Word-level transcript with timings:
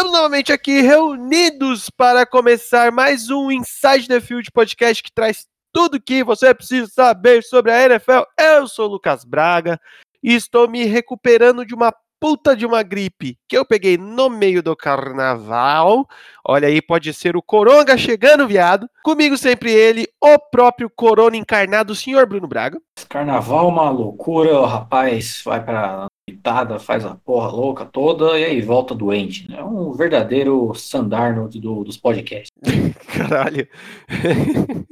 Estamos 0.00 0.18
novamente 0.18 0.50
aqui 0.50 0.80
reunidos 0.80 1.90
para 1.90 2.24
começar 2.24 2.90
mais 2.90 3.28
um 3.28 3.50
Inside 3.50 4.08
the 4.08 4.18
Field 4.18 4.50
podcast 4.50 5.02
que 5.02 5.12
traz 5.12 5.46
tudo 5.74 6.00
que 6.00 6.24
você 6.24 6.54
precisa 6.54 6.86
saber 6.86 7.42
sobre 7.42 7.70
a 7.70 7.84
NFL. 7.84 8.22
Eu 8.38 8.66
sou 8.66 8.88
o 8.88 8.92
Lucas 8.92 9.26
Braga 9.26 9.78
e 10.22 10.32
estou 10.34 10.66
me 10.66 10.86
recuperando 10.86 11.66
de 11.66 11.74
uma 11.74 11.92
puta 12.18 12.56
de 12.56 12.64
uma 12.64 12.82
gripe 12.82 13.36
que 13.46 13.54
eu 13.58 13.62
peguei 13.62 13.98
no 13.98 14.30
meio 14.30 14.62
do 14.62 14.74
carnaval. 14.74 16.08
Olha 16.48 16.68
aí, 16.68 16.80
pode 16.80 17.12
ser 17.12 17.36
o 17.36 17.42
Coronga 17.42 17.98
chegando, 17.98 18.48
viado. 18.48 18.88
Comigo 19.04 19.36
sempre 19.36 19.70
ele, 19.70 20.08
o 20.18 20.38
próprio 20.38 20.88
Corona 20.88 21.36
encarnado, 21.36 21.92
o 21.92 21.96
senhor 21.96 22.26
Bruno 22.26 22.48
Braga. 22.48 22.80
Carnaval 23.06 23.66
é 23.66 23.68
uma 23.68 23.90
loucura, 23.90 24.66
rapaz 24.66 25.42
vai 25.44 25.62
pra 25.62 26.06
pitada, 26.26 26.78
faz 26.78 27.04
a 27.04 27.14
porra 27.14 27.48
louca 27.48 27.84
toda 27.84 28.38
e 28.38 28.44
aí 28.44 28.60
volta 28.60 28.94
doente. 28.94 29.52
É 29.52 29.62
um 29.62 29.92
verdadeiro 29.92 30.72
Sandarno 30.74 31.48
do, 31.48 31.84
dos 31.84 31.96
podcasts. 31.96 32.50
Caralho. 33.16 33.68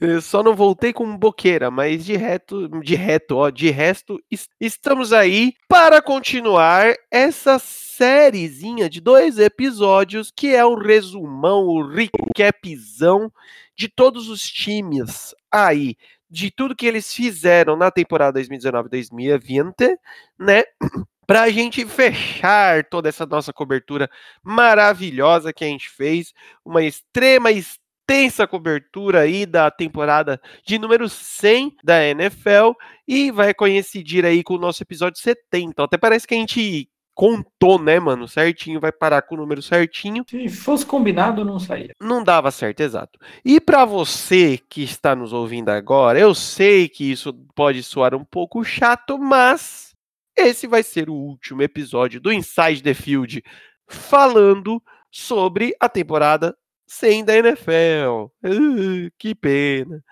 Eu 0.00 0.20
só 0.20 0.42
não 0.42 0.54
voltei 0.54 0.92
com 0.92 1.16
boqueira, 1.16 1.70
mas 1.70 2.04
de 2.04 2.16
reto, 2.16 2.68
de 2.80 2.94
reto, 2.94 3.36
ó, 3.36 3.48
de 3.48 3.70
resto, 3.70 4.20
estamos 4.60 5.12
aí 5.12 5.54
para 5.66 6.02
continuar 6.02 6.94
essa 7.10 7.58
sériezinha 7.58 8.90
de 8.90 9.00
dois 9.00 9.38
episódios 9.38 10.30
que 10.34 10.54
é 10.54 10.64
o 10.64 10.74
resumão, 10.74 11.66
o 11.66 11.88
recapzão 11.88 13.32
de 13.74 13.88
todos 13.88 14.28
os 14.28 14.42
times 14.42 15.34
aí 15.50 15.96
de 16.28 16.50
tudo 16.50 16.76
que 16.76 16.86
eles 16.86 17.12
fizeram 17.12 17.76
na 17.76 17.90
temporada 17.90 18.40
2019-2020, 18.40 19.96
né? 20.38 20.64
Para 21.26 21.42
a 21.42 21.50
gente 21.50 21.84
fechar 21.84 22.84
toda 22.84 23.08
essa 23.08 23.26
nossa 23.26 23.52
cobertura 23.52 24.08
maravilhosa 24.44 25.52
que 25.52 25.64
a 25.64 25.66
gente 25.66 25.90
fez, 25.90 26.32
uma 26.64 26.84
extrema, 26.84 27.50
extensa 27.50 28.46
cobertura 28.46 29.22
aí 29.22 29.44
da 29.44 29.68
temporada 29.68 30.40
de 30.64 30.78
número 30.78 31.08
100 31.08 31.76
da 31.82 32.04
NFL 32.04 32.72
e 33.08 33.32
vai 33.32 33.52
coincidir 33.52 34.24
aí 34.24 34.44
com 34.44 34.54
o 34.54 34.58
nosso 34.58 34.84
episódio 34.84 35.20
70. 35.20 35.82
Até 35.82 35.98
parece 35.98 36.28
que 36.28 36.34
a 36.34 36.38
gente 36.38 36.88
contou, 37.16 37.78
né, 37.82 37.98
mano, 37.98 38.28
certinho, 38.28 38.78
vai 38.78 38.92
parar 38.92 39.22
com 39.22 39.34
o 39.34 39.38
número 39.38 39.62
certinho. 39.62 40.22
Se 40.28 40.48
fosse 40.50 40.84
combinado, 40.84 41.46
não 41.46 41.58
saía. 41.58 41.94
Não 41.98 42.22
dava 42.22 42.50
certo, 42.50 42.80
exato. 42.80 43.18
E 43.42 43.58
para 43.58 43.86
você 43.86 44.60
que 44.68 44.82
está 44.82 45.16
nos 45.16 45.32
ouvindo 45.32 45.70
agora, 45.70 46.18
eu 46.18 46.34
sei 46.34 46.90
que 46.90 47.10
isso 47.10 47.32
pode 47.54 47.82
soar 47.82 48.14
um 48.14 48.22
pouco 48.22 48.62
chato, 48.62 49.18
mas 49.18 49.94
esse 50.36 50.66
vai 50.66 50.82
ser 50.82 51.08
o 51.08 51.14
último 51.14 51.62
episódio 51.62 52.20
do 52.20 52.30
Inside 52.30 52.82
the 52.82 52.92
Field 52.92 53.42
falando 53.88 54.82
sobre 55.10 55.74
a 55.80 55.88
temporada 55.88 56.54
sem 56.86 57.24
da 57.24 57.34
NFL. 57.34 58.30
Uh, 58.44 59.10
que 59.18 59.34
pena. 59.34 60.04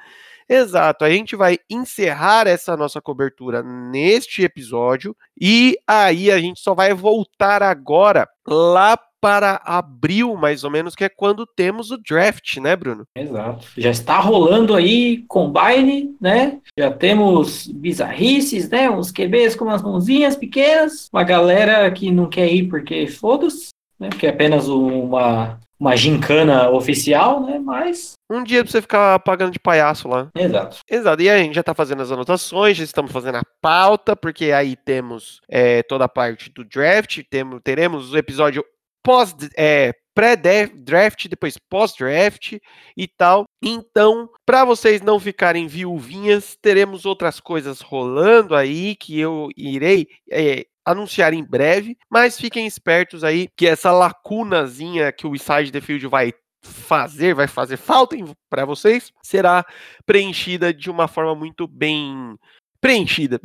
Exato, 0.49 1.05
a 1.05 1.11
gente 1.11 1.35
vai 1.37 1.59
encerrar 1.71 2.47
essa 2.47 2.77
nossa 2.77 3.01
cobertura 3.01 3.63
neste 3.63 4.43
episódio 4.43 5.17
e 5.41 5.77
aí 5.87 6.31
a 6.31 6.39
gente 6.39 6.61
só 6.61 6.75
vai 6.75 6.93
voltar 6.93 7.63
agora 7.63 8.29
lá 8.47 8.99
para 9.25 9.59
abril, 9.65 10.37
mais 10.37 10.65
ou 10.65 10.71
menos, 10.71 10.95
que 10.95 11.03
é 11.03 11.09
quando 11.09 11.47
temos 11.47 11.91
o 11.91 11.97
draft, 11.97 12.59
né, 12.59 12.77
Bruno? 12.77 13.07
Exato. 13.17 13.67
Já 13.75 13.89
está 13.89 14.19
rolando 14.19 14.75
aí 14.75 15.25
combine, 15.27 16.15
né? 16.21 16.59
Já 16.79 16.91
temos 16.91 17.67
bizarrices, 17.67 18.69
né? 18.69 18.91
Uns 18.91 19.11
QBs 19.11 19.57
com 19.57 19.65
umas 19.65 19.81
mãozinhas 19.81 20.37
pequenas, 20.37 21.09
uma 21.11 21.25
galera 21.25 21.91
que 21.91 22.11
não 22.11 22.29
quer 22.29 22.53
ir 22.53 22.69
porque 22.69 23.07
foda-se, 23.07 23.71
né? 23.99 24.11
Porque 24.11 24.27
é 24.27 24.31
apenas 24.31 24.69
uma 24.69 25.59
uma 25.79 25.97
gincana 25.97 26.71
oficial, 26.71 27.41
né? 27.45 27.59
Mas. 27.59 28.13
Um 28.31 28.43
dia 28.43 28.63
pra 28.63 28.71
você 28.71 28.81
ficar 28.81 29.19
pagando 29.21 29.53
de 29.53 29.59
palhaço 29.59 30.09
lá. 30.09 30.29
Exato. 30.35 30.79
Exato. 30.89 31.23
E 31.23 31.29
aí, 31.29 31.41
a 31.41 31.45
gente 31.45 31.55
já 31.55 31.63
tá 31.63 31.75
fazendo 31.75 32.03
as 32.03 32.11
anotações, 32.11 32.77
já 32.77 32.85
estamos 32.85 33.13
fazendo 33.13 33.37
a 33.37 33.43
pauta, 33.61 34.17
porque 34.17 34.53
aí 34.53 34.77
temos 34.77 35.41
é, 35.49 35.83
toda 35.83 36.05
a 36.05 36.09
parte 36.09 36.51
do 36.51 36.65
draft, 36.65 37.21
temos, 37.31 37.61
teremos 37.63 38.13
o 38.13 38.19
episódio 38.19 38.65
pós. 39.03 39.35
É, 39.57 39.93
pré-draft, 40.15 41.27
depois 41.29 41.59
pós-draft 41.69 42.57
e 42.97 43.09
tal. 43.09 43.45
Então, 43.63 44.31
para 44.47 44.65
vocês 44.65 45.03
não 45.03 45.19
ficarem 45.19 45.67
viuvinhas, 45.67 46.57
teremos 46.63 47.05
outras 47.05 47.41
coisas 47.41 47.81
rolando 47.81 48.55
aí 48.55 48.95
que 48.95 49.19
eu 49.19 49.49
irei 49.57 50.07
é, 50.31 50.65
anunciar 50.85 51.33
em 51.33 51.43
breve, 51.43 51.97
mas 52.11 52.39
fiquem 52.39 52.67
espertos 52.67 53.25
aí 53.25 53.49
que 53.57 53.67
essa 53.67 53.91
lacunazinha 53.91 55.13
que 55.13 55.27
o 55.27 55.35
Inside 55.35 55.73
the 55.73 55.81
Field 55.81 56.07
vai 56.07 56.33
fazer, 56.63 57.35
vai 57.35 57.47
fazer 57.47 57.77
falta 57.77 58.17
para 58.49 58.65
vocês, 58.65 59.13
será 59.23 59.65
preenchida 60.07 60.73
de 60.73 60.91
uma 60.91 61.07
forma 61.07 61.35
muito 61.35 61.67
bem 61.67 62.37
preenchida. 62.85 63.41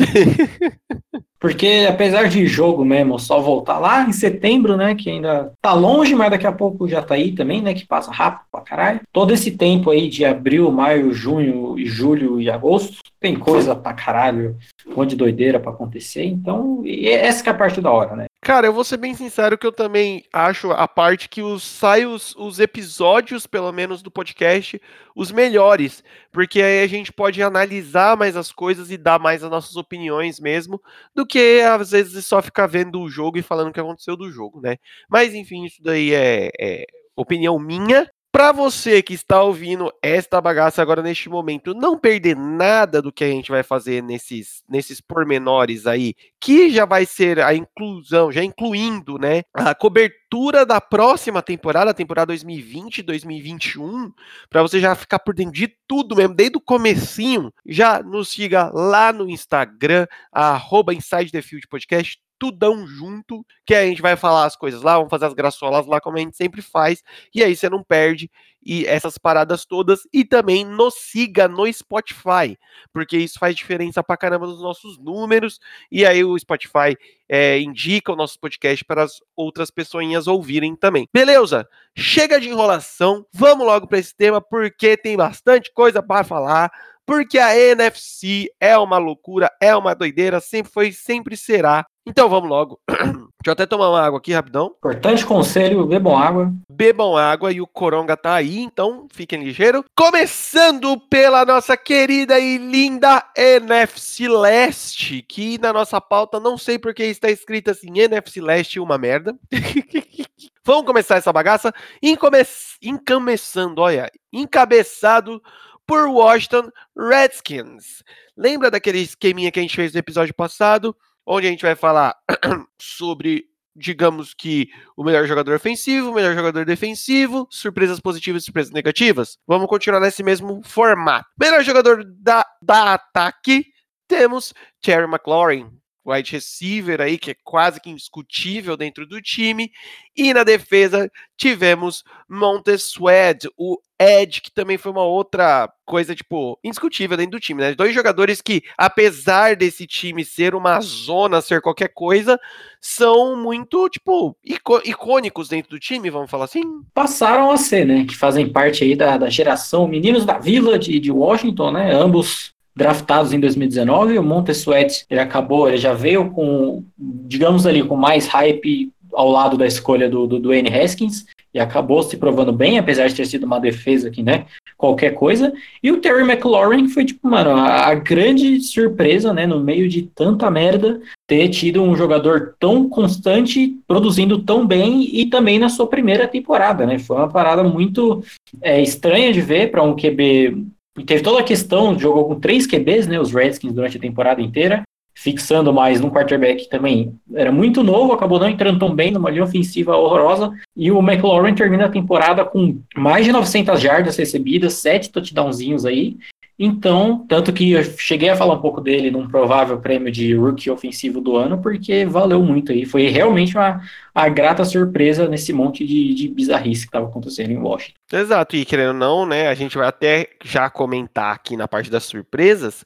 Porque 1.39 1.87
apesar 1.89 2.27
de 2.27 2.45
jogo 2.45 2.83
mesmo 2.83 3.17
só 3.17 3.39
voltar 3.39 3.79
lá 3.79 4.03
em 4.03 4.11
setembro, 4.11 4.75
né, 4.75 4.93
que 4.93 5.09
ainda 5.09 5.53
tá 5.61 5.71
longe, 5.71 6.13
mas 6.13 6.29
daqui 6.29 6.45
a 6.45 6.51
pouco 6.51 6.85
já 6.89 7.01
tá 7.01 7.15
aí 7.15 7.31
também, 7.31 7.61
né, 7.61 7.73
que 7.73 7.87
passa 7.87 8.11
rápido 8.11 8.41
pra 8.51 8.59
caralho. 8.59 8.99
Todo 9.13 9.33
esse 9.33 9.51
tempo 9.51 9.89
aí 9.89 10.09
de 10.09 10.25
abril, 10.25 10.69
maio, 10.69 11.13
junho, 11.13 11.75
julho 11.85 12.41
e 12.41 12.49
agosto, 12.49 12.97
tem 13.21 13.33
coisa 13.37 13.73
pra 13.73 13.93
caralho, 13.93 14.57
um 14.85 14.95
monte 14.95 15.11
de 15.11 15.15
doideira 15.15 15.61
pra 15.61 15.71
acontecer. 15.71 16.25
Então, 16.25 16.83
essa 16.85 17.41
que 17.41 17.47
é 17.47 17.53
a 17.53 17.55
parte 17.55 17.79
da 17.79 17.89
hora, 17.89 18.17
né? 18.17 18.25
Cara, 18.41 18.67
eu 18.67 18.73
vou 18.73 18.85
ser 18.85 18.95
bem 18.95 19.13
sincero 19.13 19.57
que 19.57 19.67
eu 19.67 19.71
também 19.71 20.23
acho 20.31 20.71
a 20.71 20.87
parte 20.87 21.27
que 21.27 21.41
os, 21.41 21.61
sai 21.61 22.05
os, 22.05 22.33
os 22.37 22.57
episódios, 22.59 23.45
pelo 23.45 23.69
menos, 23.73 24.01
do 24.01 24.09
podcast, 24.09 24.81
os 25.13 25.29
melhores. 25.29 26.01
Porque 26.31 26.61
aí 26.61 26.81
a 26.81 26.87
gente 26.87 27.11
pode 27.11 27.43
analisar 27.43 28.15
mais 28.15 28.37
as 28.37 28.49
coisas 28.51 28.91
e 28.91 28.97
dar 28.97 29.19
mais 29.19 29.43
as 29.43 29.51
nossas 29.51 29.75
opiniões 29.75 30.39
mesmo, 30.39 30.81
do 31.13 31.25
que 31.25 31.59
às 31.61 31.91
vezes 31.91 32.25
só 32.25 32.41
ficar 32.41 32.67
vendo 32.67 33.01
o 33.01 33.09
jogo 33.09 33.37
e 33.37 33.41
falando 33.41 33.69
o 33.69 33.73
que 33.73 33.79
aconteceu 33.79 34.15
do 34.15 34.31
jogo, 34.31 34.61
né? 34.61 34.77
Mas 35.09 35.33
enfim, 35.33 35.65
isso 35.65 35.83
daí 35.83 36.13
é, 36.13 36.49
é 36.59 36.85
opinião 37.17 37.59
minha. 37.59 38.09
Para 38.31 38.51
você 38.51 39.01
que 39.01 39.15
está 39.15 39.41
ouvindo 39.41 39.91
esta 40.03 40.39
bagaça 40.39 40.83
agora 40.83 41.01
neste 41.01 41.27
momento, 41.27 41.73
não 41.73 41.97
perder 41.97 42.35
nada 42.35 43.01
do 43.01 43.11
que 43.11 43.23
a 43.23 43.27
gente 43.27 43.49
vai 43.49 43.63
fazer 43.63 44.03
nesses, 44.03 44.63
nesses 44.69 45.01
pormenores 45.01 45.87
aí, 45.87 46.13
que 46.39 46.69
já 46.69 46.85
vai 46.85 47.07
ser 47.07 47.39
a 47.39 47.55
inclusão, 47.55 48.31
já 48.31 48.43
incluindo, 48.43 49.17
né, 49.17 49.41
a 49.51 49.73
cobertura 49.73 50.63
da 50.63 50.79
próxima 50.79 51.41
temporada, 51.41 51.91
temporada 51.91 52.31
2020-2021, 52.33 54.11
para 54.47 54.61
você 54.61 54.79
já 54.79 54.93
ficar 54.93 55.17
por 55.17 55.33
dentro 55.33 55.53
de 55.53 55.67
tudo 55.87 56.15
mesmo, 56.15 56.35
desde 56.35 56.55
o 56.55 56.61
comecinho, 56.61 57.51
já 57.65 58.03
nos 58.03 58.29
siga 58.29 58.69
lá 58.71 59.11
no 59.11 59.27
Instagram, 59.27 60.05
arroba 60.31 60.93
Inside 60.93 61.31
the 61.31 61.41
Field 61.41 61.67
Podcast, 61.67 62.19
tudão 62.39 62.87
junto, 62.87 63.45
que 63.65 63.75
a 63.75 63.85
gente 63.85 64.01
vai 64.01 64.15
falar 64.15 64.45
as 64.45 64.55
coisas 64.55 64.81
lá, 64.81 64.95
vamos 64.95 65.09
fazer 65.09 65.25
as 65.25 65.33
graçolas 65.33 65.85
lá 65.85 65.99
como 65.99 66.17
a 66.17 66.19
gente 66.21 66.37
sempre 66.37 66.61
faz, 66.61 67.03
e 67.35 67.43
aí 67.43 67.55
você 67.55 67.69
não 67.69 67.83
perde 67.83 68.31
e 68.61 68.85
essas 68.85 69.17
paradas 69.17 69.65
todas 69.65 70.01
e 70.11 70.25
também 70.25 70.65
nos 70.65 70.95
siga 70.95 71.47
no 71.47 71.71
Spotify, 71.71 72.57
porque 72.91 73.17
isso 73.17 73.39
faz 73.39 73.55
diferença 73.55 74.03
pra 74.03 74.17
caramba 74.17 74.47
nos 74.47 74.61
nossos 74.61 74.97
números, 74.97 75.59
e 75.91 76.05
aí 76.05 76.23
o 76.23 76.37
Spotify 76.37 76.97
é, 77.27 77.59
indica 77.59 78.11
o 78.11 78.15
nosso 78.15 78.39
podcast 78.39 78.83
para 78.83 79.03
as 79.03 79.19
outras 79.35 79.71
pessoinhas 79.71 80.27
ouvirem 80.27 80.75
também. 80.75 81.07
Beleza? 81.13 81.67
Chega 81.95 82.39
de 82.39 82.49
enrolação, 82.49 83.25
vamos 83.33 83.65
logo 83.65 83.87
para 83.87 83.99
esse 83.99 84.15
tema, 84.15 84.41
porque 84.41 84.97
tem 84.97 85.15
bastante 85.15 85.71
coisa 85.73 86.01
para 86.01 86.23
falar, 86.23 86.71
porque 87.05 87.39
a 87.39 87.57
NFC 87.57 88.51
é 88.59 88.77
uma 88.77 88.99
loucura, 88.99 89.49
é 89.59 89.75
uma 89.75 89.95
doideira, 89.95 90.39
sempre 90.39 90.71
foi, 90.71 90.91
sempre 90.91 91.35
será. 91.35 91.83
Então 92.09 92.27
vamos 92.27 92.49
logo. 92.49 92.79
Deixa 92.89 93.47
eu 93.47 93.53
até 93.53 93.65
tomar 93.65 93.89
uma 93.89 94.01
água 94.01 94.17
aqui 94.17 94.33
rapidão. 94.33 94.73
Importante 94.79 95.25
conselho, 95.25 95.85
bebam 95.85 96.17
água. 96.17 96.51
Bebam 96.67 97.15
água 97.15 97.51
e 97.53 97.61
o 97.61 97.67
Coronga 97.67 98.17
tá 98.17 98.33
aí, 98.33 98.59
então 98.59 99.07
fiquem 99.13 99.43
ligeiros. 99.43 99.83
Começando 99.95 100.99
pela 101.07 101.45
nossa 101.45 101.77
querida 101.77 102.39
e 102.39 102.57
linda 102.57 103.23
NFC 103.37 104.27
Leste, 104.27 105.21
que 105.21 105.57
na 105.59 105.71
nossa 105.71 106.01
pauta 106.01 106.39
não 106.39 106.57
sei 106.57 106.79
porque 106.79 107.03
está 107.03 107.29
escrito 107.29 107.69
assim, 107.69 107.99
NFC 107.99 108.41
Leste 108.41 108.79
uma 108.79 108.97
merda. 108.97 109.35
Vamos 110.65 110.85
começar 110.85 111.15
essa 111.15 111.31
bagaça. 111.31 111.73
Encome... 112.01 112.39
Encabeçando, 112.81 113.81
olha, 113.81 114.11
encabeçado 114.33 115.41
por 115.85 116.07
Washington 116.07 116.71
Redskins. 116.97 118.03
Lembra 118.35 118.69
daquele 118.69 118.99
esqueminha 118.99 119.51
que 119.51 119.59
a 119.59 119.61
gente 119.61 119.75
fez 119.75 119.93
no 119.93 119.99
episódio 119.99 120.33
passado, 120.33 120.95
onde 121.25 121.47
a 121.47 121.49
gente 121.49 121.61
vai 121.61 121.75
falar 121.75 122.15
sobre, 122.79 123.45
digamos 123.75 124.33
que, 124.33 124.69
o 124.97 125.03
melhor 125.03 125.25
jogador 125.25 125.55
ofensivo, 125.55 126.11
o 126.11 126.13
melhor 126.13 126.35
jogador 126.35 126.65
defensivo, 126.65 127.47
surpresas 127.49 127.99
positivas 127.99 128.43
e 128.43 128.45
surpresas 128.45 128.71
negativas? 128.71 129.37
Vamos 129.47 129.67
continuar 129.67 129.99
nesse 129.99 130.23
mesmo 130.23 130.61
formato. 130.63 131.27
Melhor 131.39 131.63
jogador 131.63 132.03
da, 132.03 132.45
da 132.61 132.93
ataque, 132.93 133.65
temos 134.07 134.53
Terry 134.81 135.05
McLaurin, 135.05 135.78
wide 136.09 136.31
receiver 136.31 137.01
aí, 137.01 137.17
que 137.17 137.31
é 137.31 137.35
quase 137.43 137.79
que 137.79 137.89
indiscutível 137.89 138.75
dentro 138.75 139.05
do 139.05 139.21
time. 139.21 139.71
E 140.15 140.33
na 140.33 140.43
defesa 140.43 141.09
tivemos 141.37 142.03
Montez 142.27 142.83
Sweat, 142.83 143.47
o 143.57 143.77
Ed, 143.99 144.41
que 144.41 144.51
também 144.51 144.77
foi 144.77 144.91
uma 144.91 145.03
outra 145.03 145.69
coisa, 145.85 146.15
tipo, 146.15 146.57
indiscutível 146.63 147.17
dentro 147.17 147.31
do 147.31 147.39
time, 147.39 147.61
né? 147.61 147.75
Dois 147.75 147.93
jogadores 147.93 148.41
que, 148.41 148.63
apesar 148.77 149.57
desse 149.57 149.85
time 149.85 150.23
ser 150.23 150.55
uma 150.55 150.79
zona, 150.79 151.41
ser 151.41 151.61
qualquer 151.61 151.89
coisa, 151.89 152.39
são 152.79 153.35
muito, 153.35 153.89
tipo, 153.89 154.37
icônicos 154.85 155.49
dentro 155.49 155.71
do 155.71 155.79
time, 155.79 156.09
vamos 156.09 156.31
falar 156.31 156.45
assim? 156.45 156.81
Passaram 156.93 157.51
a 157.51 157.57
ser, 157.57 157.85
né? 157.85 158.05
Que 158.05 158.15
fazem 158.15 158.49
parte 158.49 158.85
aí 158.85 158.95
da, 158.95 159.17
da 159.17 159.29
geração 159.29 159.87
Meninos 159.87 160.25
da 160.25 160.37
Vila 160.37 160.79
de, 160.79 160.97
de 160.97 161.11
Washington, 161.11 161.71
né? 161.71 161.93
Ambos 161.93 162.53
draftados 162.79 163.33
em 163.33 163.39
2019. 163.39 164.17
O 164.17 164.23
Montesuet, 164.23 165.05
ele 165.09 165.19
acabou, 165.19 165.67
ele 165.67 165.77
já 165.77 165.93
veio 165.93 166.31
com, 166.31 166.83
digamos 166.97 167.67
ali, 167.67 167.83
com 167.83 167.97
mais 167.97 168.25
hype 168.27 168.89
ao 169.13 169.29
lado 169.29 169.57
da 169.57 169.67
escolha 169.67 170.09
do, 170.09 170.25
do 170.25 170.39
Dwayne 170.39 170.69
Haskins 170.69 171.25
e 171.53 171.59
acabou 171.59 172.01
se 172.03 172.15
provando 172.15 172.53
bem, 172.53 172.77
apesar 172.77 173.07
de 173.07 173.15
ter 173.15 173.25
sido 173.25 173.43
uma 173.43 173.59
defesa 173.59 174.09
que, 174.09 174.21
né, 174.21 174.45
qualquer 174.77 175.15
coisa. 175.15 175.51
E 175.81 175.91
o 175.91 175.97
Terry 175.97 176.21
McLaurin 176.21 176.87
foi, 176.87 177.03
tipo, 177.03 177.27
mano, 177.27 177.49
a, 177.49 177.87
a, 177.87 177.95
grande 177.95 178.61
surpresa, 178.61 179.33
né, 179.33 179.47
no 179.47 179.59
meio 179.59 179.89
de 179.89 180.03
tanta 180.03 180.49
merda, 180.49 181.01
ter 181.27 181.49
tido 181.49 181.81
um 181.81 181.95
jogador 181.95 182.55
tão 182.59 182.87
constante, 182.87 183.75
produzindo 183.87 184.39
tão 184.43 184.65
bem 184.65 185.09
e 185.11 185.25
também 185.25 185.59
na 185.59 185.69
sua 185.69 185.87
primeira 185.87 186.27
temporada, 186.27 186.85
né. 186.85 186.99
Foi 186.99 187.17
uma 187.17 187.29
parada 187.29 187.63
muito 187.63 188.23
é, 188.61 188.81
estranha 188.81 189.33
de 189.33 189.41
ver 189.41 189.71
para 189.71 189.83
um 189.83 189.95
QB. 189.95 190.65
Teve 191.05 191.23
toda 191.23 191.39
a 191.39 191.43
questão, 191.43 191.97
jogou 191.97 192.27
com 192.27 192.39
três 192.39 192.67
QBs, 192.67 193.07
né, 193.07 193.19
os 193.19 193.33
Redskins 193.33 193.73
durante 193.73 193.97
a 193.97 194.01
temporada 194.01 194.41
inteira 194.41 194.83
fixando 195.19 195.73
mais 195.73 195.99
no 195.99 196.09
quarterback 196.09 196.69
também 196.69 197.13
era 197.33 197.51
muito 197.51 197.83
novo, 197.83 198.13
acabou 198.13 198.39
não 198.39 198.47
entrando 198.47 198.79
tão 198.79 198.95
bem 198.95 199.11
numa 199.11 199.29
linha 199.29 199.43
ofensiva 199.43 199.97
horrorosa, 199.97 200.53
e 200.77 200.89
o 200.89 200.99
McLaurin 200.99 201.53
termina 201.53 201.85
a 201.85 201.89
temporada 201.89 202.45
com 202.45 202.79
mais 202.95 203.25
de 203.25 203.31
900 203.33 203.81
jardas 203.81 204.15
recebidas, 204.15 204.75
sete 204.75 205.11
touchdownzinhos 205.11 205.85
aí, 205.85 206.15
então, 206.61 207.25
tanto 207.25 207.53
que 207.53 207.71
eu 207.71 207.81
cheguei 207.97 208.27
a 208.27 208.35
falar 208.35 208.55
um 208.55 208.61
pouco 208.61 208.81
dele 208.81 209.09
num 209.09 209.29
provável 209.29 209.79
prêmio 209.79 210.11
de 210.11 210.35
rookie 210.35 210.69
ofensivo 210.69 211.21
do 211.21 211.37
ano, 211.37 211.61
porque 211.61 212.05
valeu 212.05 212.43
muito 212.43 212.73
aí, 212.73 212.85
foi 212.85 213.07
realmente 213.07 213.55
uma 213.55 213.81
a 214.13 214.27
grata 214.27 214.65
surpresa 214.65 215.29
nesse 215.29 215.53
monte 215.53 215.85
de, 215.85 216.13
de 216.13 216.27
bizarrice 216.27 216.81
que 216.81 216.89
estava 216.89 217.07
acontecendo 217.07 217.51
em 217.51 217.57
Washington. 217.57 217.97
Exato, 218.11 218.57
e 218.57 218.65
querendo 218.65 218.89
ou 218.89 218.93
não, 218.93 219.25
né, 219.25 219.47
a 219.47 219.53
gente 219.53 219.77
vai 219.77 219.87
até 219.87 220.27
já 220.43 220.69
comentar 220.69 221.33
aqui 221.33 221.55
na 221.55 221.69
parte 221.69 221.89
das 221.89 222.03
surpresas, 222.03 222.83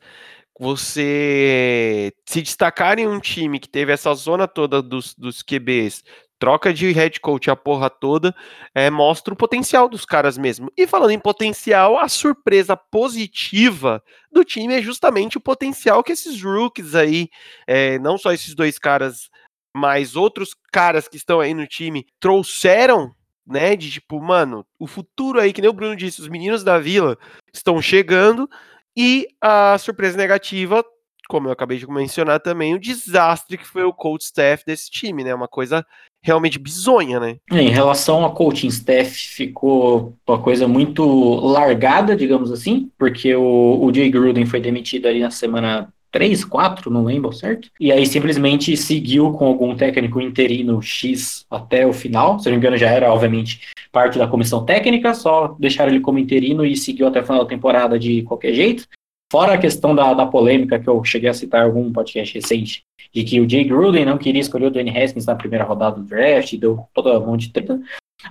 você 0.59 2.13
se 2.27 2.43
destacar 2.43 2.99
em 2.99 3.07
um 3.07 3.19
time 3.19 3.59
que 3.59 3.67
teve 3.67 3.91
essa 3.91 4.13
zona 4.13 4.47
toda 4.47 4.83
dos, 4.83 5.15
dos 5.15 5.41
QBs, 5.41 6.03
troca 6.39 6.73
de 6.73 6.91
head 6.91 7.19
coach 7.19 7.49
a 7.49 7.55
porra 7.55 7.89
toda, 7.89 8.35
é, 8.75 8.89
mostra 8.89 9.33
o 9.33 9.37
potencial 9.37 9.87
dos 9.87 10.05
caras 10.05 10.37
mesmo. 10.37 10.71
E 10.77 10.85
falando 10.85 11.11
em 11.11 11.19
potencial, 11.19 11.97
a 11.97 12.07
surpresa 12.09 12.75
positiva 12.75 14.03
do 14.31 14.43
time 14.43 14.73
é 14.73 14.81
justamente 14.81 15.37
o 15.37 15.41
potencial 15.41 16.03
que 16.03 16.11
esses 16.11 16.41
rookies 16.41 16.95
aí, 16.95 17.29
é, 17.67 17.97
não 17.99 18.17
só 18.17 18.33
esses 18.33 18.53
dois 18.53 18.77
caras, 18.77 19.29
mas 19.75 20.15
outros 20.15 20.55
caras 20.71 21.07
que 21.07 21.17
estão 21.17 21.39
aí 21.39 21.53
no 21.53 21.65
time, 21.65 22.05
trouxeram 22.19 23.13
né? 23.45 23.75
De 23.75 23.91
tipo, 23.91 24.21
mano, 24.21 24.65
o 24.79 24.87
futuro 24.87 25.39
aí, 25.39 25.51
que 25.51 25.61
nem 25.61 25.69
o 25.69 25.73
Bruno 25.73 25.95
disse, 25.95 26.21
os 26.21 26.29
meninos 26.29 26.63
da 26.63 26.79
vila 26.79 27.17
estão 27.53 27.81
chegando 27.81 28.49
e 28.95 29.27
a 29.41 29.77
surpresa 29.77 30.17
negativa, 30.17 30.83
como 31.27 31.47
eu 31.47 31.51
acabei 31.51 31.77
de 31.77 31.87
mencionar 31.87 32.39
também, 32.39 32.73
o 32.73 32.79
desastre 32.79 33.57
que 33.57 33.67
foi 33.67 33.83
o 33.83 33.93
coach 33.93 34.23
staff 34.23 34.63
desse 34.65 34.89
time, 34.89 35.23
né? 35.23 35.33
Uma 35.33 35.47
coisa 35.47 35.85
realmente 36.21 36.57
bizonha, 36.57 37.19
né? 37.19 37.37
É, 37.51 37.61
em 37.61 37.69
relação 37.69 38.23
ao 38.23 38.33
coaching 38.33 38.67
staff, 38.67 39.11
ficou 39.11 40.15
uma 40.27 40.39
coisa 40.39 40.67
muito 40.67 41.03
largada, 41.35 42.15
digamos 42.15 42.51
assim, 42.51 42.89
porque 42.97 43.35
o, 43.35 43.83
o 43.83 43.93
Jay 43.93 44.09
Gruden 44.09 44.45
foi 44.45 44.61
demitido 44.61 45.07
ali 45.07 45.19
na 45.19 45.31
semana 45.31 45.93
3, 46.13 46.45
4, 46.45 46.91
não 46.91 47.03
lembro 47.03 47.33
certo? 47.33 47.69
E 47.79 47.91
aí 47.91 48.05
simplesmente 48.05 48.77
seguiu 48.77 49.33
com 49.33 49.47
algum 49.47 49.75
técnico 49.75 50.21
interino 50.21 50.81
X 50.81 51.43
até 51.49 51.85
o 51.85 51.91
final. 51.91 52.39
Se 52.39 52.45
não 52.45 52.51
me 52.53 52.57
engano, 52.59 52.77
já 52.77 52.87
era, 52.87 53.11
obviamente, 53.11 53.61
parte 53.91 54.17
da 54.19 54.27
comissão 54.27 54.63
técnica, 54.63 55.13
só 55.15 55.55
deixaram 55.59 55.91
ele 55.91 55.99
como 55.99 56.19
interino 56.19 56.63
e 56.63 56.77
seguiu 56.77 57.07
até 57.07 57.19
o 57.19 57.23
final 57.23 57.43
da 57.43 57.49
temporada 57.49 57.97
de 57.97 58.21
qualquer 58.21 58.53
jeito. 58.53 58.87
Fora 59.33 59.53
a 59.53 59.57
questão 59.57 59.95
da, 59.95 60.13
da 60.13 60.27
polêmica 60.27 60.77
que 60.77 60.87
eu 60.87 61.03
cheguei 61.03 61.27
a 61.27 61.33
citar 61.33 61.63
em 61.63 61.65
algum 61.65 61.91
podcast 61.91 62.35
recente, 62.35 62.83
de 63.11 63.23
que 63.23 63.41
o 63.41 63.49
Jay 63.49 63.63
Gruden 63.63 64.05
não 64.05 64.15
queria 64.15 64.39
escolher 64.39 64.67
o 64.67 64.69
Danny 64.69 64.95
Haskins 64.95 65.25
na 65.25 65.33
primeira 65.33 65.65
rodada 65.65 65.95
do 65.95 66.03
draft, 66.03 66.55
deu 66.55 66.85
toda 66.93 67.19
um 67.19 67.25
monte 67.25 67.47
de 67.47 67.53
treta. 67.53 67.81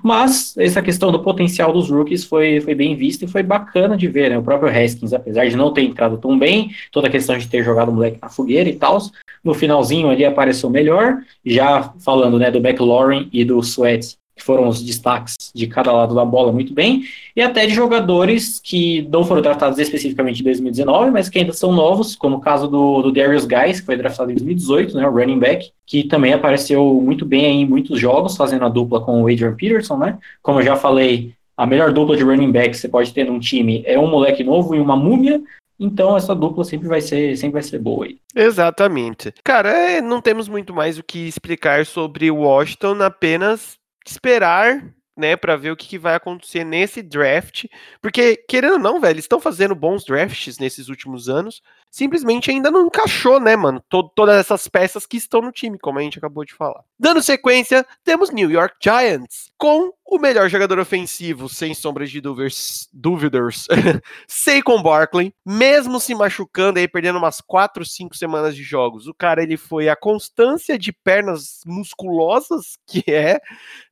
Mas 0.00 0.56
essa 0.56 0.80
questão 0.80 1.10
do 1.10 1.20
potencial 1.20 1.72
dos 1.72 1.90
rookies 1.90 2.22
foi, 2.22 2.60
foi 2.60 2.76
bem 2.76 2.94
vista 2.94 3.24
e 3.24 3.28
foi 3.28 3.42
bacana 3.42 3.96
de 3.96 4.06
ver, 4.06 4.30
né? 4.30 4.38
O 4.38 4.44
próprio 4.44 4.70
Haskins, 4.70 5.12
apesar 5.12 5.44
de 5.48 5.56
não 5.56 5.72
ter 5.72 5.82
entrado 5.82 6.18
tão 6.18 6.38
bem, 6.38 6.70
toda 6.92 7.08
a 7.08 7.10
questão 7.10 7.36
de 7.36 7.48
ter 7.48 7.64
jogado 7.64 7.88
o 7.88 7.92
moleque 7.92 8.18
na 8.22 8.28
fogueira 8.28 8.68
e 8.68 8.76
tal, 8.76 8.98
no 9.42 9.54
finalzinho 9.54 10.08
ali 10.08 10.24
apareceu 10.24 10.70
melhor. 10.70 11.18
Já 11.44 11.92
falando, 11.98 12.38
né, 12.38 12.48
do 12.48 12.58
McLaurin 12.58 13.28
e 13.32 13.44
do 13.44 13.58
Sweat, 13.58 14.16
que 14.34 14.42
foram 14.42 14.68
os 14.68 14.82
destaques 14.82 15.50
de 15.54 15.66
cada 15.66 15.92
lado 15.92 16.14
da 16.14 16.24
bola 16.24 16.52
muito 16.52 16.72
bem, 16.72 17.04
e 17.36 17.42
até 17.42 17.66
de 17.66 17.74
jogadores 17.74 18.60
que 18.62 19.02
não 19.10 19.24
foram 19.24 19.42
tratados 19.42 19.78
especificamente 19.78 20.40
em 20.40 20.44
2019, 20.44 21.10
mas 21.10 21.28
que 21.28 21.38
ainda 21.38 21.52
são 21.52 21.72
novos, 21.72 22.16
como 22.16 22.36
o 22.36 22.40
caso 22.40 22.66
do, 22.68 23.02
do 23.02 23.12
Darius 23.12 23.44
Guys, 23.44 23.80
que 23.80 23.86
foi 23.86 23.96
draftado 23.96 24.30
em 24.30 24.34
2018, 24.34 24.96
né, 24.96 25.06
o 25.06 25.12
running 25.12 25.38
back, 25.38 25.70
que 25.86 26.04
também 26.04 26.32
apareceu 26.32 27.00
muito 27.02 27.24
bem 27.24 27.62
em 27.62 27.66
muitos 27.66 28.00
jogos, 28.00 28.36
fazendo 28.36 28.64
a 28.64 28.68
dupla 28.68 29.00
com 29.00 29.22
o 29.22 29.28
Adrian 29.28 29.54
Peterson, 29.54 29.98
né? 29.98 30.18
Como 30.40 30.60
eu 30.60 30.64
já 30.64 30.76
falei, 30.76 31.34
a 31.56 31.66
melhor 31.66 31.92
dupla 31.92 32.16
de 32.16 32.22
running 32.22 32.50
back 32.50 32.70
que 32.70 32.76
você 32.76 32.88
pode 32.88 33.12
ter 33.12 33.24
num 33.24 33.38
time 33.38 33.82
é 33.86 33.98
um 33.98 34.08
moleque 34.08 34.42
novo 34.42 34.74
e 34.74 34.80
uma 34.80 34.96
múmia, 34.96 35.42
então 35.78 36.16
essa 36.16 36.34
dupla 36.34 36.64
sempre 36.64 36.88
vai 36.88 37.00
ser, 37.00 37.36
sempre 37.36 37.54
vai 37.54 37.62
ser 37.62 37.78
boa 37.78 38.06
aí. 38.06 38.18
Exatamente. 38.34 39.32
Cara, 39.44 39.70
é, 39.70 40.00
não 40.00 40.20
temos 40.20 40.48
muito 40.48 40.72
mais 40.72 40.98
o 40.98 41.02
que 41.02 41.26
explicar 41.26 41.84
sobre 41.84 42.30
o 42.30 42.36
Washington, 42.36 43.02
apenas 43.02 43.76
esperar, 44.10 44.94
né, 45.16 45.36
para 45.36 45.56
ver 45.56 45.70
o 45.70 45.76
que, 45.76 45.86
que, 45.86 45.98
vai 45.98 46.14
acontecer 46.14 46.64
nesse 46.64 47.02
draft, 47.02 47.66
porque 48.00 48.36
querendo 48.48 48.74
ou 48.74 48.78
não, 48.78 49.00
velho, 49.00 49.18
estão 49.18 49.40
fazendo 49.40 49.74
bons 49.74 50.04
drafts 50.04 50.58
nesses 50.58 50.88
últimos 50.88 51.28
anos 51.28 51.62
simplesmente 51.92 52.50
ainda 52.50 52.70
não 52.70 52.86
encaixou, 52.86 53.38
né, 53.38 53.54
mano? 53.54 53.84
todas 54.16 54.36
essas 54.36 54.66
peças 54.66 55.04
que 55.04 55.18
estão 55.18 55.42
no 55.42 55.52
time, 55.52 55.78
como 55.78 55.98
a 55.98 56.02
gente 56.02 56.16
acabou 56.16 56.42
de 56.42 56.54
falar. 56.54 56.82
Dando 56.98 57.22
sequência, 57.22 57.86
temos 58.02 58.30
New 58.30 58.50
York 58.50 58.76
Giants, 58.82 59.52
com 59.58 59.92
o 60.06 60.18
melhor 60.18 60.48
jogador 60.48 60.78
ofensivo, 60.78 61.50
sem 61.50 61.74
sombras 61.74 62.10
de 62.10 62.18
dúvidas, 62.18 62.88
dúvidas, 62.94 63.66
Saquon 64.26 64.82
Barkley, 64.82 65.34
mesmo 65.44 66.00
se 66.00 66.14
machucando 66.14 66.78
aí, 66.78 66.88
perdendo 66.88 67.18
umas 67.18 67.42
4, 67.42 67.84
5 67.84 68.16
semanas 68.16 68.56
de 68.56 68.62
jogos. 68.62 69.06
O 69.06 69.12
cara, 69.12 69.42
ele 69.42 69.58
foi 69.58 69.90
a 69.90 69.96
constância 69.96 70.78
de 70.78 70.92
pernas 70.92 71.60
musculosas 71.66 72.78
que 72.86 73.04
é, 73.06 73.38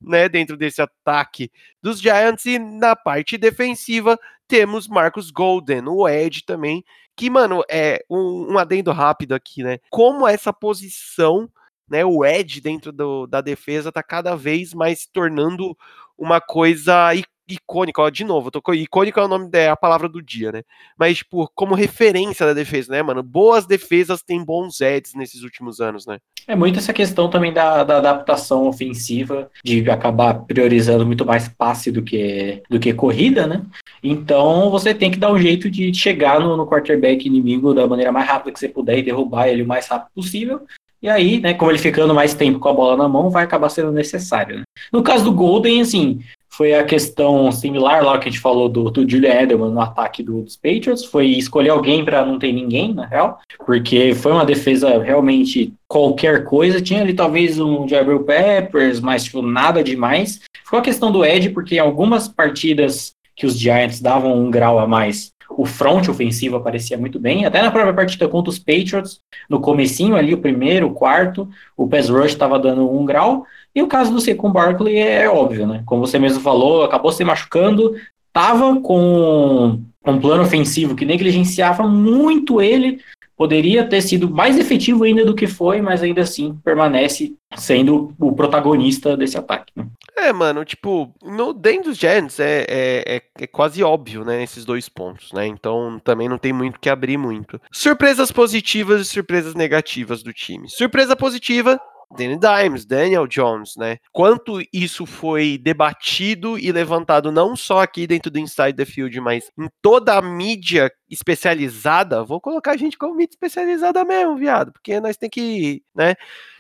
né, 0.01 0.27
dentro 0.27 0.57
desse 0.57 0.81
ataque 0.81 1.51
dos 1.83 2.01
Giants, 2.01 2.47
e 2.47 2.59
na 2.59 2.97
parte 2.97 3.37
defensiva 3.37 4.19
temos 4.49 4.89
Marcus 4.89 5.31
Golden, 5.31 5.87
o 5.87 6.09
Ed 6.09 6.45
também, 6.45 6.83
que, 7.21 7.29
mano, 7.29 7.63
é 7.71 8.03
um, 8.09 8.55
um 8.55 8.59
adendo 8.59 8.91
rápido 8.93 9.35
aqui, 9.35 9.63
né? 9.63 9.79
Como 9.91 10.27
essa 10.27 10.55
posição, 10.55 11.51
né, 11.87 12.03
o 12.03 12.25
Ed 12.25 12.63
dentro 12.63 12.91
do, 12.91 13.27
da 13.27 13.43
defesa 13.43 13.93
tá 13.93 14.03
cada 14.03 14.35
vez 14.35 14.73
mais 14.73 15.01
se 15.01 15.13
tornando 15.13 15.77
uma 16.17 16.41
coisa 16.41 17.15
icônica, 17.55 18.01
ó, 18.01 18.11
de 18.11 18.25
novo, 18.25 18.51
tô, 18.51 18.61
icônica 18.73 19.21
é 19.21 19.25
o 19.25 19.29
nome 19.29 19.49
é 19.53 19.69
a 19.69 19.77
palavra 19.77 20.09
do 20.09 20.23
dia, 20.23 20.53
né? 20.53 20.63
Mas, 20.99 21.19
tipo, 21.19 21.51
como 21.55 21.75
referência 21.75 22.47
da 22.47 22.53
defesa, 22.53 22.93
né, 22.93 23.03
mano? 23.03 23.23
Boas 23.23 23.67
defesas 23.67 24.23
têm 24.23 24.45
bons 24.45 24.81
Eds 24.81 25.15
nesses 25.15 25.43
últimos 25.43 25.81
anos, 25.81 26.07
né? 26.07 26.19
É 26.47 26.57
muito 26.57 26.79
essa 26.79 26.93
questão 26.93 27.29
também 27.29 27.53
da, 27.53 27.85
da 27.85 27.99
adaptação 27.99 28.67
ofensiva, 28.67 29.51
de 29.65 29.89
acabar 29.91 30.35
priorizando 30.35 31.07
muito 31.07 31.25
mais 31.25 31.49
passe 31.49 31.91
do 31.91 32.03
que, 32.03 32.63
do 32.69 32.81
que 32.81 32.93
corrida, 32.93 33.47
né? 33.47 33.63
Então 34.03 34.71
você 34.71 34.95
tem 34.95 35.11
que 35.11 35.19
dar 35.19 35.33
um 35.33 35.39
jeito 35.39 35.71
de 35.71 35.93
chegar 35.95 36.41
no, 36.41 36.57
no 36.57 36.67
quarterback 36.67 37.27
inimigo 37.27 37.75
da 37.75 37.87
maneira 37.87 38.11
mais 38.11 38.27
rápida 38.27 38.53
que 38.53 38.59
você 38.59 38.69
puder 38.69 38.99
e 38.99 39.03
derrubar 39.03 39.49
ele 39.49 39.63
o 39.63 39.67
mais 39.67 39.87
rápido 39.87 40.11
possível. 40.15 40.67
E 41.03 41.09
aí, 41.09 41.41
né, 41.41 41.55
como 41.55 41.71
ele 41.71 41.79
ficando 41.79 42.15
mais 42.15 42.35
tempo 42.35 42.59
com 42.59 42.69
a 42.69 42.75
bola 42.75 42.97
na 42.97 43.09
mão, 43.09 43.31
vai 43.31 43.45
acabar 43.45 43.71
sendo 43.71 43.91
necessário. 43.91 44.59
Né? 44.59 44.63
No 44.93 45.03
caso 45.03 45.25
do 45.25 45.33
Golden, 45.33 45.81
assim, 45.81 46.21
foi 46.51 46.75
a 46.75 46.85
questão 46.85 47.51
similar 47.53 48.05
lá 48.05 48.19
que 48.19 48.29
a 48.29 48.31
gente 48.31 48.41
falou 48.41 48.69
do, 48.69 48.91
do 48.91 49.09
Julian 49.09 49.33
Edelman 49.33 49.71
no 49.71 49.81
ataque 49.81 50.23
do, 50.23 50.43
dos 50.43 50.57
Patriots, 50.57 51.05
foi 51.05 51.27
escolher 51.27 51.71
alguém 51.71 52.05
para 52.05 52.27
não 52.27 52.39
ter 52.39 52.53
ninguém, 52.53 52.93
na 52.93 53.07
real, 53.07 53.39
porque 53.65 54.15
foi 54.15 54.33
uma 54.33 54.45
defesa 54.45 55.03
realmente 55.03 55.73
qualquer 55.87 56.45
coisa, 56.45 56.81
tinha 56.81 57.03
ali 57.03 57.15
talvez 57.15 57.59
um 57.59 57.89
Jabril 57.89 58.25
Peppers, 58.25 59.01
mas 59.01 59.25
tipo, 59.25 59.41
nada 59.41 59.83
demais. 59.83 60.41
Ficou 60.65 60.81
a 60.81 60.83
questão 60.83 61.11
do 61.11 61.25
Ed, 61.25 61.51
porque 61.51 61.77
em 61.77 61.81
algumas 61.81 62.29
partidas 62.29 63.15
que 63.37 63.47
os 63.47 63.59
Giants 63.59 64.01
davam 64.01 64.37
um 64.37 64.51
grau 64.51 64.79
a 64.79 64.87
mais, 64.87 65.33
o 65.51 65.67
front 65.67 66.09
ofensivo 66.09 66.57
aparecia 66.57 66.97
muito 66.97 67.19
bem, 67.19 67.45
até 67.45 67.61
na 67.61 67.71
própria 67.71 67.93
partida 67.93 68.29
contra 68.29 68.51
os 68.51 68.59
Patriots, 68.59 69.21
no 69.49 69.61
comecinho 69.61 70.15
ali, 70.15 70.33
o 70.33 70.39
primeiro, 70.39 70.89
o 70.89 70.95
quarto, 70.95 71.49
o 71.77 71.89
pass 71.89 72.09
rush 72.09 72.33
estava 72.33 72.59
dando 72.59 72.91
um 72.91 73.05
grau, 73.05 73.45
e 73.75 73.83
o 73.83 73.87
caso 73.87 74.13
do 74.13 74.21
Saquon 74.21 74.51
Barkley 74.51 74.99
é 74.99 75.29
óbvio, 75.29 75.67
né? 75.67 75.83
Como 75.87 76.07
você 76.07 76.19
mesmo 76.19 76.41
falou, 76.41 76.83
acabou 76.83 77.13
se 77.13 77.25
machucando, 77.25 77.95
tava 78.33 78.81
com 78.81 79.81
um 80.05 80.21
plano 80.21 80.43
ofensivo 80.43 80.97
que 80.97 81.05
negligenciava 81.05 81.87
muito 81.87 82.61
ele, 82.61 83.01
poderia 83.41 83.87
ter 83.87 84.03
sido 84.03 84.29
mais 84.29 84.59
efetivo 84.59 85.05
ainda 85.05 85.25
do 85.25 85.35
que 85.35 85.47
foi, 85.47 85.81
mas 85.81 86.03
ainda 86.03 86.21
assim 86.21 86.59
permanece 86.63 87.35
sendo 87.57 88.15
o 88.19 88.33
protagonista 88.33 89.17
desse 89.17 89.39
ataque. 89.39 89.73
Né? 89.75 89.87
É, 90.15 90.31
mano, 90.31 90.63
tipo, 90.63 91.11
no 91.23 91.55
dentro 91.55 91.91
dos 91.91 91.99
Giants 91.99 92.39
é, 92.39 92.67
é, 92.69 93.17
é, 93.17 93.23
é, 93.41 93.47
quase 93.47 93.83
óbvio, 93.83 94.27
né, 94.27 94.43
esses 94.43 94.67
dois 94.67 94.91
pontos, 94.91 95.33
né, 95.33 95.47
então 95.47 95.99
também 96.05 96.29
não 96.29 96.37
tem 96.37 96.53
muito 96.53 96.79
que 96.79 96.91
abrir 96.91 97.17
muito. 97.17 97.59
Surpresas 97.73 98.31
positivas 98.31 99.01
e 99.01 99.05
surpresas 99.07 99.55
negativas 99.55 100.23
do 100.23 100.35
time. 100.35 100.69
Surpresa 100.69 101.17
positiva, 101.17 101.81
Danny 102.17 102.39
Dimes, 102.39 102.85
Daniel 102.85 103.27
Jones, 103.27 103.77
né? 103.77 103.99
Quanto 104.13 104.61
isso 104.73 105.07
foi 105.07 105.57
debatido 105.59 106.59
e 106.59 106.73
levantado 106.73 107.31
não 107.31 107.55
só 107.55 107.81
aqui 107.81 108.07
dentro 108.07 108.31
do 108.31 108.39
Inside 108.39 108.75
the 108.75 108.85
Field, 108.85 109.21
mas 109.21 109.51
em 109.59 109.69
toda 109.81 110.15
a 110.15 110.23
mídia 110.23 110.91
especializada. 111.09 112.25
Vou 112.25 112.41
colocar 112.41 112.73
a 112.73 112.77
gente 112.77 112.99
como 112.99 113.15
mídia 113.15 113.35
especializada 113.35 114.05
mesmo, 114.05 114.37
viado, 114.37 114.73
porque 114.73 115.01
nós 115.01 115.17
tem 115.17 115.31
que, 115.31 115.83
né? 115.95 116.15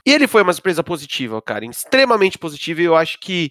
E 0.06 0.12
ele 0.12 0.26
foi 0.26 0.42
uma 0.42 0.52
surpresa 0.52 0.82
positiva, 0.84 1.42
cara, 1.42 1.64
extremamente 1.64 2.38
positiva. 2.38 2.80
E 2.80 2.84
eu 2.84 2.96
acho 2.96 3.18
que 3.18 3.50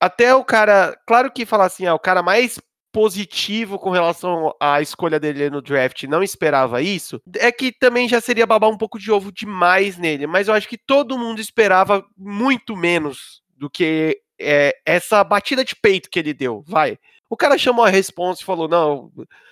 até 0.00 0.34
o 0.34 0.44
cara, 0.44 0.96
claro 1.06 1.30
que 1.30 1.44
falar 1.44 1.66
assim, 1.66 1.86
ah, 1.86 1.94
o 1.94 1.98
cara 1.98 2.22
mais 2.22 2.58
positivo 2.94 3.76
com 3.76 3.90
relação 3.90 4.54
à 4.60 4.80
escolha 4.80 5.18
dele 5.18 5.50
no 5.50 5.60
draft, 5.60 6.04
não 6.04 6.22
esperava 6.22 6.80
isso, 6.80 7.20
é 7.38 7.50
que 7.50 7.72
também 7.72 8.08
já 8.08 8.20
seria 8.20 8.46
babar 8.46 8.70
um 8.70 8.78
pouco 8.78 9.00
de 9.00 9.10
ovo 9.10 9.32
demais 9.32 9.98
nele, 9.98 10.28
mas 10.28 10.46
eu 10.46 10.54
acho 10.54 10.68
que 10.68 10.78
todo 10.78 11.18
mundo 11.18 11.40
esperava 11.40 12.06
muito 12.16 12.76
menos 12.76 13.42
do 13.56 13.68
que 13.68 14.20
é, 14.40 14.76
essa 14.86 15.24
batida 15.24 15.64
de 15.64 15.74
peito 15.74 16.08
que 16.08 16.20
ele 16.20 16.32
deu, 16.32 16.62
vai. 16.64 16.96
O 17.28 17.36
cara 17.36 17.58
chamou 17.58 17.84
a 17.84 17.90
responsa 17.90 18.42
e 18.42 18.44
falou, 18.44 18.68
não, 18.68 19.10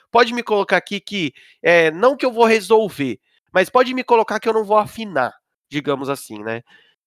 pode 0.09 0.33
me 0.33 0.45
colocar 0.45 0.77
aqui 0.77 1.01
que, 1.01 1.33
é, 1.61 1.91
não 1.91 2.17
que 2.17 2.25
eu 2.25 2.31
vou 2.31 2.45
resolver, 2.45 3.19
mas 3.53 3.69
pode 3.69 3.93
me 3.93 4.05
colocar 4.05 4.39
que 4.39 4.49
eu 4.49 4.53
não 4.53 4.63
vou 4.63 4.79
afinar, 4.79 5.35
digamos 5.69 6.09
assim, 6.09 6.39
né? 6.45 6.63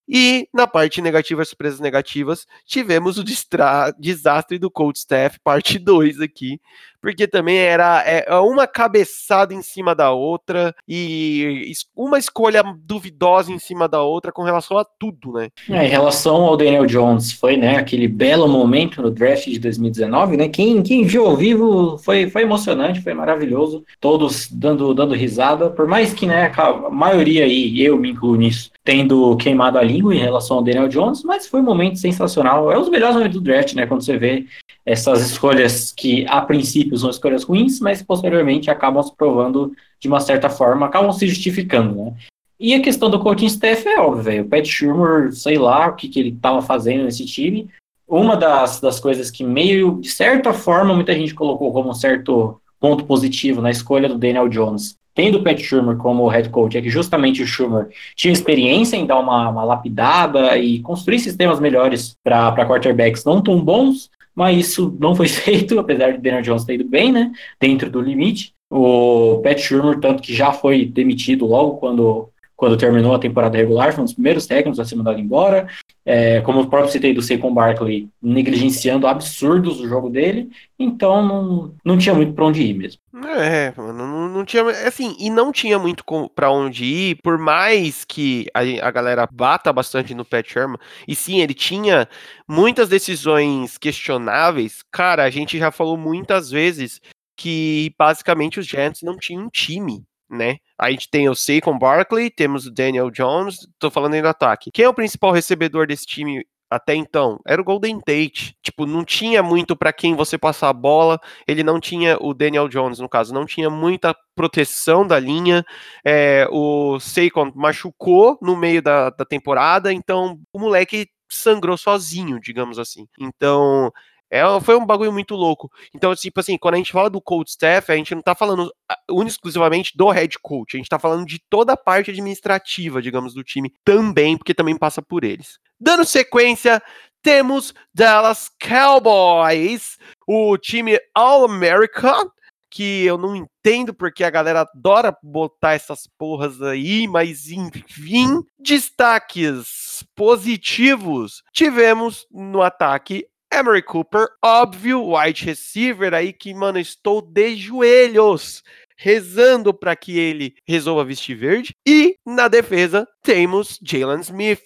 E 0.07 0.47
na 0.53 0.67
parte 0.67 1.01
negativa, 1.01 1.43
surpresas 1.43 1.79
negativas, 1.79 2.45
tivemos 2.65 3.17
o 3.17 3.23
desastre 3.23 4.59
do 4.59 4.69
Cold 4.69 4.97
Staff, 4.97 5.39
parte 5.43 5.79
2 5.79 6.21
aqui, 6.21 6.61
porque 7.05 7.27
também 7.27 7.59
era 7.59 8.03
é, 8.03 8.25
é, 8.27 8.35
uma 8.37 8.65
cabeçada 8.65 9.53
em 9.53 9.61
cima 9.61 9.93
da 9.93 10.09
outra 10.09 10.73
e 10.89 11.71
uma 11.95 12.17
escolha 12.17 12.63
duvidosa 12.83 13.51
em 13.51 13.59
cima 13.59 13.87
da 13.87 14.01
outra 14.01 14.31
com 14.31 14.41
relação 14.41 14.75
a 14.75 14.83
tudo, 14.83 15.33
né? 15.33 15.49
É, 15.69 15.85
em 15.85 15.87
relação 15.87 16.37
ao 16.37 16.57
Daniel 16.57 16.87
Jones, 16.87 17.31
foi 17.31 17.57
né, 17.57 17.77
aquele 17.77 18.07
belo 18.07 18.47
momento 18.47 19.03
no 19.03 19.11
draft 19.11 19.45
de 19.45 19.59
2019, 19.59 20.35
né? 20.35 20.49
Quem, 20.49 20.81
quem 20.81 21.03
viu 21.03 21.27
ao 21.27 21.37
vivo 21.37 21.99
foi, 21.99 22.27
foi 22.27 22.41
emocionante, 22.41 23.03
foi 23.03 23.13
maravilhoso, 23.13 23.85
todos 24.01 24.49
dando, 24.51 24.91
dando 24.95 25.13
risada, 25.13 25.69
por 25.69 25.87
mais 25.87 26.11
que 26.11 26.25
né, 26.25 26.51
a 26.57 26.89
maioria 26.89 27.45
aí, 27.45 27.83
eu 27.83 27.99
me 27.99 28.09
incluo 28.09 28.35
nisso, 28.35 28.71
tendo 28.83 29.37
queimado 29.37 29.77
a 29.77 29.83
língua 29.83 30.15
em 30.15 30.19
relação 30.19 30.57
ao 30.57 30.63
Daniel 30.63 30.87
Jones, 30.87 31.23
mas 31.23 31.45
foi 31.45 31.59
um 31.59 31.65
momento 31.65 31.99
sensacional. 31.99 32.71
É 32.71 32.77
um 32.79 32.81
dos 32.81 32.89
melhores 32.89 33.15
momentos 33.15 33.37
do 33.37 33.43
draft, 33.43 33.75
né? 33.75 33.85
Quando 33.85 34.03
você 34.03 34.17
vê 34.17 34.47
essas 34.85 35.25
escolhas 35.25 35.91
que 35.91 36.25
a 36.27 36.41
princípio 36.41 36.97
são 36.97 37.09
escolhas 37.09 37.43
ruins, 37.43 37.79
mas 37.79 38.03
posteriormente 38.03 38.69
acabam 38.69 39.01
se 39.01 39.15
provando 39.15 39.73
de 39.99 40.07
uma 40.07 40.19
certa 40.19 40.49
forma, 40.49 40.85
acabam 40.85 41.11
se 41.11 41.27
justificando, 41.27 41.95
né? 41.95 42.13
E 42.59 42.73
a 42.73 42.81
questão 42.81 43.09
do 43.09 43.19
coaching 43.19 43.47
staff 43.47 43.85
é 43.87 43.99
óbvio, 43.99 44.43
o 44.43 44.47
Pat 44.47 44.65
Schumer, 44.65 45.33
sei 45.33 45.57
lá 45.57 45.87
o 45.87 45.95
que, 45.95 46.07
que 46.07 46.19
ele 46.19 46.29
estava 46.29 46.61
fazendo 46.61 47.03
nesse 47.03 47.25
time. 47.25 47.67
Uma 48.07 48.37
das, 48.37 48.79
das 48.79 48.99
coisas 48.99 49.31
que 49.31 49.43
meio, 49.43 49.99
de 49.99 50.09
certa 50.09 50.53
forma, 50.53 50.93
muita 50.93 51.13
gente 51.13 51.33
colocou 51.33 51.73
como 51.73 51.89
um 51.89 51.93
certo 51.93 52.61
ponto 52.79 53.03
positivo 53.05 53.61
na 53.61 53.71
escolha 53.71 54.07
do 54.07 54.17
Daniel 54.17 54.47
Jones, 54.47 54.95
tendo 55.13 55.39
o 55.39 55.43
Pat 55.43 55.59
Schumer 55.59 55.97
como 55.97 56.27
head 56.27 56.49
coach, 56.49 56.77
é 56.77 56.81
que 56.81 56.89
justamente 56.89 57.41
o 57.41 57.47
Schumer 57.47 57.89
tinha 58.15 58.31
experiência 58.31 58.95
em 58.95 59.05
dar 59.05 59.19
uma, 59.19 59.49
uma 59.49 59.63
lapidada 59.63 60.57
e 60.57 60.79
construir 60.79 61.19
sistemas 61.19 61.59
melhores 61.59 62.15
para 62.23 62.65
quarterbacks 62.65 63.25
não 63.25 63.41
tão 63.41 63.59
bons, 63.59 64.09
mas 64.35 64.57
isso 64.67 64.95
não 64.99 65.15
foi 65.15 65.27
feito, 65.29 65.79
apesar 65.79 66.11
de 66.11 66.21
Daniel 66.21 66.41
Jones 66.41 66.65
ter 66.65 66.75
ido 66.75 66.87
bem, 66.87 67.11
né, 67.11 67.31
dentro 67.59 67.89
do 67.89 68.01
limite. 68.01 68.53
O 68.69 69.41
Pat 69.43 69.59
Shermer, 69.59 69.99
tanto 69.99 70.21
que 70.21 70.33
já 70.33 70.51
foi 70.51 70.85
demitido 70.85 71.45
logo 71.45 71.77
quando, 71.77 72.29
quando 72.55 72.77
terminou 72.77 73.13
a 73.13 73.19
temporada 73.19 73.57
regular, 73.57 73.93
foi 73.93 74.01
um 74.01 74.05
dos 74.05 74.13
primeiros 74.13 74.45
técnicos 74.45 74.79
a 74.79 74.85
ser 74.85 74.95
mandado 74.95 75.19
embora. 75.19 75.67
É, 76.05 76.39
como 76.41 76.61
o 76.61 76.69
próprio 76.69 76.91
citei 76.91 77.13
do 77.13 77.21
Saquon 77.21 77.53
Barkley, 77.53 78.07
negligenciando 78.21 79.07
absurdos 79.07 79.81
o 79.81 79.87
jogo 79.87 80.09
dele, 80.09 80.49
então 80.77 81.25
não, 81.25 81.75
não 81.83 81.97
tinha 81.97 82.13
muito 82.13 82.33
para 82.33 82.45
onde 82.45 82.61
ir 82.61 82.75
mesmo. 82.75 83.01
É, 83.37 83.73
não, 83.75 84.29
não 84.29 84.45
tinha, 84.45 84.63
assim, 84.87 85.15
e 85.19 85.29
não 85.29 85.51
tinha 85.51 85.79
muito 85.79 86.03
para 86.35 86.51
onde 86.51 86.85
ir, 86.85 87.15
por 87.23 87.37
mais 87.39 88.05
que 88.05 88.45
a, 88.53 88.87
a 88.87 88.91
galera 88.91 89.27
bata 89.31 89.73
bastante 89.73 90.13
no 90.13 90.23
Pat 90.23 90.47
Sherman, 90.47 90.77
e 91.07 91.15
sim, 91.15 91.41
ele 91.41 91.53
tinha 91.53 92.07
muitas 92.47 92.87
decisões 92.87 93.77
questionáveis, 93.77 94.83
cara, 94.91 95.23
a 95.23 95.29
gente 95.29 95.57
já 95.57 95.71
falou 95.71 95.97
muitas 95.97 96.51
vezes 96.51 97.01
que 97.35 97.93
basicamente 97.97 98.59
os 98.59 98.67
Giants 98.67 99.01
não 99.01 99.17
tinham 99.17 99.43
um 99.43 99.49
time, 99.49 100.05
né? 100.29 100.57
A 100.77 100.91
gente 100.91 101.09
tem 101.09 101.29
o 101.29 101.35
Saquon 101.35 101.77
Barkley, 101.77 102.29
temos 102.29 102.65
o 102.65 102.71
Daniel 102.71 103.09
Jones, 103.09 103.67
tô 103.79 103.89
falando 103.89 104.15
aí 104.15 104.21
do 104.21 104.27
ataque. 104.27 104.71
Quem 104.71 104.85
é 104.85 104.89
o 104.89 104.93
principal 104.93 105.31
recebedor 105.31 105.87
desse 105.87 106.05
time 106.05 106.45
até 106.69 106.95
então? 106.95 107.39
Era 107.45 107.61
o 107.61 107.65
Golden 107.65 107.99
Tate. 107.99 108.57
Tipo, 108.61 108.85
não 108.85 109.03
tinha 109.05 109.41
muito 109.41 109.75
para 109.75 109.93
quem 109.93 110.15
você 110.15 110.37
passar 110.37 110.69
a 110.69 110.73
bola. 110.73 111.19
Ele 111.47 111.63
não 111.63 111.79
tinha, 111.79 112.17
o 112.19 112.33
Daniel 112.33 112.67
Jones, 112.67 112.99
no 112.99 113.09
caso, 113.09 113.33
não 113.33 113.45
tinha 113.45 113.69
muita 113.69 114.15
proteção 114.35 115.05
da 115.05 115.19
linha. 115.19 115.63
É, 116.03 116.47
o 116.51 116.99
Saquon 116.99 117.51
machucou 117.55 118.37
no 118.41 118.55
meio 118.55 118.81
da, 118.81 119.09
da 119.09 119.25
temporada, 119.25 119.93
então 119.93 120.39
o 120.51 120.59
moleque 120.59 121.07
sangrou 121.29 121.77
sozinho, 121.77 122.39
digamos 122.39 122.79
assim. 122.79 123.07
Então, 123.19 123.91
é, 124.29 124.41
foi 124.61 124.75
um 124.75 124.85
bagulho 124.85 125.13
muito 125.13 125.35
louco. 125.35 125.71
Então, 125.93 126.15
tipo 126.15 126.39
assim, 126.39 126.57
quando 126.57 126.75
a 126.75 126.77
gente 126.77 126.91
fala 126.91 127.09
do 127.09 127.21
coach 127.21 127.49
staff, 127.49 127.91
a 127.91 127.95
gente 127.95 128.15
não 128.15 128.21
tá 128.21 128.33
falando 128.33 128.73
único 129.09 129.31
exclusivamente 129.31 129.95
do 129.95 130.09
head 130.09 130.37
coach, 130.39 130.75
a 130.75 130.77
gente 130.77 130.89
tá 130.89 130.99
falando 130.99 131.25
de 131.25 131.39
toda 131.49 131.73
a 131.73 131.77
parte 131.77 132.11
administrativa, 132.11 133.01
digamos, 133.01 133.33
do 133.33 133.43
time 133.43 133.71
também, 133.83 134.37
porque 134.37 134.53
também 134.53 134.77
passa 134.77 135.01
por 135.01 135.23
eles. 135.23 135.59
Dando 135.79 136.05
sequência, 136.05 136.81
temos 137.21 137.73
Dallas 137.93 138.49
Cowboys, 138.59 139.97
o 140.27 140.57
time 140.57 140.99
All-American, 141.13 142.29
que 142.69 143.05
eu 143.05 143.17
não 143.17 143.35
entendo 143.35 143.93
porque 143.93 144.23
a 144.23 144.29
galera 144.29 144.61
adora 144.61 145.15
botar 145.23 145.73
essas 145.73 146.07
porras 146.17 146.61
aí, 146.61 147.07
mas 147.07 147.49
enfim, 147.49 148.43
destaques 148.59 150.05
positivos 150.13 151.41
tivemos 151.53 152.27
no 152.29 152.61
ataque 152.61 153.25
Emery 153.55 153.81
Cooper, 153.81 154.27
óbvio, 154.43 155.15
wide 155.15 155.45
receiver 155.45 156.13
aí 156.13 156.33
que, 156.33 156.53
mano, 156.53 156.77
estou 156.77 157.21
de 157.21 157.55
joelhos 157.55 158.61
rezando 158.97 159.73
para 159.73 159.95
que 159.95 160.19
ele 160.19 160.55
resolva 160.67 161.05
vestir 161.05 161.35
verde. 161.37 161.73
E 161.87 162.17
na 162.25 162.49
defesa 162.49 163.07
temos 163.23 163.79
Jalen 163.81 164.19
Smith, 164.19 164.63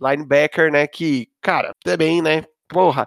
linebacker, 0.00 0.70
né, 0.70 0.86
que, 0.86 1.28
cara, 1.42 1.72
também, 1.84 2.22
né, 2.22 2.44
porra. 2.68 3.06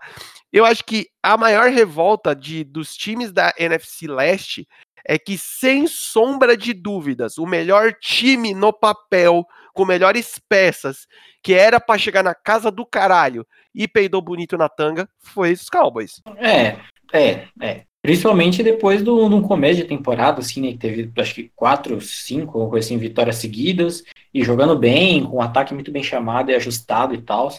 Eu 0.51 0.65
acho 0.65 0.83
que 0.83 1.07
a 1.23 1.38
maior 1.38 1.69
revolta 1.69 2.35
de, 2.35 2.65
dos 2.65 2.93
times 2.93 3.31
da 3.31 3.53
NFC 3.57 4.07
Leste 4.07 4.67
é 5.05 5.17
que, 5.17 5.38
sem 5.38 5.88
sombra 5.88 6.57
de 6.57 6.73
dúvidas, 6.73 7.38
o 7.38 7.45
melhor 7.45 7.93
time 7.93 8.53
no 8.53 8.73
papel, 8.73 9.45
com 9.73 9.85
melhores 9.85 10.39
peças, 10.49 11.07
que 11.41 11.53
era 11.53 11.79
para 11.79 11.99
chegar 11.99 12.23
na 12.23 12.35
casa 12.35 12.69
do 12.71 12.85
caralho 12.85 13.45
e 13.73 13.87
peidou 13.87 14.21
bonito 14.21 14.57
na 14.57 14.69
tanga, 14.69 15.07
foi 15.19 15.53
os 15.53 15.69
Cowboys. 15.69 16.21
É, 16.37 16.77
é, 17.13 17.47
é. 17.61 17.81
Principalmente 18.01 18.63
depois 18.63 19.03
do 19.03 19.29
no 19.29 19.43
começo 19.43 19.75
de 19.75 19.83
temporada, 19.83 20.39
assim, 20.39 20.59
né? 20.59 20.71
Que 20.71 20.77
teve 20.79 21.11
acho 21.17 21.35
que 21.35 21.51
quatro, 21.55 22.01
cinco, 22.01 22.67
coisa 22.67 22.85
assim, 22.85 22.97
vitórias 22.97 23.35
seguidas, 23.35 24.03
e 24.33 24.43
jogando 24.43 24.75
bem, 24.75 25.23
com 25.23 25.37
um 25.37 25.41
ataque 25.41 25.71
muito 25.71 25.91
bem 25.91 26.01
chamado 26.01 26.49
e 26.49 26.55
ajustado 26.55 27.13
e 27.13 27.21
tal. 27.21 27.51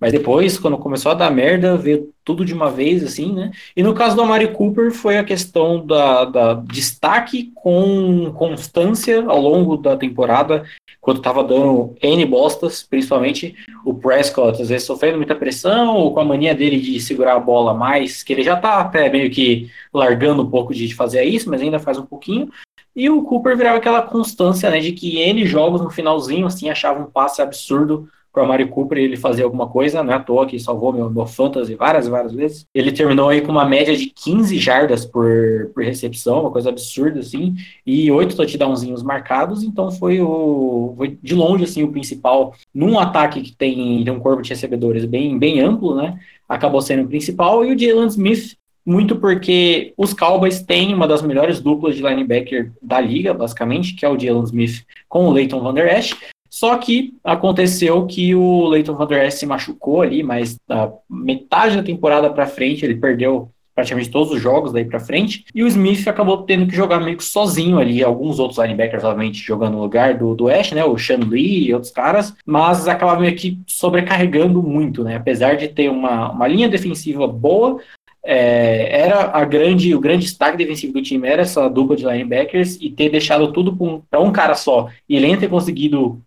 Mas 0.00 0.12
depois, 0.12 0.58
quando 0.58 0.78
começou 0.78 1.12
a 1.12 1.14
dar 1.14 1.30
merda, 1.30 1.76
veio 1.76 2.14
tudo 2.24 2.46
de 2.46 2.54
uma 2.54 2.70
vez, 2.70 3.04
assim, 3.04 3.34
né? 3.34 3.50
E 3.76 3.82
no 3.82 3.92
caso 3.92 4.16
do 4.16 4.22
Amari 4.22 4.48
Cooper 4.48 4.90
foi 4.90 5.18
a 5.18 5.24
questão 5.24 5.84
da, 5.84 6.24
da 6.24 6.54
destaque 6.54 7.50
com 7.54 8.32
constância 8.32 9.22
ao 9.26 9.38
longo 9.40 9.76
da 9.76 9.98
temporada, 9.98 10.64
quando 11.00 11.22
tava 11.22 11.42
dando 11.42 11.94
N 12.02 12.24
bostas, 12.26 12.82
principalmente 12.82 13.54
o 13.84 13.94
Prescott, 13.94 14.60
às 14.60 14.68
vezes 14.68 14.86
sofrendo 14.86 15.16
muita 15.16 15.34
pressão, 15.34 15.96
ou 15.96 16.12
com 16.12 16.20
a 16.20 16.24
mania 16.24 16.54
dele 16.54 16.78
de 16.78 17.00
segurar 17.00 17.36
a 17.36 17.40
bola 17.40 17.72
mais, 17.72 18.22
que 18.22 18.32
ele 18.32 18.42
já 18.42 18.56
tá 18.56 18.80
até 18.80 19.08
meio 19.08 19.30
que 19.30 19.70
largando 19.92 20.42
um 20.42 20.50
pouco 20.50 20.74
de 20.74 20.94
fazer 20.94 21.24
isso, 21.24 21.48
mas 21.48 21.62
ainda 21.62 21.78
faz 21.78 21.98
um 21.98 22.06
pouquinho. 22.06 22.50
E 22.94 23.08
o 23.08 23.22
Cooper 23.22 23.56
virava 23.56 23.78
aquela 23.78 24.02
constância, 24.02 24.68
né, 24.68 24.80
de 24.80 24.92
que 24.92 25.20
N 25.20 25.46
jogos 25.46 25.80
no 25.80 25.90
finalzinho, 25.90 26.46
assim, 26.46 26.68
achava 26.68 27.00
um 27.00 27.10
passe 27.10 27.40
absurdo 27.40 28.08
para 28.32 28.42
o 28.42 28.44
Amari 28.44 28.66
Cooper 28.66 28.98
ele 28.98 29.16
fazer 29.16 29.42
alguma 29.42 29.68
coisa, 29.68 30.02
não 30.02 30.12
é 30.12 30.16
à 30.16 30.20
toa 30.20 30.46
que 30.46 30.58
salvou 30.58 30.92
meu, 30.92 31.10
meu 31.10 31.26
fantasy 31.26 31.74
várias 31.74 32.06
várias 32.06 32.32
vezes. 32.32 32.64
Ele 32.74 32.92
terminou 32.92 33.28
aí 33.28 33.40
com 33.40 33.50
uma 33.50 33.64
média 33.64 33.96
de 33.96 34.06
15 34.06 34.58
jardas 34.58 35.04
por, 35.04 35.70
por 35.74 35.82
recepção, 35.82 36.40
uma 36.40 36.50
coisa 36.50 36.68
absurda 36.68 37.20
assim, 37.20 37.54
e 37.86 38.10
oito 38.10 38.36
touchdownzinhos 38.36 39.02
marcados, 39.02 39.62
então 39.62 39.90
foi 39.90 40.20
o 40.20 40.94
foi 40.96 41.18
de 41.22 41.34
longe 41.34 41.64
assim 41.64 41.82
o 41.82 41.90
principal 41.90 42.54
num 42.74 42.98
ataque 42.98 43.40
que 43.40 43.52
tem, 43.52 44.04
tem 44.04 44.12
um 44.12 44.20
corpo 44.20 44.42
de 44.42 44.50
recebedores 44.50 45.04
bem 45.04 45.38
bem 45.38 45.60
amplo, 45.60 45.94
né? 45.94 46.18
Acabou 46.48 46.80
sendo 46.80 47.04
o 47.04 47.08
principal 47.08 47.64
e 47.64 47.74
o 47.74 47.78
Jalen 47.78 48.06
Smith 48.06 48.56
muito 48.84 49.16
porque 49.16 49.92
os 49.96 50.14
Cowboys 50.14 50.62
têm 50.62 50.94
uma 50.94 51.06
das 51.06 51.22
melhores 51.22 51.60
duplas 51.60 51.94
de 51.94 52.02
linebacker 52.02 52.72
da 52.80 53.00
liga, 53.00 53.34
basicamente, 53.34 53.94
que 53.94 54.04
é 54.04 54.08
o 54.08 54.18
Jalen 54.18 54.44
Smith 54.44 54.84
com 55.08 55.26
o 55.26 55.32
Leighton 55.32 55.60
Van 55.60 55.74
Der 55.74 55.96
Esch, 55.96 56.16
só 56.60 56.76
que 56.76 57.14
aconteceu 57.24 58.04
que 58.04 58.34
o 58.34 58.68
Leighton 58.68 58.94
Van 58.94 59.06
Der 59.06 59.24
Esch 59.24 59.38
se 59.38 59.46
machucou 59.46 60.02
ali, 60.02 60.22
mas 60.22 60.58
da 60.68 60.92
metade 61.08 61.74
da 61.74 61.82
temporada 61.82 62.28
para 62.28 62.46
frente 62.46 62.84
ele 62.84 62.96
perdeu 62.96 63.48
praticamente 63.74 64.10
todos 64.10 64.30
os 64.30 64.42
jogos 64.42 64.70
daí 64.70 64.84
para 64.84 65.00
frente, 65.00 65.46
e 65.54 65.62
o 65.64 65.66
Smith 65.66 66.06
acabou 66.06 66.42
tendo 66.42 66.66
que 66.66 66.76
jogar 66.76 67.00
meio 67.00 67.16
que 67.16 67.24
sozinho 67.24 67.78
ali, 67.78 68.04
alguns 68.04 68.38
outros 68.38 68.58
linebackers, 68.58 69.02
obviamente, 69.02 69.38
jogando 69.38 69.72
no 69.72 69.80
lugar 69.80 70.18
do, 70.18 70.34
do 70.34 70.50
Ash, 70.50 70.72
né, 70.72 70.84
o 70.84 70.98
Sean 70.98 71.20
Lee 71.26 71.68
e 71.68 71.72
outros 71.72 71.90
caras, 71.90 72.36
mas 72.44 72.86
acabava 72.86 73.22
meio 73.22 73.34
que 73.34 73.58
sobrecarregando 73.66 74.62
muito, 74.62 75.02
né, 75.02 75.16
apesar 75.16 75.56
de 75.56 75.66
ter 75.66 75.88
uma, 75.88 76.30
uma 76.30 76.46
linha 76.46 76.68
defensiva 76.68 77.26
boa, 77.26 77.80
é, 78.22 79.00
era 79.00 79.30
a 79.34 79.46
grande, 79.46 79.94
o 79.94 80.00
grande 80.00 80.26
destaque 80.26 80.58
defensivo 80.58 80.92
do 80.92 81.00
time 81.00 81.26
era 81.26 81.40
essa 81.40 81.70
dupla 81.70 81.96
de 81.96 82.04
linebackers 82.04 82.76
e 82.82 82.90
ter 82.90 83.08
deixado 83.08 83.50
tudo 83.50 84.02
para 84.10 84.20
um 84.20 84.30
cara 84.30 84.54
só 84.54 84.90
e 85.08 85.16
ele 85.16 85.34
ter 85.38 85.48
conseguido 85.48 86.20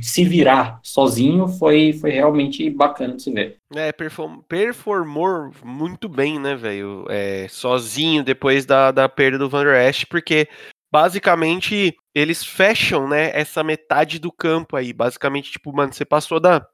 se 0.00 0.24
virar 0.24 0.80
sozinho 0.82 1.46
foi, 1.48 1.92
foi 1.92 2.10
realmente 2.10 2.68
bacana 2.70 3.16
de 3.16 3.22
se 3.22 3.32
ver. 3.32 3.58
É, 3.74 3.92
perform, 3.92 4.40
performou 4.48 5.50
muito 5.62 6.08
bem, 6.08 6.38
né, 6.38 6.54
velho? 6.54 7.04
É, 7.08 7.46
sozinho 7.48 8.24
depois 8.24 8.64
da, 8.64 8.90
da 8.90 9.08
perda 9.08 9.38
do 9.38 9.48
Van 9.48 9.64
Der 9.64 9.88
Esch, 9.88 10.04
porque 10.04 10.48
basicamente 10.90 11.94
eles 12.14 12.42
fecham, 12.44 13.08
né, 13.08 13.30
essa 13.34 13.62
metade 13.62 14.18
do 14.18 14.32
campo 14.32 14.76
aí. 14.76 14.92
Basicamente, 14.92 15.52
tipo, 15.52 15.72
mano, 15.72 15.92
você 15.92 16.04
passou 16.04 16.40
da 16.40 16.66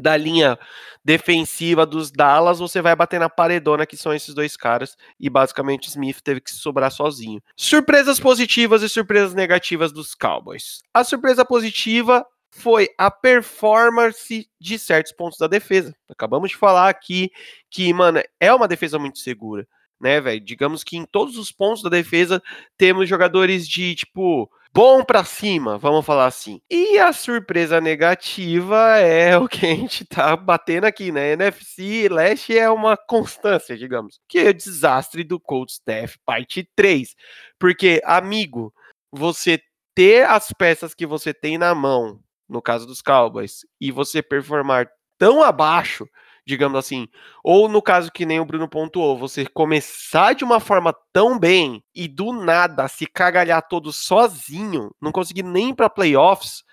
da 0.00 0.16
linha 0.16 0.58
defensiva 1.04 1.86
dos 1.86 2.10
Dallas, 2.10 2.58
você 2.58 2.82
vai 2.82 2.96
bater 2.96 3.20
na 3.20 3.28
paredona, 3.28 3.86
que 3.86 3.96
são 3.96 4.12
esses 4.12 4.34
dois 4.34 4.56
caras, 4.56 4.96
e 5.20 5.30
basicamente 5.30 5.88
Smith 5.88 6.20
teve 6.20 6.40
que 6.40 6.50
sobrar 6.50 6.90
sozinho. 6.90 7.40
Surpresas 7.56 8.18
positivas 8.18 8.82
e 8.82 8.88
surpresas 8.88 9.32
negativas 9.32 9.92
dos 9.92 10.14
Cowboys. 10.14 10.82
A 10.92 11.04
surpresa 11.04 11.44
positiva 11.44 12.26
foi 12.50 12.88
a 12.96 13.10
performance 13.10 14.48
de 14.58 14.78
certos 14.78 15.12
pontos 15.12 15.38
da 15.38 15.46
defesa. 15.46 15.94
Acabamos 16.08 16.50
de 16.50 16.56
falar 16.56 16.88
aqui 16.88 17.30
que, 17.70 17.92
mano, 17.92 18.20
é 18.40 18.52
uma 18.52 18.66
defesa 18.66 18.98
muito 18.98 19.18
segura, 19.18 19.68
né, 20.00 20.20
velho? 20.20 20.40
Digamos 20.40 20.82
que 20.82 20.96
em 20.96 21.04
todos 21.04 21.36
os 21.36 21.52
pontos 21.52 21.82
da 21.82 21.90
defesa 21.90 22.42
temos 22.76 23.08
jogadores 23.08 23.68
de, 23.68 23.94
tipo, 23.94 24.50
bom 24.76 25.02
para 25.02 25.24
cima, 25.24 25.78
vamos 25.78 26.04
falar 26.04 26.26
assim. 26.26 26.60
E 26.70 26.98
a 26.98 27.10
surpresa 27.10 27.80
negativa 27.80 28.98
é 28.98 29.34
o 29.38 29.48
que 29.48 29.64
a 29.64 29.74
gente 29.74 30.04
tá 30.04 30.36
batendo 30.36 30.84
aqui, 30.84 31.10
né? 31.10 31.32
NFC 31.32 32.10
Leste 32.10 32.58
é 32.58 32.68
uma 32.68 32.94
constância, 32.94 33.74
digamos, 33.74 34.20
que 34.28 34.38
é 34.38 34.50
o 34.50 34.54
desastre 34.54 35.24
do 35.24 35.40
Cold 35.40 35.72
Staff 35.72 36.18
parte 36.26 36.68
3. 36.76 37.14
Porque, 37.58 38.02
amigo, 38.04 38.70
você 39.10 39.58
ter 39.94 40.26
as 40.28 40.52
peças 40.52 40.92
que 40.92 41.06
você 41.06 41.32
tem 41.32 41.56
na 41.56 41.74
mão, 41.74 42.20
no 42.46 42.60
caso 42.60 42.86
dos 42.86 43.00
Cowboys, 43.00 43.60
e 43.80 43.90
você 43.90 44.22
performar 44.22 44.90
tão 45.16 45.42
abaixo 45.42 46.06
digamos 46.46 46.78
assim. 46.78 47.08
Ou 47.42 47.68
no 47.68 47.82
caso 47.82 48.12
que 48.12 48.24
nem 48.24 48.40
o 48.40 48.44
Bruno 48.44 48.68
pontuou, 48.68 49.18
você 49.18 49.44
começar 49.46 50.34
de 50.34 50.44
uma 50.44 50.60
forma 50.60 50.94
tão 51.12 51.38
bem 51.38 51.82
e 51.94 52.06
do 52.06 52.32
nada 52.32 52.88
se 52.88 53.06
cagalhar 53.06 53.66
todo 53.66 53.92
sozinho, 53.92 54.90
não 55.00 55.10
conseguir 55.10 55.42
nem 55.42 55.74
para 55.74 55.90
playoffs, 55.90 56.64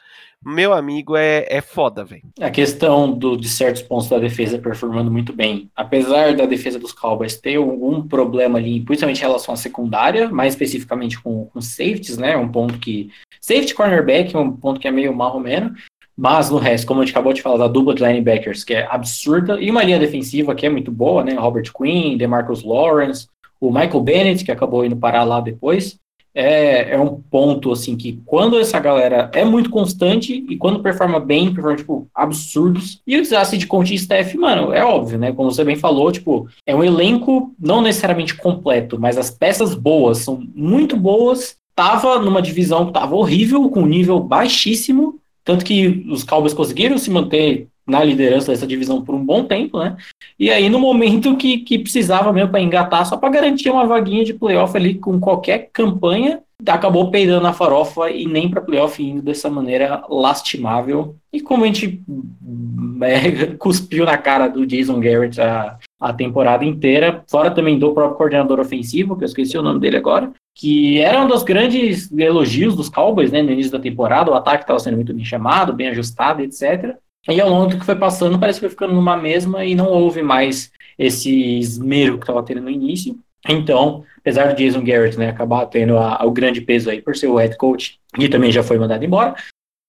meu 0.45 0.73
amigo, 0.73 1.15
é, 1.15 1.45
é 1.49 1.61
foda, 1.61 2.03
velho. 2.03 2.23
A 2.39 2.51
questão 2.51 3.09
do, 3.11 3.37
de 3.37 3.47
certos 3.47 3.81
pontos 3.81 4.09
da 4.09 4.19
defesa 4.19 4.59
performando 4.59 5.09
muito 5.09 5.31
bem. 5.31 5.71
Apesar 5.73 6.35
da 6.35 6.45
defesa 6.45 6.77
dos 6.77 6.91
Cowboys 6.91 7.39
ter 7.39 7.55
algum 7.55 8.05
problema 8.05 8.59
ali, 8.59 8.81
principalmente 8.81 9.19
em 9.19 9.21
relação 9.21 9.53
à 9.53 9.57
secundária, 9.57 10.29
mais 10.29 10.53
especificamente 10.53 11.21
com, 11.21 11.45
com 11.45 11.61
safeties, 11.61 12.17
né? 12.17 12.35
Um 12.35 12.49
ponto 12.49 12.77
que. 12.77 13.09
Safety 13.39 13.73
cornerback 13.73 14.35
é 14.35 14.39
um 14.39 14.51
ponto 14.51 14.79
que 14.79 14.87
é 14.87 14.91
meio 14.91 15.15
marromeno. 15.15 15.73
Mas 16.15 16.49
no 16.49 16.57
resto, 16.57 16.85
como 16.87 17.01
a 17.01 17.05
gente 17.05 17.13
acabou 17.13 17.33
de 17.33 17.41
falar, 17.41 17.57
da 17.57 17.67
dupla 17.67 17.95
de 17.95 18.03
linebackers, 18.03 18.63
que 18.63 18.73
é 18.73 18.87
absurda, 18.89 19.59
e 19.59 19.69
uma 19.71 19.83
linha 19.83 19.99
defensiva 19.99 20.53
que 20.53 20.65
é 20.65 20.69
muito 20.69 20.91
boa, 20.91 21.23
né? 21.23 21.33
Robert 21.33 21.71
Quinn, 21.75 22.17
DeMarcus 22.17 22.63
Lawrence, 22.63 23.27
o 23.59 23.71
Michael 23.71 24.01
Bennett, 24.01 24.45
que 24.45 24.51
acabou 24.51 24.85
indo 24.85 24.95
parar 24.95 25.23
lá 25.23 25.39
depois. 25.39 25.97
É, 26.35 26.95
é 26.95 26.99
um 26.99 27.21
ponto, 27.29 27.71
assim, 27.71 27.95
que 27.95 28.19
quando 28.25 28.57
essa 28.57 28.79
galera 28.79 29.29
é 29.33 29.45
muito 29.45 29.69
constante 29.69 30.33
e 30.49 30.57
quando 30.57 30.81
performa 30.81 31.19
bem, 31.19 31.53
performa, 31.53 31.77
tipo, 31.77 32.07
absurdos. 32.13 33.01
E 33.05 33.17
o 33.17 33.21
desastre 33.21 33.57
de 33.57 33.67
Conte 33.67 33.93
e 33.93 33.99
Steph, 33.99 34.33
mano, 34.33 34.73
é 34.73 34.83
óbvio, 34.83 35.19
né? 35.19 35.31
Como 35.31 35.51
você 35.51 35.63
bem 35.63 35.75
falou, 35.75 36.11
tipo, 36.11 36.47
é 36.65 36.75
um 36.75 36.83
elenco 36.83 37.53
não 37.59 37.81
necessariamente 37.81 38.35
completo, 38.35 38.99
mas 38.99 39.17
as 39.17 39.29
peças 39.29 39.75
boas 39.75 40.19
são 40.19 40.43
muito 40.55 40.97
boas. 40.97 41.55
Tava 41.75 42.19
numa 42.19 42.41
divisão 42.41 42.87
que 42.87 42.93
tava 42.93 43.15
horrível, 43.15 43.69
com 43.69 43.85
nível 43.85 44.19
baixíssimo, 44.19 45.19
tanto 45.43 45.65
que 45.65 46.05
os 46.09 46.23
Cowboys 46.23 46.53
conseguiram 46.53 46.97
se 46.97 47.09
manter 47.09 47.67
na 47.85 48.03
liderança 48.03 48.51
dessa 48.51 48.67
divisão 48.67 49.01
por 49.03 49.15
um 49.15 49.25
bom 49.25 49.43
tempo, 49.43 49.79
né? 49.79 49.97
E 50.39 50.49
aí, 50.49 50.69
no 50.69 50.79
momento 50.79 51.35
que, 51.35 51.59
que 51.59 51.79
precisava 51.79 52.31
mesmo 52.31 52.49
para 52.49 52.61
engatar, 52.61 53.05
só 53.05 53.17
para 53.17 53.29
garantir 53.29 53.69
uma 53.69 53.85
vaguinha 53.85 54.23
de 54.23 54.33
playoff 54.33 54.75
ali 54.75 54.95
com 54.95 55.19
qualquer 55.19 55.69
campanha, 55.71 56.41
acabou 56.71 57.11
peidando 57.11 57.43
na 57.43 57.53
farofa 57.53 58.09
e 58.09 58.25
nem 58.25 58.49
para 58.49 58.61
playoff 58.61 59.03
indo 59.03 59.21
dessa 59.21 59.49
maneira 59.49 60.03
lastimável. 60.09 61.15
E 61.31 61.41
como 61.41 61.63
a 61.63 61.67
gente 61.67 62.01
é, 63.01 63.47
cuspiu 63.57 64.05
na 64.05 64.17
cara 64.17 64.47
do 64.47 64.65
Jason 64.65 64.99
Garrett 64.99 65.41
a, 65.41 65.77
a 65.99 66.13
temporada 66.13 66.63
inteira, 66.63 67.23
fora 67.29 67.51
também 67.51 67.77
do 67.77 67.93
próprio 67.93 68.17
coordenador 68.17 68.59
ofensivo, 68.59 69.17
que 69.17 69.23
eu 69.23 69.27
esqueci 69.27 69.57
o 69.57 69.63
nome 69.63 69.79
dele 69.79 69.97
agora, 69.97 70.31
que 70.55 71.01
era 71.01 71.21
um 71.21 71.27
dos 71.27 71.43
grandes 71.43 72.11
elogios 72.11 72.75
dos 72.75 72.87
Cowboys, 72.87 73.31
né, 73.31 73.41
no 73.41 73.51
início 73.51 73.71
da 73.71 73.79
temporada, 73.79 74.31
o 74.31 74.35
ataque 74.35 74.63
estava 74.63 74.79
sendo 74.79 74.95
muito 74.95 75.13
bem 75.13 75.25
chamado, 75.25 75.73
bem 75.73 75.89
ajustado, 75.89 76.41
etc. 76.41 76.95
E 77.29 77.39
ao 77.39 77.49
longo 77.49 77.67
do 77.67 77.79
que 77.79 77.85
foi 77.85 77.95
passando, 77.95 78.37
parece 78.37 78.59
que 78.59 78.65
foi 78.65 78.69
ficando 78.69 78.93
numa 78.93 79.15
mesma 79.15 79.63
e 79.63 79.75
não 79.75 79.87
houve 79.87 80.21
mais 80.21 80.71
esse 80.97 81.57
esmero 81.57 82.17
que 82.17 82.23
estava 82.23 82.43
tendo 82.43 82.61
no 82.61 82.69
início. 82.69 83.17
Então, 83.47 84.03
apesar 84.19 84.47
do 84.47 84.57
Jason 84.57 84.83
Garrett 84.83 85.17
né, 85.17 85.29
acabar 85.29 85.65
tendo 85.65 85.97
a, 85.97 86.25
o 86.25 86.31
grande 86.31 86.61
peso 86.61 86.89
aí 86.89 87.01
por 87.01 87.15
ser 87.15 87.27
o 87.27 87.35
head 87.35 87.57
coach 87.57 87.99
e 88.17 88.29
também 88.29 88.51
já 88.51 88.63
foi 88.63 88.77
mandado 88.77 89.03
embora, 89.03 89.35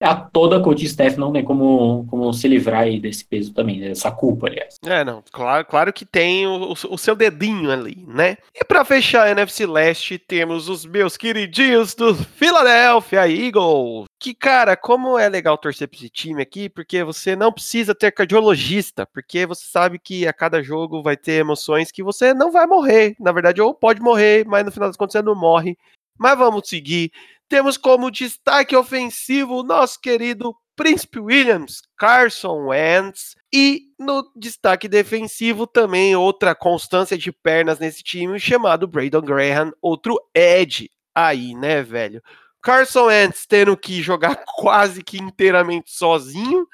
a 0.05 0.15
toda 0.15 0.59
a 0.59 0.61
coaching 0.61 0.85
staff 0.85 1.19
não 1.19 1.33
tem 1.33 1.43
como, 1.43 2.07
como 2.09 2.33
se 2.33 2.47
livrar 2.47 2.83
aí 2.83 3.01
desse 3.01 3.25
peso 3.25 3.53
também, 3.53 3.81
dessa 3.81 4.11
culpa, 4.11 4.47
aliás. 4.47 4.77
É, 4.85 5.05
não, 5.05 5.23
claro, 5.33 5.65
claro 5.65 5.93
que 5.93 6.05
tem 6.05 6.47
o, 6.47 6.73
o 6.73 6.99
seu 6.99 7.17
dedinho 7.17 7.71
ali, 7.71 8.05
né? 8.07 8.37
E 8.55 8.65
para 8.65 8.85
fechar 8.85 9.27
a 9.27 9.31
NFC 9.31 9.67
Leste, 9.67 10.19
temos 10.19 10.69
os 10.69 10.85
meus 10.85 11.17
queridinhos 11.17 11.95
do 11.95 12.15
Philadelphia 12.15 13.29
Eagles. 13.29 14.05
Que, 14.21 14.35
cara, 14.35 14.77
como 14.77 15.19
é 15.19 15.29
legal 15.29 15.59
torcer 15.59 15.89
pra 15.89 15.99
esse 15.99 16.09
time 16.09 16.43
aqui, 16.43 16.69
porque 16.69 17.03
você 17.03 17.35
não 17.35 17.53
precisa 17.53 17.95
ter 17.95 18.13
cardiologista, 18.13 19.07
porque 19.07 19.47
você 19.47 19.67
sabe 19.67 19.99
que 19.99 20.27
a 20.27 20.33
cada 20.33 20.63
jogo 20.63 21.03
vai 21.03 21.17
ter 21.17 21.41
emoções 21.41 21.91
que 21.91 22.03
você 22.03 22.33
não 22.33 22.51
vai 22.51 22.67
morrer. 22.67 23.17
Na 23.19 23.33
verdade, 23.33 23.61
ou 23.61 23.75
pode 23.75 24.01
morrer, 24.01 24.45
mas 24.47 24.65
no 24.65 24.73
final 24.73 24.89
das 24.89 24.97
contas 24.97 25.13
você 25.13 25.23
não 25.23 25.35
morre. 25.35 25.77
Mas 26.19 26.39
vamos 26.39 26.69
seguir. 26.69 27.11
Temos 27.49 27.77
como 27.77 28.11
destaque 28.11 28.75
ofensivo 28.75 29.61
o 29.61 29.63
nosso 29.63 30.01
querido 30.01 30.55
Príncipe 30.77 31.21
Williams, 31.21 31.83
Carson 31.97 32.67
Wentz. 32.67 33.37
E 33.53 33.83
no 33.99 34.29
destaque 34.35 34.89
defensivo 34.89 35.67
também 35.67 36.17
outra 36.17 36.55
constância 36.55 37.17
de 37.17 37.31
pernas 37.31 37.79
nesse 37.79 38.03
time 38.03 38.39
chamado 38.39 38.89
Braden 38.89 39.21
Graham, 39.21 39.73
outro 39.81 40.19
Ed 40.35 40.91
aí, 41.15 41.55
né, 41.55 41.83
velho? 41.83 42.21
Carson 42.61 43.05
Wentz 43.05 43.47
tendo 43.47 43.77
que 43.77 44.03
jogar 44.03 44.43
quase 44.57 45.05
que 45.05 45.19
inteiramente 45.19 45.93
sozinho, 45.93 46.67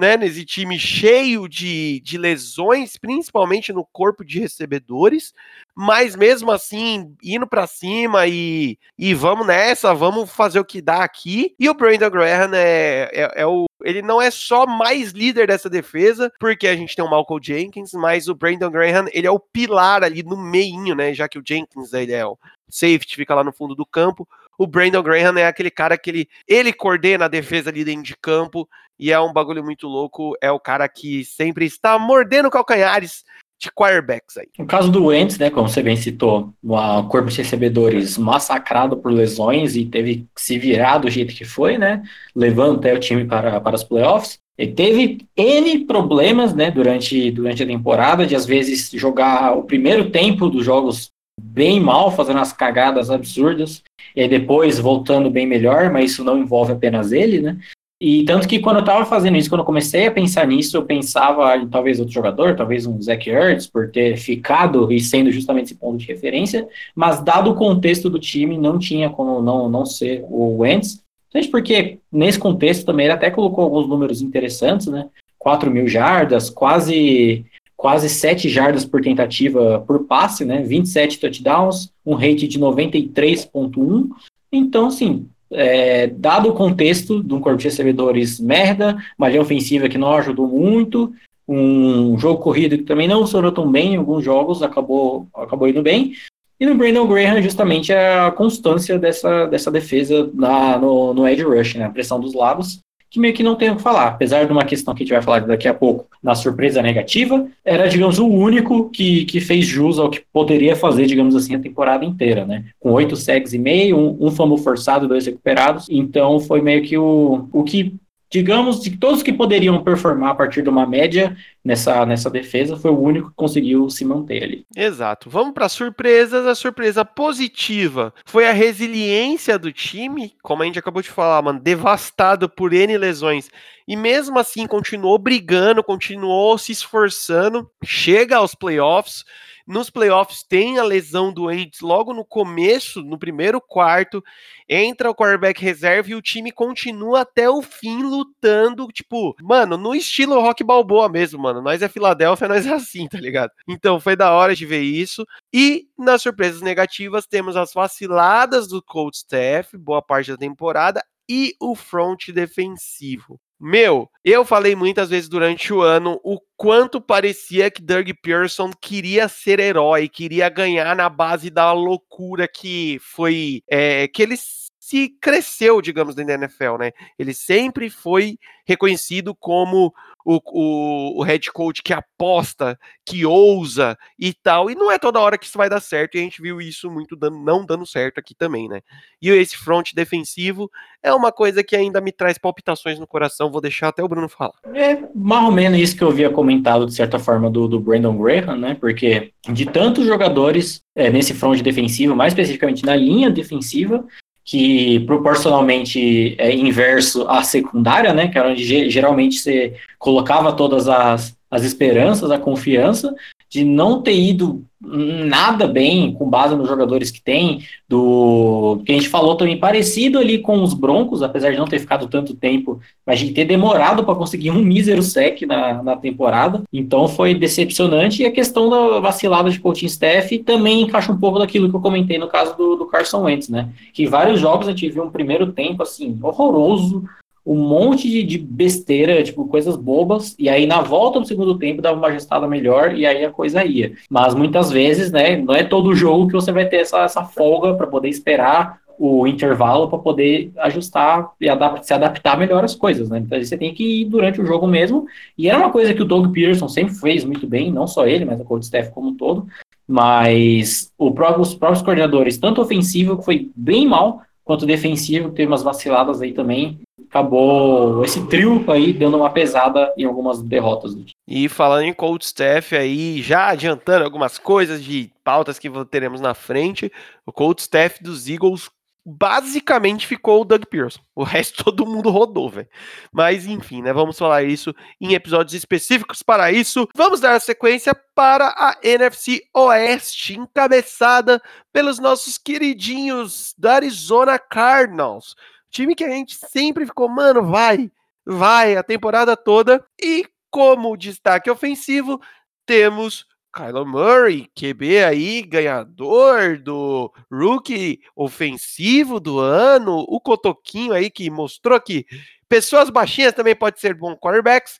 né, 0.00 0.16
nesse 0.16 0.44
time 0.44 0.78
cheio 0.78 1.46
de, 1.46 2.00
de 2.00 2.16
lesões, 2.16 2.96
principalmente 2.96 3.72
no 3.72 3.84
corpo 3.84 4.24
de 4.24 4.40
recebedores, 4.40 5.34
mas 5.76 6.16
mesmo 6.16 6.50
assim, 6.50 7.14
indo 7.22 7.46
para 7.46 7.66
cima 7.66 8.26
e, 8.26 8.78
e 8.98 9.12
vamos 9.12 9.46
nessa, 9.46 9.94
vamos 9.94 10.30
fazer 10.30 10.58
o 10.58 10.64
que 10.64 10.80
dá 10.80 11.04
aqui. 11.04 11.54
E 11.58 11.68
o 11.68 11.74
Brandon 11.74 12.10
Graham 12.10 12.50
é, 12.54 13.10
é, 13.12 13.42
é 13.42 13.46
o. 13.46 13.66
Ele 13.82 14.02
não 14.02 14.20
é 14.20 14.30
só 14.30 14.66
mais 14.66 15.12
líder 15.12 15.46
dessa 15.46 15.70
defesa, 15.70 16.32
porque 16.40 16.66
a 16.66 16.76
gente 16.76 16.96
tem 16.96 17.04
o 17.04 17.08
Malcolm 17.08 17.42
Jenkins, 17.42 17.92
mas 17.92 18.28
o 18.28 18.34
Brandon 18.34 18.70
Graham, 18.70 19.06
ele 19.12 19.26
é 19.26 19.30
o 19.30 19.38
pilar 19.38 20.02
ali 20.02 20.22
no 20.22 20.36
meinho, 20.36 20.94
né? 20.94 21.14
Já 21.14 21.28
que 21.28 21.38
o 21.38 21.42
Jenkins 21.46 21.92
ele 21.92 22.12
é 22.12 22.24
o 22.26 22.38
safety, 22.68 23.16
fica 23.16 23.34
lá 23.34 23.44
no 23.44 23.52
fundo 23.52 23.74
do 23.74 23.84
campo. 23.86 24.26
O 24.58 24.66
Brandon 24.66 25.02
Graham 25.02 25.38
é 25.38 25.46
aquele 25.46 25.70
cara 25.70 25.96
que 25.96 26.10
ele, 26.10 26.28
ele 26.46 26.72
coordena 26.72 27.24
a 27.24 27.28
defesa 27.28 27.70
ali 27.70 27.84
dentro 27.84 28.02
de 28.02 28.16
campo 28.16 28.68
e 29.00 29.10
é 29.10 29.18
um 29.18 29.32
bagulho 29.32 29.64
muito 29.64 29.88
louco. 29.88 30.34
É 30.42 30.52
o 30.52 30.60
cara 30.60 30.86
que 30.86 31.24
sempre 31.24 31.64
está 31.64 31.98
mordendo 31.98 32.50
calcanhares 32.50 33.24
de 33.58 33.70
quarterbacks 33.70 34.36
aí. 34.36 34.46
No 34.58 34.66
caso 34.66 34.90
do 34.90 35.06
Wentz, 35.06 35.38
né, 35.38 35.50
como 35.50 35.68
você 35.68 35.82
bem 35.82 35.96
citou, 35.96 36.52
o 36.62 37.02
corpo 37.04 37.30
de 37.30 37.38
recebedores 37.38 38.18
massacrado 38.18 38.96
por 38.96 39.10
lesões 39.10 39.74
e 39.74 39.86
teve 39.86 40.26
que 40.34 40.42
se 40.42 40.58
virar 40.58 40.98
do 40.98 41.10
jeito 41.10 41.34
que 41.34 41.44
foi, 41.44 41.78
né, 41.78 42.02
levando 42.34 42.78
até 42.78 42.94
o 42.94 43.00
time 43.00 43.24
para, 43.24 43.60
para 43.60 43.76
os 43.76 43.84
playoffs. 43.84 44.38
Ele 44.56 44.72
teve 44.72 45.26
N 45.36 45.86
problemas, 45.86 46.54
né, 46.54 46.70
durante, 46.70 47.30
durante 47.30 47.62
a 47.62 47.66
temporada, 47.66 48.26
de 48.26 48.36
às 48.36 48.44
vezes 48.44 48.90
jogar 48.90 49.56
o 49.56 49.64
primeiro 49.64 50.10
tempo 50.10 50.48
dos 50.48 50.64
jogos 50.64 51.10
bem 51.40 51.80
mal, 51.80 52.10
fazendo 52.10 52.40
as 52.40 52.52
cagadas 52.52 53.10
absurdas, 53.10 53.82
e 54.14 54.20
aí 54.20 54.28
depois 54.28 54.78
voltando 54.78 55.30
bem 55.30 55.46
melhor, 55.46 55.90
mas 55.90 56.12
isso 56.12 56.24
não 56.24 56.38
envolve 56.38 56.72
apenas 56.72 57.12
ele, 57.12 57.40
né? 57.40 57.58
E 58.00 58.24
tanto 58.24 58.48
que 58.48 58.60
quando 58.60 58.76
eu 58.76 58.80
estava 58.80 59.04
fazendo 59.04 59.36
isso, 59.36 59.50
quando 59.50 59.60
eu 59.60 59.66
comecei 59.66 60.06
a 60.06 60.10
pensar 60.10 60.46
nisso, 60.46 60.74
eu 60.74 60.84
pensava 60.84 61.54
em 61.58 61.68
talvez 61.68 61.98
outro 61.98 62.14
jogador, 62.14 62.56
talvez 62.56 62.86
um 62.86 63.00
Zach 63.02 63.28
Ertz, 63.28 63.66
por 63.66 63.90
ter 63.90 64.16
ficado 64.16 64.90
e 64.90 64.98
sendo 64.98 65.30
justamente 65.30 65.66
esse 65.66 65.74
ponto 65.74 65.98
de 65.98 66.06
referência, 66.06 66.66
mas 66.94 67.22
dado 67.22 67.50
o 67.50 67.54
contexto 67.54 68.08
do 68.08 68.18
time, 68.18 68.56
não 68.56 68.78
tinha 68.78 69.10
como 69.10 69.42
não, 69.42 69.68
não 69.68 69.84
ser 69.84 70.24
o 70.30 70.58
Wentz, 70.58 71.02
porque 71.50 71.98
nesse 72.10 72.38
contexto 72.38 72.86
também 72.86 73.04
ele 73.04 73.12
até 73.12 73.30
colocou 73.30 73.64
alguns 73.64 73.86
números 73.86 74.22
interessantes, 74.22 74.86
né? 74.86 75.08
4 75.38 75.70
mil 75.70 75.86
jardas, 75.86 76.48
quase 76.50 77.44
quase 77.76 78.10
7 78.10 78.46
jardas 78.48 78.84
por 78.84 79.00
tentativa 79.00 79.82
por 79.86 80.04
passe, 80.04 80.44
né? 80.44 80.62
27 80.62 81.18
touchdowns, 81.18 81.90
um 82.04 82.14
rate 82.14 82.46
de 82.46 82.58
93.1. 82.58 84.10
Então, 84.52 84.86
assim, 84.86 85.26
é, 85.52 86.06
dado 86.06 86.48
o 86.48 86.54
contexto 86.54 87.22
de 87.22 87.34
um 87.34 87.40
corpo 87.40 87.58
de 87.58 87.64
recebedores 87.64 88.38
merda, 88.38 88.96
uma 89.18 89.28
linha 89.28 89.42
ofensiva 89.42 89.88
que 89.88 89.98
não 89.98 90.12
ajudou 90.14 90.46
muito, 90.46 91.12
um 91.46 92.16
jogo 92.18 92.40
corrido 92.40 92.78
que 92.78 92.84
também 92.84 93.08
não 93.08 93.20
funcionou 93.20 93.50
tão 93.50 93.70
bem 93.70 93.94
em 93.94 93.96
alguns 93.96 94.24
jogos, 94.24 94.62
acabou, 94.62 95.26
acabou 95.34 95.68
indo 95.68 95.82
bem. 95.82 96.14
E 96.60 96.66
no 96.66 96.74
Brandon 96.74 97.06
Graham, 97.06 97.42
justamente 97.42 97.92
a 97.92 98.30
constância 98.30 98.98
dessa, 98.98 99.46
dessa 99.46 99.70
defesa 99.70 100.30
na, 100.34 100.78
no, 100.78 101.14
no 101.14 101.26
edge 101.26 101.42
rush, 101.42 101.74
né? 101.74 101.86
a 101.86 101.90
pressão 101.90 102.20
dos 102.20 102.34
lados, 102.34 102.80
que 103.10 103.18
meio 103.18 103.34
que 103.34 103.42
não 103.42 103.56
tem 103.56 103.70
o 103.70 103.76
que 103.76 103.82
falar. 103.82 104.08
Apesar 104.08 104.44
de 104.44 104.52
uma 104.52 104.64
questão 104.64 104.94
que 104.94 105.02
a 105.02 105.04
gente 105.04 105.12
vai 105.12 105.22
falar 105.22 105.40
daqui 105.40 105.66
a 105.66 105.74
pouco, 105.74 106.06
na 106.22 106.34
surpresa 106.34 106.80
negativa, 106.80 107.46
era, 107.64 107.88
digamos, 107.88 108.18
o 108.18 108.26
único 108.26 108.88
que, 108.90 109.24
que 109.24 109.40
fez 109.40 109.66
jus 109.66 109.98
ao 109.98 110.08
que 110.08 110.22
poderia 110.32 110.76
fazer, 110.76 111.06
digamos 111.06 111.34
assim, 111.34 111.54
a 111.54 111.58
temporada 111.58 112.04
inteira, 112.04 112.46
né? 112.46 112.66
Com 112.78 112.92
oito 112.92 113.16
segs 113.16 113.52
e 113.52 113.58
meio, 113.58 113.98
um, 113.98 114.16
um 114.20 114.30
fumble 114.30 114.58
forçado, 114.58 115.08
dois 115.08 115.26
recuperados. 115.26 115.86
Então 115.90 116.38
foi 116.38 116.60
meio 116.60 116.82
que 116.82 116.96
o, 116.96 117.48
o 117.52 117.64
que 117.64 117.94
digamos, 118.30 118.80
de 118.80 118.96
todos 118.96 119.24
que 119.24 119.32
poderiam 119.32 119.82
performar 119.82 120.30
a 120.30 120.34
partir 120.34 120.62
de 120.62 120.68
uma 120.68 120.86
média 120.86 121.36
nessa, 121.64 122.06
nessa 122.06 122.30
defesa, 122.30 122.76
foi 122.76 122.90
o 122.92 122.98
único 122.98 123.30
que 123.30 123.34
conseguiu 123.34 123.90
se 123.90 124.04
manter 124.04 124.44
ali. 124.44 124.66
Exato. 124.76 125.28
Vamos 125.28 125.52
para 125.52 125.68
surpresas. 125.68 126.46
A 126.46 126.54
surpresa 126.54 127.04
positiva 127.04 128.14
foi 128.24 128.46
a 128.48 128.52
resiliência 128.52 129.58
do 129.58 129.72
time, 129.72 130.32
como 130.42 130.62
a 130.62 130.66
gente 130.66 130.78
acabou 130.78 131.02
de 131.02 131.10
falar, 131.10 131.42
mano, 131.42 131.58
devastado 131.58 132.48
por 132.48 132.72
N 132.72 132.96
lesões. 132.96 133.50
E 133.86 133.96
mesmo 133.96 134.38
assim 134.38 134.64
continuou 134.64 135.18
brigando, 135.18 135.82
continuou 135.82 136.56
se 136.56 136.70
esforçando, 136.70 137.68
chega 137.82 138.36
aos 138.36 138.54
playoffs. 138.54 139.24
Nos 139.66 139.90
playoffs 139.90 140.42
tem 140.42 140.78
a 140.78 140.84
lesão 140.84 141.32
do 141.32 141.50
Ents 141.50 141.80
logo 141.80 142.14
no 142.14 142.24
começo, 142.24 143.02
no 143.02 143.18
primeiro 143.18 143.60
quarto, 143.60 144.22
entra 144.70 145.10
o 145.10 145.14
quarterback 145.14 145.60
reserva 145.60 146.10
e 146.10 146.14
o 146.14 146.22
time 146.22 146.52
continua 146.52 147.22
até 147.22 147.50
o 147.50 147.60
fim 147.60 148.04
lutando, 148.04 148.86
tipo, 148.86 149.34
mano, 149.42 149.76
no 149.76 149.92
estilo 149.96 150.40
rock 150.40 150.62
balboa 150.62 151.08
mesmo, 151.08 151.42
mano. 151.42 151.60
Nós 151.60 151.82
é 151.82 151.88
Filadélfia, 151.88 152.46
nós 152.48 152.64
é 152.64 152.72
assim, 152.72 153.08
tá 153.08 153.18
ligado? 153.18 153.50
Então 153.66 153.98
foi 153.98 154.14
da 154.14 154.30
hora 154.30 154.54
de 154.54 154.64
ver 154.64 154.82
isso. 154.82 155.26
E 155.52 155.88
nas 155.98 156.22
surpresas 156.22 156.62
negativas 156.62 157.26
temos 157.26 157.56
as 157.56 157.72
vaciladas 157.72 158.68
do 158.68 158.80
coach 158.80 159.16
staff, 159.16 159.76
boa 159.76 160.00
parte 160.00 160.30
da 160.30 160.36
temporada, 160.36 161.02
e 161.28 161.54
o 161.60 161.74
front 161.74 162.28
defensivo. 162.30 163.40
Meu, 163.62 164.08
eu 164.24 164.42
falei 164.42 164.74
muitas 164.74 165.10
vezes 165.10 165.28
durante 165.28 165.70
o 165.70 165.82
ano 165.82 166.18
o 166.24 166.40
quanto 166.56 166.98
parecia 166.98 167.70
que 167.70 167.82
Doug 167.82 168.08
Pearson 168.22 168.70
queria 168.80 169.28
ser 169.28 169.60
herói, 169.60 170.08
queria 170.08 170.48
ganhar 170.48 170.96
na 170.96 171.10
base 171.10 171.50
da 171.50 171.70
loucura 171.70 172.48
que 172.48 172.98
foi 173.02 173.62
é, 173.68 174.08
que 174.08 174.22
ele 174.22 174.36
se 174.80 175.10
cresceu, 175.20 175.82
digamos, 175.82 176.14
dentro 176.14 176.28
da 176.28 176.46
NFL, 176.46 176.78
né? 176.78 176.90
Ele 177.18 177.34
sempre 177.34 177.90
foi 177.90 178.38
reconhecido 178.64 179.34
como 179.34 179.92
o, 180.24 180.40
o, 180.46 181.20
o, 181.20 181.22
head 181.22 181.50
coach 181.52 181.82
que 181.82 181.92
aposta, 181.92 182.78
que 183.04 183.24
ousa 183.24 183.96
e 184.18 184.32
tal. 184.32 184.70
E 184.70 184.74
não 184.74 184.90
é 184.90 184.98
toda 184.98 185.20
hora 185.20 185.38
que 185.38 185.46
isso 185.46 185.58
vai 185.58 185.68
dar 185.68 185.80
certo, 185.80 186.16
e 186.16 186.18
a 186.20 186.22
gente 186.22 186.42
viu 186.42 186.60
isso 186.60 186.90
muito 186.90 187.16
dando, 187.16 187.38
não 187.38 187.64
dando 187.64 187.86
certo 187.86 188.18
aqui 188.18 188.34
também, 188.34 188.68
né? 188.68 188.80
E 189.20 189.30
esse 189.30 189.56
front 189.56 189.92
defensivo 189.94 190.70
é 191.02 191.12
uma 191.12 191.32
coisa 191.32 191.62
que 191.62 191.74
ainda 191.74 192.00
me 192.00 192.12
traz 192.12 192.38
palpitações 192.38 192.98
no 192.98 193.06
coração. 193.06 193.50
Vou 193.50 193.60
deixar 193.60 193.88
até 193.88 194.02
o 194.02 194.08
Bruno 194.08 194.28
falar. 194.28 194.54
É 194.74 194.98
mais 195.14 195.44
ou 195.44 195.52
menos 195.52 195.78
isso 195.78 195.96
que 195.96 196.04
eu 196.04 196.08
havia 196.08 196.30
comentado, 196.30 196.86
de 196.86 196.94
certa 196.94 197.18
forma, 197.18 197.50
do, 197.50 197.66
do 197.66 197.80
Brandon 197.80 198.16
Graham, 198.16 198.56
né? 198.56 198.76
Porque 198.78 199.32
de 199.48 199.66
tantos 199.66 200.06
jogadores 200.06 200.82
é, 200.94 201.10
nesse 201.10 201.34
front 201.34 201.60
defensivo, 201.62 202.14
mais 202.14 202.32
especificamente 202.32 202.84
na 202.84 202.94
linha 202.94 203.30
defensiva, 203.30 204.04
que 204.50 204.98
proporcionalmente 205.06 206.34
é 206.36 206.52
inverso 206.52 207.24
à 207.28 207.40
secundária, 207.40 208.12
né, 208.12 208.26
que 208.26 208.36
era 208.36 208.50
onde 208.50 208.90
geralmente 208.90 209.38
você 209.38 209.74
colocava 209.96 210.52
todas 210.52 210.88
as, 210.88 211.36
as 211.48 211.62
esperanças, 211.62 212.32
a 212.32 212.38
confiança, 212.38 213.14
de 213.50 213.64
não 213.64 214.00
ter 214.00 214.16
ido 214.16 214.64
nada 214.82 215.68
bem 215.68 216.14
com 216.14 216.28
base 216.28 216.54
nos 216.54 216.66
jogadores 216.66 217.10
que 217.10 217.20
tem, 217.20 217.62
do 217.86 218.80
que 218.84 218.92
a 218.92 218.94
gente 218.94 219.10
falou 219.10 219.34
também 219.34 219.58
parecido 219.58 220.18
ali 220.18 220.38
com 220.38 220.62
os 220.62 220.72
Broncos, 220.72 221.22
apesar 221.22 221.50
de 221.50 221.58
não 221.58 221.66
ter 221.66 221.78
ficado 221.78 222.08
tanto 222.08 222.34
tempo, 222.34 222.80
mas 223.04 223.18
de 223.18 223.30
ter 223.32 223.44
demorado 223.44 224.04
para 224.04 224.14
conseguir 224.14 224.50
um 224.50 224.62
mísero 224.62 225.02
sec 225.02 225.42
na, 225.42 225.82
na 225.82 225.96
temporada, 225.96 226.62
então 226.72 227.06
foi 227.08 227.34
decepcionante, 227.34 228.22
e 228.22 228.26
a 228.26 228.32
questão 228.32 228.70
da 228.70 229.00
vacilada 229.00 229.50
de 229.50 229.60
coaching 229.60 229.86
staff 229.86 230.38
também 230.38 230.82
encaixa 230.82 231.12
um 231.12 231.18
pouco 231.18 231.38
daquilo 231.38 231.68
que 231.68 231.76
eu 231.76 231.80
comentei 231.80 232.16
no 232.16 232.28
caso 232.28 232.56
do, 232.56 232.76
do 232.76 232.86
Carson 232.86 233.24
Wentz, 233.24 233.50
né, 233.50 233.68
que 233.92 234.06
vários 234.06 234.40
jogos 234.40 234.66
a 234.66 234.70
gente 234.70 234.88
viu 234.88 235.04
um 235.04 235.10
primeiro 235.10 235.52
tempo, 235.52 235.82
assim, 235.82 236.18
horroroso, 236.22 237.04
um 237.50 237.56
monte 237.56 238.08
de, 238.08 238.22
de, 238.22 238.38
besteira, 238.38 239.20
tipo, 239.24 239.44
coisas 239.48 239.74
bobas, 239.74 240.36
e 240.38 240.48
aí 240.48 240.68
na 240.68 240.80
volta 240.82 241.18
do 241.18 241.26
segundo 241.26 241.58
tempo 241.58 241.82
dava 241.82 241.98
uma 241.98 242.12
gestada 242.12 242.46
melhor 242.46 242.94
e 242.94 243.04
aí 243.04 243.24
a 243.24 243.30
coisa 243.30 243.64
ia. 243.64 243.94
Mas 244.08 244.36
muitas 244.36 244.70
vezes, 244.70 245.10
né, 245.10 245.36
não 245.36 245.52
é 245.52 245.64
todo 245.64 245.92
jogo 245.92 246.28
que 246.28 246.32
você 246.32 246.52
vai 246.52 246.66
ter 246.66 246.76
essa, 246.76 247.00
essa 247.00 247.24
folga 247.24 247.74
para 247.74 247.88
poder 247.88 248.08
esperar 248.08 248.78
o 248.96 249.26
intervalo 249.26 249.88
para 249.88 249.98
poder 249.98 250.52
ajustar 250.58 251.30
e 251.40 251.48
adap 251.48 251.82
se 251.84 251.94
adaptar 251.94 252.38
melhor 252.38 252.62
às 252.62 252.74
coisas, 252.74 253.08
né? 253.08 253.18
Então 253.18 253.42
você 253.42 253.56
tem 253.56 253.72
que 253.72 254.02
ir 254.02 254.04
durante 254.04 254.42
o 254.42 254.46
jogo 254.46 254.66
mesmo. 254.66 255.06
E 255.38 255.48
era 255.48 255.58
uma 255.58 255.70
coisa 255.70 255.94
que 255.94 256.02
o 256.02 256.04
Doug 256.04 256.30
Peterson 256.30 256.68
sempre 256.68 256.94
fez 256.94 257.24
muito 257.24 257.46
bem, 257.46 257.72
não 257.72 257.86
só 257.86 258.06
ele, 258.06 258.26
mas 258.26 258.38
a 258.38 258.44
coach 258.44 258.64
staff 258.64 258.92
como 258.92 259.08
um 259.08 259.16
todo. 259.16 259.46
Mas 259.88 260.92
próprio, 260.98 261.40
os 261.40 261.54
próprios 261.54 261.82
coordenadores, 261.82 262.36
tanto 262.36 262.60
ofensivo, 262.60 263.16
que 263.16 263.24
foi 263.24 263.50
bem 263.56 263.88
mal, 263.88 264.20
quanto 264.50 264.66
defensivo, 264.66 265.30
teve 265.30 265.46
umas 265.46 265.62
vaciladas 265.62 266.20
aí 266.20 266.32
também 266.32 266.80
acabou 267.08 268.04
esse 268.04 268.24
trio 268.26 268.64
aí 268.68 268.92
dando 268.92 269.16
uma 269.16 269.30
pesada 269.30 269.92
em 269.96 270.04
algumas 270.04 270.40
derrotas. 270.40 270.96
E 271.26 271.48
falando 271.48 271.82
em 271.82 271.92
coach 271.92 272.22
staff 272.22 272.76
aí, 272.76 273.22
já 273.22 273.48
adiantando 273.48 274.04
algumas 274.04 274.38
coisas 274.38 274.82
de 274.82 275.10
pautas 275.24 275.58
que 275.58 275.68
teremos 275.86 276.20
na 276.20 276.34
frente, 276.34 276.90
o 277.26 277.32
coach 277.32 277.60
staff 277.60 278.02
dos 278.02 278.28
Eagles 278.28 278.70
basicamente 279.10 280.06
ficou 280.06 280.42
o 280.42 280.44
Doug 280.44 280.64
Pearson. 280.64 281.00
O 281.14 281.24
resto 281.24 281.64
todo 281.64 281.86
mundo 281.86 282.10
rodou, 282.10 282.48
velho. 282.48 282.68
Mas 283.12 283.46
enfim, 283.46 283.82
né? 283.82 283.92
Vamos 283.92 284.18
falar 284.18 284.44
isso 284.44 284.74
em 285.00 285.14
episódios 285.14 285.54
específicos 285.54 286.22
para 286.22 286.52
isso. 286.52 286.88
Vamos 286.94 287.20
dar 287.20 287.34
a 287.34 287.40
sequência 287.40 287.94
para 288.14 288.48
a 288.56 288.78
NFC 288.82 289.42
Oeste, 289.54 290.38
encabeçada 290.38 291.42
pelos 291.72 291.98
nossos 291.98 292.38
queridinhos 292.38 293.54
da 293.58 293.74
Arizona 293.74 294.38
Cardinals. 294.38 295.34
Time 295.70 295.94
que 295.94 296.04
a 296.04 296.10
gente 296.10 296.34
sempre 296.34 296.86
ficou, 296.86 297.08
mano, 297.08 297.42
vai, 297.42 297.90
vai 298.24 298.76
a 298.76 298.82
temporada 298.82 299.36
toda. 299.36 299.84
E 300.00 300.26
como 300.50 300.96
destaque 300.96 301.50
ofensivo, 301.50 302.20
temos 302.66 303.26
Kyler 303.52 303.84
Murray, 303.84 304.48
QB 304.54 305.04
aí, 305.04 305.42
ganhador 305.42 306.58
do 306.58 307.12
rookie 307.30 308.00
ofensivo 308.14 309.18
do 309.18 309.38
ano, 309.38 310.04
o 310.08 310.20
Cotoquinho 310.20 310.92
aí 310.92 311.10
que 311.10 311.28
mostrou 311.30 311.80
que 311.80 312.06
pessoas 312.48 312.90
baixinhas 312.90 313.32
também 313.32 313.56
podem 313.56 313.80
ser 313.80 313.94
bons 313.94 314.16
quarterbacks. 314.16 314.78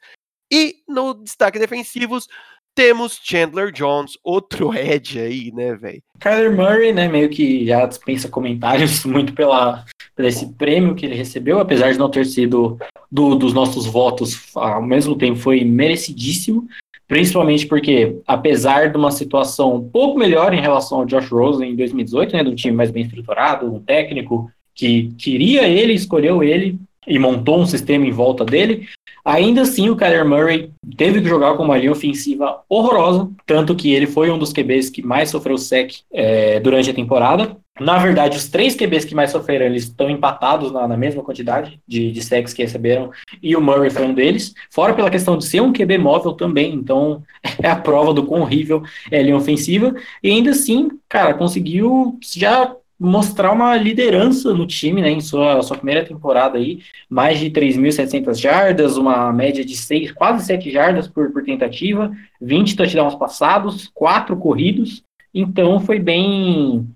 E 0.53 0.77
no 0.89 1.15
destaque 1.15 1.59
defensivos, 1.59 2.27
temos 2.75 3.21
Chandler 3.23 3.73
Jones, 3.73 4.19
outro 4.23 4.73
Edge 4.77 5.19
aí, 5.19 5.53
né, 5.53 5.75
velho? 5.75 6.03
Kyler 6.19 6.55
Murray, 6.55 6.93
né, 6.93 7.09
meio 7.09 7.29
que 7.29 7.67
já 7.67 7.87
dispensa 7.87 8.29
comentários 8.29 9.05
muito 9.07 9.33
pela, 9.33 9.85
esse 10.19 10.53
prêmio 10.55 10.95
que 10.95 11.07
ele 11.07 11.15
recebeu, 11.15 11.59
apesar 11.59 11.93
de 11.93 11.99
não 11.99 12.11
ter 12.11 12.27
sido 12.27 12.79
do, 13.11 13.35
dos 13.35 13.53
nossos 13.53 13.87
votos 13.87 14.55
ao 14.55 14.83
mesmo 14.83 15.17
tempo, 15.17 15.39
foi 15.39 15.65
merecidíssimo. 15.65 16.69
Principalmente 17.11 17.67
porque, 17.67 18.19
apesar 18.25 18.89
de 18.89 18.97
uma 18.97 19.11
situação 19.11 19.75
um 19.75 19.83
pouco 19.83 20.17
melhor 20.17 20.55
em 20.55 20.61
relação 20.61 21.01
ao 21.01 21.05
Josh 21.05 21.29
Rosen 21.29 21.73
em 21.73 21.75
2018, 21.75 22.37
né, 22.37 22.45
do 22.45 22.55
time 22.55 22.73
mais 22.73 22.93
bem 22.93 23.03
estruturado, 23.03 23.67
um 23.67 23.81
técnico 23.81 24.49
que 24.73 25.11
queria 25.19 25.67
ele, 25.67 25.93
escolheu 25.93 26.41
ele 26.45 26.79
e 27.05 27.19
montou 27.19 27.59
um 27.59 27.67
sistema 27.67 28.07
em 28.07 28.13
volta 28.13 28.45
dele, 28.45 28.87
ainda 29.25 29.63
assim 29.63 29.91
o 29.91 29.97
Kyler 29.97 30.25
Murray 30.25 30.71
teve 30.97 31.21
que 31.21 31.29
jogar 31.29 31.57
com 31.57 31.65
uma 31.65 31.77
linha 31.77 31.91
ofensiva 31.91 32.61
horrorosa, 32.69 33.29
tanto 33.45 33.75
que 33.75 33.93
ele 33.93 34.07
foi 34.07 34.31
um 34.31 34.39
dos 34.39 34.53
QBs 34.53 34.89
que 34.89 35.03
mais 35.03 35.31
sofreu 35.31 35.59
sec 35.59 35.93
é, 36.13 36.61
durante 36.61 36.91
a 36.91 36.95
temporada. 36.95 37.57
Na 37.81 37.97
verdade, 37.97 38.37
os 38.37 38.49
três 38.49 38.75
QBs 38.77 39.07
que 39.07 39.15
mais 39.15 39.31
sofreram, 39.31 39.65
eles 39.65 39.85
estão 39.85 40.11
empatados 40.11 40.71
na, 40.71 40.87
na 40.87 40.99
mesma 40.99 41.23
quantidade 41.23 41.81
de, 41.89 42.13
de 42.13 42.23
sacks 42.23 42.53
que 42.53 42.63
receberam, 42.63 43.11
e 43.43 43.57
o 43.57 43.61
Murray 43.61 43.89
foi 43.89 44.05
um 44.05 44.13
deles. 44.13 44.53
Fora 44.71 44.93
pela 44.93 45.11
questão 45.11 45.39
de 45.39 45.47
ser 45.47 45.63
um 45.63 45.73
QB 45.73 45.97
móvel 45.97 46.35
também, 46.35 46.75
então 46.75 47.23
é 47.63 47.71
a 47.71 47.77
prova 47.77 48.13
do 48.13 48.27
quão 48.27 48.43
horrível 48.43 48.83
é 49.11 49.19
a 49.19 49.23
linha 49.23 49.37
ofensiva. 49.37 49.95
E 50.23 50.31
ainda 50.31 50.51
assim, 50.51 50.91
cara, 51.09 51.33
conseguiu 51.33 52.19
já 52.21 52.77
mostrar 52.99 53.51
uma 53.51 53.75
liderança 53.77 54.53
no 54.53 54.67
time, 54.67 55.01
né, 55.01 55.11
em 55.11 55.23
sua, 55.23 55.63
sua 55.63 55.79
primeira 55.79 56.05
temporada 56.05 56.59
aí, 56.59 56.81
mais 57.09 57.39
de 57.39 57.51
3.700 57.51 58.39
jardas, 58.39 58.99
uma 58.99 59.33
média 59.33 59.65
de 59.65 59.75
seis, 59.75 60.13
quase 60.13 60.45
7 60.45 60.71
jardas 60.71 61.09
por, 61.09 61.33
por 61.33 61.43
tentativa, 61.43 62.13
20 62.43 62.77
touchdowns 62.77 63.15
passados, 63.15 63.91
4 63.95 64.37
corridos, 64.37 65.03
então 65.33 65.81
foi 65.81 65.99
bem 65.99 66.87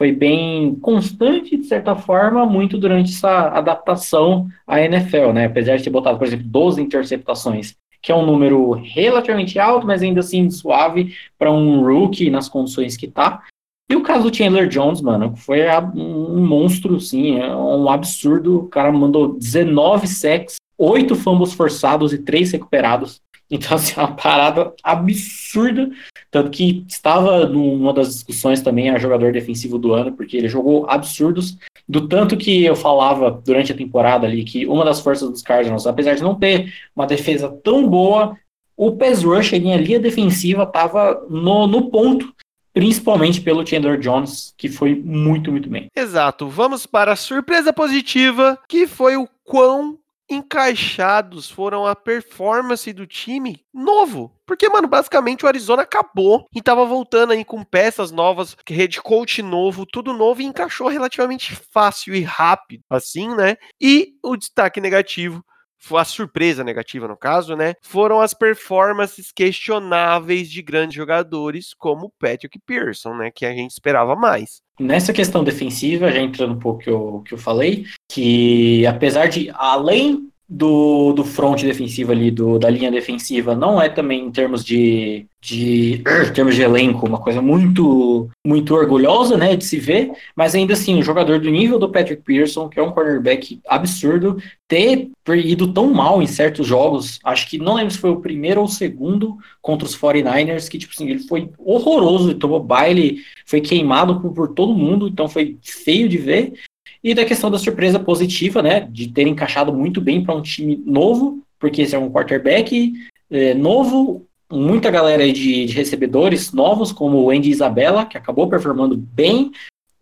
foi 0.00 0.12
bem 0.12 0.76
constante, 0.76 1.58
de 1.58 1.64
certa 1.64 1.94
forma, 1.94 2.46
muito 2.46 2.78
durante 2.78 3.12
essa 3.12 3.48
adaptação 3.48 4.48
à 4.66 4.80
NFL, 4.80 5.32
né? 5.34 5.44
Apesar 5.44 5.76
de 5.76 5.84
ter 5.84 5.90
botado, 5.90 6.16
por 6.16 6.26
exemplo, 6.26 6.46
12 6.48 6.80
interceptações, 6.80 7.76
que 8.00 8.10
é 8.10 8.14
um 8.14 8.24
número 8.24 8.70
relativamente 8.72 9.58
alto, 9.58 9.86
mas 9.86 10.00
ainda 10.00 10.20
assim 10.20 10.48
suave 10.48 11.14
para 11.38 11.52
um 11.52 11.84
rookie 11.84 12.30
nas 12.30 12.48
condições 12.48 12.96
que 12.96 13.08
tá. 13.08 13.42
E 13.90 13.94
o 13.94 14.02
caso 14.02 14.30
do 14.30 14.34
Chandler 14.34 14.68
Jones, 14.68 15.02
mano, 15.02 15.36
foi 15.36 15.60
um 15.94 16.46
monstro, 16.46 16.98
sim, 16.98 17.38
é 17.38 17.54
um 17.54 17.86
absurdo. 17.90 18.60
O 18.60 18.68
cara 18.68 18.90
mandou 18.90 19.34
19 19.34 20.06
sacks, 20.06 20.56
8 20.78 21.14
fumbles 21.14 21.52
forçados 21.52 22.14
e 22.14 22.18
3 22.18 22.52
recuperados. 22.52 23.20
Então, 23.50 23.76
assim, 23.76 24.00
é 24.00 24.02
uma 24.02 24.16
parada 24.16 24.72
absurda. 24.82 25.90
Tanto 26.30 26.50
que 26.50 26.84
estava 26.88 27.46
numa 27.46 27.92
das 27.92 28.08
discussões 28.14 28.60
também 28.60 28.90
a 28.90 28.98
jogador 28.98 29.32
defensivo 29.32 29.78
do 29.78 29.92
ano, 29.92 30.12
porque 30.12 30.36
ele 30.36 30.48
jogou 30.48 30.88
absurdos. 30.88 31.58
Do 31.88 32.06
tanto 32.06 32.36
que 32.36 32.64
eu 32.64 32.76
falava 32.76 33.30
durante 33.30 33.72
a 33.72 33.76
temporada 33.76 34.26
ali 34.26 34.44
que 34.44 34.66
uma 34.66 34.84
das 34.84 35.00
forças 35.00 35.28
dos 35.28 35.42
Cardinals, 35.42 35.86
apesar 35.86 36.14
de 36.14 36.22
não 36.22 36.34
ter 36.34 36.72
uma 36.94 37.06
defesa 37.06 37.48
tão 37.64 37.88
boa, 37.88 38.36
o 38.76 38.92
pass 38.92 39.24
rush, 39.24 39.54
a 39.54 39.58
linha 39.58 39.98
defensiva, 39.98 40.62
estava 40.62 41.26
no, 41.28 41.66
no 41.66 41.90
ponto 41.90 42.32
principalmente 42.72 43.40
pelo 43.40 43.66
Chandler 43.66 43.98
Jones, 43.98 44.54
que 44.56 44.68
foi 44.68 44.94
muito, 44.94 45.50
muito 45.50 45.68
bem. 45.68 45.88
Exato. 45.94 46.48
Vamos 46.48 46.86
para 46.86 47.12
a 47.12 47.16
surpresa 47.16 47.72
positiva, 47.72 48.58
que 48.68 48.86
foi 48.86 49.16
o 49.16 49.28
quão 49.44 49.98
encaixados 50.30 51.50
foram 51.50 51.86
a 51.86 51.96
performance 51.96 52.92
do 52.92 53.06
time 53.06 53.64
novo. 53.74 54.32
Porque, 54.46 54.68
mano, 54.68 54.88
basicamente 54.88 55.44
o 55.44 55.48
Arizona 55.48 55.82
acabou 55.82 56.46
e 56.54 56.62
tava 56.62 56.84
voltando 56.84 57.32
aí 57.32 57.44
com 57.44 57.64
peças 57.64 58.10
novas, 58.10 58.56
head 58.68 59.00
coach 59.02 59.42
novo, 59.42 59.84
tudo 59.84 60.12
novo 60.12 60.40
e 60.40 60.44
encaixou 60.44 60.88
relativamente 60.88 61.54
fácil 61.72 62.14
e 62.14 62.22
rápido, 62.22 62.82
assim, 62.88 63.34
né? 63.34 63.56
E 63.80 64.14
o 64.22 64.36
destaque 64.36 64.80
negativo 64.80 65.44
a 65.92 66.04
surpresa 66.04 66.62
negativa 66.62 67.08
no 67.08 67.16
caso, 67.16 67.56
né, 67.56 67.74
foram 67.82 68.20
as 68.20 68.34
performances 68.34 69.32
questionáveis 69.32 70.50
de 70.50 70.62
grandes 70.62 70.94
jogadores 70.94 71.74
como 71.74 72.12
Patrick 72.18 72.58
Pearson, 72.66 73.14
né, 73.14 73.30
que 73.30 73.46
a 73.46 73.52
gente 73.52 73.70
esperava 73.70 74.14
mais. 74.14 74.62
Nessa 74.78 75.12
questão 75.12 75.44
defensiva, 75.44 76.10
já 76.10 76.20
entrando 76.20 76.54
um 76.54 76.58
pouco 76.58 76.80
que 76.80 76.90
eu, 76.90 77.22
que 77.26 77.34
eu 77.34 77.38
falei, 77.38 77.84
que 78.08 78.86
apesar 78.86 79.26
de, 79.26 79.50
além 79.54 80.29
do, 80.52 81.12
do 81.12 81.24
front 81.24 81.62
defensivo 81.62 82.10
ali, 82.10 82.28
do, 82.28 82.58
da 82.58 82.68
linha 82.68 82.90
defensiva, 82.90 83.54
não 83.54 83.80
é 83.80 83.88
também 83.88 84.26
em 84.26 84.32
termos 84.32 84.64
de, 84.64 85.24
de 85.40 86.02
em 86.28 86.32
termos 86.34 86.56
de 86.56 86.62
elenco, 86.62 87.06
uma 87.06 87.20
coisa 87.20 87.40
muito 87.40 88.28
muito 88.44 88.74
orgulhosa, 88.74 89.36
né, 89.36 89.54
de 89.54 89.64
se 89.64 89.78
ver, 89.78 90.10
mas 90.34 90.52
ainda 90.56 90.72
assim, 90.72 90.96
um 90.96 91.04
jogador 91.04 91.38
do 91.38 91.48
nível 91.48 91.78
do 91.78 91.88
Patrick 91.88 92.22
Pearson, 92.22 92.68
que 92.68 92.80
é 92.80 92.82
um 92.82 92.90
cornerback 92.90 93.60
absurdo, 93.68 94.42
ter 94.66 95.08
ido 95.28 95.72
tão 95.72 95.92
mal 95.92 96.20
em 96.20 96.26
certos 96.26 96.66
jogos, 96.66 97.20
acho 97.22 97.48
que 97.48 97.56
não 97.56 97.74
lembro 97.74 97.92
se 97.92 97.98
foi 97.98 98.10
o 98.10 98.20
primeiro 98.20 98.60
ou 98.60 98.66
o 98.66 98.70
segundo 98.70 99.38
contra 99.62 99.86
os 99.86 99.96
49ers, 99.96 100.68
que 100.68 100.78
tipo 100.78 100.92
assim, 100.92 101.08
ele 101.08 101.20
foi 101.20 101.48
horroroso, 101.58 102.30
ele 102.30 102.40
tomou 102.40 102.60
baile, 102.60 103.20
foi 103.46 103.60
queimado 103.60 104.20
por, 104.20 104.32
por 104.32 104.48
todo 104.48 104.74
mundo, 104.74 105.06
então 105.06 105.28
foi 105.28 105.56
feio 105.62 106.08
de 106.08 106.18
ver, 106.18 106.54
e 107.02 107.14
da 107.14 107.24
questão 107.24 107.50
da 107.50 107.58
surpresa 107.58 107.98
positiva, 107.98 108.62
né, 108.62 108.80
de 108.90 109.08
ter 109.08 109.26
encaixado 109.26 109.72
muito 109.72 110.00
bem 110.00 110.22
para 110.22 110.34
um 110.34 110.42
time 110.42 110.82
novo, 110.84 111.42
porque 111.58 111.82
esse 111.82 111.94
é 111.94 111.98
um 111.98 112.10
quarterback 112.10 112.92
é, 113.30 113.54
novo, 113.54 114.26
muita 114.50 114.90
galera 114.90 115.24
de, 115.32 115.66
de, 115.66 115.72
recebedores 115.72 116.52
novos, 116.52 116.92
como 116.92 117.18
o 117.18 117.30
Andy 117.30 117.50
Isabella, 117.50 118.04
que 118.04 118.18
acabou 118.18 118.48
performando 118.48 118.96
bem, 118.96 119.52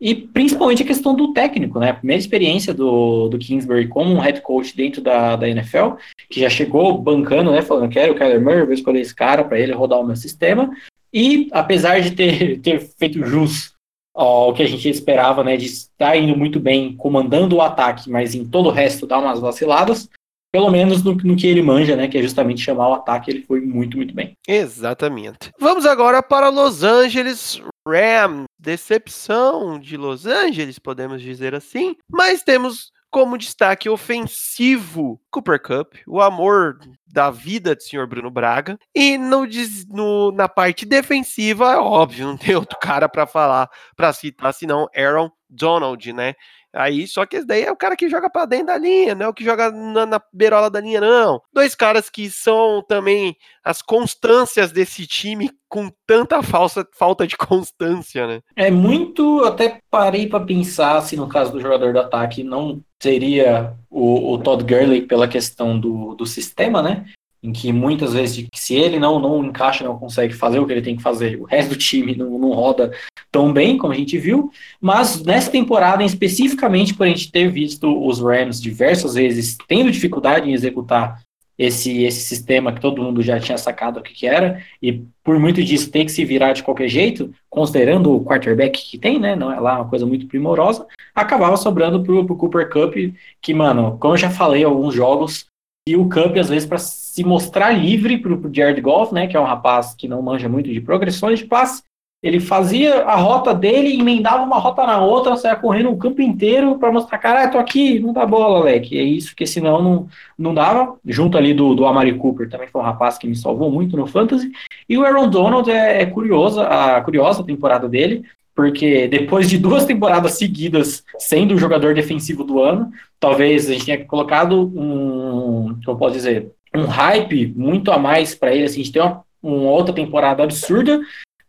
e 0.01 0.15
principalmente 0.15 0.83
a 0.83 0.87
questão 0.87 1.15
do 1.15 1.33
técnico, 1.33 1.81
né? 1.81 1.91
A 1.91 1.95
primeira 1.95 2.21
experiência 2.21 2.73
do, 2.73 3.29
do 3.29 3.37
Kingsbury 3.37 3.89
como 3.89 4.15
um 4.15 4.21
head 4.21 4.41
coach 4.43 4.77
dentro 4.77 5.03
da, 5.03 5.35
da 5.35 5.49
NFL, 5.49 5.97
que 6.31 6.39
já 6.41 6.49
chegou 6.49 6.97
bancando, 6.97 7.51
né? 7.51 7.63
Falando, 7.63 7.91
quero 7.91 8.13
o 8.13 8.15
Kyler 8.15 8.41
Murray, 8.41 8.65
vou 8.65 8.73
escolher 8.73 9.01
esse 9.01 9.15
cara 9.15 9.43
para 9.43 9.59
ele 9.59 9.73
rodar 9.73 9.99
o 9.99 10.07
meu 10.07 10.15
sistema. 10.15 10.71
E 11.13 11.49
apesar 11.51 12.01
de 12.01 12.13
ter, 12.13 12.61
ter 12.61 12.79
feito 12.79 13.27
jus 13.27 13.73
o 14.20 14.52
que 14.52 14.62
a 14.62 14.68
gente 14.68 14.88
esperava, 14.88 15.44
né, 15.44 15.57
de 15.57 15.66
estar 15.66 16.16
indo 16.16 16.37
muito 16.37 16.59
bem 16.59 16.96
comandando 16.96 17.57
o 17.57 17.62
ataque, 17.62 18.11
mas 18.11 18.35
em 18.35 18.44
todo 18.44 18.68
o 18.68 18.72
resto 18.72 19.07
dar 19.07 19.18
umas 19.18 19.38
vaciladas, 19.38 20.09
pelo 20.50 20.70
menos 20.70 21.04
no, 21.04 21.14
no, 21.14 21.37
que 21.37 21.46
ele 21.46 21.62
manja, 21.62 21.94
né, 21.94 22.09
que 22.09 22.18
é 22.18 22.22
justamente 22.22 22.61
chamar 22.61 22.88
o 22.88 22.94
ataque, 22.94 23.31
ele 23.31 23.42
foi 23.42 23.61
muito, 23.61 23.96
muito 23.96 24.14
bem. 24.14 24.33
Exatamente. 24.46 25.52
Vamos 25.61 25.87
agora 25.87 26.22
para 26.22 26.48
Los 26.48 26.83
Angeles 26.83 27.62
Rams. 27.87 28.44
Decepção 28.59 29.78
de 29.78 29.96
Los 29.96 30.26
Angeles, 30.26 30.81
podemos 30.81 31.22
dizer 31.22 31.54
assim, 31.54 31.94
mas 32.11 32.42
temos 32.42 32.90
como 33.11 33.38
destaque 33.38 33.88
ofensivo, 33.88 35.21
Cooper 35.31 35.61
Cup, 35.61 35.94
o 36.07 36.21
amor 36.21 36.79
da 37.07 37.31
vida 37.31 37.75
do 37.75 37.83
senhor 37.83 38.07
Bruno 38.07 38.31
Braga. 38.31 38.79
E 38.94 39.16
no, 39.16 39.47
no 39.88 40.33
na 40.33 40.49
parte 40.49 40.85
defensiva, 40.85 41.73
é 41.73 41.77
óbvio, 41.77 42.27
não 42.27 42.37
tem 42.37 42.55
outro 42.55 42.79
cara 42.81 43.09
para 43.09 43.27
falar, 43.27 43.68
para 43.97 44.12
citar, 44.12 44.53
senão 44.53 44.88
Aaron 44.94 45.31
Donald, 45.49 46.12
né? 46.12 46.35
Aí, 46.74 47.07
só 47.07 47.24
que 47.24 47.37
esse 47.37 47.46
daí 47.46 47.62
é 47.62 47.72
o 47.72 47.76
cara 47.76 47.96
que 47.96 48.09
joga 48.09 48.28
para 48.28 48.44
dentro 48.44 48.66
da 48.66 48.78
linha, 48.78 49.14
não 49.14 49.26
é 49.26 49.28
o 49.28 49.35
que 49.35 49.44
joga 49.44 49.70
na, 49.70 50.04
na 50.04 50.20
beirola 50.33 50.70
da 50.70 50.81
linha, 50.81 51.00
não. 51.00 51.40
Dois 51.52 51.74
caras 51.74 52.11
que 52.11 52.31
são 52.31 52.85
também 52.87 53.37
as 53.64 53.81
constâncias 53.81 54.70
desse 54.70 55.07
time 55.07 55.50
com 55.68 55.90
tanta 56.07 56.42
falsa, 56.42 56.87
falta 56.94 57.26
de 57.26 57.37
constância, 57.38 58.26
né? 58.26 58.40
É 58.57 58.70
muito. 58.70 59.44
Até 59.44 59.81
parei 59.90 60.26
para 60.26 60.44
pensar 60.44 61.00
se 61.02 61.16
no 61.16 61.28
caso 61.28 61.52
do 61.52 61.61
jogador 61.61 61.92
do 61.92 62.00
ataque 62.00 62.42
não 62.42 62.83
seria 63.00 63.72
o, 63.90 64.33
o 64.33 64.38
Todd 64.38 64.64
Gurley 64.64 65.02
pela 65.02 65.28
questão 65.28 65.78
do, 65.78 66.14
do 66.14 66.26
sistema, 66.26 66.83
né? 66.83 67.07
Em 67.42 67.53
que 67.53 67.72
muitas 67.72 68.12
vezes, 68.12 68.46
se 68.55 68.74
ele 68.74 68.98
não, 68.98 69.18
não 69.20 69.44
encaixa, 69.44 69.85
não 69.85 69.98
consegue 69.98 70.35
fazer 70.35 70.59
o 70.59 70.66
que 70.66 70.72
ele 70.72 70.83
tem 70.83 70.96
que 70.96 71.03
fazer, 71.03 71.40
o 71.40 71.44
resto 71.44 71.70
do 71.70 71.77
time 71.77 72.16
não, 72.16 72.38
não 72.38 72.51
roda 72.51 72.92
tão 73.31 73.53
bem, 73.53 73.79
como 73.79 73.92
a 73.92 73.96
gente 73.96 74.18
viu. 74.18 74.51
Mas 74.81 75.22
nessa 75.22 75.51
temporada, 75.51 76.03
especificamente 76.03 76.94
por 76.94 77.07
a 77.07 77.09
gente 77.09 77.31
ter 77.31 77.48
visto 77.48 78.07
os 78.07 78.20
Rams 78.20 78.61
diversas 78.61 79.14
vezes 79.14 79.57
tendo 79.68 79.90
dificuldade 79.90 80.48
em 80.48 80.55
executar 80.55 81.20
esse, 81.59 82.05
esse 82.05 82.20
sistema 82.20 82.72
que 82.72 82.81
todo 82.81 83.03
mundo 83.03 83.20
já 83.20 83.40
tinha 83.40 83.59
sacado 83.59 83.98
o 83.98 84.03
que, 84.03 84.14
que 84.14 84.27
era, 84.27 84.62
e 84.81 85.03
por 85.24 85.40
muito 85.40 85.62
disso 85.62 85.90
tem 85.90 86.07
que 86.07 86.12
se 86.12 86.24
virar 86.24 86.53
de 86.53 86.62
qualquer 86.62 86.88
jeito, 86.88 87.35
considerando 87.51 88.14
o 88.14 88.24
quarterback 88.24 88.81
que 88.81 88.96
tem, 88.96 89.18
né? 89.18 89.35
Não 89.35 89.53
é 89.53 89.59
lá 89.59 89.77
uma 89.81 89.88
coisa 89.88 90.07
muito 90.07 90.29
primorosa, 90.29 90.87
acabava 91.12 91.57
sobrando 91.57 92.03
pro, 92.03 92.24
pro 92.24 92.37
Cooper 92.37 92.70
Cup, 92.70 92.94
que, 93.42 93.55
mano, 93.55 93.98
como 93.98 94.14
eu 94.14 94.18
já 94.18 94.31
falei 94.31 94.62
alguns 94.62 94.94
jogos, 94.94 95.46
e 95.88 95.96
o 95.96 96.09
Cup, 96.09 96.37
às 96.37 96.48
vezes, 96.48 96.68
para 96.68 96.79
se 96.79 97.24
mostrar 97.24 97.70
livre 97.70 98.18
pro, 98.18 98.38
pro 98.38 98.55
Jared 98.55 98.81
Goff, 98.81 99.12
né? 99.12 99.27
Que 99.27 99.37
é 99.37 99.40
um 99.40 99.44
rapaz 99.44 99.94
que 99.94 100.09
não 100.09 100.22
manja 100.22 100.48
muito 100.48 100.70
de 100.70 100.81
progressões 100.81 101.38
de 101.38 101.46
passe, 101.46 101.83
ele 102.20 102.40
fazia 102.40 103.05
a 103.05 103.14
rota 103.14 103.55
dele, 103.55 103.98
emendava 103.98 104.42
uma 104.42 104.59
rota 104.59 104.85
na 104.85 105.01
outra, 105.01 105.37
saia 105.37 105.55
correndo 105.55 105.90
o 105.90 105.96
campo 105.96 106.20
inteiro 106.20 106.77
para 106.77 106.90
mostrar, 106.90 107.16
cara, 107.18 107.48
tô 107.48 107.59
aqui, 107.59 108.01
não 108.01 108.12
dá 108.12 108.27
bola, 108.27 108.64
Leque. 108.64 108.98
É 108.98 109.03
isso, 109.03 109.29
porque 109.29 109.46
senão 109.46 109.81
não, 109.81 110.09
não 110.37 110.53
dava. 110.53 110.96
Junto 111.07 111.38
ali 111.38 111.55
do, 111.55 111.77
do 111.77 111.87
Amari 111.87 112.12
Cooper, 112.14 112.51
também 112.51 112.66
foi 112.66 112.81
um 112.81 112.85
rapaz 112.85 113.16
que 113.18 113.29
me 113.29 113.37
salvou 113.37 113.70
muito 113.70 113.96
no 113.96 114.07
Fantasy. 114.07 114.51
E 114.88 114.98
o 114.98 115.05
Aaron 115.05 115.29
Donald 115.29 115.70
é, 115.70 116.03
é 116.03 116.07
curiosa, 116.07 116.66
a 116.66 117.01
curiosa 117.03 117.44
temporada 117.44 117.88
dele, 117.88 118.24
porque 118.59 119.07
depois 119.07 119.49
de 119.49 119.57
duas 119.57 119.85
temporadas 119.85 120.33
seguidas 120.33 121.05
sendo 121.16 121.55
o 121.55 121.59
jogador 121.59 121.94
defensivo 121.94 122.42
do 122.42 122.61
ano, 122.61 122.90
talvez 123.21 123.71
a 123.71 123.73
gente 123.73 123.87
tenha 123.87 124.05
colocado 124.05 124.73
um, 124.77 125.79
como 125.87 125.97
posso 125.97 126.16
dizer, 126.16 126.51
um 126.75 126.87
hype 126.87 127.55
muito 127.55 127.92
a 127.92 127.99
mais 128.01 128.35
para 128.35 128.53
ele, 128.53 128.64
assim, 128.64 128.81
a 128.81 128.83
gente 128.83 128.92
tem 128.92 129.01
uma, 129.01 129.23
uma 129.40 129.71
outra 129.71 129.94
temporada 129.94 130.42
absurda, 130.42 131.01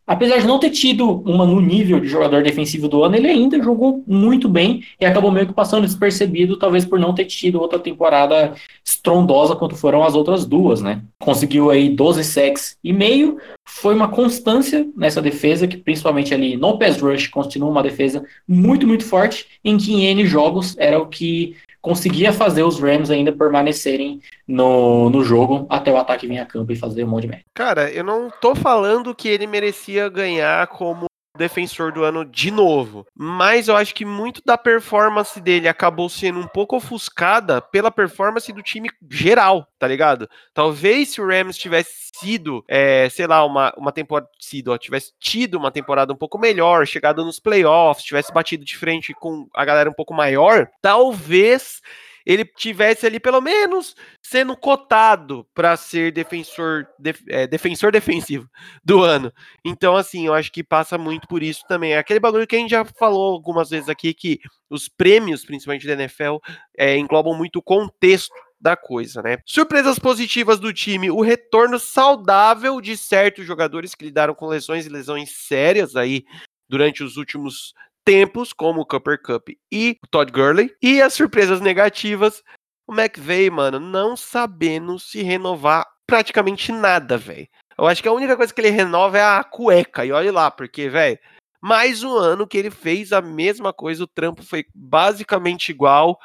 apesar 0.10 0.40
de 0.40 0.48
não 0.48 0.58
ter 0.58 0.72
tido 0.72 1.22
uma 1.22 1.46
no 1.46 1.62
nível 1.62 2.00
de 2.00 2.08
jogador 2.08 2.42
defensivo 2.42 2.88
do 2.88 3.04
ano, 3.04 3.16
ele 3.16 3.28
ainda 3.28 3.62
jogou 3.62 4.04
muito 4.08 4.50
bem 4.50 4.84
e 5.00 5.06
acabou 5.06 5.32
meio 5.32 5.46
que 5.46 5.54
passando 5.54 5.86
despercebido, 5.86 6.58
talvez 6.58 6.84
por 6.84 7.00
não 7.00 7.14
ter 7.14 7.26
tido 7.26 7.62
outra 7.62 7.78
temporada 7.78 8.56
estrondosa 8.84 9.56
quanto 9.56 9.76
foram 9.76 10.04
as 10.04 10.16
outras 10.16 10.48
duas, 10.48 10.82
né? 10.82 11.04
Conseguiu 11.20 11.70
aí 11.70 11.90
12 11.90 12.24
sacks 12.24 12.76
e 12.84 12.92
meio, 12.92 13.38
foi 13.68 13.94
uma 13.94 14.08
constância 14.08 14.88
nessa 14.98 15.22
defesa, 15.22 15.68
que 15.68 15.78
principalmente 15.78 16.34
ali 16.34 16.58
no 16.58 16.80
pass 16.80 17.00
rush 17.00 17.28
continua 17.28 17.70
uma 17.70 17.84
defesa 17.84 18.26
muito, 18.48 18.88
muito 18.88 19.06
forte, 19.06 19.46
em 19.64 19.78
que 19.78 19.94
em 19.94 20.08
N 20.08 20.26
jogos 20.26 20.76
era 20.80 21.00
o 21.00 21.06
que 21.06 21.56
conseguia 21.82 22.32
fazer 22.34 22.64
os 22.64 22.80
Rams 22.80 23.10
ainda 23.10 23.32
permanecerem 23.32 24.22
no, 24.48 25.10
no 25.10 25.24
jogo 25.24 25.66
até 25.70 25.92
o 25.92 25.98
ataque 25.98 26.28
vir 26.28 26.40
a 26.40 26.46
campo 26.46 26.72
e 26.72 26.76
fazer 26.76 27.04
um 27.04 27.08
monte 27.08 27.24
de 27.24 27.28
merda. 27.30 27.46
Cara, 27.54 27.92
eu 27.92 28.04
não 28.04 28.30
tô 28.42 28.56
falando 28.56 29.16
que 29.16 29.28
ele 29.28 29.48
merecia 29.48 30.10
ganhar 30.10 30.68
como 30.68 31.09
defensor 31.40 31.92
do 31.92 32.04
ano 32.04 32.24
de 32.24 32.52
novo. 32.52 33.08
Mas 33.16 33.68
eu 33.68 33.76
acho 33.76 33.96
que 33.96 34.06
muito 34.06 34.42
da 34.46 34.58
performance 34.58 35.40
dele 35.42 35.68
acabou 35.68 36.10
sendo 36.10 36.40
um 36.40 36.48
pouco 36.48 36.76
ofuscada 36.76 37.62
pela 37.62 37.90
performance 37.90 38.52
do 38.54 38.62
time 38.62 38.90
geral, 39.10 39.68
tá 39.80 39.88
ligado? 39.88 40.30
Talvez 40.54 41.10
se 41.10 41.22
o 41.22 41.28
Rams 41.28 41.58
tivesse 41.58 42.12
sido, 42.20 42.64
é, 42.68 43.10
sei 43.10 43.26
lá, 43.26 43.44
uma, 43.46 43.74
uma 43.78 43.92
temporada, 43.92 44.30
sido, 44.40 44.72
ó, 44.72 44.78
tivesse 44.78 45.14
tido 45.20 45.56
uma 45.56 45.72
temporada 45.72 46.12
um 46.12 46.18
pouco 46.18 46.38
melhor, 46.38 46.86
chegado 46.86 47.24
nos 47.24 47.40
playoffs, 47.40 48.06
tivesse 48.06 48.34
batido 48.34 48.66
de 48.66 48.78
frente 48.78 49.14
com 49.14 49.48
a 49.54 49.64
galera 49.64 49.90
um 49.90 49.94
pouco 49.94 50.14
maior, 50.14 50.70
talvez 50.82 51.82
ele 52.30 52.46
tivesse 52.46 53.08
ali 53.08 53.20
pelo 53.20 53.42
menos 53.42 53.96
sendo 54.22 54.56
cotado 54.56 55.48
para 55.52 55.76
ser 55.76 56.12
defensor, 56.12 56.86
def, 57.00 57.22
é, 57.28 57.48
defensor 57.48 57.92
defensivo 57.92 58.48
do 58.86 59.02
ano. 59.02 59.34
Então, 59.66 59.98
assim, 59.98 60.28
eu 60.28 60.36
acho 60.36 60.52
que 60.52 60.64
passa 60.64 60.96
muito 60.96 61.28
por 61.28 61.42
isso 61.42 61.64
também. 61.68 61.96
Aquele 61.96 62.20
bagulho 62.20 62.46
que 62.46 62.56
a 62.56 62.60
gente 62.60 62.70
já 62.70 62.86
falou 62.86 63.34
algumas 63.34 63.72
vezes 63.72 63.90
aqui, 63.90 64.14
que 64.14 64.40
os 64.70 64.88
prêmios, 64.88 65.44
principalmente 65.44 65.88
da 65.88 65.94
NFL, 65.94 66.38
é, 66.78 66.96
englobam 66.96 67.36
muito 67.36 67.58
o 67.58 67.64
contexto 67.64 68.36
da 68.62 68.78
coisa, 68.78 69.24
né? 69.24 69.40
Surpresas 69.44 69.98
positivas 69.98 70.60
do 70.60 70.72
time, 70.72 71.10
o 71.10 71.22
retorno 71.22 71.80
saudável 71.80 72.80
de 72.80 72.96
certos 72.96 73.44
jogadores 73.44 73.96
que 73.96 74.06
lidaram 74.06 74.36
com 74.36 74.46
lesões 74.46 74.86
e 74.86 74.90
lesões 74.90 75.32
sérias 75.32 75.96
aí 75.96 76.24
durante 76.70 77.04
os 77.04 77.18
últimos 77.18 77.74
tempos, 78.10 78.52
como 78.52 78.82
o 78.82 78.86
Cooper 78.88 79.22
Cup 79.22 79.50
e 79.72 80.00
o 80.04 80.08
Todd 80.08 80.32
Gurley. 80.32 80.76
E 80.82 81.00
as 81.00 81.14
surpresas 81.14 81.62
negativas, 81.62 82.42
o 82.88 82.92
McVeigh, 82.92 83.52
mano, 83.52 83.80
não 83.80 84.18
sabendo 84.18 84.98
se 84.98 85.22
renovar 85.22 85.86
praticamente 86.08 86.72
nada, 86.72 87.20
velho. 87.20 87.48
Eu 87.78 87.86
acho 87.86 88.02
que 88.02 88.08
a 88.08 88.12
única 88.12 88.36
coisa 88.36 88.52
que 88.52 88.60
ele 88.60 88.72
renova 88.72 89.20
é 89.20 89.22
a 89.22 89.44
cueca, 89.44 90.04
e 90.04 90.12
olha 90.12 90.32
lá, 90.32 90.50
porque, 90.50 90.90
velho, 90.90 91.20
mais 91.62 92.02
um 92.02 92.18
ano 92.18 92.48
que 92.48 92.58
ele 92.58 92.72
fez 92.72 93.14
a 93.14 93.22
mesma 93.22 93.72
coisa, 93.72 94.04
o 94.04 94.08
trampo 94.08 94.42
foi 94.42 94.66
basicamente 94.74 95.70
igual. 95.70 96.18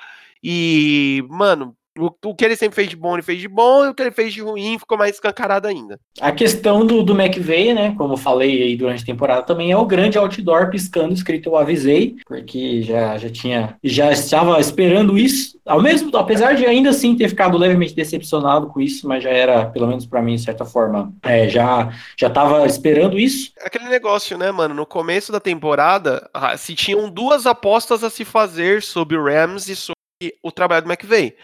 E, 0.43 1.23
mano, 1.29 1.77
o, 1.99 2.11
o, 2.25 2.35
que 2.35 2.45
ele 2.45 2.57
sempre 2.57 2.77
fez 2.77 2.89
de 2.89 2.97
bom, 2.97 3.15
ele 3.15 3.23
fez 3.23 3.41
de 3.41 3.49
bom, 3.49 3.85
e 3.85 3.89
o 3.89 3.95
que 3.95 4.03
ele 4.03 4.11
fez 4.11 4.33
de 4.33 4.41
ruim 4.41 4.79
ficou 4.79 4.99
mais 4.99 5.15
escancarado 5.15 5.69
ainda. 5.69 5.99
A 6.21 6.33
questão 6.33 6.85
do, 6.85 7.03
do 7.03 7.19
McVeigh, 7.19 7.75
né, 7.75 7.95
como 7.97 8.15
eu 8.15 8.19
falei 8.19 8.63
aí 8.63 8.77
durante 8.77 9.03
a 9.03 9.07
temporada, 9.07 9.43
também 9.43 9.71
é 9.71 9.77
o 9.77 9.87
grande 9.87 10.19
outdoor 10.19 10.71
piscando 10.71 11.15
escrito 11.15 11.49
eu 11.49 11.57
avisei, 11.57 12.17
porque 12.27 12.83
já, 12.83 13.17
já 13.19 13.31
tinha, 13.31 13.77
já 13.83 14.11
estava 14.13 14.59
esperando 14.59 15.17
isso, 15.17 15.59
ao 15.65 15.81
mesmo, 15.81 16.15
apesar 16.17 16.55
de 16.55 16.67
ainda 16.67 16.91
assim 16.91 17.17
ter 17.17 17.29
ficado 17.29 17.57
levemente 17.57 17.95
decepcionado 17.95 18.67
com 18.69 18.81
isso, 18.81 19.09
mas 19.09 19.23
já 19.23 19.31
era, 19.31 19.67
pelo 19.67 19.87
menos 19.87 20.05
para 20.07 20.23
mim, 20.23 20.37
de 20.37 20.43
certa 20.43 20.65
forma, 20.65 21.13
é, 21.23 21.49
já 21.49 21.93
já 22.17 22.29
estava 22.29 22.67
esperando 22.67 23.19
isso. 23.19 23.53
Aquele 23.61 23.89
negócio, 23.89 24.37
né, 24.37 24.51
mano, 24.51 24.75
no 24.75 24.87
começo 24.87 25.33
da 25.33 25.41
temporada, 25.41 26.29
se 26.59 26.75
tinham 26.75 27.09
duas 27.09 27.47
apostas 27.47 28.05
a 28.05 28.11
se 28.11 28.25
fazer 28.25 28.83
sobre 28.83 29.17
o 29.17 29.25
Rams 29.25 29.69
e 29.69 29.77
sobre 29.77 30.04
o 30.43 30.51
trabalho 30.51 30.85
do 30.85 30.91
McVeigh, 30.91 31.35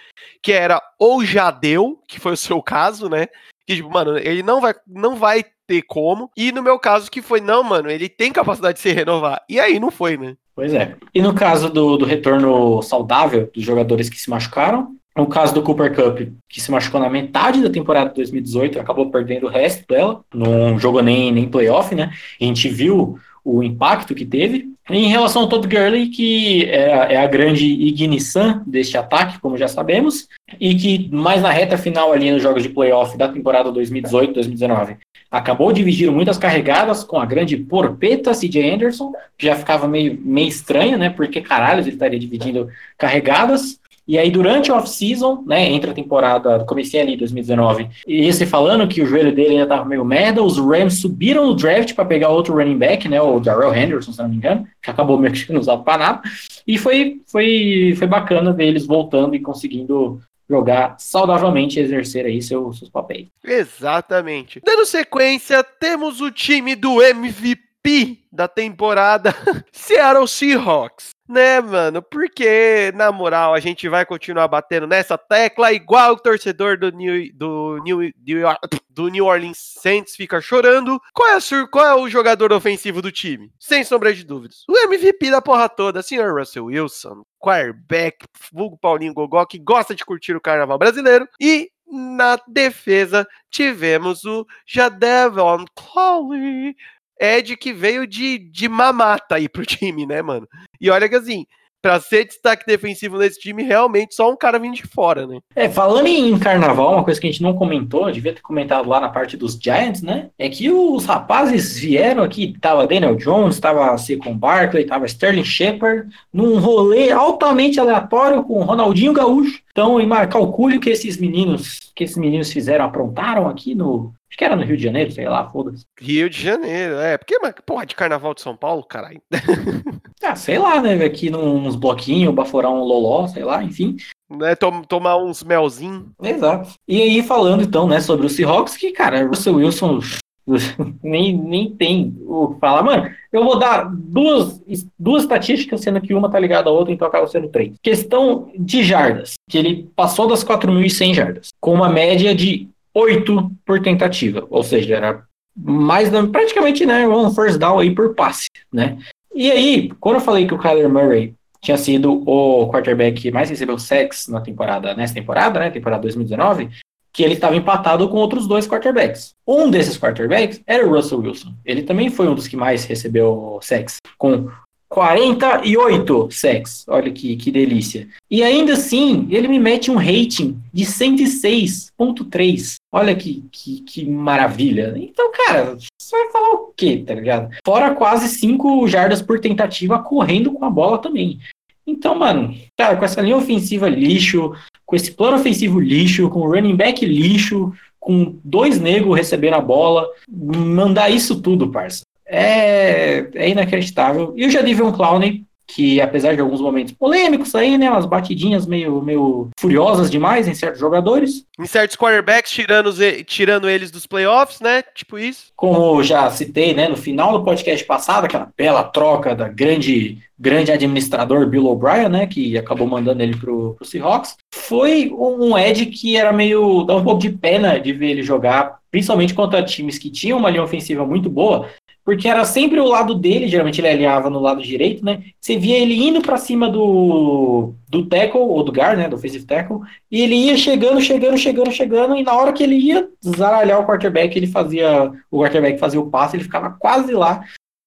que 0.42 0.52
era 0.52 0.80
ou 0.98 1.24
já 1.24 1.50
deu, 1.50 2.00
que 2.08 2.20
foi 2.20 2.32
o 2.32 2.36
seu 2.36 2.60
caso, 2.62 3.08
né? 3.08 3.26
Que 3.66 3.76
tipo, 3.76 3.90
mano, 3.90 4.18
ele 4.18 4.42
não 4.42 4.60
vai 4.60 4.74
não 4.86 5.16
vai 5.16 5.44
ter 5.66 5.82
como. 5.82 6.30
E 6.36 6.50
no 6.50 6.62
meu 6.62 6.78
caso 6.78 7.10
que 7.10 7.22
foi 7.22 7.40
não, 7.40 7.62
mano, 7.62 7.90
ele 7.90 8.08
tem 8.08 8.32
capacidade 8.32 8.74
de 8.76 8.80
se 8.80 8.92
renovar. 8.92 9.42
E 9.48 9.60
aí 9.60 9.78
não 9.78 9.90
foi, 9.90 10.16
né? 10.16 10.36
Pois 10.54 10.74
é. 10.74 10.96
E 11.14 11.22
no 11.22 11.32
caso 11.32 11.70
do, 11.70 11.96
do 11.96 12.04
retorno 12.04 12.82
saudável 12.82 13.48
dos 13.54 13.62
jogadores 13.62 14.10
que 14.10 14.20
se 14.20 14.28
machucaram, 14.28 14.96
no 15.16 15.26
caso 15.26 15.54
do 15.54 15.62
Cooper 15.62 15.94
Cup, 15.94 16.32
que 16.48 16.60
se 16.60 16.70
machucou 16.70 17.00
na 17.00 17.10
metade 17.10 17.62
da 17.62 17.70
temporada 17.70 18.10
de 18.10 18.16
2018, 18.16 18.78
acabou 18.78 19.10
perdendo 19.10 19.46
o 19.46 19.50
resto 19.50 19.86
dela, 19.86 20.24
não 20.32 20.78
jogou 20.78 21.02
nem, 21.02 21.32
nem 21.32 21.48
playoff, 21.48 21.94
né? 21.94 22.12
A 22.40 22.44
gente 22.44 22.68
viu 22.68 23.18
o 23.44 23.62
impacto 23.62 24.14
que 24.14 24.24
teve. 24.24 24.70
Em 24.88 25.08
relação 25.08 25.42
ao 25.42 25.48
Todd 25.48 25.68
Gurley, 25.68 26.08
que 26.08 26.64
é, 26.64 27.14
é, 27.14 27.16
a 27.16 27.26
grande 27.26 27.64
ignição 27.64 28.62
deste 28.66 28.96
ataque, 28.96 29.38
como 29.38 29.56
já 29.56 29.68
sabemos, 29.68 30.28
e 30.58 30.74
que 30.74 31.08
mais 31.12 31.42
na 31.42 31.50
reta 31.50 31.78
final 31.78 32.12
ali 32.12 32.30
nos 32.30 32.42
jogos 32.42 32.62
de 32.62 32.68
playoff 32.68 33.16
da 33.16 33.28
temporada 33.28 33.70
2018-2019 33.70 34.96
acabou 35.30 35.72
dividindo 35.72 36.10
muitas 36.10 36.36
carregadas 36.36 37.04
com 37.04 37.18
a 37.20 37.24
grande 37.24 37.56
porpeta 37.56 38.32
CJ 38.32 38.74
Anderson, 38.74 39.12
que 39.38 39.46
já 39.46 39.54
ficava 39.54 39.86
meio, 39.86 40.18
meio 40.20 40.48
estranho, 40.48 40.98
né? 40.98 41.08
Porque 41.08 41.40
caralho 41.40 41.80
ele 41.80 41.90
estaria 41.90 42.18
dividindo 42.18 42.68
carregadas. 42.98 43.78
E 44.10 44.18
aí, 44.18 44.28
durante 44.28 44.72
a 44.72 44.74
off-season, 44.74 45.44
né, 45.46 45.70
entre 45.70 45.92
a 45.92 45.94
temporada, 45.94 46.64
comecei 46.64 47.00
ali 47.00 47.16
2019, 47.16 47.88
e 48.08 48.32
você 48.32 48.44
falando 48.44 48.88
que 48.88 49.00
o 49.00 49.06
joelho 49.06 49.32
dele 49.32 49.50
ainda 49.50 49.68
tava 49.68 49.84
meio 49.84 50.04
merda, 50.04 50.42
os 50.42 50.58
Rams 50.58 50.94
subiram 50.94 51.46
no 51.46 51.54
draft 51.54 51.94
para 51.94 52.04
pegar 52.04 52.30
outro 52.30 52.52
running 52.54 52.76
back, 52.76 53.08
né, 53.08 53.22
o 53.22 53.38
Darrell 53.38 53.72
Henderson, 53.72 54.10
se 54.10 54.18
não 54.18 54.28
me 54.28 54.34
engano, 54.34 54.66
que 54.82 54.90
acabou 54.90 55.16
meio 55.16 55.32
que 55.32 55.52
não 55.52 55.60
usado 55.60 55.84
para 55.84 55.98
nada, 55.98 56.22
e 56.66 56.76
foi, 56.76 57.20
foi, 57.24 57.94
foi 57.96 58.06
bacana 58.08 58.52
ver 58.52 58.66
eles 58.66 58.84
voltando 58.84 59.36
e 59.36 59.40
conseguindo 59.40 60.20
jogar 60.48 60.96
saudavelmente 60.98 61.78
e 61.78 61.82
exercer 61.84 62.26
aí 62.26 62.42
seus, 62.42 62.80
seus 62.80 62.90
papéis. 62.90 63.28
Exatamente. 63.44 64.60
Dando 64.66 64.86
sequência, 64.86 65.62
temos 65.62 66.20
o 66.20 66.32
time 66.32 66.74
do 66.74 67.00
MVP 67.00 68.18
da 68.32 68.48
temporada 68.48 69.32
Seattle 69.70 70.26
Seahawks 70.26 71.10
né, 71.30 71.60
mano? 71.60 72.02
Porque, 72.02 72.92
na 72.94 73.12
moral, 73.12 73.54
a 73.54 73.60
gente 73.60 73.88
vai 73.88 74.04
continuar 74.04 74.48
batendo 74.48 74.86
nessa 74.86 75.16
tecla 75.16 75.72
igual 75.72 76.14
o 76.14 76.18
torcedor 76.18 76.76
do 76.76 76.90
New, 76.90 77.32
do 77.32 77.78
New, 77.84 78.00
do 78.90 79.08
New 79.08 79.24
Orleans 79.24 79.58
Saints 79.80 80.16
fica 80.16 80.40
chorando. 80.40 81.00
Qual 81.14 81.28
é, 81.28 81.36
a, 81.36 81.66
qual 81.68 81.86
é 81.86 81.94
o 81.94 82.08
jogador 82.08 82.52
ofensivo 82.52 83.00
do 83.00 83.12
time? 83.12 83.52
Sem 83.58 83.84
sombra 83.84 84.12
de 84.12 84.24
dúvidas. 84.24 84.64
O 84.68 84.76
MVP 84.76 85.30
da 85.30 85.40
porra 85.40 85.68
toda, 85.68 86.02
senhor 86.02 86.36
Russell 86.36 86.66
Wilson, 86.66 87.22
quarterback, 87.38 88.26
vulgo 88.52 88.76
Paulinho 88.76 89.14
Gogó, 89.14 89.46
que 89.46 89.58
gosta 89.58 89.94
de 89.94 90.04
curtir 90.04 90.34
o 90.34 90.40
carnaval 90.40 90.78
brasileiro. 90.78 91.28
E 91.40 91.70
na 91.90 92.38
defesa 92.46 93.26
tivemos 93.50 94.24
o 94.24 94.46
Jadevon 94.66 95.64
Clowney, 95.74 96.74
Ed 97.20 97.56
que 97.56 97.72
veio 97.72 98.06
de, 98.06 98.38
de 98.38 98.68
mamata 98.68 99.34
aí 99.34 99.48
pro 99.48 99.66
time, 99.66 100.06
né, 100.06 100.22
mano? 100.22 100.48
E 100.80 100.88
olha 100.90 101.08
que 101.08 101.16
assim, 101.16 101.44
Pra 101.82 101.98
ser 101.98 102.26
destaque 102.26 102.66
defensivo 102.66 103.16
nesse 103.16 103.40
time, 103.40 103.62
realmente 103.62 104.14
só 104.14 104.30
um 104.30 104.36
cara 104.36 104.58
vindo 104.58 104.74
de 104.74 104.82
fora, 104.82 105.26
né? 105.26 105.38
É, 105.56 105.66
falando 105.66 106.06
em 106.06 106.38
carnaval, 106.38 106.92
uma 106.92 107.04
coisa 107.04 107.18
que 107.18 107.26
a 107.26 107.30
gente 107.30 107.42
não 107.42 107.54
comentou, 107.54 108.12
devia 108.12 108.34
ter 108.34 108.42
comentado 108.42 108.86
lá 108.86 109.00
na 109.00 109.08
parte 109.08 109.34
dos 109.34 109.58
Giants, 109.58 110.02
né? 110.02 110.28
É 110.38 110.50
que 110.50 110.70
os 110.70 111.06
rapazes 111.06 111.78
vieram 111.78 112.22
aqui, 112.22 112.54
tava 112.60 112.86
Daniel 112.86 113.16
Jones, 113.16 113.58
tava 113.58 113.96
Saquon 113.96 114.36
Barkley, 114.36 114.84
tava 114.84 115.06
Sterling 115.06 115.44
Shepard, 115.44 116.06
num 116.30 116.58
rolê 116.58 117.10
altamente 117.12 117.80
aleatório 117.80 118.44
com 118.44 118.62
Ronaldinho 118.62 119.14
Gaúcho. 119.14 119.62
Então, 119.70 119.96
calcule 120.30 120.76
o 120.76 120.80
que 120.80 120.90
esses 120.90 121.16
meninos, 121.16 121.78
que 121.94 122.04
esses 122.04 122.18
meninos 122.18 122.52
fizeram, 122.52 122.84
aprontaram 122.84 123.48
aqui 123.48 123.74
no, 123.74 124.12
Acho 124.30 124.38
que 124.38 124.44
era 124.44 124.54
no 124.54 124.62
Rio 124.62 124.76
de 124.76 124.82
Janeiro, 124.84 125.10
sei 125.10 125.28
lá, 125.28 125.50
foda-se. 125.50 125.84
Rio 125.98 126.30
de 126.30 126.40
Janeiro, 126.40 126.94
é. 126.94 127.18
Porque, 127.18 127.36
mas, 127.42 127.52
porra, 127.66 127.84
de 127.84 127.96
carnaval 127.96 128.32
de 128.32 128.40
São 128.40 128.56
Paulo, 128.56 128.84
caralho. 128.84 129.20
ah, 130.22 130.36
sei 130.36 130.56
lá, 130.56 130.80
né? 130.80 131.04
Aqui 131.04 131.30
nos 131.30 131.74
bloquinhos, 131.74 132.32
baforar 132.32 132.70
um 132.70 132.84
loló, 132.84 133.26
sei 133.26 133.42
lá, 133.42 133.62
enfim. 133.64 133.96
Né, 134.30 134.54
tom, 134.54 134.82
tomar 134.82 135.16
uns 135.16 135.42
melzinhos. 135.42 136.04
Exato. 136.22 136.74
E 136.86 137.02
aí, 137.02 137.22
falando 137.24 137.64
então, 137.64 137.88
né, 137.88 138.00
sobre 138.00 138.24
o 138.24 138.30
Seahawks, 138.30 138.76
que, 138.76 138.92
cara, 138.92 139.26
Russell 139.26 139.56
Wilson 139.56 139.98
nem, 141.02 141.36
nem 141.36 141.70
tem 141.70 142.16
o 142.20 142.54
que 142.54 142.60
falar. 142.60 142.84
Mano, 142.84 143.10
eu 143.32 143.44
vou 143.44 143.58
dar 143.58 143.90
duas, 143.92 144.62
duas 144.96 145.22
estatísticas, 145.22 145.80
sendo 145.80 146.00
que 146.00 146.14
uma 146.14 146.30
tá 146.30 146.38
ligada 146.38 146.70
à 146.70 146.72
outra, 146.72 146.92
então 146.92 147.08
acaba 147.08 147.26
sendo 147.26 147.48
três. 147.48 147.74
Questão 147.82 148.50
de 148.56 148.84
jardas, 148.84 149.34
que 149.48 149.58
ele 149.58 149.90
passou 149.96 150.28
das 150.28 150.44
4.100 150.44 151.14
jardas, 151.14 151.48
com 151.60 151.74
uma 151.74 151.88
média 151.88 152.32
de 152.32 152.68
8 152.94 153.50
por 153.64 153.80
tentativa, 153.80 154.46
ou 154.50 154.62
seja, 154.62 154.96
era 154.96 155.24
mais 155.56 156.08
praticamente 156.30 156.86
né, 156.86 157.06
um 157.06 157.30
first 157.32 157.58
down 157.58 157.78
aí 157.78 157.94
por 157.94 158.14
passe, 158.14 158.48
né? 158.72 158.98
E 159.34 159.50
aí, 159.50 159.90
quando 160.00 160.16
eu 160.16 160.20
falei 160.20 160.46
que 160.46 160.54
o 160.54 160.58
Kyler 160.58 160.88
Murray 160.88 161.34
tinha 161.60 161.76
sido 161.76 162.22
o 162.26 162.68
quarterback 162.70 163.20
que 163.20 163.30
mais 163.30 163.50
recebeu 163.50 163.78
sacks 163.78 164.26
na 164.28 164.40
temporada, 164.40 164.94
nessa 164.94 165.14
temporada, 165.14 165.60
né, 165.60 165.70
temporada 165.70 166.02
2019, 166.02 166.70
que 167.12 167.22
ele 167.22 167.34
estava 167.34 167.56
empatado 167.56 168.08
com 168.08 168.16
outros 168.16 168.46
dois 168.46 168.66
quarterbacks. 168.66 169.34
Um 169.46 169.70
desses 169.70 169.98
quarterbacks 169.98 170.60
era 170.66 170.86
o 170.86 170.90
Russell 170.90 171.20
Wilson. 171.20 171.54
Ele 171.64 171.82
também 171.82 172.08
foi 172.08 172.28
um 172.28 172.34
dos 172.34 172.46
que 172.46 172.56
mais 172.56 172.84
recebeu 172.84 173.58
sacks, 173.62 173.96
com 174.16 174.48
48 174.90 176.28
sex. 176.32 176.84
Olha 176.88 177.10
que, 177.12 177.36
que 177.36 177.50
delícia. 177.52 178.08
E 178.28 178.42
ainda 178.42 178.72
assim, 178.72 179.28
ele 179.30 179.46
me 179.46 179.58
mete 179.58 179.88
um 179.90 179.96
rating 179.96 180.60
de 180.72 180.84
106.3. 180.84 182.74
Olha 182.92 183.14
que, 183.14 183.44
que, 183.52 183.82
que 183.82 184.04
maravilha. 184.04 184.92
Então, 184.96 185.30
cara, 185.32 185.76
você 185.96 186.16
vai 186.16 186.32
falar 186.32 186.54
o 186.54 186.72
quê, 186.76 187.04
tá 187.06 187.14
ligado? 187.14 187.50
Fora 187.64 187.94
quase 187.94 188.28
5 188.28 188.88
jardas 188.88 189.22
por 189.22 189.38
tentativa 189.38 190.02
correndo 190.02 190.52
com 190.52 190.64
a 190.64 190.70
bola 190.70 190.98
também. 190.98 191.38
Então, 191.86 192.16
mano, 192.16 192.52
cara, 192.76 192.96
com 192.96 193.04
essa 193.04 193.22
linha 193.22 193.36
ofensiva 193.36 193.88
lixo, 193.88 194.52
com 194.84 194.96
esse 194.96 195.12
plano 195.12 195.36
ofensivo 195.36 195.78
lixo, 195.78 196.28
com 196.28 196.40
o 196.40 196.50
running 196.52 196.74
back 196.74 197.06
lixo, 197.06 197.72
com 197.98 198.38
dois 198.42 198.80
negros 198.80 199.16
recebendo 199.16 199.54
a 199.54 199.60
bola, 199.60 200.08
mandar 200.28 201.10
isso 201.10 201.40
tudo, 201.40 201.70
parça 201.70 202.02
é, 202.30 203.28
é 203.34 203.48
inacreditável. 203.48 204.32
E 204.36 204.46
o 204.46 204.50
Jadivion 204.50 204.92
Clowney, 204.92 205.44
que 205.66 206.00
apesar 206.00 206.34
de 206.34 206.40
alguns 206.40 206.60
momentos 206.60 206.92
polêmicos 206.92 207.54
aí, 207.54 207.78
né, 207.78 207.90
umas 207.90 208.06
batidinhas 208.06 208.66
meio, 208.66 209.00
meio 209.02 209.48
furiosas 209.58 210.10
demais 210.10 210.48
em 210.48 210.54
certos 210.54 210.80
jogadores. 210.80 211.44
Em 211.58 211.66
certos 211.66 211.96
quarterbacks, 211.96 212.50
tirando, 212.50 212.92
tirando 213.24 213.68
eles 213.68 213.90
dos 213.90 214.06
playoffs, 214.06 214.60
né, 214.60 214.82
tipo 214.94 215.18
isso. 215.18 215.52
Como 215.56 216.02
já 216.02 216.28
citei, 216.30 216.74
né, 216.74 216.88
no 216.88 216.96
final 216.96 217.32
do 217.32 217.44
podcast 217.44 217.84
passado, 217.84 218.24
aquela 218.24 218.50
bela 218.56 218.82
troca 218.82 219.34
da 219.34 219.48
grande, 219.48 220.18
grande 220.38 220.72
administrador 220.72 221.46
Bill 221.46 221.66
O'Brien, 221.66 222.08
né, 222.08 222.26
que 222.26 222.58
acabou 222.58 222.86
mandando 222.86 223.22
ele 223.22 223.36
pro, 223.36 223.74
pro 223.74 223.86
Seahawks, 223.86 224.36
foi 224.52 225.12
um 225.16 225.56
Ed 225.56 225.86
que 225.86 226.16
era 226.16 226.32
meio, 226.32 226.82
dá 226.82 226.96
um 226.96 227.04
pouco 227.04 227.20
de 227.20 227.30
pena 227.30 227.78
de 227.78 227.92
ver 227.92 228.10
ele 228.10 228.22
jogar, 228.22 228.78
principalmente 228.90 229.34
contra 229.34 229.62
times 229.62 229.98
que 229.98 230.10
tinham 230.10 230.38
uma 230.38 230.50
linha 230.50 230.64
ofensiva 230.64 231.06
muito 231.06 231.30
boa, 231.30 231.68
porque 232.10 232.26
era 232.26 232.44
sempre 232.44 232.80
o 232.80 232.88
lado 232.88 233.14
dele, 233.14 233.46
geralmente 233.46 233.80
ele 233.80 233.86
alinhava 233.86 234.28
no 234.28 234.40
lado 234.40 234.60
direito, 234.60 235.04
né? 235.04 235.22
Você 235.40 235.56
via 235.56 235.78
ele 235.78 235.94
indo 235.94 236.20
para 236.20 236.36
cima 236.36 236.68
do, 236.68 237.72
do 237.88 238.04
tackle, 238.04 238.40
ou 238.40 238.64
do 238.64 238.72
guard, 238.72 238.98
né? 238.98 239.08
Do 239.08 239.14
offensive 239.14 239.46
tackle, 239.46 239.78
e 240.10 240.20
ele 240.20 240.34
ia 240.34 240.56
chegando, 240.56 241.00
chegando, 241.00 241.38
chegando, 241.38 241.70
chegando, 241.70 242.16
e 242.16 242.24
na 242.24 242.34
hora 242.34 242.52
que 242.52 242.64
ele 242.64 242.74
ia 242.74 243.08
zaralhar 243.24 243.78
o 243.78 243.86
quarterback, 243.86 244.36
ele 244.36 244.48
fazia, 244.48 245.12
o 245.30 245.38
quarterback 245.38 245.78
fazia 245.78 246.00
o 246.00 246.10
passe, 246.10 246.34
ele 246.34 246.42
ficava 246.42 246.70
quase 246.70 247.12
lá. 247.12 247.44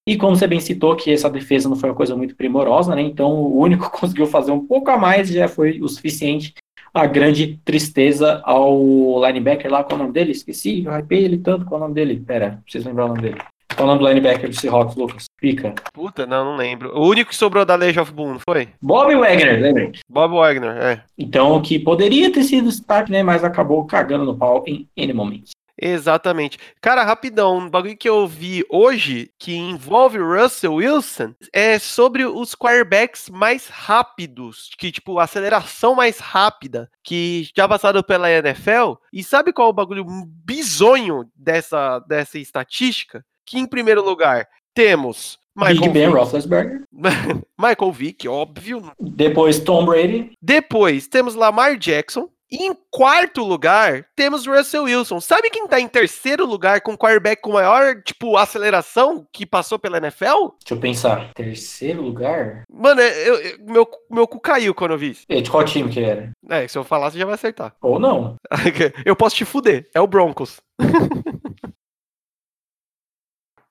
E 0.07 0.15
como 0.15 0.37
você 0.37 0.47
bem 0.47 0.61
citou, 0.61 0.95
que 0.95 1.11
essa 1.11 1.29
defesa 1.29 1.67
não 1.67 1.75
foi 1.75 1.89
uma 1.89 1.95
coisa 1.95 2.15
muito 2.15 2.33
primorosa, 2.33 2.95
né? 2.95 3.01
Então 3.01 3.29
o 3.29 3.59
único 3.59 3.91
que 3.91 3.99
conseguiu 3.99 4.25
fazer 4.25 4.53
um 4.53 4.65
pouco 4.65 4.89
a 4.89 4.97
mais 4.97 5.27
já 5.27 5.49
foi 5.49 5.81
o 5.81 5.89
suficiente 5.89 6.53
a 6.93 7.07
grande 7.07 7.59
tristeza 7.65 8.39
ao 8.45 8.79
linebacker 9.25 9.69
lá, 9.69 9.83
qual 9.83 9.93
é 9.93 9.95
o 9.95 10.03
nome 10.03 10.13
dele? 10.13 10.31
Esqueci, 10.31 10.85
eu 10.85 10.97
hypei 10.97 11.25
ele 11.25 11.39
tanto, 11.39 11.65
qual 11.65 11.81
é 11.81 11.83
o 11.83 11.87
nome 11.87 11.95
dele? 11.95 12.21
Pera, 12.21 12.61
preciso 12.63 12.87
lembrar 12.87 13.05
o 13.05 13.07
nome 13.09 13.21
dele. 13.21 13.41
Qual 13.75 13.87
o 13.87 13.91
nome 13.91 14.03
do 14.03 14.07
linebacker 14.07 14.49
do 14.49 14.55
Seahawks, 14.55 14.95
Lucas? 14.95 15.25
Pica. 15.39 15.73
Puta, 15.93 16.25
não, 16.25 16.45
não 16.45 16.55
lembro. 16.55 16.95
O 16.97 17.07
único 17.07 17.29
que 17.29 17.35
sobrou 17.35 17.65
da 17.65 17.75
Legion 17.75 18.03
of 18.03 18.11
Boom, 18.11 18.37
foi? 18.47 18.69
Bob 18.81 19.15
Wagner, 19.15 19.59
lembra? 19.59 19.91
Bob 20.09 20.35
Wagner, 20.35 20.77
é. 20.77 21.03
Então, 21.17 21.61
que 21.61 21.79
poderia 21.79 22.31
ter 22.31 22.43
sido 22.43 22.69
start, 22.69 23.09
né? 23.09 23.23
Mas 23.23 23.43
acabou 23.43 23.85
cagando 23.85 24.25
no 24.25 24.37
pau 24.37 24.63
em 24.67 24.87
N 24.95 25.13
momento. 25.13 25.51
Exatamente. 25.85 26.59
Cara, 26.79 27.03
rapidão, 27.03 27.57
um 27.57 27.69
bagulho 27.69 27.97
que 27.97 28.07
eu 28.07 28.27
vi 28.27 28.63
hoje 28.69 29.31
que 29.39 29.55
envolve 29.55 30.19
Russell 30.19 30.75
Wilson 30.75 31.33
é 31.51 31.79
sobre 31.79 32.25
os 32.25 32.53
quarterbacks 32.53 33.29
mais 33.29 33.67
rápidos, 33.67 34.69
que 34.77 34.91
tipo, 34.91 35.17
aceleração 35.19 35.95
mais 35.95 36.19
rápida 36.19 36.89
que 37.03 37.49
já 37.55 37.67
passaram 37.67 38.03
pela 38.03 38.29
NFL. 38.29 38.93
E 39.11 39.23
sabe 39.23 39.51
qual 39.51 39.67
é 39.67 39.71
o 39.71 39.73
bagulho 39.73 40.05
bizonho 40.45 41.25
dessa, 41.35 41.99
dessa 41.99 42.37
estatística? 42.37 43.25
Que 43.45 43.59
em 43.59 43.65
primeiro 43.65 44.03
lugar 44.03 44.47
temos 44.73 45.39
Michael 45.55 45.79
Big 45.81 45.89
Ben 45.89 46.09
Roethlisberger. 46.09 46.83
Michael 47.57 47.91
Vick, 47.91 48.27
óbvio. 48.27 48.91
Depois 48.99 49.59
Tom 49.59 49.85
Brady. 49.85 50.31
Depois 50.41 51.07
temos 51.07 51.35
Lamar 51.35 51.77
Jackson. 51.77 52.29
E 52.51 52.67
em 52.67 52.77
quarto 52.91 53.43
lugar, 53.43 54.05
temos 54.15 54.45
Russell 54.45 54.83
Wilson. 54.83 55.19
Sabe 55.19 55.49
quem 55.49 55.67
tá 55.67 55.79
em 55.79 55.87
terceiro 55.87 56.45
lugar 56.45 56.81
com 56.81 56.95
quarterback 56.95 57.41
com 57.41 57.53
maior, 57.53 57.99
tipo, 58.03 58.37
aceleração 58.37 59.25
que 59.33 59.43
passou 59.43 59.79
pela 59.79 59.97
NFL? 59.97 60.49
Deixa 60.59 60.73
eu 60.73 60.77
pensar. 60.77 61.33
Terceiro 61.33 62.03
lugar? 62.03 62.61
Mano, 62.71 63.01
eu, 63.01 63.35
eu, 63.39 63.57
meu, 63.65 63.89
meu 64.07 64.27
cu 64.27 64.39
caiu 64.39 64.75
quando 64.75 64.91
eu 64.91 64.99
vi 64.99 65.09
isso. 65.09 65.23
E 65.27 65.41
de 65.41 65.49
qual 65.49 65.65
time 65.65 65.89
que 65.89 65.99
era? 65.99 66.29
É, 66.47 66.67
se 66.67 66.77
eu 66.77 66.83
falar, 66.83 67.09
você 67.09 67.17
já 67.17 67.25
vai 67.25 67.33
acertar. 67.33 67.73
Ou 67.81 67.99
não. 67.99 68.35
eu 69.03 69.15
posso 69.15 69.35
te 69.35 69.45
fuder. 69.45 69.89
É 69.91 69.99
o 69.99 70.05
Broncos. 70.05 70.61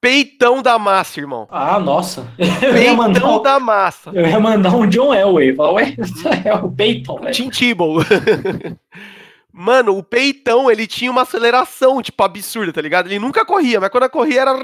Peitão 0.03 0.61
da 0.61 0.81
massa, 0.81 1.21
irmão. 1.21 1.47
Ah, 1.49 1.79
nossa. 1.79 2.27
Peitão 2.37 2.97
mandar, 2.97 3.39
da 3.39 3.61
massa. 3.61 4.11
Eu 4.13 4.27
ia 4.27 4.41
mandar 4.41 4.75
um 4.75 4.85
John 4.89 5.15
Elway. 5.15 5.55
Ué, 5.57 5.95
é 6.45 6.53
o 6.55 6.69
Peyton, 6.69 7.21
velho. 7.21 7.33
Tim 7.33 7.49
Tebow. 7.49 7.99
Mano, 9.55 9.97
o 9.97 10.03
Peitão, 10.03 10.69
ele 10.69 10.89
tinha 10.89 11.11
uma 11.11 11.23
aceleração, 11.23 12.03
tipo, 12.03 12.21
absurda, 12.25 12.73
tá 12.73 12.81
ligado? 12.81 13.07
Ele 13.07 13.21
nunca 13.21 13.45
corria, 13.45 13.79
mas 13.79 13.91
quando 13.91 14.11
corria 14.11 14.41
era... 14.41 14.57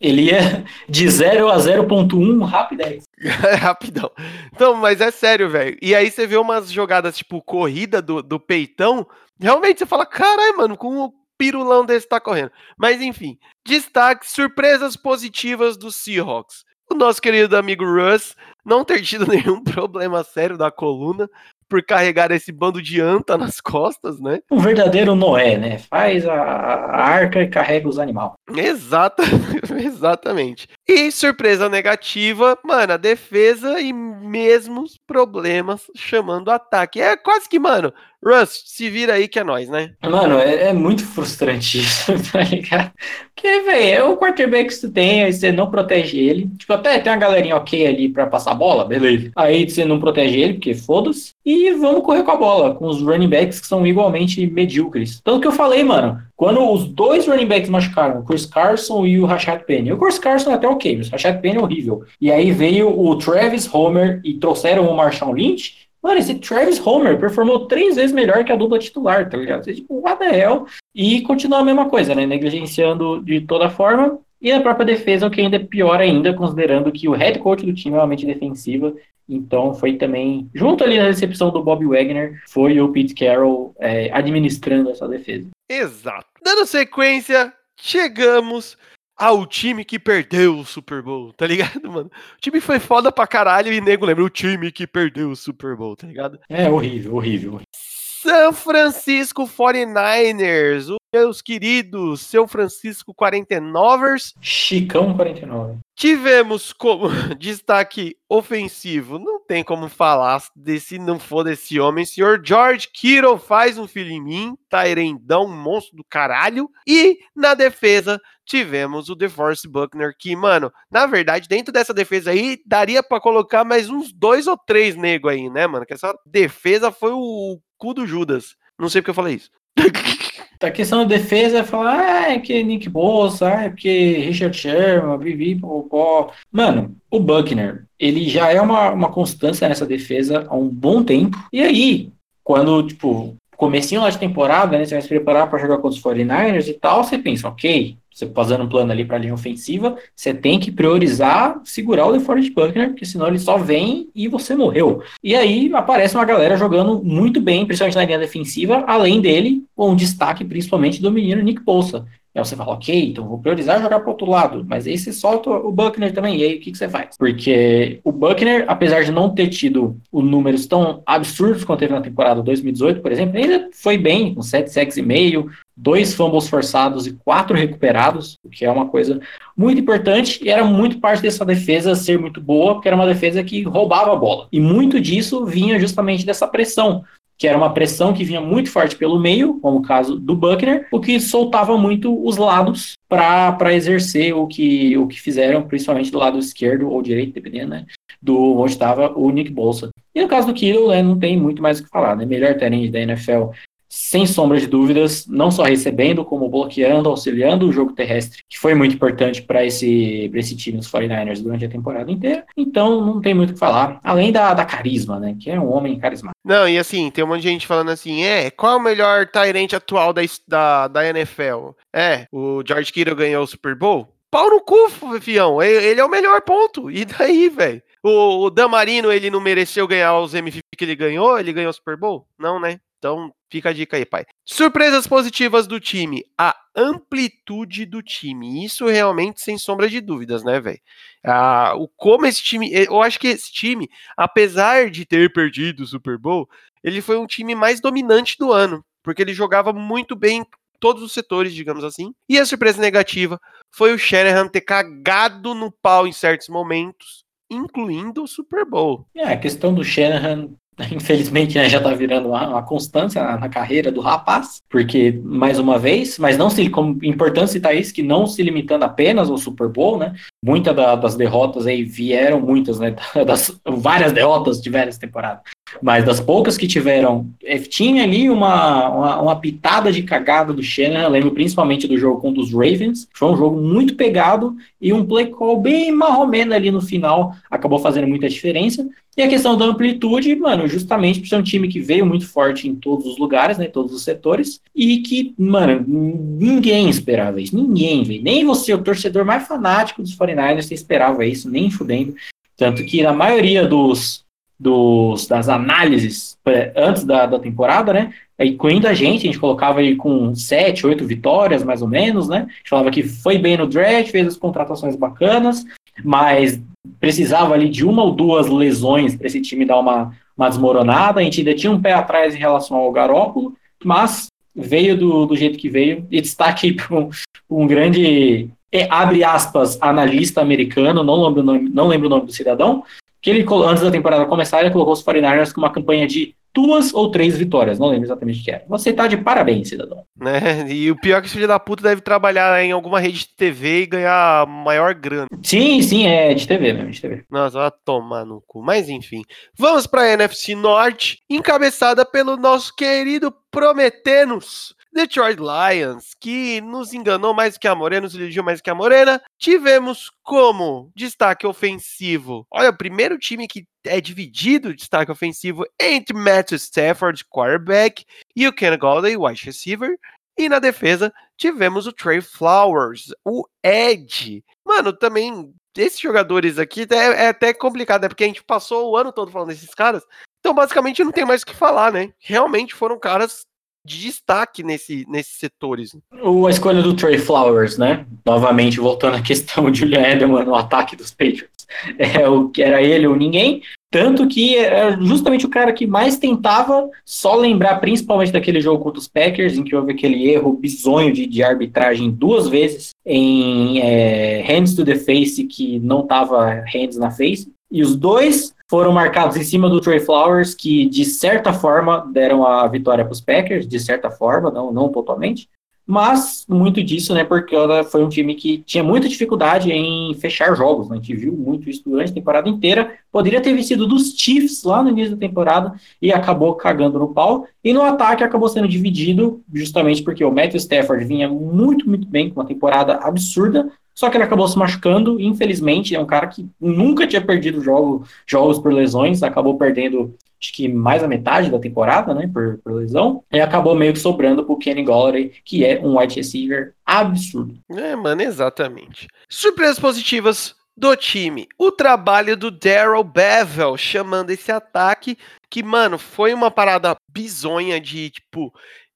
Ele 0.00 0.22
ia 0.30 0.64
de 0.88 1.10
0 1.10 1.50
a 1.50 1.58
0.1 1.58 2.42
rapidez. 2.44 3.04
É, 3.20 3.56
rapidão. 3.56 4.10
Então, 4.54 4.76
mas 4.76 5.02
é 5.02 5.10
sério, 5.10 5.50
velho. 5.50 5.76
E 5.82 5.94
aí 5.94 6.10
você 6.10 6.26
vê 6.26 6.36
umas 6.38 6.70
jogadas, 6.70 7.18
tipo, 7.18 7.42
corrida 7.42 8.00
do, 8.00 8.22
do 8.22 8.40
Peitão, 8.40 9.06
realmente 9.38 9.80
você 9.80 9.86
fala, 9.86 10.06
caralho, 10.06 10.56
mano, 10.56 10.76
com 10.76 11.12
pirulão 11.38 11.84
desse 11.84 12.08
tá 12.08 12.20
correndo. 12.20 12.50
Mas 12.76 13.00
enfim, 13.00 13.38
destaque 13.66 14.28
surpresas 14.30 14.96
positivas 14.96 15.76
do 15.76 15.90
Seahawks. 15.90 16.64
O 16.90 16.94
nosso 16.94 17.20
querido 17.20 17.56
amigo 17.56 17.84
Russ 17.84 18.36
não 18.64 18.84
ter 18.84 19.02
tido 19.02 19.26
nenhum 19.30 19.62
problema 19.62 20.22
sério 20.24 20.56
da 20.56 20.70
coluna, 20.70 21.28
por 21.68 21.82
carregar 21.82 22.30
esse 22.30 22.52
bando 22.52 22.80
de 22.80 23.00
anta 23.00 23.36
nas 23.36 23.60
costas, 23.60 24.20
né? 24.20 24.40
Um 24.50 24.58
verdadeiro 24.58 25.14
Noé, 25.14 25.56
né? 25.56 25.78
Faz 25.78 26.26
a, 26.26 26.34
a 26.34 27.04
arca 27.04 27.42
e 27.42 27.48
carrega 27.48 27.88
os 27.88 27.98
animais. 27.98 28.32
Exato, 28.56 29.22
exatamente. 29.78 30.68
E 30.86 31.10
surpresa 31.10 31.68
negativa, 31.68 32.58
mano, 32.64 32.94
a 32.94 32.96
defesa 32.96 33.80
e 33.80 33.92
mesmos 33.92 34.98
problemas 35.06 35.82
chamando 35.94 36.50
ataque. 36.50 37.00
É 37.00 37.16
quase 37.16 37.48
que, 37.48 37.58
mano, 37.58 37.92
Russ, 38.24 38.62
se 38.66 38.90
vira 38.90 39.14
aí 39.14 39.28
que 39.28 39.38
é 39.38 39.44
nós, 39.44 39.68
né? 39.68 39.92
Mano, 40.02 40.38
é, 40.38 40.68
é 40.68 40.72
muito 40.72 41.04
frustrante 41.04 41.78
isso, 41.80 42.12
tá 42.32 42.42
ligado? 42.42 42.90
Porque, 43.34 43.60
velho, 43.60 43.94
é 43.94 44.02
o 44.02 44.16
quarterback 44.16 44.68
que 44.68 44.74
você 44.74 44.90
tem, 44.90 45.22
aí 45.22 45.32
você 45.32 45.52
não 45.52 45.70
protege 45.70 46.18
ele. 46.18 46.50
Tipo, 46.58 46.72
até 46.72 46.98
tem 46.98 47.12
uma 47.12 47.18
galerinha 47.18 47.56
ok 47.56 47.86
ali 47.86 48.08
pra 48.08 48.26
passar 48.26 48.54
bola, 48.54 48.84
beleza. 48.84 49.30
Aí 49.36 49.68
você 49.68 49.84
não 49.84 50.00
protege 50.00 50.40
ele, 50.40 50.54
porque 50.54 50.74
foda-se. 50.74 51.34
E 51.44 51.72
vamos 51.74 52.02
correr 52.02 52.24
com 52.24 52.30
a 52.32 52.36
bola, 52.36 52.74
com 52.74 52.86
os 52.86 53.00
running 53.00 53.28
backs 53.28 53.60
que 53.60 53.66
são 53.66 53.86
igualmente 53.86 54.44
medíocres. 54.46 55.20
Tanto 55.22 55.40
que 55.40 55.46
eu 55.46 55.52
falei, 55.52 55.84
mano, 55.84 56.20
quando 56.36 56.70
os 56.70 56.84
dois 56.84 57.26
running 57.26 57.46
backs 57.46 57.70
machucaram, 57.70 58.20
o 58.20 58.24
Chris 58.24 58.44
Carson 58.44 59.06
e 59.06 59.18
o 59.18 59.24
Rashad 59.24 59.64
Penny. 59.64 59.90
O 59.90 59.98
Chris 59.98 60.18
Carson 60.18 60.50
é 60.50 60.54
até 60.54 60.68
ok, 60.68 60.98
mas 60.98 61.08
o 61.08 61.12
Rashad 61.12 61.40
Penny 61.40 61.56
é 61.56 61.60
horrível. 61.60 62.04
E 62.20 62.30
aí 62.30 62.52
veio 62.52 62.88
o 62.88 63.16
Travis 63.16 63.72
Homer 63.72 64.20
e 64.22 64.34
trouxeram 64.34 64.86
o 64.86 64.94
Marshawn 64.94 65.32
Lynch. 65.32 65.86
Mano, 66.02 66.18
esse 66.18 66.34
Travis 66.34 66.84
Homer 66.86 67.18
performou 67.18 67.66
três 67.66 67.96
vezes 67.96 68.12
melhor 68.12 68.44
que 68.44 68.52
a 68.52 68.56
dupla 68.56 68.78
titular, 68.78 69.28
tá 69.30 69.36
ligado? 69.36 69.64
Você, 69.64 69.74
tipo, 69.74 69.98
what 70.02 70.18
the 70.18 70.38
hell? 70.38 70.66
E 70.94 71.22
continua 71.22 71.60
a 71.60 71.64
mesma 71.64 71.88
coisa, 71.88 72.14
né? 72.14 72.26
Negligenciando 72.26 73.20
de 73.22 73.40
toda 73.40 73.70
forma. 73.70 74.18
E 74.40 74.52
a 74.52 74.60
própria 74.60 74.84
defesa, 74.84 75.26
o 75.26 75.30
que 75.30 75.40
ainda 75.40 75.56
é 75.56 75.60
pior 75.60 75.98
ainda, 75.98 76.34
considerando 76.34 76.92
que 76.92 77.08
o 77.08 77.12
head 77.12 77.38
coach 77.38 77.64
do 77.64 77.72
time 77.72 77.96
é 77.96 77.98
uma 77.98 78.06
mente 78.06 78.26
defensiva. 78.26 78.94
Então 79.28 79.74
foi 79.74 79.94
também, 79.94 80.48
junto 80.54 80.84
ali 80.84 80.98
na 80.98 81.06
recepção 81.06 81.50
do 81.50 81.62
Bob 81.62 81.84
Wagner, 81.86 82.40
foi 82.46 82.78
o 82.80 82.92
Pete 82.92 83.14
Carroll 83.14 83.74
é, 83.78 84.10
administrando 84.12 84.90
essa 84.90 85.08
defesa. 85.08 85.48
Exato. 85.68 86.26
Dando 86.42 86.66
sequência, 86.66 87.52
chegamos 87.76 88.76
ao 89.16 89.46
time 89.46 89.84
que 89.84 89.98
perdeu 89.98 90.58
o 90.58 90.64
Super 90.64 91.02
Bowl, 91.02 91.32
tá 91.32 91.46
ligado, 91.46 91.90
mano? 91.90 92.10
O 92.36 92.40
time 92.40 92.60
foi 92.60 92.78
foda 92.78 93.10
pra 93.10 93.26
caralho 93.26 93.72
e 93.72 93.80
nego 93.80 94.04
lembra 94.04 94.24
o 94.24 94.30
time 94.30 94.70
que 94.70 94.86
perdeu 94.86 95.30
o 95.30 95.36
Super 95.36 95.74
Bowl, 95.74 95.96
tá 95.96 96.06
ligado? 96.06 96.38
É 96.48 96.68
horrível, 96.68 97.14
horrível. 97.14 97.60
São 97.74 98.52
Francisco 98.52 99.44
49ers, 99.44 100.90
os 100.90 100.96
meus 101.14 101.40
queridos 101.40 102.20
São 102.22 102.46
Francisco 102.46 103.14
49ers. 103.14 104.32
Chicão 104.40 105.16
49. 105.16 105.78
Tivemos 105.96 106.74
como 106.74 107.08
destaque 107.40 108.18
ofensivo, 108.28 109.18
não 109.18 109.42
tem 109.42 109.64
como 109.64 109.88
falar 109.88 110.42
desse 110.54 110.98
não 110.98 111.18
for 111.18 111.42
desse 111.42 111.80
homem, 111.80 112.04
senhor 112.04 112.42
George 112.44 112.88
Kittle 112.92 113.38
faz 113.38 113.78
um 113.78 113.88
filho 113.88 114.10
em 114.10 114.22
mim, 114.22 114.58
Tyrendão, 114.68 115.48
monstro 115.48 115.96
do 115.96 116.04
caralho. 116.04 116.68
E 116.86 117.18
na 117.34 117.54
defesa 117.54 118.20
tivemos 118.44 119.08
o 119.08 119.14
DeForest 119.14 119.66
Buckner, 119.66 120.14
que, 120.18 120.36
mano, 120.36 120.70
na 120.90 121.06
verdade, 121.06 121.48
dentro 121.48 121.72
dessa 121.72 121.94
defesa 121.94 122.30
aí, 122.30 122.58
daria 122.66 123.02
para 123.02 123.18
colocar 123.18 123.64
mais 123.64 123.88
uns 123.88 124.12
dois 124.12 124.46
ou 124.46 124.58
três 124.58 124.94
nego 124.96 125.30
aí, 125.30 125.48
né, 125.48 125.66
mano? 125.66 125.86
Que 125.86 125.94
essa 125.94 126.14
defesa 126.26 126.92
foi 126.92 127.12
o 127.12 127.58
cu 127.78 127.94
do 127.94 128.06
Judas. 128.06 128.54
Não 128.78 128.90
sei 128.90 129.00
porque 129.00 129.10
eu 129.10 129.14
falei 129.14 129.36
isso. 129.36 129.50
A 130.60 130.70
questão 130.70 130.98
da 131.00 131.04
defesa 131.04 131.58
é 131.58 131.64
falar, 131.64 131.98
ah, 131.98 132.32
é 132.32 132.38
que 132.38 132.62
Nick 132.62 132.88
Bosa, 132.88 133.48
ah, 133.48 133.64
é 133.64 133.68
porque 133.68 134.18
Richard 134.26 134.56
Sherman, 134.56 135.18
Vivi, 135.18 135.54
Popó. 135.54 136.32
Mano, 136.50 136.96
o 137.10 137.20
Buckner, 137.20 137.84
ele 137.98 138.28
já 138.28 138.50
é 138.50 138.60
uma, 138.60 138.90
uma 138.90 139.12
constância 139.12 139.68
nessa 139.68 139.86
defesa 139.86 140.46
há 140.48 140.56
um 140.56 140.68
bom 140.68 141.02
tempo. 141.02 141.36
E 141.52 141.62
aí, 141.62 142.10
quando, 142.42 142.82
tipo, 142.86 143.36
comecinho 143.56 144.02
lá 144.02 144.10
de 144.10 144.18
temporada, 144.18 144.78
né, 144.78 144.84
você 144.84 144.94
vai 144.94 145.02
se 145.02 145.08
preparar 145.08 145.48
para 145.48 145.58
jogar 145.58 145.76
contra 145.76 145.98
os 145.98 146.02
49ers 146.02 146.68
e 146.68 146.74
tal, 146.74 147.02
você 147.02 147.18
pensa, 147.18 147.48
ok, 147.48 147.96
você 148.16 148.26
fazendo 148.28 148.64
um 148.64 148.68
plano 148.68 148.90
ali 148.90 149.04
para 149.04 149.16
a 149.16 149.20
linha 149.20 149.34
ofensiva, 149.34 149.94
você 150.14 150.32
tem 150.32 150.58
que 150.58 150.72
priorizar 150.72 151.60
segurar 151.64 152.06
o 152.06 152.12
DeForest 152.12 152.50
Buckner, 152.54 152.88
porque 152.88 153.04
senão 153.04 153.28
ele 153.28 153.38
só 153.38 153.58
vem 153.58 154.08
e 154.14 154.26
você 154.26 154.54
morreu. 154.54 155.02
E 155.22 155.36
aí 155.36 155.70
aparece 155.74 156.14
uma 156.14 156.24
galera 156.24 156.56
jogando 156.56 157.04
muito 157.04 157.42
bem, 157.42 157.66
principalmente 157.66 157.96
na 157.96 158.04
linha 158.06 158.18
defensiva, 158.18 158.84
além 158.86 159.20
dele, 159.20 159.64
com 159.74 159.90
um 159.90 159.96
destaque 159.96 160.46
principalmente 160.46 161.02
do 161.02 161.12
menino 161.12 161.42
Nick 161.42 161.62
Bolsa. 161.62 162.06
Aí 162.36 162.44
você 162.44 162.54
fala, 162.54 162.72
ok, 162.72 163.10
então 163.10 163.26
vou 163.26 163.38
priorizar 163.38 163.80
jogar 163.80 164.00
para 164.00 164.10
outro 164.10 164.28
lado. 164.28 164.64
Mas 164.68 164.86
aí 164.86 164.98
você 164.98 165.12
solta 165.12 165.48
o 165.48 165.72
Buckner 165.72 166.12
também. 166.12 166.36
E 166.36 166.44
aí 166.44 166.56
o 166.56 166.60
que, 166.60 166.70
que 166.70 166.78
você 166.78 166.88
faz? 166.88 167.16
Porque 167.16 168.00
o 168.04 168.12
Buckner, 168.12 168.64
apesar 168.68 169.02
de 169.02 169.10
não 169.10 169.34
ter 169.34 169.48
tido 169.48 169.98
os 170.12 170.24
números 170.24 170.66
tão 170.66 171.02
absurdos 171.06 171.64
quanto 171.64 171.80
teve 171.80 171.94
na 171.94 172.00
temporada 172.00 172.42
2018, 172.42 173.00
por 173.00 173.10
exemplo, 173.10 173.38
ainda 173.38 173.70
foi 173.72 173.96
bem, 173.96 174.34
com 174.34 174.42
7 174.42 174.70
sacks 174.70 174.96
e 174.96 175.02
meio, 175.02 175.50
dois 175.76 176.14
fumbles 176.14 176.48
forçados 176.48 177.06
e 177.06 177.12
quatro 177.12 177.56
recuperados, 177.56 178.38
o 178.44 178.48
que 178.48 178.64
é 178.64 178.70
uma 178.70 178.86
coisa 178.86 179.20
muito 179.56 179.80
importante. 179.80 180.38
E 180.42 180.50
era 180.50 180.64
muito 180.64 181.00
parte 181.00 181.22
dessa 181.22 181.44
defesa 181.44 181.94
ser 181.94 182.18
muito 182.18 182.40
boa, 182.40 182.74
porque 182.74 182.88
era 182.88 182.96
uma 182.96 183.06
defesa 183.06 183.42
que 183.42 183.62
roubava 183.62 184.12
a 184.12 184.16
bola. 184.16 184.46
E 184.52 184.60
muito 184.60 185.00
disso 185.00 185.44
vinha 185.46 185.78
justamente 185.78 186.24
dessa 186.24 186.46
pressão 186.46 187.04
que 187.38 187.46
era 187.46 187.56
uma 187.56 187.72
pressão 187.72 188.12
que 188.12 188.24
vinha 188.24 188.40
muito 188.40 188.70
forte 188.70 188.96
pelo 188.96 189.18
meio, 189.18 189.60
como 189.60 189.78
o 189.78 189.82
caso 189.82 190.18
do 190.18 190.34
Buckner, 190.34 190.86
o 190.90 191.00
que 191.00 191.20
soltava 191.20 191.76
muito 191.76 192.24
os 192.24 192.36
lados 192.36 192.94
para 193.08 193.74
exercer 193.74 194.34
o 194.34 194.46
que, 194.46 194.96
o 194.96 195.06
que 195.06 195.20
fizeram, 195.20 195.66
principalmente 195.66 196.10
do 196.10 196.18
lado 196.18 196.38
esquerdo 196.38 196.90
ou 196.90 197.02
direito, 197.02 197.34
dependendo, 197.34 197.70
né, 197.70 197.86
do 198.20 198.56
onde 198.56 198.72
estava 198.72 199.12
o 199.16 199.30
Nick 199.30 199.50
Bolsa. 199.50 199.90
E 200.14 200.20
no 200.20 200.28
caso 200.28 200.46
do 200.46 200.54
Kittle, 200.54 200.88
né, 200.88 201.02
não 201.02 201.18
tem 201.18 201.38
muito 201.38 201.62
mais 201.62 201.78
o 201.78 201.84
que 201.84 201.90
falar, 201.90 202.16
né, 202.16 202.24
melhor 202.24 202.54
terreno 202.54 202.90
da 202.90 203.00
NFL 203.00 203.50
sem 203.96 204.26
sombra 204.26 204.60
de 204.60 204.66
dúvidas, 204.66 205.26
não 205.26 205.50
só 205.50 205.62
recebendo, 205.62 206.22
como 206.22 206.50
bloqueando, 206.50 207.08
auxiliando 207.08 207.66
o 207.66 207.72
jogo 207.72 207.94
terrestre, 207.94 208.42
que 208.46 208.58
foi 208.58 208.74
muito 208.74 208.94
importante 208.94 209.40
para 209.40 209.64
esse, 209.64 210.30
esse 210.34 210.54
time 210.54 210.76
dos 210.76 210.90
49ers 210.90 211.42
durante 211.42 211.64
a 211.64 211.68
temporada 211.68 212.12
inteira. 212.12 212.44
Então, 212.54 213.00
não 213.00 213.22
tem 213.22 213.32
muito 213.32 213.50
o 213.50 213.52
que 213.54 213.58
falar, 213.58 213.98
além 214.04 214.30
da, 214.30 214.52
da 214.52 214.66
carisma, 214.66 215.18
né? 215.18 215.34
Que 215.40 215.50
é 215.50 215.58
um 215.58 215.72
homem 215.72 215.98
carismático. 215.98 216.36
Não, 216.44 216.68
e 216.68 216.78
assim, 216.78 217.10
tem 217.10 217.24
um 217.24 217.28
monte 217.28 217.40
de 217.40 217.48
gente 217.48 217.66
falando 217.66 217.90
assim: 217.90 218.22
é, 218.22 218.50
qual 218.50 218.74
é 218.74 218.76
o 218.76 218.82
melhor 218.82 219.26
Tyrant 219.28 219.72
atual 219.72 220.12
da, 220.12 220.20
da, 220.46 220.88
da 220.88 221.08
NFL? 221.08 221.70
É, 221.94 222.26
o 222.30 222.62
George 222.66 222.92
Kittle 222.92 223.16
ganhou 223.16 223.44
o 223.44 223.46
Super 223.46 223.74
Bowl? 223.74 224.08
Pau 224.30 224.50
no 224.50 224.60
cu, 224.60 224.90
fião. 225.20 225.62
Ele 225.62 225.98
é 225.98 226.04
o 226.04 226.10
melhor 226.10 226.42
ponto. 226.42 226.90
E 226.90 227.06
daí, 227.06 227.48
velho? 227.48 227.82
O, 228.02 228.44
o 228.44 228.50
Damarino, 228.50 229.10
ele 229.10 229.30
não 229.30 229.40
mereceu 229.40 229.88
ganhar 229.88 230.18
os 230.18 230.34
MVP 230.34 230.60
que 230.76 230.84
ele 230.84 230.94
ganhou? 230.94 231.38
Ele 231.38 231.52
ganhou 231.52 231.70
o 231.70 231.74
Super 231.74 231.96
Bowl? 231.96 232.26
Não, 232.38 232.60
né? 232.60 232.78
Então, 232.98 233.32
fica 233.50 233.70
a 233.70 233.72
dica 233.72 233.96
aí, 233.96 234.04
pai. 234.04 234.24
Surpresas 234.44 235.06
positivas 235.06 235.66
do 235.66 235.78
time. 235.78 236.24
A 236.36 236.56
amplitude 236.74 237.84
do 237.86 238.02
time. 238.02 238.64
Isso 238.64 238.86
realmente 238.86 239.40
sem 239.40 239.58
sombra 239.58 239.88
de 239.88 240.00
dúvidas, 240.00 240.42
né, 240.42 240.60
velho? 240.60 240.80
Ah, 241.24 241.74
o 241.76 241.88
como 241.88 242.26
esse 242.26 242.42
time. 242.42 242.70
Eu 242.72 243.02
acho 243.02 243.18
que 243.18 243.28
esse 243.28 243.52
time, 243.52 243.88
apesar 244.16 244.90
de 244.90 245.04
ter 245.04 245.32
perdido 245.32 245.82
o 245.82 245.86
Super 245.86 246.18
Bowl, 246.18 246.48
ele 246.82 247.00
foi 247.00 247.16
um 247.16 247.26
time 247.26 247.54
mais 247.54 247.80
dominante 247.80 248.36
do 248.38 248.52
ano. 248.52 248.84
Porque 249.02 249.22
ele 249.22 249.34
jogava 249.34 249.72
muito 249.72 250.16
bem 250.16 250.44
todos 250.80 251.02
os 251.02 251.12
setores, 251.12 251.54
digamos 251.54 251.84
assim. 251.84 252.14
E 252.28 252.38
a 252.38 252.46
surpresa 252.46 252.80
negativa 252.80 253.40
foi 253.70 253.92
o 253.92 253.98
Shanahan 253.98 254.48
ter 254.48 254.62
cagado 254.62 255.54
no 255.54 255.70
pau 255.70 256.06
em 256.06 256.12
certos 256.12 256.48
momentos, 256.48 257.24
incluindo 257.50 258.22
o 258.22 258.28
Super 258.28 258.64
Bowl. 258.64 259.06
É, 259.14 259.24
a 259.24 259.36
questão 259.36 259.72
do 259.72 259.84
Shanahan 259.84 260.50
Infelizmente, 260.92 261.56
né, 261.56 261.68
já 261.68 261.78
está 261.78 261.94
virando 261.94 262.28
uma, 262.28 262.48
uma 262.48 262.62
constância 262.62 263.22
na, 263.22 263.38
na, 263.38 263.48
carreira 263.48 263.90
do 263.90 264.00
rapaz, 264.00 264.62
porque, 264.68 265.18
mais 265.24 265.58
uma 265.58 265.78
vez, 265.78 266.18
mas 266.18 266.36
não 266.36 266.50
se, 266.50 266.68
como 266.68 266.98
importante 267.02 267.52
citar 267.52 267.74
isso, 267.74 267.94
que 267.94 268.02
não 268.02 268.26
se 268.26 268.42
limitando 268.42 268.84
apenas 268.84 269.30
ao 269.30 269.38
Super 269.38 269.68
Bowl, 269.68 269.98
né? 269.98 270.14
Muitas 270.44 270.76
da, 270.76 270.94
das 270.94 271.14
derrotas 271.14 271.66
aí 271.66 271.82
vieram, 271.82 272.40
muitas, 272.40 272.78
né? 272.78 272.94
Das, 273.26 273.58
várias 273.66 274.12
derrotas 274.12 274.60
tiveram 274.60 274.88
essa 274.88 275.00
temporada. 275.00 275.42
Mas 275.82 276.04
das 276.04 276.20
poucas 276.20 276.56
que 276.56 276.66
tiveram, 276.66 277.26
é, 277.44 277.58
tinha 277.58 278.04
ali 278.04 278.30
uma, 278.30 278.88
uma, 278.88 279.20
uma 279.22 279.36
pitada 279.36 279.92
de 279.92 280.02
cagada 280.02 280.52
do 280.52 280.62
Shannon. 280.62 281.08
lembro 281.08 281.32
principalmente 281.32 281.86
do 281.88 281.98
jogo 281.98 282.20
contra 282.20 282.40
os 282.40 282.52
Ravens. 282.52 283.08
Foi 283.12 283.30
um 283.30 283.36
jogo 283.36 283.60
muito 283.60 283.94
pegado 283.94 284.56
e 284.80 284.92
um 284.92 285.04
play 285.04 285.26
call 285.26 285.60
bem 285.60 285.92
marromeno 285.92 286.54
ali 286.54 286.70
no 286.70 286.80
final 286.80 287.34
acabou 287.50 287.78
fazendo 287.78 288.06
muita 288.06 288.28
diferença. 288.28 288.86
E 289.16 289.22
a 289.22 289.28
questão 289.28 289.56
da 289.56 289.64
amplitude, 289.64 290.36
mano, 290.36 290.68
justamente 290.68 291.20
por 291.20 291.26
ser 291.26 291.36
um 291.36 291.42
time 291.42 291.68
que 291.68 291.80
veio 291.80 292.04
muito 292.04 292.28
forte 292.28 292.68
em 292.68 292.74
todos 292.74 293.06
os 293.06 293.16
lugares, 293.16 293.56
né, 293.56 293.64
em 293.64 293.70
todos 293.70 293.94
os 293.94 294.04
setores, 294.04 294.60
e 294.74 294.98
que, 294.98 295.34
mano, 295.38 295.82
ninguém 295.88 296.90
esperava 296.90 297.40
isso, 297.40 297.56
ninguém, 297.56 298.04
velho. 298.04 298.22
Nem 298.22 298.44
você, 298.44 298.74
o 298.74 298.82
torcedor 298.82 299.24
mais 299.24 299.48
fanático 299.48 300.02
dos 300.02 300.14
49ers, 300.14 300.62
você 300.62 300.74
esperava 300.74 301.24
isso, 301.24 301.48
nem 301.48 301.70
fudendo. 301.70 302.14
Tanto 302.58 302.84
que 302.84 303.02
na 303.02 303.12
maioria 303.12 303.66
dos, 303.66 304.25
dos, 304.58 305.26
das 305.26 305.48
análises 305.48 306.38
é, 306.46 306.72
antes 306.74 307.04
da, 307.04 307.26
da 307.26 307.38
temporada, 307.38 307.92
né? 307.92 308.12
Incluindo 308.38 308.86
a 308.86 308.94
gente, 308.94 309.22
a 309.22 309.26
gente 309.26 309.38
colocava 309.38 309.82
ele 309.82 309.96
com 309.96 310.34
sete, 310.34 310.86
oito 310.86 311.06
vitórias, 311.06 311.62
mais 311.62 311.82
ou 311.82 311.88
menos, 311.88 312.28
né? 312.28 312.38
A 312.38 312.56
gente 312.58 312.68
falava 312.70 312.90
que 312.90 313.02
foi 313.02 313.38
bem 313.38 313.56
no 313.56 313.66
draft, 313.66 314.10
fez 314.10 314.26
as 314.26 314.36
contratações 314.36 314.96
bacanas, 314.96 315.64
mas 316.04 316.60
precisava 317.00 317.54
ali 317.54 317.68
de 317.68 317.84
uma 317.84 318.02
ou 318.02 318.12
duas 318.12 318.48
lesões 318.48 319.16
para 319.16 319.26
esse 319.26 319.40
time 319.40 319.64
dar 319.64 319.78
uma, 319.78 320.12
uma 320.36 320.48
desmoronada. 320.48 321.20
A 321.20 321.22
gente 321.22 321.40
ainda 321.40 321.54
tinha 321.54 321.72
um 321.72 321.80
pé 321.80 321.92
atrás 321.92 322.34
em 322.34 322.38
relação 322.38 322.76
ao 322.76 322.92
Garópolo, 322.92 323.54
mas 323.84 324.28
veio 324.54 324.96
do, 324.96 325.26
do 325.26 325.36
jeito 325.36 325.58
que 325.58 325.68
veio. 325.68 326.06
E 326.10 326.20
destaque 326.20 326.72
para 326.72 326.96
um, 326.96 327.10
um 327.48 327.66
grande, 327.66 328.48
abre 328.90 329.24
aspas, 329.24 329.78
analista 329.80 330.40
americano, 330.40 331.02
não 331.02 331.26
lembro, 331.26 331.42
não 331.42 331.88
lembro 331.88 332.06
o 332.06 332.10
nome 332.10 332.26
do 332.26 332.32
cidadão, 332.32 332.84
que 333.26 333.30
ele, 333.30 333.44
antes 333.64 333.82
da 333.82 333.90
temporada 333.90 334.24
começar, 334.24 334.60
ele 334.60 334.70
colocou 334.70 334.92
os 334.92 335.02
49ers 335.02 335.52
com 335.52 335.60
uma 335.60 335.72
campanha 335.72 336.06
de 336.06 336.36
duas 336.54 336.94
ou 336.94 337.10
três 337.10 337.36
vitórias, 337.36 337.76
não 337.76 337.88
lembro 337.88 338.04
exatamente 338.04 338.40
o 338.40 338.44
que 338.44 338.52
era. 338.52 338.64
Você 338.68 338.92
tá 338.92 339.08
de 339.08 339.16
parabéns, 339.16 339.68
cidadão. 339.68 340.04
Né? 340.16 340.70
E 340.70 340.88
o 340.92 340.96
pior 340.96 341.18
é 341.18 341.20
que 341.20 341.26
esse 341.26 341.34
filho 341.34 341.48
da 341.48 341.58
puta 341.58 341.82
deve 341.82 342.00
trabalhar 342.00 342.62
em 342.62 342.70
alguma 342.70 343.00
rede 343.00 343.18
de 343.18 343.28
TV 343.36 343.82
e 343.82 343.86
ganhar 343.86 344.46
maior 344.46 344.94
grana. 344.94 345.26
Sim, 345.42 345.82
sim, 345.82 346.06
é 346.06 346.32
de 346.34 346.46
TV 346.46 346.72
mesmo, 346.72 346.92
de 346.92 347.00
TV. 347.00 347.24
Nossa, 347.28 347.58
vai 347.58 347.72
tomar 347.84 348.24
no 348.24 348.40
cu. 348.46 348.62
Mas 348.62 348.88
enfim, 348.88 349.22
vamos 349.58 349.88
pra 349.88 350.08
NFC 350.12 350.54
Norte, 350.54 351.18
encabeçada 351.28 352.06
pelo 352.06 352.36
nosso 352.36 352.72
querido 352.76 353.34
Prometenos. 353.50 354.75
Detroit 354.96 355.38
Lions, 355.38 356.14
que 356.18 356.60
nos 356.62 356.94
enganou 356.94 357.34
mais 357.34 357.58
que 357.58 357.68
a 357.68 357.74
Morena, 357.74 358.02
nos 358.02 358.14
iludiu 358.14 358.42
mais 358.42 358.62
que 358.62 358.70
a 358.70 358.74
Morena. 358.74 359.22
Tivemos 359.38 360.10
como 360.22 360.90
destaque 360.96 361.46
ofensivo. 361.46 362.46
Olha, 362.50 362.70
o 362.70 362.76
primeiro 362.76 363.18
time 363.18 363.46
que 363.46 363.66
é 363.84 364.00
dividido 364.00 364.74
destaque 364.74 365.12
ofensivo 365.12 365.64
entre 365.78 366.16
Matthew 366.16 366.56
Stafford, 366.56 367.24
quarterback, 367.26 368.04
e 368.34 368.48
o 368.48 368.52
Ken 368.52 368.76
Galladay, 368.78 369.16
wide 369.16 369.44
receiver. 369.44 369.98
E 370.38 370.48
na 370.48 370.58
defesa 370.58 371.12
tivemos 371.36 371.86
o 371.86 371.92
Trey 371.92 372.22
Flowers, 372.22 373.14
o 373.24 373.46
Ed. 373.62 374.42
Mano, 374.64 374.92
também 374.92 375.54
esses 375.76 376.00
jogadores 376.00 376.58
aqui 376.58 376.86
é, 376.90 377.24
é, 377.24 377.28
até 377.28 377.52
complicado, 377.52 378.02
né? 378.02 378.08
Porque 378.08 378.24
a 378.24 378.26
gente 378.26 378.42
passou 378.42 378.90
o 378.90 378.96
ano 378.96 379.12
todo 379.12 379.30
falando 379.30 379.48
desses 379.48 379.74
caras. 379.74 380.02
Então, 380.40 380.54
basicamente, 380.54 381.04
não 381.04 381.12
tem 381.12 381.24
mais 381.24 381.42
o 381.42 381.46
que 381.46 381.54
falar, 381.54 381.92
né? 381.92 382.12
Realmente 382.18 382.74
foram 382.74 382.98
caras 382.98 383.46
de 383.86 384.00
destaque 384.00 384.62
nesse, 384.62 385.06
nesses 385.08 385.38
setores. 385.38 385.96
A 386.12 386.50
escolha 386.50 386.82
do 386.82 386.94
Trey 386.94 387.18
Flowers, 387.18 387.78
né? 387.78 388.04
Novamente, 388.24 388.80
voltando 388.80 389.16
à 389.16 389.22
questão 389.22 389.70
de 389.70 389.80
Julian 389.80 390.02
Edelman 390.02 390.44
no 390.44 390.54
ataque 390.54 390.96
dos 390.96 391.10
Patriots. 391.10 391.66
É, 391.98 392.28
o, 392.28 392.50
era 392.58 392.82
ele 392.82 393.06
ou 393.06 393.16
ninguém. 393.16 393.62
Tanto 393.90 394.26
que 394.26 394.56
era 394.56 394.96
justamente 395.00 395.46
o 395.46 395.48
cara 395.48 395.72
que 395.72 395.86
mais 395.86 396.18
tentava 396.18 396.88
só 397.04 397.34
lembrar, 397.34 397.80
principalmente 397.80 398.32
daquele 398.32 398.60
jogo 398.60 398.82
contra 398.82 398.98
os 398.98 399.08
Packers, 399.08 399.56
em 399.56 399.64
que 399.64 399.74
houve 399.74 399.92
aquele 399.92 400.28
erro 400.28 400.52
bizonho 400.52 401.12
de, 401.12 401.26
de 401.26 401.42
arbitragem 401.42 402.10
duas 402.10 402.48
vezes 402.48 402.90
em 403.04 403.80
é, 403.80 404.42
hands 404.42 404.74
to 404.74 404.84
the 404.84 404.96
face, 404.96 405.44
que 405.44 405.78
não 405.78 406.06
tava 406.06 406.64
hands 406.72 406.96
na 406.96 407.10
face. 407.10 407.50
E 407.70 407.82
os 407.82 407.96
dois 407.96 408.54
foram 408.68 408.92
marcados 408.92 409.36
em 409.36 409.44
cima 409.44 409.68
do 409.68 409.80
Trey 409.80 410.00
Flowers, 410.00 410.54
que 410.54 410.86
de 410.86 411.04
certa 411.04 411.52
forma 411.52 412.06
deram 412.12 412.46
a 412.46 412.66
vitória 412.66 413.04
para 413.04 413.12
os 413.12 413.20
Packers, 413.20 413.66
de 413.66 413.78
certa 413.78 414.10
forma, 414.10 414.50
não, 414.50 414.72
não 414.72 414.88
totalmente. 414.88 415.48
Mas 415.88 416.44
muito 416.48 416.82
disso, 416.82 417.14
né, 417.14 417.22
porque 417.22 417.54
ela 417.54 417.84
foi 417.84 418.04
um 418.04 418.08
time 418.08 418.34
que 418.34 418.58
tinha 418.58 418.82
muita 418.82 419.08
dificuldade 419.08 419.70
em 419.70 420.12
fechar 420.14 420.52
jogos. 420.56 420.88
Né? 420.88 420.96
A 420.96 420.98
gente 420.98 421.14
viu 421.14 421.32
muito 421.32 421.70
isso 421.70 421.84
durante 421.86 422.10
a 422.10 422.14
temporada 422.14 422.48
inteira. 422.48 422.98
Poderia 423.12 423.40
ter 423.40 423.54
vencido 423.54 423.86
dos 423.86 424.12
Chiefs 424.16 424.64
lá 424.64 424.82
no 424.82 424.90
início 424.90 425.12
da 425.14 425.20
temporada 425.20 425.74
e 426.02 426.12
acabou 426.12 426.56
cagando 426.56 426.98
no 426.98 427.14
pau. 427.14 427.46
E 427.62 427.72
no 427.72 427.82
ataque 427.82 428.24
acabou 428.24 428.48
sendo 428.48 428.66
dividido, 428.66 429.40
justamente 429.54 430.02
porque 430.02 430.24
o 430.24 430.32
Matthew 430.32 430.56
Stafford 430.56 431.04
vinha 431.04 431.28
muito, 431.28 431.88
muito 431.88 432.08
bem, 432.08 432.30
com 432.30 432.40
uma 432.40 432.46
temporada 432.46 432.96
absurda. 432.96 433.70
Só 433.96 434.10
que 434.10 434.16
ele 434.18 434.24
acabou 434.24 434.46
se 434.46 434.58
machucando, 434.58 435.18
infelizmente, 435.18 435.94
é 435.94 436.00
um 436.00 436.06
cara 436.06 436.26
que 436.26 436.46
nunca 436.60 437.06
tinha 437.06 437.24
perdido 437.24 437.62
jogo, 437.62 438.06
jogos 438.26 438.58
por 438.58 438.72
lesões, 438.72 439.22
acabou 439.22 439.56
perdendo 439.56 440.14
acho 440.38 440.52
que 440.52 440.68
mais 440.68 441.02
a 441.02 441.08
metade 441.08 441.50
da 441.50 441.58
temporada, 441.58 442.12
né, 442.12 442.28
por, 442.30 442.58
por 442.58 442.74
lesão, 442.74 443.24
e 443.32 443.40
acabou 443.40 443.74
meio 443.74 443.94
que 443.94 443.98
sobrando 443.98 444.44
pro 444.44 444.58
Kenny 444.58 444.84
Golladay, 444.84 445.32
que 445.42 445.64
é 445.64 445.80
um 445.80 445.98
wide 445.98 446.14
receiver 446.14 446.74
absurdo. 446.84 447.58
É, 447.70 447.96
mano, 447.96 448.20
exatamente. 448.20 449.08
Surpresas 449.30 449.78
positivas 449.78 450.54
do 450.76 450.94
time. 450.94 451.48
O 451.58 451.72
trabalho 451.72 452.36
do 452.36 452.50
Daryl 452.50 453.02
Bevel 453.02 453.78
chamando 453.78 454.30
esse 454.30 454.52
ataque, 454.52 455.16
que, 455.48 455.62
mano, 455.62 455.96
foi 455.96 456.34
uma 456.34 456.50
parada 456.50 456.94
bizonha 457.10 457.80
de, 457.80 458.10
tipo, 458.10 458.52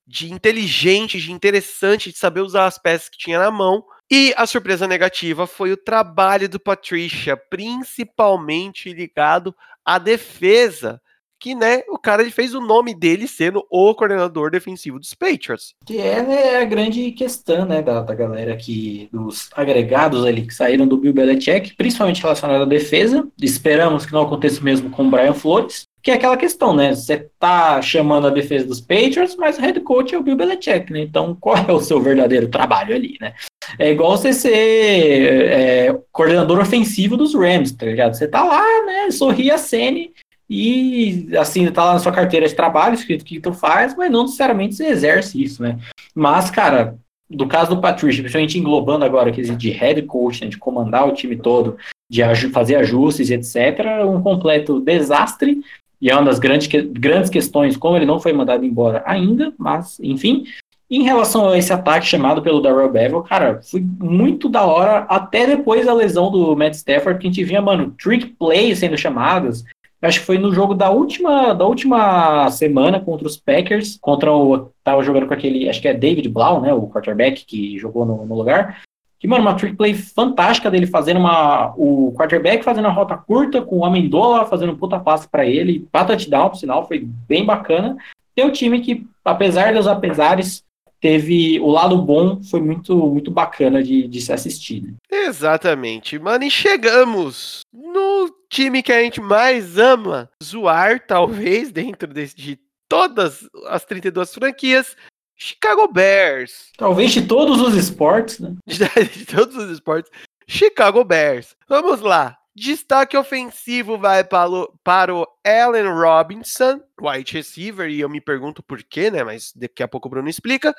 de 0.06 0.30
inteligente, 0.30 1.18
de 1.18 1.32
interessante, 1.32 2.12
de 2.12 2.18
saber 2.18 2.42
usar 2.42 2.66
as 2.66 2.76
peças 2.76 3.08
que 3.08 3.16
tinha 3.16 3.38
na 3.38 3.50
mão. 3.50 3.82
E 4.12 4.34
a 4.36 4.44
surpresa 4.44 4.88
negativa 4.88 5.46
foi 5.46 5.70
o 5.70 5.76
trabalho 5.76 6.48
do 6.48 6.58
Patricia, 6.58 7.36
principalmente 7.36 8.92
ligado 8.92 9.54
à 9.84 9.98
defesa 9.98 11.00
que, 11.40 11.54
né, 11.54 11.80
o 11.88 11.98
cara 11.98 12.30
fez 12.30 12.54
o 12.54 12.60
nome 12.60 12.94
dele 12.94 13.26
sendo 13.26 13.64
o 13.70 13.94
coordenador 13.94 14.50
defensivo 14.50 15.00
dos 15.00 15.14
Patriots. 15.14 15.74
Que 15.86 15.98
é 15.98 16.22
né, 16.22 16.56
a 16.56 16.64
grande 16.64 17.10
questão, 17.12 17.64
né, 17.64 17.80
da, 17.80 18.02
da 18.02 18.14
galera 18.14 18.54
que, 18.56 19.08
dos 19.10 19.48
agregados 19.56 20.26
ali 20.26 20.46
que 20.46 20.54
saíram 20.54 20.86
do 20.86 20.98
Bill 20.98 21.14
Belichick, 21.14 21.74
principalmente 21.76 22.20
relacionado 22.20 22.62
à 22.62 22.66
defesa. 22.66 23.26
Esperamos 23.40 24.04
que 24.04 24.12
não 24.12 24.22
aconteça 24.22 24.60
o 24.60 24.64
mesmo 24.64 24.90
com 24.90 25.04
o 25.04 25.10
Brian 25.10 25.32
Flores. 25.32 25.88
Que 26.02 26.10
é 26.10 26.14
aquela 26.14 26.36
questão, 26.36 26.74
né? 26.74 26.94
Você 26.94 27.28
tá 27.38 27.82
chamando 27.82 28.26
a 28.26 28.30
defesa 28.30 28.66
dos 28.66 28.80
Patriots, 28.80 29.36
mas 29.36 29.58
o 29.58 29.60
head 29.60 29.80
coach 29.80 30.14
é 30.14 30.18
o 30.18 30.22
Bill 30.22 30.36
Belichick, 30.36 30.90
né? 30.90 31.00
Então, 31.00 31.36
qual 31.38 31.56
é 31.56 31.72
o 31.72 31.80
seu 31.80 32.00
verdadeiro 32.00 32.48
trabalho 32.48 32.94
ali, 32.94 33.18
né? 33.20 33.34
É 33.78 33.90
igual 33.90 34.16
você 34.16 34.32
ser 34.32 34.50
é, 34.50 35.98
coordenador 36.10 36.58
ofensivo 36.58 37.18
dos 37.18 37.34
Rams, 37.34 37.72
tá 37.72 37.84
ligado? 37.84 38.14
Você 38.14 38.26
tá 38.26 38.42
lá, 38.42 38.64
né? 38.86 39.10
Sorri 39.10 39.50
a 39.50 39.58
cena 39.58 40.08
e 40.50 41.28
assim, 41.36 41.70
tá 41.70 41.84
lá 41.84 41.92
na 41.92 42.00
sua 42.00 42.10
carteira 42.10 42.48
de 42.48 42.54
trabalho, 42.56 42.94
escrito 42.94 43.22
o 43.22 43.24
que 43.24 43.38
tu 43.38 43.52
faz, 43.52 43.94
mas 43.96 44.10
não 44.10 44.22
necessariamente 44.22 44.74
você 44.74 44.86
exerce 44.86 45.40
isso, 45.40 45.62
né? 45.62 45.78
Mas, 46.12 46.50
cara, 46.50 46.98
do 47.30 47.46
caso 47.46 47.76
do 47.76 47.80
Patrícia, 47.80 48.20
principalmente 48.20 48.58
englobando 48.58 49.04
agora 49.04 49.30
aquele 49.30 49.54
de 49.54 49.70
head 49.70 50.02
coach, 50.02 50.42
né, 50.42 50.48
de 50.48 50.58
comandar 50.58 51.06
o 51.06 51.14
time 51.14 51.36
todo, 51.36 51.76
de 52.10 52.24
fazer 52.50 52.74
ajustes, 52.74 53.30
etc., 53.30 54.04
um 54.04 54.20
completo 54.20 54.80
desastre. 54.80 55.60
E 56.00 56.10
é 56.10 56.14
uma 56.14 56.24
das 56.24 56.40
grandes, 56.40 56.66
grandes 56.66 57.30
questões, 57.30 57.76
como 57.76 57.96
ele 57.96 58.06
não 58.06 58.18
foi 58.18 58.32
mandado 58.32 58.64
embora 58.64 59.04
ainda, 59.06 59.52
mas, 59.56 60.00
enfim. 60.00 60.44
Em 60.90 61.04
relação 61.04 61.48
a 61.48 61.56
esse 61.56 61.72
ataque 61.72 62.04
chamado 62.04 62.42
pelo 62.42 62.60
Darrell 62.60 62.90
Bevel, 62.90 63.22
cara, 63.22 63.60
foi 63.62 63.80
muito 63.80 64.48
da 64.48 64.64
hora, 64.64 65.06
até 65.08 65.46
depois 65.46 65.86
da 65.86 65.94
lesão 65.94 66.28
do 66.32 66.56
Matt 66.56 66.74
Stafford, 66.74 67.20
que 67.20 67.28
a 67.28 67.30
gente 67.30 67.44
via, 67.44 67.62
mano, 67.62 67.94
trick 67.96 68.26
plays 68.36 68.80
sendo 68.80 68.98
chamadas, 68.98 69.64
acho 70.08 70.20
que 70.20 70.26
foi 70.26 70.38
no 70.38 70.52
jogo 70.52 70.74
da 70.74 70.90
última, 70.90 71.52
da 71.52 71.66
última 71.66 72.50
semana 72.50 73.00
contra 73.00 73.26
os 73.26 73.36
Packers, 73.36 73.98
contra 74.00 74.32
o. 74.32 74.70
Tava 74.82 75.02
jogando 75.02 75.26
com 75.26 75.34
aquele, 75.34 75.68
acho 75.68 75.80
que 75.80 75.88
é 75.88 75.94
David 75.94 76.28
Blau, 76.28 76.60
né? 76.60 76.72
O 76.72 76.88
quarterback 76.88 77.44
que 77.44 77.78
jogou 77.78 78.06
no, 78.06 78.24
no 78.24 78.34
lugar. 78.34 78.82
Que, 79.18 79.28
mano, 79.28 79.42
uma 79.42 79.54
trick 79.54 79.76
play 79.76 79.92
fantástica 79.92 80.70
dele 80.70 80.86
fazendo 80.86 81.20
uma. 81.20 81.74
O 81.76 82.14
quarterback 82.16 82.64
fazendo 82.64 82.88
a 82.88 82.90
rota 82.90 83.16
curta, 83.16 83.60
com 83.60 83.78
o 83.78 83.84
Amendola 83.84 84.46
fazendo 84.46 84.72
um 84.72 84.76
puta 84.76 84.98
passe 84.98 85.28
para 85.28 85.44
ele, 85.44 85.86
pra 85.92 86.06
touchdown, 86.06 86.48
por 86.48 86.56
sinal, 86.56 86.88
foi 86.88 87.06
bem 87.28 87.44
bacana. 87.44 87.98
Tem 88.34 88.46
um 88.46 88.50
time 88.50 88.80
que, 88.80 89.06
apesar 89.22 89.74
dos 89.74 89.86
apesares, 89.86 90.64
teve 91.00 91.60
o 91.60 91.68
lado 91.68 91.96
bom, 91.98 92.42
foi 92.42 92.60
muito 92.60 92.96
muito 92.96 93.30
bacana 93.30 93.82
de, 93.82 94.08
de 94.08 94.20
se 94.22 94.32
assistir. 94.32 94.82
Né? 94.82 94.94
Exatamente, 95.10 96.18
mano. 96.18 96.44
E 96.44 96.50
chegamos 96.50 97.60
no 97.72 98.39
time 98.50 98.82
que 98.82 98.92
a 98.92 99.00
gente 99.00 99.20
mais 99.20 99.78
ama 99.78 100.30
zoar, 100.42 101.00
talvez, 101.06 101.70
dentro 101.70 102.08
desse, 102.08 102.36
de 102.36 102.58
todas 102.88 103.48
as 103.68 103.84
32 103.84 104.34
franquias. 104.34 104.96
Chicago 105.36 105.88
Bears. 105.88 106.70
Talvez 106.76 107.12
de 107.12 107.22
todos 107.22 107.62
os 107.62 107.74
esportes, 107.74 108.40
né? 108.40 108.56
de 108.66 109.24
todos 109.24 109.56
os 109.56 109.70
esportes. 109.70 110.12
Chicago 110.46 111.02
Bears. 111.02 111.56
Vamos 111.66 112.02
lá. 112.02 112.36
Destaque 112.54 113.16
ofensivo 113.16 113.96
vai 113.96 114.22
para 114.22 114.50
o, 114.50 114.78
para 114.84 115.14
o 115.14 115.26
Allen 115.42 115.88
Robinson, 115.88 116.80
wide 117.00 117.32
receiver, 117.32 117.88
e 117.88 118.00
eu 118.00 118.08
me 118.08 118.20
pergunto 118.20 118.62
por 118.62 118.82
quê, 118.82 119.10
né? 119.10 119.24
Mas 119.24 119.52
daqui 119.54 119.82
a 119.82 119.88
pouco 119.88 120.08
o 120.08 120.10
Bruno 120.10 120.28
explica. 120.28 120.74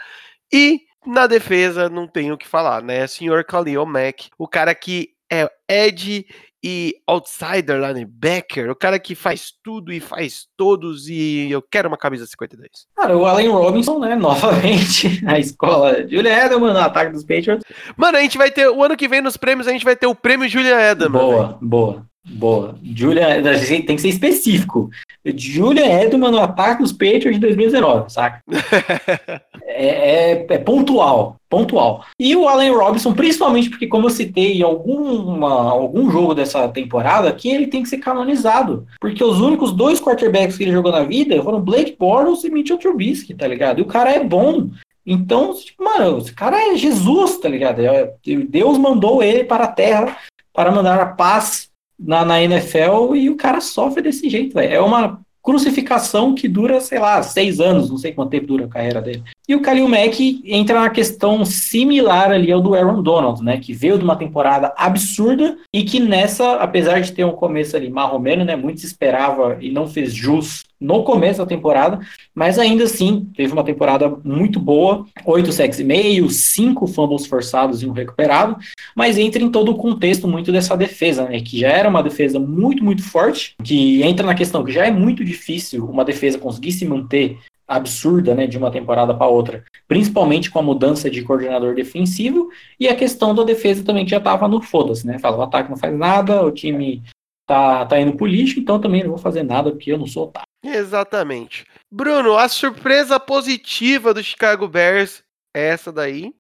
E 0.54 0.82
na 1.08 1.26
defesa, 1.26 1.90
não 1.90 2.08
tenho 2.08 2.36
o 2.36 2.38
que 2.38 2.48
falar, 2.48 2.84
né? 2.84 3.08
Senhor 3.08 3.44
Khalil 3.44 3.86
Mack, 3.86 4.30
o 4.38 4.48
cara 4.48 4.76
que 4.76 5.16
é 5.32 5.50
Ed 5.68 6.28
e 6.64 6.96
outsider 7.08 7.80
linebacker, 7.80 8.70
o 8.70 8.76
cara 8.76 9.00
que 9.00 9.16
faz 9.16 9.52
tudo 9.64 9.92
e 9.92 10.00
faz 10.00 10.48
todos 10.56 11.08
e 11.08 11.50
eu 11.50 11.62
quero 11.62 11.88
uma 11.88 11.98
camisa 11.98 12.26
52. 12.26 12.70
Cara, 12.96 13.18
o 13.18 13.26
Allen 13.26 13.50
Robinson, 13.50 14.00
né, 14.00 14.14
novamente, 14.16 15.24
a 15.26 15.40
escola 15.40 16.08
Julia 16.08 16.46
Edelman 16.46 16.74
no 16.74 16.80
ataque 16.80 17.12
dos 17.12 17.24
Patriots. 17.24 17.66
Mano, 17.98 18.18
a 18.18 18.22
gente 18.22 18.38
vai 18.38 18.52
ter, 18.52 18.70
o 18.70 18.84
ano 18.84 18.96
que 18.96 19.08
vem 19.08 19.22
nos 19.22 19.38
prêmios, 19.38 19.68
a 19.68 19.72
gente 19.72 19.86
vai 19.86 19.96
ter 19.96 20.08
o 20.08 20.16
prêmio 20.16 20.48
Julia 20.48 20.92
Edelman. 20.92 21.20
Boa, 21.20 21.48
véio. 21.48 21.58
boa. 21.62 22.11
Boa. 22.24 22.76
Julia, 22.84 23.42
tem 23.68 23.96
que 23.96 24.00
ser 24.00 24.10
específico. 24.10 24.92
Julia 25.36 26.04
Edelman 26.04 26.32
no 26.32 26.40
ataque 26.40 26.84
dos 26.84 26.92
Patriots 26.92 27.34
de 27.34 27.40
2019, 27.40 28.12
saca? 28.12 28.42
é, 29.66 29.86
é, 29.86 30.46
é, 30.48 30.58
pontual, 30.60 31.38
pontual. 31.50 32.06
E 32.20 32.36
o 32.36 32.48
Allen 32.48 32.74
Robinson, 32.74 33.14
principalmente 33.14 33.70
porque, 33.72 33.88
como 33.88 34.06
eu 34.06 34.12
citei 34.12 34.60
em 34.60 34.62
alguma, 34.62 35.72
algum 35.72 36.12
jogo 36.12 36.36
dessa 36.36 36.68
temporada, 36.70 37.34
que 37.34 37.50
ele 37.50 37.68
tem 37.68 37.82
que 37.82 37.90
ser 37.90 37.98
canonizado. 37.98 38.86
Porque 39.00 39.24
os 39.24 39.42
únicos 39.42 39.72
dois 39.72 40.00
quarterbacks 40.00 40.58
que 40.58 40.64
ele 40.64 40.72
jogou 40.72 40.92
na 40.92 41.04
vida 41.04 41.42
foram 41.42 41.60
Blake 41.60 41.96
Bortles 41.98 42.44
e 42.44 42.52
Mitchell 42.52 42.78
Trubisky, 42.78 43.34
tá 43.34 43.48
ligado? 43.48 43.80
E 43.80 43.82
o 43.82 43.88
cara 43.88 44.12
é 44.12 44.24
bom. 44.24 44.70
Então, 45.04 45.56
tipo, 45.56 45.84
mano, 45.84 46.20
esse 46.20 46.34
cara 46.34 46.72
é 46.72 46.76
Jesus, 46.76 47.38
tá 47.38 47.50
ligado? 47.50 47.80
É, 47.80 48.14
Deus 48.48 48.78
mandou 48.78 49.24
ele 49.24 49.44
para 49.44 49.64
a 49.64 49.72
terra 49.72 50.16
para 50.54 50.72
mandar 50.72 51.00
a 51.00 51.06
paz 51.08 51.71
na, 52.02 52.26
na 52.26 52.42
NFL 52.42 53.16
e 53.16 53.30
o 53.30 53.38
cara 53.38 53.62
sofre 53.62 54.02
desse 54.02 54.30
jeito, 54.30 54.56
véio. 54.56 54.74
É 54.74 54.82
uma 54.82 55.22
crucificação 55.44 56.36
que 56.36 56.48
dura, 56.48 56.80
sei 56.80 57.00
lá, 57.00 57.22
seis 57.24 57.60
anos, 57.60 57.90
não 57.90 57.98
sei 57.98 58.14
quanto 58.14 58.30
tempo 58.30 58.48
dura 58.48 58.66
a 58.66 58.70
carreira 58.70 59.02
dele. 59.02 59.24
E 59.48 59.56
o 59.56 59.62
Khalil 59.62 59.88
Mack 59.88 60.42
entra 60.46 60.80
na 60.80 60.90
questão 60.90 61.44
similar 61.44 62.32
ali 62.32 62.52
ao 62.52 62.62
do 62.62 62.76
Aaron 62.76 63.02
Donald, 63.02 63.44
né? 63.44 63.58
Que 63.58 63.74
veio 63.74 63.98
de 63.98 64.04
uma 64.04 64.16
temporada 64.16 64.74
absurda 64.78 65.58
e 65.74 65.84
que 65.84 66.00
nessa, 66.00 66.56
apesar 66.56 67.02
de 67.02 67.12
ter 67.12 67.26
um 67.26 67.32
começo 67.32 67.76
ali 67.76 67.90
marromeno, 67.90 68.46
né? 68.46 68.56
Muito 68.56 68.82
se 68.82 68.86
esperava 68.86 69.58
e 69.60 69.72
não 69.72 69.88
fez 69.88 70.14
jus 70.14 70.64
no 70.82 71.04
começo 71.04 71.38
da 71.38 71.46
temporada, 71.46 72.00
mas 72.34 72.58
ainda 72.58 72.86
assim 72.86 73.30
teve 73.36 73.54
uma 73.54 73.64
temporada 73.64 74.10
muito 74.24 74.60
boa, 74.60 75.06
oito 75.26 75.52
sacks 75.52 75.80
e 75.80 75.84
meio, 75.84 76.28
cinco 76.30 76.88
fumbles 76.88 77.28
forçados 77.28 77.84
e 77.84 77.86
um 77.86 77.92
recuperado, 77.92 78.58
mas 78.96 79.20
entra 79.20 79.44
em 79.44 79.52
todo 79.52 79.72
o 79.72 79.78
contexto 79.78 80.28
muito 80.28 80.52
dessa 80.52 80.76
defesa, 80.76 81.26
né? 81.26 81.40
Que 81.40 81.60
já 81.60 81.70
era 81.70 81.88
uma 81.88 82.02
defesa 82.02 82.40
muito, 82.40 82.84
muito 82.84 83.04
forte, 83.04 83.54
que 83.64 84.02
entra 84.02 84.26
na 84.26 84.34
questão 84.34 84.64
que 84.64 84.72
já 84.72 84.86
é 84.86 84.92
muito 84.92 85.24
difícil 85.24 85.86
uma 85.86 86.04
defesa 86.04 86.40
conseguir 86.40 86.72
se 86.72 86.86
manter 86.86 87.38
absurda, 87.68 88.36
né, 88.36 88.48
de 88.48 88.58
uma 88.58 88.70
temporada 88.70 89.14
para 89.14 89.28
outra, 89.28 89.64
principalmente 89.88 90.52
com 90.52 90.60
a 90.60 90.64
mudança 90.64 91.10
de 91.10 91.22
coordenador 91.22 91.74
defensivo 91.74 92.50
e 92.78 92.90
a 92.90 92.96
questão 92.96 93.34
da 93.34 93.44
defesa 93.44 93.84
também 93.84 94.04
que 94.04 94.12
já 94.12 94.18
estava 94.18 94.46
no 94.48 94.62
foda-se, 94.62 95.08
né? 95.08 95.18
Fala, 95.20 95.38
o 95.38 95.42
ataque 95.42 95.70
não 95.70 95.78
faz 95.78 95.98
nada, 95.98 96.44
o 96.44 96.52
time 96.52 97.02
tá, 97.48 97.86
tá 97.86 98.00
indo 98.00 98.14
pro 98.14 98.26
lixo, 98.26 98.60
então 98.60 98.80
também 98.80 99.04
não 99.04 99.12
vou 99.12 99.18
fazer 99.18 99.44
nada 99.44 99.72
porque 99.72 99.92
eu 99.92 99.98
não 99.98 100.06
sou 100.06 100.24
otário. 100.24 100.51
Exatamente. 100.64 101.66
Bruno, 101.92 102.38
a 102.38 102.48
surpresa 102.48 103.20
positiva 103.20 104.14
do 104.14 104.24
Chicago 104.24 104.68
Bears 104.68 105.24
é 105.54 105.70
essa 105.70 105.92
daí. 105.92 106.34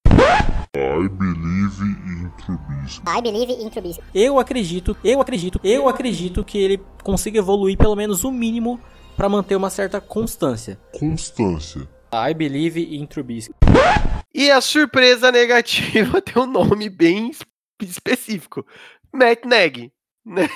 I 0.75 1.09
believe 1.09 1.83
in 1.83 2.31
Trubisky. 2.37 3.03
I 3.07 3.21
believe 3.21 3.51
in 3.51 3.69
Trubisky. 3.69 4.03
Eu 4.13 4.39
acredito, 4.39 4.95
eu 5.03 5.19
acredito, 5.19 5.59
eu 5.63 5.89
acredito 5.89 6.45
que 6.45 6.57
ele 6.57 6.81
consiga 7.03 7.39
evoluir 7.39 7.77
pelo 7.77 7.95
menos 7.95 8.23
o 8.23 8.31
mínimo 8.31 8.79
para 9.17 9.27
manter 9.27 9.55
uma 9.55 9.69
certa 9.69 9.99
constância. 9.99 10.79
Constância. 10.97 11.89
I 12.13 12.33
believe 12.33 12.79
in 12.79 13.05
Trubisky. 13.05 13.53
E 14.33 14.49
a 14.49 14.61
surpresa 14.61 15.31
negativa 15.31 16.21
tem 16.23 16.41
um 16.41 16.45
nome 16.45 16.89
bem 16.89 17.31
específico. 17.81 18.65
Matt 19.11 19.43
Nagy. 19.45 19.91
Né? 20.25 20.47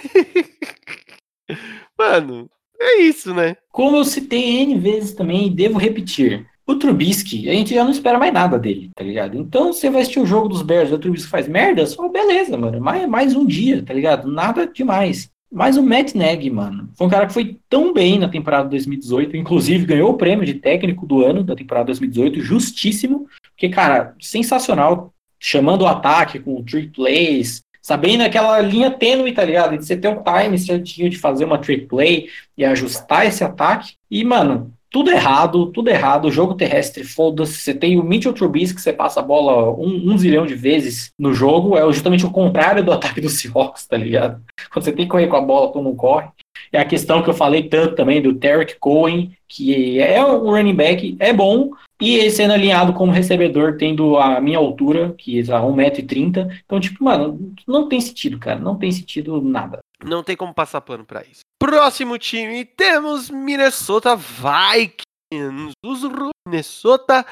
Mano, 1.99 2.49
é 2.85 3.01
isso, 3.01 3.33
né? 3.33 3.55
Como 3.71 3.97
eu 3.97 4.05
citei 4.05 4.61
N 4.61 4.77
vezes 4.79 5.13
também, 5.13 5.51
devo 5.51 5.77
repetir. 5.77 6.45
O 6.67 6.75
Trubisky, 6.75 7.47
a 7.47 7.53
gente 7.53 7.75
já 7.75 7.83
não 7.83 7.91
espera 7.91 8.17
mais 8.17 8.33
nada 8.33 8.57
dele, 8.57 8.89
tá 8.95 9.03
ligado? 9.03 9.37
Então, 9.37 9.71
você 9.71 9.89
vai 9.89 10.01
assistir 10.01 10.19
o 10.19 10.25
jogo 10.25 10.47
dos 10.47 10.63
Bears 10.63 10.89
e 10.89 10.93
o 10.93 10.99
Trubisky 10.99 11.29
faz 11.29 11.47
merda, 11.47 11.85
só 11.85 12.07
beleza, 12.09 12.57
mano. 12.57 12.81
Mais, 12.81 13.07
mais 13.07 13.35
um 13.35 13.45
dia, 13.45 13.83
tá 13.83 13.93
ligado? 13.93 14.27
Nada 14.27 14.65
demais. 14.65 15.29
Mas 15.51 15.77
o 15.77 15.83
Matt 15.83 16.15
Nagy, 16.15 16.49
mano, 16.49 16.89
foi 16.97 17.07
um 17.07 17.09
cara 17.09 17.27
que 17.27 17.33
foi 17.33 17.59
tão 17.69 17.93
bem 17.93 18.17
na 18.17 18.27
temporada 18.27 18.67
2018, 18.67 19.37
inclusive 19.37 19.85
ganhou 19.85 20.11
o 20.11 20.17
prêmio 20.17 20.45
de 20.45 20.55
técnico 20.55 21.05
do 21.05 21.23
ano 21.23 21.43
da 21.43 21.55
temporada 21.55 21.85
2018, 21.85 22.41
justíssimo, 22.41 23.27
porque, 23.51 23.69
cara, 23.69 24.15
sensacional, 24.19 25.13
chamando 25.39 25.83
o 25.83 25.87
ataque 25.87 26.39
com 26.39 26.63
trick 26.63 26.89
plays, 26.89 27.61
sabendo 27.85 28.23
aquela 28.23 28.59
linha 28.61 28.89
tênue, 28.89 29.31
tá 29.31 29.45
ligado? 29.45 29.77
De 29.77 29.85
você 29.85 29.95
ter 29.95 30.07
o 30.07 30.23
time 30.23 30.57
certinho 30.57 31.07
de 31.07 31.19
fazer 31.19 31.45
uma 31.45 31.59
trick 31.59 31.85
play 31.85 32.29
e 32.57 32.65
ajustar 32.65 33.27
esse 33.27 33.43
ataque. 33.43 33.93
E, 34.09 34.25
mano, 34.25 34.73
tudo 34.89 35.11
errado, 35.11 35.67
tudo 35.67 35.91
errado. 35.91 36.31
Jogo 36.31 36.55
terrestre, 36.55 37.03
foda-se. 37.03 37.59
Você 37.59 37.75
tem 37.75 37.99
o 37.99 38.03
Mitchell 38.03 38.33
Trubisky, 38.33 38.77
que 38.77 38.81
você 38.81 38.91
passa 38.91 39.19
a 39.19 39.23
bola 39.23 39.71
um, 39.79 40.11
um 40.11 40.17
zilhão 40.17 40.47
de 40.47 40.55
vezes 40.55 41.11
no 41.19 41.31
jogo. 41.31 41.77
É 41.77 41.81
justamente 41.93 42.25
o 42.25 42.31
contrário 42.31 42.83
do 42.83 42.89
ataque 42.91 43.21
do 43.21 43.29
Seahawks, 43.29 43.85
tá 43.85 43.97
ligado? 43.97 44.41
Quando 44.73 44.83
você 44.83 44.91
tem 44.91 45.05
que 45.05 45.11
correr 45.11 45.27
com 45.27 45.35
a 45.35 45.41
bola, 45.41 45.71
tu 45.71 45.79
não 45.79 45.95
corre. 45.95 46.27
É 46.73 46.79
a 46.79 46.85
questão 46.85 47.21
que 47.21 47.29
eu 47.29 47.35
falei 47.35 47.69
tanto 47.69 47.93
também 47.93 48.19
do 48.19 48.33
Derek 48.33 48.79
Cohen, 48.79 49.31
que 49.47 49.99
é 49.99 50.25
um 50.25 50.49
running 50.49 50.73
back, 50.73 51.15
é 51.19 51.31
bom, 51.31 51.69
e 51.99 52.15
ele 52.15 52.29
sendo 52.29 52.53
alinhado 52.53 52.93
como 52.93 53.11
recebedor, 53.11 53.77
tendo 53.77 54.17
a 54.17 54.41
minha 54.41 54.57
altura, 54.57 55.13
que 55.17 55.39
é 55.39 55.43
1,30m. 55.43 56.61
Então, 56.65 56.79
tipo, 56.79 57.03
mano, 57.03 57.53
não 57.65 57.87
tem 57.87 58.01
sentido, 58.01 58.37
cara. 58.37 58.59
Não 58.59 58.77
tem 58.77 58.91
sentido 58.91 59.41
nada. 59.41 59.79
Não 60.03 60.23
tem 60.23 60.35
como 60.35 60.53
passar 60.53 60.81
pano 60.81 61.05
pra 61.05 61.23
isso. 61.23 61.41
Próximo 61.59 62.17
time, 62.17 62.65
temos 62.65 63.29
Minnesota 63.29 64.15
Vikings. 64.15 65.71
Os 65.85 66.01
Minnesota. 66.47 67.25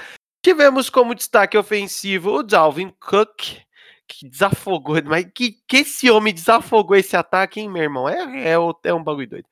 Tivemos 0.43 0.89
como 0.89 1.15
destaque 1.15 1.57
ofensivo 1.57 2.31
o 2.31 2.43
Dalvin 2.43 2.91
Cook, 2.99 3.59
que 4.07 4.27
desafogou, 4.27 4.97
mas 5.05 5.25
que, 5.33 5.57
que 5.65 5.77
esse 5.77 6.11
homem 6.11 6.33
desafogou 6.33 6.97
esse 6.97 7.15
ataque, 7.15 7.61
hein, 7.61 7.69
meu 7.69 7.83
irmão? 7.83 8.09
É, 8.09 8.49
é, 8.49 8.55
é 8.83 8.93
um 8.93 9.03
bagulho 9.03 9.29
doido. 9.29 9.47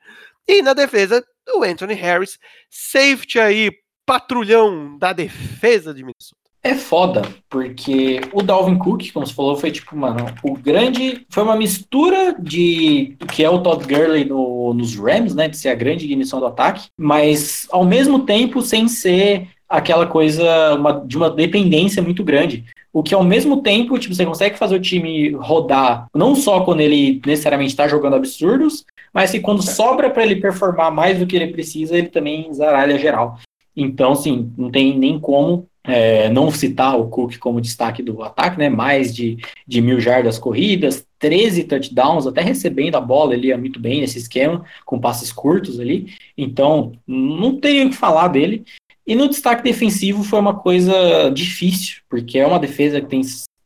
E 0.47 0.61
na 0.61 0.73
defesa, 0.73 1.25
o 1.55 1.63
Anthony 1.63 1.93
Harris, 1.93 2.37
safety 2.69 3.39
aí, 3.39 3.71
patrulhão 4.11 4.97
da 4.97 5.13
defesa 5.13 5.93
de 5.93 6.01
Minnesota. 6.01 6.35
É 6.61 6.75
foda, 6.75 7.21
porque 7.49 8.19
o 8.33 8.43
Dalvin 8.43 8.77
Cook, 8.77 9.09
como 9.13 9.25
você 9.25 9.33
falou, 9.33 9.55
foi 9.55 9.71
tipo, 9.71 9.95
mano, 9.95 10.25
o 10.43 10.53
grande. 10.53 11.25
Foi 11.29 11.43
uma 11.43 11.55
mistura 11.55 12.35
de 12.37 13.15
que 13.29 13.41
é 13.41 13.49
o 13.49 13.61
Todd 13.61 13.85
Gurley 13.85 14.25
no, 14.25 14.73
nos 14.73 14.97
Rams, 14.97 15.33
né? 15.33 15.47
De 15.47 15.55
ser 15.55 15.69
a 15.69 15.75
grande 15.75 16.03
ignição 16.03 16.41
do 16.41 16.45
ataque, 16.45 16.89
mas 16.97 17.65
ao 17.71 17.85
mesmo 17.85 18.25
tempo 18.25 18.61
sem 18.61 18.89
ser 18.89 19.47
aquela 19.67 20.05
coisa 20.05 20.75
uma, 20.75 20.91
de 20.91 21.15
uma 21.15 21.29
dependência 21.29 22.01
muito 22.01 22.21
grande. 22.21 22.65
O 22.91 23.01
que 23.01 23.15
ao 23.15 23.23
mesmo 23.23 23.61
tempo, 23.61 23.97
tipo, 23.97 24.13
você 24.13 24.25
consegue 24.25 24.57
fazer 24.57 24.75
o 24.75 24.81
time 24.81 25.31
rodar, 25.31 26.07
não 26.13 26.35
só 26.35 26.65
quando 26.65 26.81
ele 26.81 27.21
necessariamente 27.25 27.71
está 27.71 27.87
jogando 27.87 28.17
absurdos, 28.17 28.83
mas 29.13 29.31
que 29.31 29.39
quando 29.39 29.63
sobra 29.63 30.09
para 30.09 30.23
ele 30.23 30.35
performar 30.35 30.91
mais 30.91 31.17
do 31.17 31.25
que 31.25 31.37
ele 31.37 31.53
precisa, 31.53 31.97
ele 31.97 32.09
também 32.09 32.53
zaralha 32.53 32.99
geral. 32.99 33.39
Então, 33.75 34.15
sim, 34.15 34.51
não 34.57 34.69
tem 34.69 34.97
nem 34.97 35.19
como 35.19 35.67
é, 35.83 36.29
não 36.29 36.51
citar 36.51 36.99
o 36.99 37.07
Cook 37.07 37.37
como 37.37 37.61
destaque 37.61 38.03
do 38.03 38.21
ataque, 38.21 38.57
né? 38.57 38.69
Mais 38.69 39.13
de, 39.13 39.37
de 39.67 39.81
mil 39.81 39.99
jardas 39.99 40.37
corridas, 40.37 41.05
13 41.19 41.63
touchdowns, 41.63 42.27
até 42.27 42.41
recebendo 42.41 42.95
a 42.95 43.01
bola, 43.01 43.33
ele 43.33 43.47
ia 43.47 43.57
muito 43.57 43.79
bem 43.79 44.01
nesse 44.01 44.17
esquema, 44.17 44.63
com 44.85 44.99
passes 44.99 45.31
curtos 45.31 45.79
ali. 45.79 46.13
Então, 46.37 46.93
não 47.07 47.59
teria 47.59 47.85
o 47.85 47.89
que 47.89 47.95
falar 47.95 48.27
dele. 48.27 48.63
E 49.05 49.15
no 49.15 49.27
destaque 49.27 49.63
defensivo 49.63 50.23
foi 50.23 50.39
uma 50.39 50.55
coisa 50.55 51.29
difícil, 51.33 52.01
porque 52.09 52.37
é 52.37 52.45
uma 52.45 52.59
defesa 52.59 53.01
que 53.01 53.07
tem, 53.07 53.21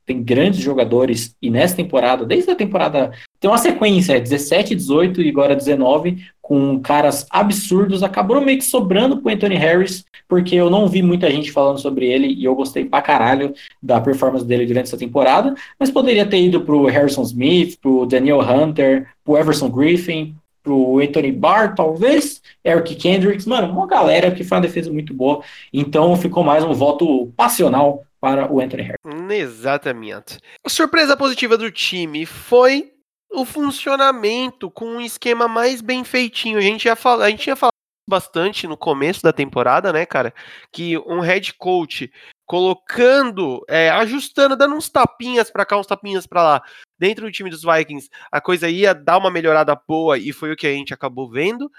tem 0.06 0.24
grandes 0.24 0.62
jogadores, 0.62 1.36
e 1.42 1.50
nessa 1.50 1.76
temporada, 1.76 2.26
desde 2.26 2.50
a 2.52 2.56
temporada, 2.56 3.12
tem 3.46 3.52
uma 3.52 3.60
sequência, 3.60 4.20
17, 4.20 4.74
18 4.74 5.22
e 5.22 5.30
agora 5.30 5.56
19, 5.56 6.18
com 6.42 6.80
caras 6.80 7.28
absurdos, 7.30 8.02
acabou 8.02 8.42
meio 8.42 8.58
que 8.58 8.66
sobrando 8.66 9.22
pro 9.22 9.32
Anthony 9.32 9.56
Harris, 9.56 10.04
porque 10.28 10.56
eu 10.56 10.68
não 10.68 10.88
vi 10.88 11.04
muita 11.04 11.30
gente 11.30 11.52
falando 11.52 11.78
sobre 11.78 12.08
ele 12.08 12.26
e 12.26 12.44
eu 12.44 12.56
gostei 12.56 12.86
pra 12.86 13.04
caralho 13.04 13.54
da 13.84 14.02
performance 14.02 14.44
dele 14.44 14.66
durante 14.66 14.88
essa 14.88 14.98
temporada, 14.98 15.54
mas 15.80 15.92
poderia 15.92 16.26
ter 16.26 16.42
ido 16.42 16.62
pro 16.62 16.88
Harrison 16.88 17.22
Smith, 17.22 17.78
pro 17.80 18.08
Daniel 18.08 18.42
Hunter, 18.42 19.08
pro 19.24 19.38
Everson 19.38 19.70
Griffin, 19.70 20.36
pro 20.64 21.00
Anthony 21.00 21.32
Barr, 21.32 21.76
talvez, 21.76 22.42
Eric 22.64 22.96
Kendricks, 22.96 23.46
mano, 23.46 23.72
uma 23.72 23.86
galera 23.86 24.32
que 24.32 24.44
foi 24.44 24.58
uma 24.58 24.64
defesa 24.64 24.92
muito 24.92 25.14
boa, 25.14 25.44
então 25.72 26.18
ficou 26.18 26.44
mais 26.44 26.64
um 26.64 26.74
voto 26.74 27.32
passional 27.38 28.04
para 28.20 28.52
o 28.52 28.60
Anthony 28.60 28.82
Harris. 28.82 29.30
Exatamente. 29.30 30.40
A 30.66 30.70
surpresa 30.70 31.16
positiva 31.16 31.56
do 31.56 31.70
time 31.70 32.26
foi 32.26 32.95
o 33.32 33.46
funcionamento 33.46 34.70
com 34.72 34.86
um 34.86 35.02
esquema 35.02 35.48
mais 35.48 35.82
bem 35.82 36.04
feitinho. 36.04 36.58
A 36.58 36.62
gente 36.62 36.86
já 36.86 36.96
fala, 36.96 37.26
a 37.26 37.30
gente 37.30 37.44
tinha 37.44 37.56
falado 37.56 37.74
bastante 38.08 38.68
no 38.68 38.78
começo 38.78 39.22
da 39.24 39.34
temporada, 39.34 39.92
né, 39.92 40.06
cara, 40.06 40.34
que 40.72 40.98
um 41.00 41.20
head 41.20 41.54
coach 41.56 42.12
colocando, 42.46 43.66
é, 43.68 43.90
ajustando, 43.90 44.56
dando 44.56 44.76
uns 44.76 44.88
tapinhas 44.88 45.50
para 45.50 45.66
cá, 45.66 45.78
uns 45.78 45.88
tapinhas 45.88 46.28
para 46.28 46.44
lá, 46.44 46.64
dentro 47.00 47.26
do 47.26 47.32
time 47.32 47.50
dos 47.50 47.64
Vikings, 47.64 48.10
a 48.32 48.40
coisa 48.40 48.70
ia 48.70 48.94
dar 48.94 49.18
uma 49.18 49.32
melhorada 49.32 49.76
boa 49.76 50.18
e 50.18 50.32
foi 50.32 50.52
o 50.52 50.56
que 50.56 50.68
a 50.68 50.72
gente 50.72 50.94
acabou 50.94 51.30
vendo. 51.30 51.72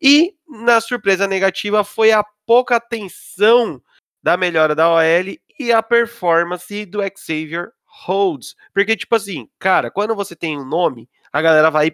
E 0.00 0.34
na 0.48 0.80
surpresa 0.80 1.26
negativa 1.26 1.84
foi 1.84 2.12
a 2.12 2.24
pouca 2.46 2.76
atenção 2.76 3.80
da 4.22 4.36
melhora 4.36 4.74
da 4.74 4.88
OL 4.90 5.38
e 5.58 5.72
a 5.72 5.82
performance 5.82 6.86
do 6.86 7.00
Xavier 7.16 7.70
holds. 8.02 8.54
Porque, 8.72 8.96
tipo 8.96 9.14
assim, 9.14 9.48
cara, 9.58 9.90
quando 9.90 10.14
você 10.14 10.34
tem 10.34 10.58
um 10.58 10.64
nome, 10.64 11.08
a 11.32 11.42
galera 11.42 11.70
vai 11.70 11.92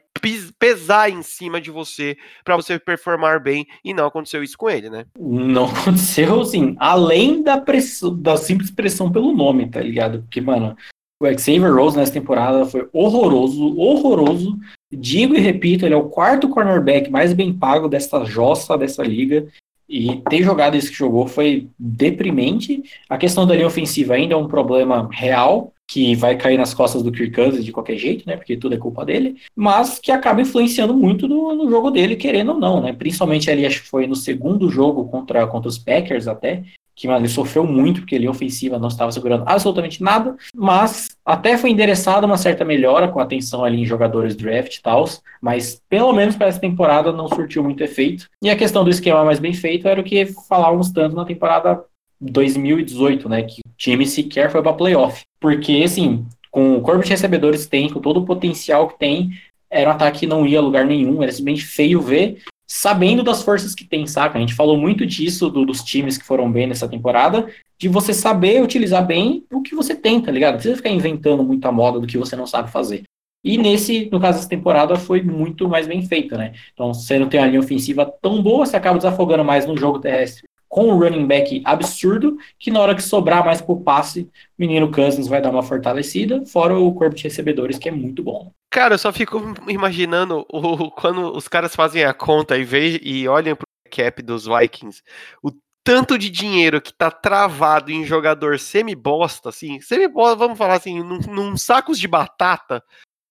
pesar 0.58 1.10
em 1.10 1.22
cima 1.22 1.60
de 1.60 1.70
você 1.70 2.16
para 2.44 2.56
você 2.56 2.78
performar 2.78 3.42
bem 3.42 3.66
e 3.82 3.94
não 3.94 4.06
aconteceu 4.06 4.42
isso 4.42 4.58
com 4.58 4.68
ele, 4.68 4.90
né? 4.90 5.06
Não 5.18 5.64
aconteceu, 5.72 6.40
assim, 6.42 6.76
além 6.78 7.42
da 7.42 7.58
pressão, 7.58 8.14
da 8.14 8.36
simples 8.36 8.70
pressão 8.70 9.10
pelo 9.10 9.32
nome, 9.32 9.68
tá 9.68 9.80
ligado? 9.80 10.20
Porque, 10.20 10.40
mano, 10.42 10.76
o 11.22 11.26
Xavier 11.38 11.74
Rose 11.74 11.96
nessa 11.96 12.12
temporada 12.12 12.66
foi 12.66 12.88
horroroso, 12.92 13.78
horroroso. 13.78 14.58
Digo 14.92 15.34
e 15.34 15.40
repito, 15.40 15.86
ele 15.86 15.94
é 15.94 15.96
o 15.96 16.08
quarto 16.08 16.48
cornerback 16.48 17.10
mais 17.10 17.32
bem 17.32 17.52
pago 17.52 17.88
dessa 17.88 18.24
jossa 18.24 18.76
dessa 18.76 19.02
liga. 19.02 19.46
E 19.88 20.22
ter 20.28 20.42
jogado 20.42 20.76
isso 20.76 20.90
que 20.90 20.96
jogou 20.96 21.26
foi 21.26 21.68
deprimente. 21.78 22.82
A 23.08 23.18
questão 23.18 23.46
da 23.46 23.54
linha 23.54 23.66
ofensiva 23.66 24.14
ainda 24.14 24.34
é 24.34 24.36
um 24.36 24.46
problema 24.46 25.08
real, 25.10 25.72
que 25.90 26.14
vai 26.14 26.36
cair 26.36 26.56
nas 26.56 26.72
costas 26.72 27.02
do 27.02 27.10
Kirk 27.10 27.34
Cousins 27.34 27.64
de 27.64 27.72
qualquer 27.72 27.98
jeito, 27.98 28.24
né? 28.24 28.36
Porque 28.36 28.56
tudo 28.56 28.76
é 28.76 28.78
culpa 28.78 29.04
dele, 29.04 29.38
mas 29.56 29.98
que 29.98 30.12
acaba 30.12 30.40
influenciando 30.40 30.94
muito 30.94 31.26
no, 31.26 31.52
no 31.52 31.68
jogo 31.68 31.90
dele, 31.90 32.14
querendo 32.14 32.52
ou 32.52 32.58
não, 32.60 32.80
né? 32.80 32.92
Principalmente 32.92 33.50
ali, 33.50 33.66
acho 33.66 33.82
que 33.82 33.88
foi 33.88 34.06
no 34.06 34.14
segundo 34.14 34.70
jogo 34.70 35.08
contra, 35.08 35.44
contra 35.48 35.68
os 35.68 35.78
Packers 35.78 36.28
até, 36.28 36.62
que 36.94 37.08
mano, 37.08 37.20
ele 37.20 37.28
sofreu 37.28 37.66
muito, 37.66 38.02
porque 38.02 38.14
ele 38.14 38.28
ofensiva 38.28 38.78
não 38.78 38.86
estava 38.86 39.10
segurando 39.10 39.42
absolutamente 39.48 40.00
nada, 40.00 40.36
mas 40.54 41.08
até 41.24 41.58
foi 41.58 41.70
endereçada 41.70 42.24
uma 42.24 42.36
certa 42.36 42.64
melhora 42.64 43.08
com 43.08 43.18
atenção 43.18 43.64
ali 43.64 43.80
em 43.80 43.86
jogadores 43.86 44.36
draft 44.36 44.76
e 44.76 44.82
tal, 44.82 45.04
mas 45.42 45.82
pelo 45.88 46.12
menos 46.12 46.36
para 46.36 46.46
essa 46.46 46.60
temporada 46.60 47.10
não 47.10 47.26
surtiu 47.26 47.64
muito 47.64 47.82
efeito. 47.82 48.26
E 48.40 48.48
a 48.48 48.54
questão 48.54 48.84
do 48.84 48.90
esquema 48.90 49.24
mais 49.24 49.40
bem 49.40 49.52
feito 49.52 49.88
era 49.88 50.00
o 50.00 50.04
que 50.04 50.24
falávamos 50.48 50.92
tanto 50.92 51.16
na 51.16 51.24
temporada 51.24 51.82
2018, 52.20 53.28
né, 53.28 53.42
que 53.42 53.60
time 53.80 54.06
sequer 54.06 54.50
foi 54.50 54.62
para 54.62 54.74
playoff. 54.74 55.22
Porque, 55.40 55.82
assim, 55.84 56.26
com 56.50 56.76
o 56.76 56.82
corpo 56.82 57.02
de 57.02 57.10
recebedores 57.10 57.64
que 57.64 57.70
tem, 57.70 57.88
com 57.88 58.00
todo 58.00 58.20
o 58.20 58.26
potencial 58.26 58.88
que 58.88 58.98
tem, 58.98 59.30
era 59.70 59.88
um 59.88 59.92
ataque 59.92 60.20
que 60.20 60.26
não 60.26 60.46
ia 60.46 60.58
a 60.58 60.62
lugar 60.62 60.84
nenhum, 60.84 61.22
era 61.22 61.32
simplesmente 61.32 61.64
feio 61.64 62.00
ver 62.00 62.42
sabendo 62.72 63.24
das 63.24 63.42
forças 63.42 63.74
que 63.74 63.84
tem, 63.84 64.06
saca? 64.06 64.38
A 64.38 64.40
gente 64.40 64.54
falou 64.54 64.76
muito 64.76 65.04
disso 65.04 65.50
do, 65.50 65.66
dos 65.66 65.82
times 65.82 66.16
que 66.16 66.24
foram 66.24 66.50
bem 66.50 66.68
nessa 66.68 66.86
temporada, 66.86 67.48
de 67.76 67.88
você 67.88 68.14
saber 68.14 68.62
utilizar 68.62 69.04
bem 69.04 69.44
o 69.50 69.60
que 69.60 69.74
você 69.74 69.92
tem, 69.92 70.20
tá 70.20 70.30
ligado? 70.30 70.52
Não 70.52 70.58
precisa 70.58 70.76
ficar 70.76 70.90
inventando 70.90 71.42
muita 71.42 71.72
moda 71.72 71.98
do 71.98 72.06
que 72.06 72.16
você 72.16 72.36
não 72.36 72.46
sabe 72.46 72.70
fazer. 72.70 73.02
E 73.42 73.58
nesse, 73.58 74.08
no 74.12 74.20
caso 74.20 74.38
dessa 74.38 74.48
temporada, 74.48 74.94
foi 74.94 75.20
muito 75.20 75.68
mais 75.68 75.88
bem 75.88 76.06
feita, 76.06 76.38
né? 76.38 76.52
Então, 76.72 76.94
você 76.94 77.18
não 77.18 77.28
tem 77.28 77.40
uma 77.40 77.46
linha 77.48 77.58
ofensiva 77.58 78.06
tão 78.22 78.40
boa, 78.40 78.64
você 78.64 78.76
acaba 78.76 78.98
desafogando 78.98 79.44
mais 79.44 79.66
no 79.66 79.76
jogo 79.76 79.98
terrestre 79.98 80.44
com 80.70 80.88
um 80.88 80.98
running 80.98 81.26
back 81.26 81.60
absurdo, 81.64 82.38
que 82.56 82.70
na 82.70 82.80
hora 82.80 82.94
que 82.94 83.02
sobrar 83.02 83.44
mais 83.44 83.60
pro 83.60 83.80
passe, 83.80 84.20
o 84.22 84.28
menino 84.56 84.90
Cousins 84.90 85.26
vai 85.26 85.42
dar 85.42 85.50
uma 85.50 85.64
fortalecida, 85.64 86.46
fora 86.46 86.78
o 86.78 86.94
corpo 86.94 87.16
de 87.16 87.24
recebedores, 87.24 87.76
que 87.76 87.88
é 87.88 87.92
muito 87.92 88.22
bom. 88.22 88.52
Cara, 88.70 88.94
eu 88.94 88.98
só 88.98 89.12
fico 89.12 89.52
imaginando 89.68 90.46
o, 90.48 90.88
quando 90.92 91.36
os 91.36 91.48
caras 91.48 91.74
fazem 91.74 92.04
a 92.04 92.14
conta 92.14 92.56
e, 92.56 92.62
ve, 92.62 93.00
e 93.02 93.26
olham 93.26 93.56
pro 93.56 93.66
cap 93.90 94.22
dos 94.22 94.46
Vikings, 94.46 95.02
o 95.42 95.50
tanto 95.82 96.16
de 96.16 96.30
dinheiro 96.30 96.80
que 96.80 96.92
tá 96.92 97.10
travado 97.10 97.90
em 97.90 98.04
jogador 98.04 98.56
semi-bosta, 98.60 99.48
assim, 99.48 99.80
semi-bosta, 99.80 100.36
vamos 100.36 100.56
falar 100.56 100.74
assim, 100.74 101.02
num, 101.02 101.18
num 101.18 101.56
sacos 101.56 101.98
de 101.98 102.06
batata, 102.06 102.80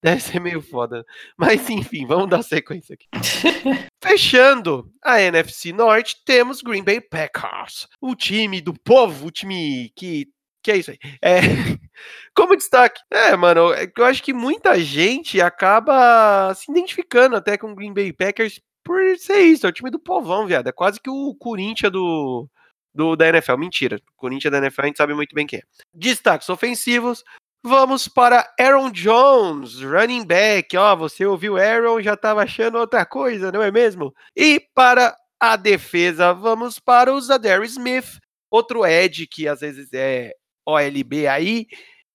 Deve 0.02 0.22
ser 0.22 0.40
meio 0.40 0.62
foda. 0.62 1.06
Mas 1.38 1.70
enfim, 1.70 2.06
vamos 2.06 2.30
dar 2.30 2.42
sequência 2.42 2.94
aqui. 2.94 3.08
Fechando 4.02 4.90
a 5.04 5.22
NFC 5.22 5.74
Norte, 5.74 6.18
temos 6.26 6.62
Green 6.62 6.84
Bay 6.84 7.02
Packers. 7.02 7.88
O 8.02 8.16
time 8.16 8.62
do 8.62 8.74
povo, 8.74 9.28
o 9.28 9.32
time 9.32 9.92
que. 9.96 10.28
Que 10.62 10.72
é 10.72 10.78
isso 10.78 10.92
aí. 10.92 11.00
É, 11.22 11.40
como 12.36 12.56
destaque, 12.56 13.02
é, 13.10 13.34
mano, 13.38 13.74
é 13.74 13.90
eu 13.98 14.06
acho 14.06 14.22
que 14.22 14.34
muita 14.34 14.78
gente 14.78 15.40
acaba 15.40 16.54
se 16.54 16.70
identificando 16.70 17.38
até 17.38 17.58
com 17.58 17.72
o 17.72 17.76
Green 17.76 17.94
Bay 17.94 18.12
Packers 18.12 18.60
por 18.84 19.00
ser 19.18 19.42
isso, 19.42 19.66
é 19.66 19.70
o 19.70 19.72
time 19.72 19.90
do 19.90 20.00
povão, 20.00 20.48
viado. 20.48 20.68
É 20.68 20.72
quase 20.72 21.00
que 21.00 21.10
o 21.10 21.34
Corinthians 21.36 21.92
do, 21.92 22.50
do, 22.94 23.16
da 23.16 23.30
NFL. 23.30 23.56
Mentira, 23.56 23.98
o 23.98 24.16
Corinthians 24.18 24.52
da 24.52 24.58
NFL 24.58 24.82
a 24.82 24.86
gente 24.88 24.98
sabe 24.98 25.14
muito 25.14 25.34
bem 25.36 25.46
quem 25.46 25.60
é. 25.60 25.64
Destaques 25.94 26.50
ofensivos, 26.50 27.24
Vamos 27.62 28.08
para 28.08 28.50
Aaron 28.58 28.90
Jones, 28.90 29.82
running 29.82 30.26
back. 30.26 30.78
Ó, 30.78 30.96
você 30.96 31.26
ouviu 31.26 31.58
Aaron, 31.58 32.02
já 32.02 32.14
estava 32.14 32.44
achando 32.44 32.78
outra 32.78 33.06
coisa, 33.06 33.52
não 33.52 33.62
é 33.62 33.70
mesmo? 33.70 34.14
E 34.34 34.62
para 34.74 35.14
a 35.38 35.58
defesa, 35.58 36.34
vamos 36.34 36.80
para 36.80 37.14
o 37.14 37.20
Zadary 37.20 37.66
Smith, 37.66 38.18
outro 38.50 38.86
Ed 38.86 39.28
que 39.28 39.46
às 39.48 39.60
vezes 39.60 39.90
é 39.94 40.34
OLB 40.66 41.28
aí, 41.28 41.68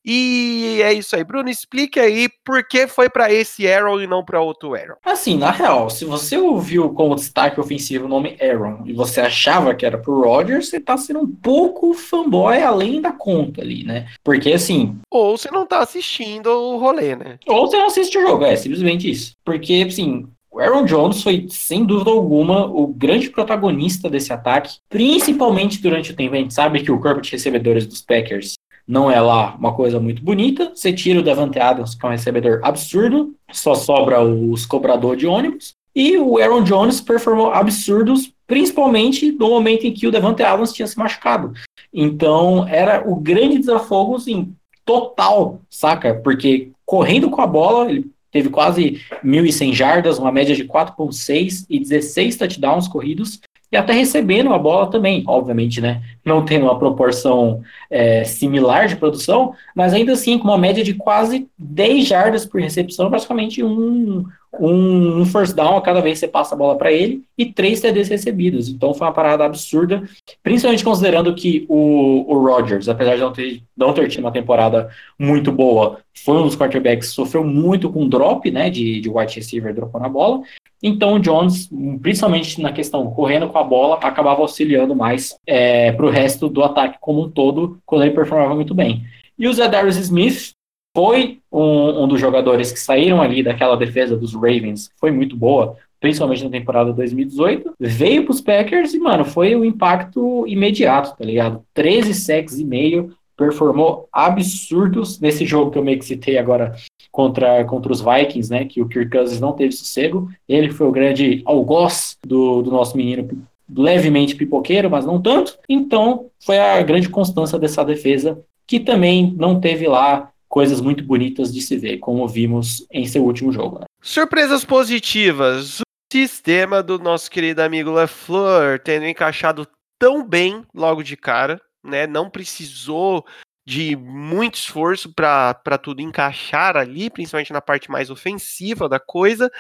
e 0.05 0.81
é 0.83 0.93
isso 0.93 1.17
aí. 1.17 1.25
Bruno, 1.25 1.49
explique 1.49 1.99
aí 1.99 2.29
por 2.45 2.67
que 2.67 2.87
foi 2.87 3.09
para 3.09 3.33
esse 3.33 3.67
Aaron 3.67 4.01
e 4.01 4.07
não 4.07 4.25
para 4.25 4.41
outro 4.41 4.75
Aaron. 4.75 4.97
Assim, 5.05 5.39
na 5.39 5.51
real, 5.51 5.89
se 5.89 6.05
você 6.05 6.37
ouviu 6.37 6.91
como 6.91 7.15
destaque 7.15 7.59
ofensivo 7.59 8.05
o 8.05 8.09
nome 8.09 8.37
Aaron 8.41 8.83
e 8.85 8.93
você 8.93 9.21
achava 9.21 9.75
que 9.75 9.87
era 9.87 9.97
pro 9.97 10.23
Rodgers, 10.23 10.69
você 10.69 10.79
tá 10.79 10.97
sendo 10.97 11.21
um 11.21 11.27
pouco 11.27 11.95
fanboy 11.95 12.63
além 12.63 13.01
da 13.01 13.13
conta 13.13 13.63
ali, 13.63 13.85
né? 13.85 14.07
Porque 14.23 14.53
assim. 14.53 14.99
Ou 15.11 15.37
você 15.37 15.51
não 15.51 15.67
tá 15.67 15.81
assistindo 15.81 16.49
o 16.49 16.79
rolê, 16.79 17.17
né? 17.17 17.39
Ou 17.47 17.67
você 17.67 17.79
não 17.79 17.87
assiste 17.87 18.19
o 18.19 18.23
jogo, 18.23 18.45
é 18.45 18.57
simplesmente 18.57 19.11
isso. 19.11 19.33
Porque, 19.45 19.85
assim, 19.87 20.29
o 20.55 20.61
Aaron 20.61 20.85
Jones 20.85 21.21
foi, 21.21 21.47
sem 21.51 21.85
dúvida 21.85 22.11
alguma, 22.11 22.67
o 22.67 22.87
grande 22.87 23.29
protagonista 23.29 24.09
desse 24.09 24.33
ataque, 24.33 24.79
principalmente 24.89 25.83
durante 25.83 26.13
o 26.13 26.17
tempo. 26.17 26.35
A 26.35 26.39
gente 26.39 26.55
sabe 26.55 26.81
que 26.81 26.93
o 26.93 27.01
corpo 27.01 27.21
de 27.21 27.33
recebedores 27.33 27.87
dos 27.87 28.01
Packers 28.01 28.55
não 28.87 29.11
é 29.11 29.21
lá 29.21 29.57
uma 29.59 29.73
coisa 29.75 29.99
muito 29.99 30.23
bonita. 30.23 30.73
Você 30.75 30.93
tira 30.93 31.21
o 31.21 31.23
Davante 31.23 31.59
Adams, 31.59 31.95
que 31.95 32.05
é 32.05 32.09
um 32.09 32.13
recebedor 32.13 32.61
absurdo, 32.63 33.35
só 33.53 33.75
sobra 33.75 34.23
os 34.23 34.67
cobradores 34.67 35.21
de 35.21 35.27
ônibus. 35.27 35.75
E 35.95 36.19
o 36.19 36.39
Aaron 36.39 36.65
Jones 36.65 37.01
performou 37.01 37.53
absurdos, 37.53 38.33
principalmente 38.47 39.31
no 39.31 39.49
momento 39.49 39.87
em 39.87 39.93
que 39.93 40.07
o 40.07 40.11
Davante 40.11 40.43
Adams 40.43 40.73
tinha 40.73 40.89
se 40.89 40.99
machucado. 40.99 41.53
Então, 41.93 42.67
era 42.67 43.09
o 43.09 43.15
grande 43.15 43.59
desafogo, 43.59 44.17
assim, 44.17 44.53
total, 44.85 45.61
saca? 45.71 46.15
Porque 46.15 46.71
correndo 46.85 47.31
com 47.31 47.41
a 47.41 47.47
bola, 47.47 47.89
ele 47.89 48.11
teve 48.33 48.51
quase 48.51 49.01
1.100 49.25 49.73
jardas, 49.73 50.19
uma 50.19 50.33
média 50.33 50.57
de 50.57 50.65
4.6 50.65 51.65
e 51.71 51.79
16 51.79 52.37
touchdowns 52.37 52.89
corridos, 52.89 53.41
e 53.75 53.77
até 53.77 53.93
recebendo 53.93 54.53
a 54.53 54.59
bola 54.59 54.89
também, 54.89 55.25
obviamente, 55.27 55.81
né? 55.81 56.01
Não 56.25 56.45
tendo 56.45 56.63
uma 56.67 56.79
proporção 56.79 57.61
é, 57.91 58.23
similar 58.23 58.87
de 58.87 58.95
produção, 58.95 59.53
mas 59.75 59.93
ainda 59.93 60.13
assim 60.13 60.39
com 60.39 60.45
uma 60.45 60.57
média 60.57 60.85
de 60.85 60.95
quase 60.95 61.49
10 61.59 62.07
jardas 62.07 62.47
por 62.47 62.61
recepção, 62.61 63.11
praticamente 63.11 63.65
um, 63.65 64.25
um, 64.61 65.21
um 65.21 65.27
first 65.27 65.55
down 65.55 65.77
a 65.77 65.83
cada 65.83 66.01
vez 66.01 66.19
que 66.19 66.27
você 66.27 66.29
passa 66.29 66.55
a 66.55 66.59
bola 66.59 66.77
para 66.77 66.93
ele 66.93 67.23
e 67.37 67.47
três 67.47 67.81
TDs 67.81 68.09
recebidos. 68.09 68.69
Então 68.69 68.95
foi 68.95 69.07
uma 69.07 69.13
parada 69.13 69.45
absurda, 69.45 70.03
principalmente 70.43 70.85
considerando 70.85 71.35
que 71.35 71.65
o, 71.69 72.25
o 72.29 72.47
Rodgers, 72.47 72.89
apesar 72.89 73.15
de 73.15 73.21
não 73.21 73.33
ter, 73.33 73.63
não 73.77 73.93
ter 73.93 74.09
tido 74.09 74.21
uma 74.21 74.33
temporada 74.33 74.89
muito 75.19 75.51
boa, 75.51 75.99
foi 76.25 76.37
um 76.37 76.43
dos 76.45 76.57
quarterbacks 76.57 77.09
que 77.09 77.15
sofreu 77.15 77.45
muito 77.45 77.91
com 77.91 78.09
drop, 78.09 78.51
né, 78.51 78.71
de, 78.71 79.01
de 79.01 79.09
wide 79.09 79.35
receiver 79.35 79.75
dropando 79.75 80.07
a 80.07 80.09
bola. 80.09 80.43
Então 80.83 81.15
o 81.15 81.19
Jones, 81.19 81.71
principalmente 82.03 82.61
na 82.61 82.73
questão 82.73 83.11
correndo 83.11 83.49
com 83.49 83.59
a 83.59 83.65
bola, 83.65 83.97
acabava 83.97 84.43
auxiliando 84.43 84.95
mais 84.95 85.37
é, 85.47 85.93
para 85.93 86.05
o 86.05 86.11
resto 86.11 86.49
do 86.49 86.63
ataque 86.63 86.99
como 87.01 87.23
um 87.23 87.31
todo, 87.31 87.79
quando 87.87 88.03
ele 88.03 88.15
performava 88.15 88.55
muito 88.55 88.75
bem. 88.75 89.03
E 89.39 89.49
o 89.49 89.53
Zedarius 89.53 89.97
Smith, 89.97 90.53
foi 90.95 91.41
um, 91.51 92.05
um, 92.05 92.09
dos 92.09 92.21
jogadores 92.21 92.71
que 92.71 92.79
saíram 92.79 93.21
ali 93.21 93.43
daquela 93.43 93.77
defesa 93.77 94.17
dos 94.17 94.35
Ravens, 94.35 94.91
foi 94.97 95.11
muito 95.11 95.37
boa, 95.37 95.77
principalmente 96.01 96.45
na 96.45 96.51
temporada 96.51 96.93
2018, 96.93 97.75
veio 97.81 98.25
para 98.25 98.33
os 98.33 98.41
Packers 98.41 98.95
e, 98.95 98.99
mano, 98.99 99.25
foi 99.25 99.55
o 99.55 99.61
um 99.61 99.65
impacto 99.65 100.47
imediato, 100.47 101.17
tá 101.17 101.25
ligado? 101.25 101.65
13 101.75 102.15
sacks 102.15 102.59
e 102.59 102.65
meio, 102.65 103.15
performou 103.37 104.09
absurdos 104.13 105.19
nesse 105.19 105.45
jogo 105.45 105.71
que 105.71 105.79
eu 105.79 105.85
meio 105.85 105.99
que 105.99 106.05
citei 106.05 106.39
agora 106.39 106.75
contra, 107.11 107.65
contra 107.65 107.93
os 107.93 108.01
Vikings, 108.01 108.51
né, 108.51 108.65
que 108.65 108.81
o 108.81 108.89
Kirk 108.89 109.11
Cousins 109.11 109.41
não 109.41 109.53
teve 109.53 109.73
sossego, 109.73 110.29
ele 110.49 110.71
foi 110.71 110.87
o 110.87 110.93
grande 110.93 111.43
algoz 111.45 112.17
do, 112.25 112.63
do 112.63 112.71
nosso 112.71 112.97
menino 112.97 113.29
levemente 113.77 114.37
pipoqueiro, 114.37 114.91
mas 114.91 115.07
não 115.07 115.21
tanto, 115.21 115.59
então 115.69 116.27
foi 116.39 116.59
a 116.59 116.81
grande 116.83 117.09
constância 117.09 117.59
dessa 117.59 117.85
defesa, 117.85 118.39
que 118.67 118.79
também 118.79 119.35
não 119.37 119.59
teve 119.59 119.87
lá 119.87 120.31
coisas 120.55 120.81
muito 120.81 121.03
bonitas 121.03 121.53
de 121.53 121.61
se 121.61 121.77
ver, 121.77 121.99
como 121.99 122.29
vimos 122.29 122.87
em 122.93 123.09
seu 123.09 123.25
último 123.25 123.51
jogo. 123.51 123.81
Né? 123.81 123.87
Surpresas 124.01 124.65
positivas. 124.65 125.81
O 125.81 125.83
sistema 126.13 126.81
do 126.81 126.97
nosso 126.97 127.29
querido 127.29 127.61
amigo 127.61 127.91
LaFleur 127.91 128.79
tendo 128.79 129.05
encaixado 129.05 129.67
tão 129.99 130.25
bem 130.25 130.65
logo 130.73 131.03
de 131.03 131.17
cara, 131.17 131.61
né? 131.85 132.07
Não 132.07 132.31
precisou 132.31 133.27
de 133.67 133.97
muito 133.97 134.55
esforço 134.55 135.13
para 135.13 135.77
tudo 135.83 136.01
encaixar 136.01 136.77
ali, 136.77 137.11
principalmente 137.11 137.53
na 137.53 137.61
parte 137.61 137.91
mais 137.91 138.09
ofensiva 138.09 138.89
da 138.89 139.01
coisa. 139.01 139.51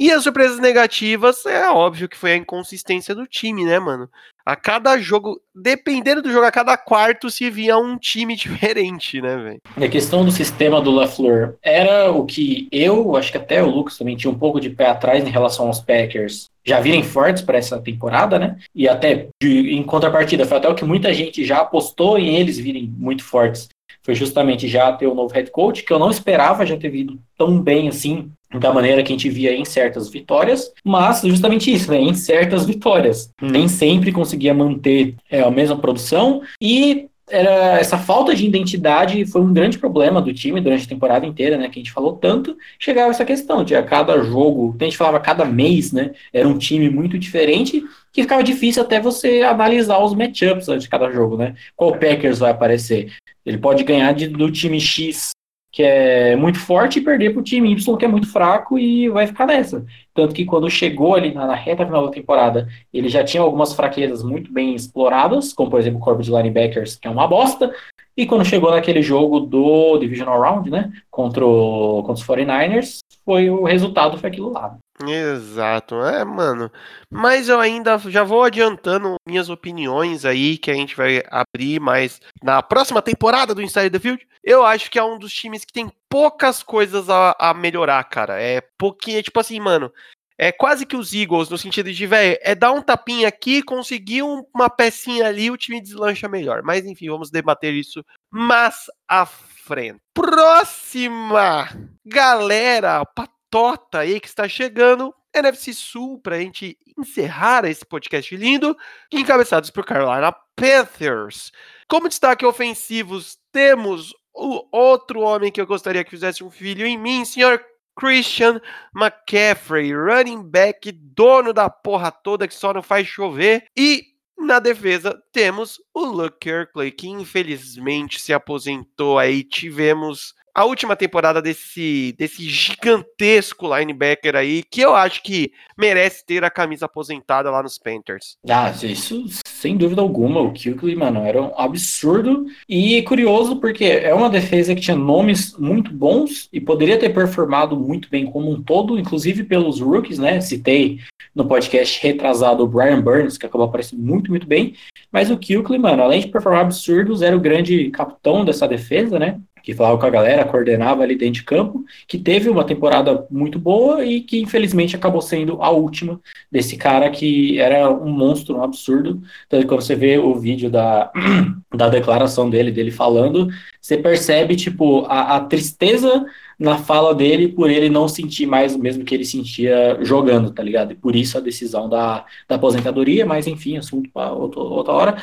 E 0.00 0.10
as 0.10 0.24
surpresas 0.24 0.58
negativas, 0.58 1.46
é 1.46 1.70
óbvio 1.70 2.08
que 2.08 2.16
foi 2.16 2.32
a 2.32 2.36
inconsistência 2.36 3.14
do 3.14 3.28
time, 3.28 3.64
né, 3.64 3.78
mano? 3.78 4.10
A 4.46 4.54
cada 4.54 4.96
jogo, 4.96 5.40
dependendo 5.52 6.22
do 6.22 6.30
jogo, 6.30 6.46
a 6.46 6.52
cada 6.52 6.76
quarto 6.76 7.28
se 7.28 7.50
via 7.50 7.76
um 7.76 7.98
time 7.98 8.36
diferente, 8.38 9.20
né, 9.20 9.36
velho? 9.36 9.60
A 9.76 9.88
questão 9.88 10.24
do 10.24 10.30
sistema 10.30 10.80
do 10.80 10.92
LaFleur 10.92 11.56
era 11.60 12.12
o 12.12 12.24
que 12.24 12.68
eu, 12.70 13.16
acho 13.16 13.32
que 13.32 13.38
até 13.38 13.60
o 13.60 13.68
Lucas 13.68 13.98
também 13.98 14.14
tinha 14.16 14.30
um 14.30 14.38
pouco 14.38 14.60
de 14.60 14.70
pé 14.70 14.86
atrás 14.86 15.26
em 15.26 15.30
relação 15.30 15.66
aos 15.66 15.80
Packers 15.80 16.48
já 16.64 16.80
virem 16.80 17.02
fortes 17.02 17.42
para 17.42 17.58
essa 17.58 17.80
temporada, 17.80 18.38
né? 18.38 18.56
E 18.74 18.88
até 18.88 19.28
de, 19.40 19.74
em 19.74 19.82
contrapartida, 19.84 20.44
foi 20.44 20.58
até 20.58 20.68
o 20.68 20.74
que 20.74 20.84
muita 20.84 21.14
gente 21.14 21.44
já 21.44 21.58
apostou 21.58 22.18
em 22.18 22.36
eles 22.36 22.58
virem 22.58 22.92
muito 22.98 23.22
fortes. 23.22 23.68
Foi 24.06 24.14
justamente 24.14 24.68
já 24.68 24.92
ter 24.92 25.08
o 25.08 25.14
novo 25.16 25.34
head 25.34 25.50
coach, 25.50 25.82
que 25.82 25.92
eu 25.92 25.98
não 25.98 26.12
esperava 26.12 26.64
já 26.64 26.76
ter 26.76 26.90
vindo 26.90 27.18
tão 27.36 27.60
bem 27.60 27.88
assim 27.88 28.30
da 28.56 28.72
maneira 28.72 29.02
que 29.02 29.12
a 29.12 29.16
gente 29.16 29.28
via 29.28 29.52
em 29.52 29.64
certas 29.64 30.08
vitórias, 30.08 30.72
mas 30.84 31.22
justamente 31.22 31.74
isso, 31.74 31.90
né, 31.90 31.98
em 31.98 32.14
certas 32.14 32.64
vitórias. 32.64 33.32
Nem 33.42 33.66
sempre 33.66 34.12
conseguia 34.12 34.54
manter 34.54 35.16
é, 35.28 35.40
a 35.40 35.50
mesma 35.50 35.76
produção 35.76 36.40
e 36.62 37.08
era 37.28 37.80
essa 37.80 37.98
falta 37.98 38.32
de 38.32 38.46
identidade 38.46 39.26
foi 39.26 39.40
um 39.40 39.52
grande 39.52 39.76
problema 39.78 40.22
do 40.22 40.32
time 40.32 40.60
durante 40.60 40.84
a 40.84 40.88
temporada 40.88 41.26
inteira, 41.26 41.58
né? 41.58 41.68
Que 41.68 41.80
a 41.80 41.82
gente 41.82 41.92
falou 41.92 42.12
tanto. 42.12 42.56
Chegava 42.78 43.10
essa 43.10 43.24
questão 43.24 43.64
de 43.64 43.74
a 43.74 43.82
cada 43.82 44.22
jogo, 44.22 44.76
a 44.80 44.84
gente 44.84 44.96
falava 44.96 45.18
cada 45.18 45.44
mês, 45.44 45.90
né? 45.90 46.12
Era 46.32 46.46
um 46.46 46.56
time 46.56 46.88
muito 46.88 47.18
diferente 47.18 47.82
que 48.12 48.22
ficava 48.22 48.44
difícil 48.44 48.80
até 48.80 49.00
você 49.00 49.42
analisar 49.42 49.98
os 49.98 50.14
matchups 50.14 50.66
de 50.80 50.88
cada 50.88 51.10
jogo, 51.10 51.36
né? 51.36 51.54
Qual 51.74 51.98
Packers 51.98 52.38
vai 52.38 52.52
aparecer? 52.52 53.12
Ele 53.46 53.58
pode 53.58 53.84
ganhar 53.84 54.12
de, 54.12 54.26
do 54.26 54.50
time 54.50 54.80
X 54.80 55.30
que 55.76 55.82
é 55.82 56.34
muito 56.34 56.58
forte 56.58 56.98
e 56.98 57.02
perder 57.02 57.34
para 57.34 57.40
o 57.40 57.42
time 57.42 57.70
Y 57.70 57.96
que 57.98 58.04
é 58.06 58.08
muito 58.08 58.32
fraco 58.32 58.78
e 58.78 59.10
vai 59.10 59.26
ficar 59.26 59.44
nessa. 59.46 59.84
Tanto 60.14 60.34
que 60.34 60.46
quando 60.46 60.70
chegou 60.70 61.14
ali 61.14 61.34
na, 61.34 61.46
na 61.46 61.54
reta 61.54 61.84
final 61.84 62.06
da 62.06 62.10
temporada, 62.10 62.66
ele 62.90 63.10
já 63.10 63.22
tinha 63.22 63.42
algumas 63.42 63.74
fraquezas 63.74 64.22
muito 64.22 64.50
bem 64.50 64.74
exploradas, 64.74 65.52
como 65.52 65.68
por 65.68 65.78
exemplo 65.78 65.98
o 65.98 66.02
corpo 66.02 66.22
de 66.22 66.30
linebackers, 66.30 66.96
que 66.96 67.06
é 67.06 67.10
uma 67.10 67.28
bosta, 67.28 67.74
e 68.16 68.26
quando 68.26 68.44
chegou 68.44 68.70
naquele 68.70 69.02
jogo 69.02 69.40
do 69.40 69.98
Divisional 69.98 70.40
Round, 70.40 70.70
né, 70.70 70.92
contra, 71.10 71.44
o, 71.44 72.02
contra 72.02 72.22
os 72.22 72.26
49ers, 72.26 72.98
foi 73.24 73.50
o 73.50 73.64
resultado 73.64 74.18
foi 74.18 74.30
aquilo 74.30 74.52
lá. 74.52 74.78
Exato, 75.04 75.96
é, 75.96 76.24
mano. 76.24 76.70
Mas 77.10 77.48
eu 77.48 77.60
ainda 77.60 77.98
já 77.98 78.24
vou 78.24 78.42
adiantando 78.42 79.16
minhas 79.26 79.50
opiniões 79.50 80.24
aí, 80.24 80.56
que 80.56 80.70
a 80.70 80.74
gente 80.74 80.96
vai 80.96 81.22
abrir 81.30 81.78
mais 81.78 82.20
na 82.42 82.62
próxima 82.62 83.02
temporada 83.02 83.54
do 83.54 83.60
Inside 83.60 83.90
the 83.90 83.98
Field. 83.98 84.26
Eu 84.42 84.64
acho 84.64 84.90
que 84.90 84.98
é 84.98 85.04
um 85.04 85.18
dos 85.18 85.34
times 85.34 85.64
que 85.64 85.72
tem 85.72 85.90
poucas 86.08 86.62
coisas 86.62 87.10
a, 87.10 87.36
a 87.38 87.52
melhorar, 87.52 88.02
cara. 88.04 88.40
É 88.40 88.62
pouquinho, 88.78 89.22
tipo 89.22 89.38
assim, 89.38 89.60
mano. 89.60 89.92
É 90.38 90.52
quase 90.52 90.84
que 90.84 90.96
os 90.96 91.14
Eagles, 91.14 91.48
no 91.48 91.56
sentido 91.56 91.90
de, 91.90 92.06
velho, 92.06 92.38
é 92.42 92.54
dar 92.54 92.72
um 92.72 92.82
tapinha 92.82 93.26
aqui, 93.28 93.62
conseguir 93.62 94.22
uma 94.22 94.68
pecinha 94.68 95.26
ali, 95.26 95.50
o 95.50 95.56
time 95.56 95.80
deslancha 95.80 96.28
melhor. 96.28 96.62
Mas 96.62 96.84
enfim, 96.84 97.08
vamos 97.08 97.30
debater 97.30 97.72
isso 97.72 98.04
mais 98.30 98.84
à 99.08 99.24
frente. 99.24 99.98
Próxima 100.12 101.68
galera, 102.04 103.04
patota 103.04 104.00
aí 104.00 104.20
que 104.20 104.28
está 104.28 104.46
chegando, 104.46 105.14
NFC 105.34 105.72
Sul, 105.72 106.20
pra 106.20 106.38
gente 106.38 106.76
encerrar 106.98 107.64
esse 107.64 107.84
podcast 107.84 108.36
lindo, 108.36 108.76
encabeçados 109.10 109.70
por 109.70 109.84
Carolina 109.84 110.34
Panthers. 110.54 111.50
Como 111.88 112.08
destaque 112.08 112.44
ofensivos, 112.44 113.38
temos 113.50 114.12
o 114.34 114.66
outro 114.70 115.20
homem 115.20 115.50
que 115.50 115.60
eu 115.60 115.66
gostaria 115.66 116.04
que 116.04 116.10
fizesse 116.10 116.44
um 116.44 116.50
filho 116.50 116.86
em 116.86 116.98
mim, 116.98 117.24
senhor 117.24 117.58
Christian 117.96 118.60
McCaffrey, 118.94 119.92
running 119.92 120.42
back, 120.42 120.92
dono 120.92 121.52
da 121.52 121.70
porra 121.70 122.10
toda 122.10 122.46
que 122.46 122.54
só 122.54 122.72
não 122.72 122.82
faz 122.82 123.06
chover. 123.06 123.66
E 123.76 124.04
na 124.38 124.58
defesa 124.58 125.18
temos 125.32 125.80
o 125.94 126.04
Luke 126.04 126.38
Kirkley, 126.40 126.92
que 126.92 127.08
infelizmente 127.08 128.20
se 128.20 128.32
aposentou 128.32 129.18
aí. 129.18 129.42
Tivemos 129.42 130.34
a 130.56 130.64
última 130.64 130.96
temporada 130.96 131.42
desse, 131.42 132.14
desse 132.18 132.48
gigantesco 132.48 133.76
linebacker 133.76 134.34
aí, 134.34 134.62
que 134.62 134.80
eu 134.80 134.96
acho 134.96 135.22
que 135.22 135.52
merece 135.76 136.24
ter 136.24 136.42
a 136.44 136.50
camisa 136.50 136.86
aposentada 136.86 137.50
lá 137.50 137.62
nos 137.62 137.76
Panthers. 137.76 138.38
Ah, 138.48 138.72
isso 138.82 139.26
sem 139.46 139.76
dúvida 139.76 140.00
alguma. 140.00 140.40
O 140.40 140.54
Kuechly, 140.54 140.96
mano, 140.96 141.20
era 141.20 141.42
um 141.42 141.52
absurdo 141.58 142.46
e 142.66 143.02
curioso 143.02 143.56
porque 143.56 143.84
é 143.84 144.14
uma 144.14 144.30
defesa 144.30 144.74
que 144.74 144.80
tinha 144.80 144.96
nomes 144.96 145.54
muito 145.58 145.92
bons 145.92 146.48
e 146.50 146.58
poderia 146.58 146.98
ter 146.98 147.10
performado 147.10 147.78
muito 147.78 148.08
bem 148.08 148.24
como 148.24 148.50
um 148.50 148.62
todo, 148.62 148.98
inclusive 148.98 149.44
pelos 149.44 149.78
rookies, 149.78 150.18
né? 150.18 150.40
Citei 150.40 151.00
no 151.34 151.46
podcast 151.46 152.02
retrasado 152.02 152.64
o 152.64 152.66
Brian 152.66 153.02
Burns, 153.02 153.36
que 153.36 153.44
acabou 153.44 153.66
aparecendo 153.66 154.02
muito, 154.02 154.30
muito 154.30 154.46
bem. 154.46 154.74
Mas 155.12 155.30
o 155.30 155.36
Kuechly, 155.36 155.78
mano, 155.78 156.02
além 156.02 156.20
de 156.20 156.28
performar 156.28 156.62
absurdos, 156.62 157.20
era 157.20 157.36
o 157.36 157.40
grande 157.40 157.90
capitão 157.90 158.42
dessa 158.42 158.66
defesa, 158.66 159.18
né? 159.18 159.38
Que 159.66 159.74
falava 159.74 159.98
com 159.98 160.06
a 160.06 160.10
galera, 160.10 160.44
coordenava 160.44 161.02
ali 161.02 161.16
dentro 161.16 161.40
de 161.40 161.42
campo, 161.42 161.84
que 162.06 162.16
teve 162.16 162.48
uma 162.48 162.62
temporada 162.62 163.26
muito 163.28 163.58
boa 163.58 164.04
e 164.04 164.20
que 164.20 164.40
infelizmente 164.40 164.94
acabou 164.94 165.20
sendo 165.20 165.60
a 165.60 165.70
última 165.70 166.20
desse 166.48 166.76
cara 166.76 167.10
que 167.10 167.58
era 167.58 167.90
um 167.90 168.08
monstro, 168.08 168.58
um 168.58 168.62
absurdo. 168.62 169.20
Então, 169.44 169.60
quando 169.64 169.80
você 169.82 169.96
vê 169.96 170.18
o 170.18 170.36
vídeo 170.36 170.70
da, 170.70 171.10
da 171.74 171.88
declaração 171.88 172.48
dele, 172.48 172.70
dele 172.70 172.92
falando, 172.92 173.48
você 173.80 173.96
percebe, 173.96 174.54
tipo, 174.54 175.04
a, 175.06 175.34
a 175.34 175.40
tristeza 175.40 176.24
na 176.56 176.78
fala 176.78 177.12
dele 177.12 177.48
por 177.48 177.68
ele 177.68 177.90
não 177.90 178.06
sentir 178.06 178.46
mais 178.46 178.72
o 178.72 178.78
mesmo 178.78 179.04
que 179.04 179.16
ele 179.16 179.24
sentia 179.24 179.98
jogando, 180.02 180.52
tá 180.52 180.62
ligado? 180.62 180.92
E 180.92 180.94
por 180.96 181.16
isso 181.16 181.36
a 181.36 181.40
decisão 181.40 181.88
da, 181.88 182.24
da 182.46 182.54
aposentadoria, 182.54 183.26
mas 183.26 183.48
enfim, 183.48 183.76
assunto 183.76 184.08
para 184.10 184.30
outra, 184.30 184.92
hora. 184.92 185.16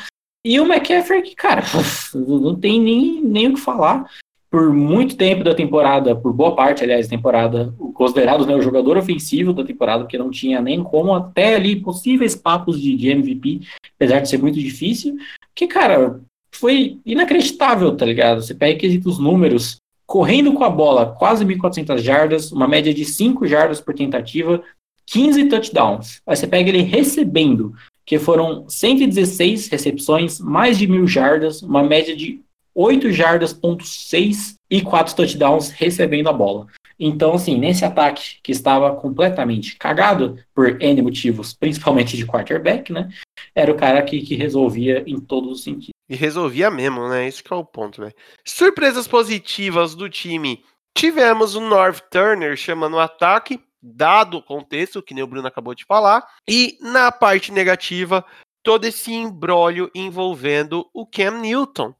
E 0.44 0.60
o 0.60 0.66
McCaffrey, 0.70 1.34
cara, 1.34 1.62
não 2.14 2.54
tem 2.54 2.78
nem, 2.78 3.22
nem 3.22 3.48
o 3.48 3.54
que 3.54 3.60
falar 3.60 4.06
por 4.54 4.72
muito 4.72 5.16
tempo 5.16 5.42
da 5.42 5.52
temporada, 5.52 6.14
por 6.14 6.32
boa 6.32 6.54
parte, 6.54 6.84
aliás, 6.84 7.08
da 7.08 7.16
temporada, 7.16 7.74
considerado 7.92 8.46
né, 8.46 8.54
o 8.54 8.62
jogador 8.62 8.96
ofensivo 8.96 9.52
da 9.52 9.64
temporada, 9.64 10.04
porque 10.04 10.16
não 10.16 10.30
tinha 10.30 10.60
nem 10.60 10.80
como 10.80 11.12
até 11.12 11.56
ali 11.56 11.74
possíveis 11.74 12.36
papos 12.36 12.80
de, 12.80 12.94
de 12.94 13.10
MVP, 13.10 13.62
apesar 13.96 14.20
de 14.20 14.28
ser 14.28 14.38
muito 14.38 14.56
difícil, 14.56 15.16
que, 15.56 15.66
cara, 15.66 16.20
foi 16.52 17.00
inacreditável, 17.04 17.96
tá 17.96 18.06
ligado? 18.06 18.42
Você 18.42 18.54
pega 18.54 18.78
quesitos 18.78 19.18
números, 19.18 19.78
correndo 20.06 20.52
com 20.52 20.62
a 20.62 20.70
bola, 20.70 21.06
quase 21.18 21.44
1.400 21.44 21.98
jardas, 21.98 22.52
uma 22.52 22.68
média 22.68 22.94
de 22.94 23.04
5 23.04 23.48
jardas 23.48 23.80
por 23.80 23.92
tentativa, 23.92 24.62
15 25.06 25.46
touchdowns. 25.46 26.22
Aí 26.24 26.36
você 26.36 26.46
pega 26.46 26.68
ele 26.68 26.82
recebendo, 26.82 27.74
que 28.06 28.20
foram 28.20 28.68
116 28.68 29.66
recepções, 29.66 30.38
mais 30.38 30.78
de 30.78 30.86
mil 30.86 31.08
jardas, 31.08 31.60
uma 31.60 31.82
média 31.82 32.14
de 32.14 32.43
8 32.74 33.12
jardas, 33.12 33.52
ponto 33.52 33.84
6 33.84 34.56
e 34.70 34.82
4 34.82 35.14
touchdowns 35.14 35.70
recebendo 35.70 36.28
a 36.28 36.32
bola. 36.32 36.66
Então, 36.98 37.34
assim, 37.34 37.58
nesse 37.58 37.84
ataque 37.84 38.36
que 38.42 38.52
estava 38.52 38.94
completamente 38.94 39.76
cagado 39.76 40.38
por 40.54 40.80
N 40.80 41.02
motivos, 41.02 41.52
principalmente 41.52 42.16
de 42.16 42.26
quarterback, 42.26 42.92
né? 42.92 43.08
Era 43.54 43.72
o 43.72 43.76
cara 43.76 44.02
que, 44.02 44.20
que 44.20 44.36
resolvia 44.36 45.02
em 45.06 45.18
todos 45.18 45.52
os 45.52 45.62
sentidos. 45.64 45.94
E 46.08 46.14
resolvia 46.14 46.70
mesmo, 46.70 47.08
né? 47.08 47.26
Esse 47.26 47.42
é 47.48 47.54
o 47.54 47.64
ponto, 47.64 48.00
velho. 48.00 48.14
Surpresas 48.44 49.08
positivas 49.08 49.94
do 49.94 50.08
time. 50.08 50.62
Tivemos 50.96 51.56
o 51.56 51.60
North 51.60 52.00
Turner 52.10 52.56
chamando 52.56 52.94
o 52.94 53.00
ataque, 53.00 53.60
dado 53.82 54.38
o 54.38 54.42
contexto, 54.42 55.02
que 55.02 55.14
nem 55.14 55.24
o 55.24 55.26
Bruno 55.26 55.48
acabou 55.48 55.74
de 55.74 55.84
falar. 55.84 56.24
E 56.48 56.78
na 56.80 57.10
parte 57.10 57.50
negativa, 57.50 58.24
todo 58.62 58.84
esse 58.84 59.12
embrólio 59.12 59.90
envolvendo 59.94 60.88
o 60.94 61.04
Cam 61.04 61.40
Newton, 61.40 61.94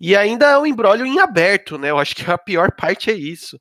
e 0.00 0.16
ainda 0.16 0.46
é 0.46 0.58
um 0.58 0.66
embrólio 0.66 1.06
em 1.06 1.18
aberto, 1.18 1.78
né? 1.78 1.90
Eu 1.90 1.98
acho 1.98 2.14
que 2.14 2.30
a 2.30 2.38
pior 2.38 2.72
parte 2.72 3.10
é 3.10 3.14
isso. 3.14 3.58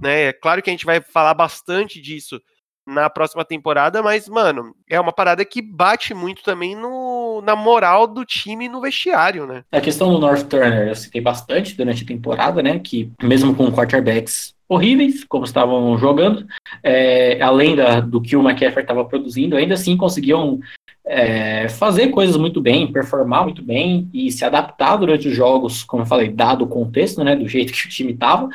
Né? 0.00 0.24
É 0.24 0.32
claro 0.32 0.62
que 0.62 0.70
a 0.70 0.72
gente 0.72 0.86
vai 0.86 1.00
falar 1.00 1.34
bastante 1.34 2.00
disso 2.00 2.40
na 2.86 3.08
próxima 3.08 3.44
temporada, 3.44 4.02
mas, 4.02 4.28
mano, 4.28 4.74
é 4.88 5.00
uma 5.00 5.12
parada 5.12 5.44
que 5.44 5.62
bate 5.62 6.12
muito 6.12 6.42
também 6.42 6.76
no, 6.76 7.40
na 7.42 7.56
moral 7.56 8.06
do 8.06 8.24
time 8.24 8.68
no 8.68 8.80
vestiário, 8.80 9.46
né? 9.46 9.64
A 9.72 9.80
questão 9.80 10.12
do 10.12 10.18
North 10.18 10.46
Turner, 10.46 10.88
eu 10.88 10.94
citei 10.94 11.20
bastante 11.20 11.74
durante 11.74 12.04
a 12.04 12.06
temporada, 12.06 12.62
né? 12.62 12.78
Que 12.78 13.10
mesmo 13.22 13.54
com 13.54 13.72
quarterbacks 13.72 14.54
horríveis, 14.68 15.24
como 15.24 15.44
estavam 15.44 15.96
jogando, 15.96 16.46
é, 16.82 17.40
além 17.40 17.74
da, 17.76 18.00
do 18.00 18.20
que 18.20 18.36
o 18.36 18.42
McCaffrey 18.42 18.82
estava 18.82 19.04
produzindo, 19.04 19.56
ainda 19.56 19.74
assim 19.74 19.96
conseguiam 19.96 20.60
é, 21.06 21.68
fazer 21.68 22.08
coisas 22.08 22.36
muito 22.36 22.60
bem, 22.60 22.90
performar 22.90 23.44
muito 23.44 23.62
bem 23.62 24.08
e 24.12 24.32
se 24.32 24.44
adaptar 24.44 24.96
durante 24.96 25.28
os 25.28 25.36
jogos, 25.36 25.82
como 25.82 26.02
eu 26.02 26.06
falei, 26.06 26.28
dado 26.28 26.64
o 26.64 26.68
contexto, 26.68 27.22
né, 27.22 27.36
do 27.36 27.46
jeito 27.46 27.72
que 27.74 27.86
o 27.86 27.90
time 27.90 28.12
estava, 28.12 28.48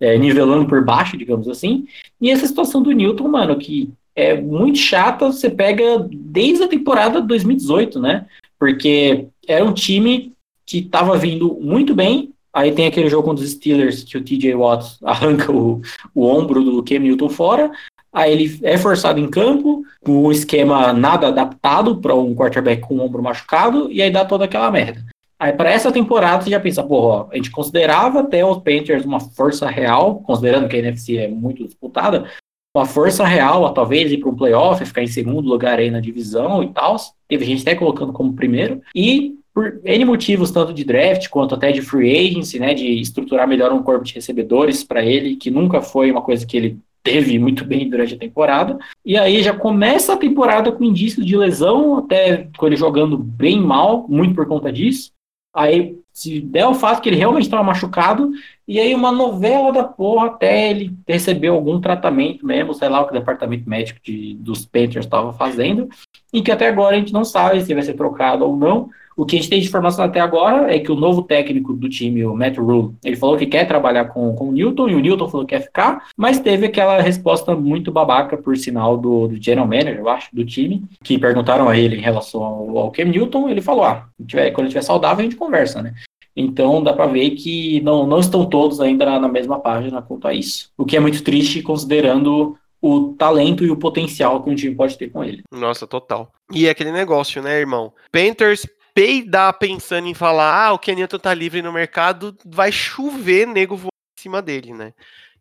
é, 0.00 0.18
nivelando 0.18 0.66
por 0.66 0.84
baixo, 0.84 1.16
digamos 1.16 1.48
assim. 1.48 1.86
E 2.20 2.30
essa 2.30 2.46
situação 2.46 2.82
do 2.82 2.90
Newton, 2.90 3.28
mano, 3.28 3.56
que 3.56 3.92
é 4.14 4.38
muito 4.38 4.78
chata, 4.78 5.30
você 5.30 5.48
pega 5.48 6.06
desde 6.10 6.64
a 6.64 6.68
temporada 6.68 7.20
2018, 7.20 8.00
né? 8.00 8.26
Porque 8.58 9.26
era 9.46 9.64
um 9.64 9.72
time 9.72 10.32
que 10.66 10.78
estava 10.78 11.16
vindo 11.16 11.58
muito 11.60 11.94
bem. 11.94 12.32
Aí 12.52 12.72
tem 12.72 12.86
aquele 12.86 13.08
jogo 13.08 13.26
contra 13.26 13.44
os 13.44 13.50
Steelers 13.50 14.04
que 14.04 14.18
o 14.18 14.22
TJ 14.22 14.54
Watt 14.54 14.98
arranca 15.02 15.50
o, 15.50 15.80
o 16.14 16.26
ombro 16.26 16.62
do 16.62 16.82
Cam 16.82 16.98
Newton 16.98 17.28
fora. 17.30 17.70
Aí 18.12 18.32
ele 18.32 18.60
é 18.62 18.76
forçado 18.76 19.18
em 19.18 19.30
campo, 19.30 19.82
com 20.04 20.24
um 20.24 20.32
esquema 20.32 20.92
nada 20.92 21.28
adaptado 21.28 21.96
para 21.96 22.14
um 22.14 22.34
quarterback 22.34 22.82
com 22.82 22.96
o 22.96 23.00
ombro 23.00 23.22
machucado, 23.22 23.90
e 23.90 24.02
aí 24.02 24.10
dá 24.10 24.24
toda 24.24 24.44
aquela 24.44 24.70
merda. 24.70 25.04
Aí 25.38 25.52
para 25.52 25.70
essa 25.70 25.90
temporada 25.90 26.44
você 26.44 26.50
já 26.50 26.60
pensa, 26.60 26.82
porra, 26.84 27.26
a 27.32 27.36
gente 27.36 27.50
considerava 27.50 28.20
até 28.20 28.44
os 28.44 28.58
Panthers 28.58 29.04
uma 29.04 29.18
força 29.18 29.68
real, 29.68 30.16
considerando 30.20 30.68
que 30.68 30.76
a 30.76 30.78
NFC 30.78 31.16
é 31.16 31.28
muito 31.28 31.64
disputada, 31.64 32.26
uma 32.74 32.86
força 32.86 33.24
real 33.26 33.66
a 33.66 33.72
talvez 33.72 34.12
ir 34.12 34.18
para 34.18 34.30
um 34.30 34.36
playoff, 34.36 34.84
ficar 34.84 35.02
em 35.02 35.06
segundo 35.06 35.48
lugar 35.48 35.78
aí 35.78 35.90
na 35.90 36.00
divisão 36.00 36.62
e 36.62 36.68
tal. 36.68 36.96
Teve 37.28 37.44
gente 37.44 37.62
até 37.62 37.74
colocando 37.74 38.12
como 38.12 38.34
primeiro. 38.34 38.80
E 38.94 39.36
por 39.52 39.80
N 39.84 40.04
motivos, 40.04 40.50
tanto 40.50 40.72
de 40.72 40.84
draft 40.84 41.28
quanto 41.28 41.54
até 41.54 41.70
de 41.72 41.82
free 41.82 42.28
agency, 42.28 42.58
né, 42.58 42.72
de 42.72 43.00
estruturar 43.00 43.46
melhor 43.46 43.72
um 43.72 43.82
corpo 43.82 44.04
de 44.04 44.14
recebedores 44.14 44.82
para 44.82 45.04
ele, 45.04 45.36
que 45.36 45.50
nunca 45.50 45.82
foi 45.82 46.10
uma 46.10 46.22
coisa 46.22 46.46
que 46.46 46.56
ele 46.56 46.78
teve 47.02 47.38
muito 47.38 47.64
bem 47.64 47.88
durante 47.88 48.14
a 48.14 48.18
temporada. 48.18 48.78
E 49.04 49.16
aí 49.16 49.42
já 49.42 49.54
começa 49.54 50.14
a 50.14 50.16
temporada 50.16 50.70
com 50.70 50.84
indícios 50.84 51.26
de 51.26 51.36
lesão, 51.36 51.98
até 51.98 52.48
com 52.56 52.66
ele 52.66 52.76
jogando 52.76 53.18
bem 53.18 53.60
mal, 53.60 54.06
muito 54.08 54.34
por 54.34 54.46
conta 54.46 54.72
disso. 54.72 55.12
Aí, 55.54 55.98
se 56.14 56.40
der 56.40 56.66
o 56.66 56.74
fato 56.74 57.02
que 57.02 57.10
ele 57.10 57.16
realmente 57.16 57.44
estava 57.44 57.62
machucado, 57.62 58.30
e 58.66 58.80
aí 58.80 58.94
uma 58.94 59.12
novela 59.12 59.70
da 59.70 59.84
porra 59.84 60.28
até 60.28 60.70
ele 60.70 60.96
receber 61.06 61.48
algum 61.48 61.78
tratamento 61.78 62.46
mesmo, 62.46 62.72
sei 62.72 62.88
lá 62.88 63.02
o 63.02 63.04
que 63.04 63.14
o 63.14 63.18
departamento 63.18 63.68
médico 63.68 64.00
de, 64.02 64.34
dos 64.34 64.64
Panthers 64.64 65.04
estava 65.04 65.32
fazendo, 65.34 65.90
e 66.32 66.40
que 66.40 66.50
até 66.50 66.68
agora 66.68 66.96
a 66.96 66.98
gente 66.98 67.12
não 67.12 67.24
sabe 67.24 67.62
se 67.62 67.74
vai 67.74 67.82
ser 67.82 67.94
trocado 67.94 68.46
ou 68.46 68.56
não. 68.56 68.88
O 69.16 69.26
que 69.26 69.36
a 69.36 69.38
gente 69.38 69.50
tem 69.50 69.60
de 69.60 69.66
informação 69.66 70.04
até 70.04 70.20
agora 70.20 70.74
é 70.74 70.78
que 70.78 70.90
o 70.90 70.96
novo 70.96 71.22
técnico 71.22 71.72
do 71.72 71.88
time, 71.88 72.24
o 72.24 72.34
Matt 72.34 72.56
Rule, 72.56 72.94
ele 73.04 73.16
falou 73.16 73.36
que 73.36 73.46
quer 73.46 73.66
trabalhar 73.66 74.06
com, 74.06 74.34
com 74.34 74.48
o 74.48 74.52
Newton, 74.52 74.88
e 74.88 74.94
o 74.94 75.00
Newton 75.00 75.28
falou 75.28 75.46
que 75.46 75.54
quer 75.54 75.62
ficar, 75.62 76.08
mas 76.16 76.40
teve 76.40 76.66
aquela 76.66 77.00
resposta 77.00 77.54
muito 77.54 77.92
babaca, 77.92 78.36
por 78.36 78.56
sinal, 78.56 78.96
do, 78.96 79.28
do 79.28 79.42
general 79.42 79.66
manager, 79.66 79.98
eu 79.98 80.08
acho, 80.08 80.34
do 80.34 80.44
time, 80.44 80.84
que 81.02 81.18
perguntaram 81.18 81.68
a 81.68 81.76
ele 81.76 81.96
em 81.96 82.02
relação 82.02 82.42
ao, 82.42 82.78
ao 82.78 82.90
Cam 82.90 83.04
Newton, 83.04 83.48
ele 83.48 83.60
falou, 83.60 83.84
ah, 83.84 84.06
tiver, 84.26 84.50
quando 84.50 84.66
ele 84.66 84.68
estiver 84.68 84.82
saudável 84.82 85.20
a 85.20 85.22
gente 85.24 85.36
conversa, 85.36 85.82
né? 85.82 85.94
Então 86.34 86.82
dá 86.82 86.92
para 86.92 87.06
ver 87.06 87.30
que 87.32 87.80
não, 87.82 88.06
não 88.06 88.18
estão 88.18 88.46
todos 88.46 88.80
ainda 88.80 89.04
na, 89.04 89.20
na 89.20 89.28
mesma 89.28 89.60
página 89.60 90.00
quanto 90.00 90.26
a 90.26 90.32
isso. 90.32 90.70
O 90.78 90.84
que 90.84 90.96
é 90.96 91.00
muito 91.00 91.22
triste, 91.22 91.62
considerando 91.62 92.56
o 92.80 93.14
talento 93.16 93.64
e 93.64 93.70
o 93.70 93.76
potencial 93.76 94.42
que 94.42 94.50
um 94.50 94.54
time 94.54 94.74
pode 94.74 94.98
ter 94.98 95.08
com 95.08 95.22
ele. 95.22 95.42
Nossa, 95.52 95.86
total. 95.86 96.32
E 96.52 96.66
é 96.66 96.70
aquele 96.70 96.90
negócio, 96.90 97.40
né, 97.40 97.60
irmão? 97.60 97.92
Panthers 98.10 98.66
peidar 98.94 99.58
pensando 99.58 100.06
em 100.06 100.14
falar, 100.14 100.66
ah, 100.66 100.72
o 100.72 100.78
Kenilton 100.78 101.18
tá 101.18 101.32
livre 101.34 101.62
no 101.62 101.72
mercado, 101.72 102.36
vai 102.44 102.70
chover 102.70 103.46
nego 103.46 103.76
voando 103.76 103.90
em 104.18 104.22
cima 104.22 104.42
dele, 104.42 104.72
né? 104.72 104.92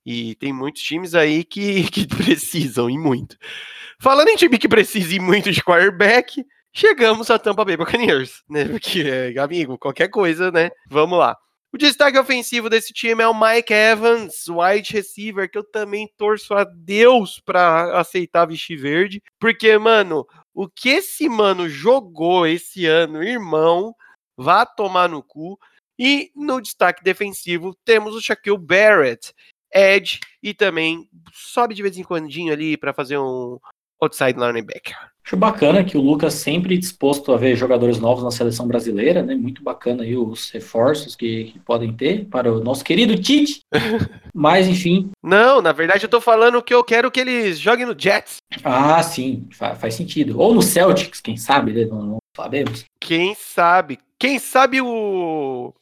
E 0.05 0.35
tem 0.35 0.51
muitos 0.51 0.81
times 0.81 1.13
aí 1.13 1.43
que, 1.43 1.83
que 1.91 2.07
precisam, 2.07 2.89
e 2.89 2.97
muito. 2.97 3.37
Falando 3.99 4.29
em 4.29 4.35
time 4.35 4.57
que 4.57 4.67
precisa 4.67 5.15
e 5.15 5.19
muito 5.19 5.51
de 5.51 5.63
quarterback, 5.63 6.43
chegamos 6.73 7.29
a 7.29 7.37
Tampa 7.37 7.63
Bay 7.63 7.77
Buccaneers, 7.77 8.43
né? 8.49 8.65
Porque, 8.65 9.35
amigo, 9.39 9.77
qualquer 9.77 10.07
coisa, 10.09 10.51
né? 10.51 10.71
Vamos 10.89 11.19
lá. 11.19 11.37
O 11.73 11.77
destaque 11.77 12.19
ofensivo 12.19 12.69
desse 12.69 12.91
time 12.91 13.23
é 13.23 13.27
o 13.27 13.33
Mike 13.33 13.71
Evans, 13.71 14.45
wide 14.49 14.91
receiver, 14.91 15.49
que 15.49 15.57
eu 15.57 15.63
também 15.63 16.05
torço 16.17 16.53
a 16.53 16.65
Deus 16.65 17.39
para 17.45 17.97
aceitar 17.97 18.45
vestir 18.45 18.75
verde, 18.75 19.23
porque, 19.39 19.77
mano, 19.77 20.27
o 20.53 20.67
que 20.67 20.89
esse 20.89 21.27
mano 21.29 21.69
jogou 21.69 22.45
esse 22.45 22.85
ano, 22.85 23.23
irmão, 23.23 23.95
vá 24.37 24.65
tomar 24.65 25.09
no 25.09 25.23
cu. 25.23 25.59
E 25.97 26.31
no 26.35 26.59
destaque 26.59 27.03
defensivo 27.03 27.75
temos 27.85 28.15
o 28.15 28.21
Shaquille 28.21 28.57
Barrett, 28.57 29.33
Edge, 29.71 30.19
e 30.41 30.53
também 30.53 31.07
sobe 31.31 31.75
de 31.75 31.83
vez 31.83 31.97
em 31.97 32.03
quando 32.03 32.27
ali 32.51 32.75
para 32.75 32.93
fazer 32.93 33.17
um 33.19 33.59
outside 34.01 34.39
linebacker. 34.39 34.95
Acho 35.23 35.37
bacana 35.37 35.83
que 35.83 35.95
o 35.95 36.01
Lucas 36.01 36.33
sempre 36.33 36.77
disposto 36.77 37.31
a 37.31 37.37
ver 37.37 37.55
jogadores 37.55 37.99
novos 37.99 38.23
na 38.23 38.31
seleção 38.31 38.67
brasileira, 38.67 39.21
né? 39.21 39.35
Muito 39.35 39.63
bacana 39.63 40.03
aí 40.03 40.17
os 40.17 40.49
reforços 40.49 41.15
que, 41.15 41.45
que 41.45 41.59
podem 41.59 41.93
ter 41.93 42.25
para 42.25 42.51
o 42.51 42.59
nosso 42.59 42.83
querido 42.83 43.15
Tite. 43.15 43.61
Mas, 44.33 44.67
enfim. 44.67 45.11
Não, 45.23 45.61
na 45.61 45.71
verdade 45.71 46.05
eu 46.05 46.09
tô 46.09 46.19
falando 46.19 46.61
que 46.61 46.73
eu 46.73 46.83
quero 46.83 47.11
que 47.11 47.19
eles 47.19 47.59
joguem 47.59 47.85
no 47.85 47.95
Jets. 47.97 48.37
Ah, 48.63 49.01
sim, 49.03 49.47
faz, 49.51 49.79
faz 49.79 49.93
sentido. 49.93 50.39
Ou 50.39 50.55
no 50.55 50.61
Celtics, 50.61 51.21
quem 51.21 51.37
sabe, 51.37 51.71
né? 51.71 51.85
não, 51.85 52.01
não 52.01 52.17
sabemos. 52.35 52.83
Quem 52.99 53.35
sabe? 53.35 53.99
Quem 54.17 54.39
sabe 54.39 54.81
o. 54.81 55.73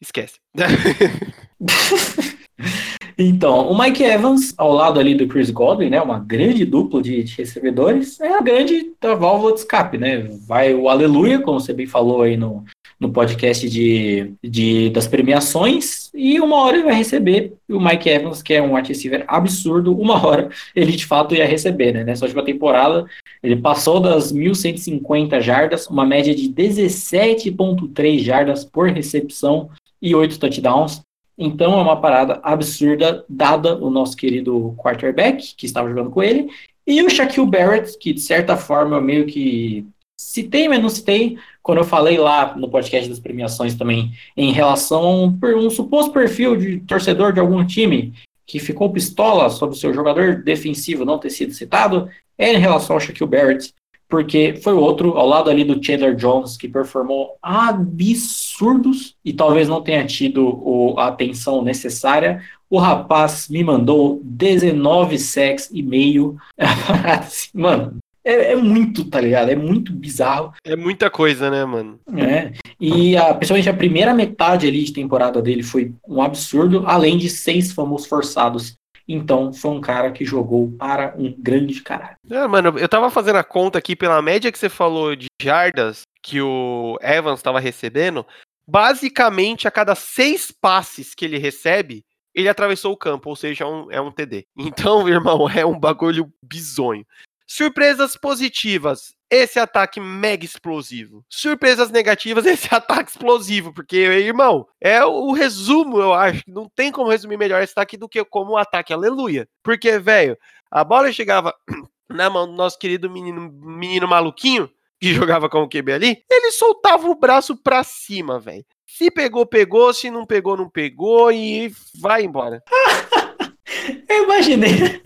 Esquece. 0.00 0.38
Então, 3.22 3.70
o 3.70 3.78
Mike 3.78 4.02
Evans, 4.02 4.54
ao 4.56 4.72
lado 4.72 4.98
ali 4.98 5.14
do 5.14 5.28
Chris 5.28 5.50
Godwin, 5.50 5.90
né, 5.90 6.00
uma 6.00 6.18
grande 6.18 6.64
dupla 6.64 7.02
de, 7.02 7.22
de, 7.22 7.36
recebedores, 7.36 8.18
é 8.18 8.32
a 8.32 8.40
grande 8.40 8.92
da 8.98 9.14
válvula 9.14 9.52
de 9.52 9.60
escape, 9.60 9.98
né? 9.98 10.26
Vai 10.48 10.74
o 10.74 10.88
aleluia, 10.88 11.38
como 11.38 11.60
você 11.60 11.74
bem 11.74 11.86
falou 11.86 12.22
aí 12.22 12.38
no, 12.38 12.64
no 12.98 13.12
podcast 13.12 13.68
de, 13.68 14.32
de, 14.42 14.88
das 14.88 15.06
premiações, 15.06 16.10
e 16.14 16.40
uma 16.40 16.56
hora 16.62 16.78
ele 16.78 16.86
vai 16.86 16.94
receber 16.94 17.52
o 17.68 17.78
Mike 17.78 18.08
Evans, 18.08 18.42
que 18.42 18.54
é 18.54 18.62
um 18.62 18.74
wide 18.74 18.88
receiver 18.88 19.22
absurdo, 19.28 19.94
uma 19.94 20.14
hora 20.26 20.48
ele 20.74 20.92
de 20.92 21.04
fato 21.04 21.34
ia 21.34 21.46
receber, 21.46 21.92
né? 21.92 22.04
Nessa 22.04 22.24
última 22.24 22.42
temporada, 22.42 23.04
ele 23.42 23.56
passou 23.56 24.00
das 24.00 24.32
1.150 24.32 25.42
jardas, 25.42 25.86
uma 25.88 26.06
média 26.06 26.34
de 26.34 26.48
17,3 26.48 28.20
jardas 28.20 28.64
por 28.64 28.88
recepção 28.88 29.68
e 30.00 30.14
8 30.14 30.38
touchdowns. 30.38 31.02
Então 31.42 31.72
é 31.72 31.82
uma 31.82 31.98
parada 31.98 32.38
absurda, 32.42 33.24
dada 33.26 33.74
o 33.74 33.88
nosso 33.88 34.14
querido 34.14 34.74
quarterback, 34.76 35.54
que 35.56 35.64
estava 35.64 35.88
jogando 35.88 36.10
com 36.10 36.22
ele, 36.22 36.50
e 36.86 37.02
o 37.02 37.08
Shaquille 37.08 37.46
Barrett, 37.46 37.96
que 37.96 38.12
de 38.12 38.20
certa 38.20 38.58
forma 38.58 39.00
meio 39.00 39.26
que 39.26 39.86
citei, 40.20 40.68
mas 40.68 40.82
não 40.82 40.90
citei, 40.90 41.38
quando 41.62 41.78
eu 41.78 41.84
falei 41.84 42.18
lá 42.18 42.54
no 42.54 42.68
podcast 42.68 43.08
das 43.08 43.18
premiações 43.18 43.74
também, 43.74 44.12
em 44.36 44.52
relação 44.52 45.32
a 45.42 45.56
um 45.56 45.70
suposto 45.70 46.12
perfil 46.12 46.56
de 46.56 46.80
torcedor 46.80 47.32
de 47.32 47.40
algum 47.40 47.66
time 47.66 48.12
que 48.46 48.58
ficou 48.58 48.92
pistola 48.92 49.48
sobre 49.48 49.74
o 49.74 49.78
seu 49.78 49.94
jogador 49.94 50.42
defensivo 50.42 51.06
não 51.06 51.18
ter 51.18 51.30
sido 51.30 51.54
citado, 51.54 52.10
é 52.36 52.52
em 52.52 52.58
relação 52.58 52.96
ao 52.96 53.00
Shaquille 53.00 53.30
Barrett, 53.30 53.72
porque 54.10 54.56
foi 54.62 54.74
outro 54.74 55.16
ao 55.16 55.26
lado 55.26 55.48
ali 55.48 55.62
do 55.62 55.82
Chandler 55.82 56.16
Jones 56.16 56.56
que 56.56 56.68
performou 56.68 57.36
absurdos 57.40 59.16
e 59.24 59.32
talvez 59.32 59.68
não 59.68 59.80
tenha 59.80 60.04
tido 60.04 60.46
o, 60.46 60.98
a 60.98 61.06
atenção 61.06 61.62
necessária. 61.62 62.42
O 62.68 62.78
rapaz 62.78 63.48
me 63.48 63.62
mandou 63.62 64.20
19 64.24 65.16
sacks 65.18 65.70
e 65.72 65.82
meio. 65.82 66.36
mano, 67.54 67.98
é, 68.24 68.52
é, 68.52 68.56
muito, 68.56 69.04
tá 69.04 69.20
ligado? 69.20 69.50
É 69.50 69.56
muito 69.56 69.92
bizarro. 69.92 70.52
É 70.64 70.76
muita 70.76 71.08
coisa, 71.08 71.50
né, 71.50 71.64
mano? 71.64 71.98
É. 72.16 72.52
E 72.80 73.16
a, 73.16 73.34
principalmente 73.34 73.68
a 73.68 73.74
primeira 73.74 74.12
metade 74.12 74.66
ali 74.66 74.84
de 74.84 74.92
temporada 74.92 75.40
dele 75.40 75.62
foi 75.62 75.92
um 76.06 76.20
absurdo, 76.20 76.84
além 76.86 77.16
de 77.16 77.30
seis 77.30 77.72
famos 77.72 78.06
forçados. 78.06 78.74
Então, 79.06 79.52
foi 79.52 79.70
um 79.72 79.80
cara 79.80 80.12
que 80.12 80.24
jogou 80.24 80.70
para 80.72 81.14
um 81.16 81.34
grande 81.36 81.82
caralho. 81.82 82.16
É, 82.30 82.46
mano, 82.46 82.78
eu 82.78 82.88
tava 82.88 83.10
fazendo 83.10 83.36
a 83.36 83.44
conta 83.44 83.78
aqui 83.78 83.96
pela 83.96 84.22
média 84.22 84.50
que 84.52 84.58
você 84.58 84.68
falou 84.68 85.16
de 85.16 85.26
jardas 85.40 86.02
que 86.22 86.40
o 86.40 86.98
Evans 87.02 87.40
estava 87.40 87.60
recebendo. 87.60 88.24
Basicamente, 88.66 89.66
a 89.66 89.70
cada 89.70 89.94
seis 89.94 90.52
passes 90.52 91.14
que 91.14 91.24
ele 91.24 91.38
recebe, 91.38 92.04
ele 92.34 92.48
atravessou 92.48 92.92
o 92.92 92.96
campo, 92.96 93.28
ou 93.28 93.36
seja, 93.36 93.64
é 93.64 93.66
um, 93.66 93.90
é 93.90 94.00
um 94.00 94.12
TD. 94.12 94.46
Então, 94.56 95.08
irmão, 95.08 95.48
é 95.48 95.64
um 95.66 95.78
bagulho 95.78 96.32
bizonho. 96.42 97.04
Surpresas 97.52 98.16
positivas, 98.16 99.12
esse 99.28 99.58
ataque 99.58 99.98
mega 99.98 100.44
explosivo. 100.44 101.24
Surpresas 101.28 101.90
negativas, 101.90 102.46
esse 102.46 102.72
ataque 102.72 103.10
explosivo, 103.10 103.74
porque, 103.74 103.96
irmão, 103.96 104.68
é 104.80 105.04
o 105.04 105.32
resumo, 105.32 106.00
eu 106.00 106.14
acho. 106.14 106.44
Não 106.46 106.68
tem 106.68 106.92
como 106.92 107.10
resumir 107.10 107.36
melhor 107.36 107.60
esse 107.60 107.72
ataque 107.72 107.96
do 107.96 108.08
que 108.08 108.24
como 108.24 108.52
o 108.52 108.56
ataque, 108.56 108.92
aleluia. 108.92 109.48
Porque, 109.64 109.98
velho, 109.98 110.38
a 110.70 110.84
bola 110.84 111.10
chegava 111.10 111.52
na 112.08 112.30
mão 112.30 112.46
do 112.46 112.52
nosso 112.52 112.78
querido 112.78 113.10
menino, 113.10 113.50
menino 113.50 114.06
maluquinho, 114.06 114.70
que 115.00 115.10
jogava 115.12 115.48
com 115.48 115.64
o 115.64 115.68
QB 115.68 115.92
ali, 115.92 116.24
ele 116.30 116.52
soltava 116.52 117.08
o 117.08 117.18
braço 117.18 117.56
pra 117.56 117.82
cima, 117.82 118.38
velho. 118.38 118.64
Se 118.86 119.10
pegou, 119.10 119.44
pegou, 119.44 119.92
se 119.92 120.08
não 120.08 120.24
pegou, 120.24 120.56
não 120.56 120.70
pegou 120.70 121.32
e 121.32 121.74
vai 121.98 122.22
embora. 122.22 122.62
eu 124.08 124.22
imaginei. 124.22 125.02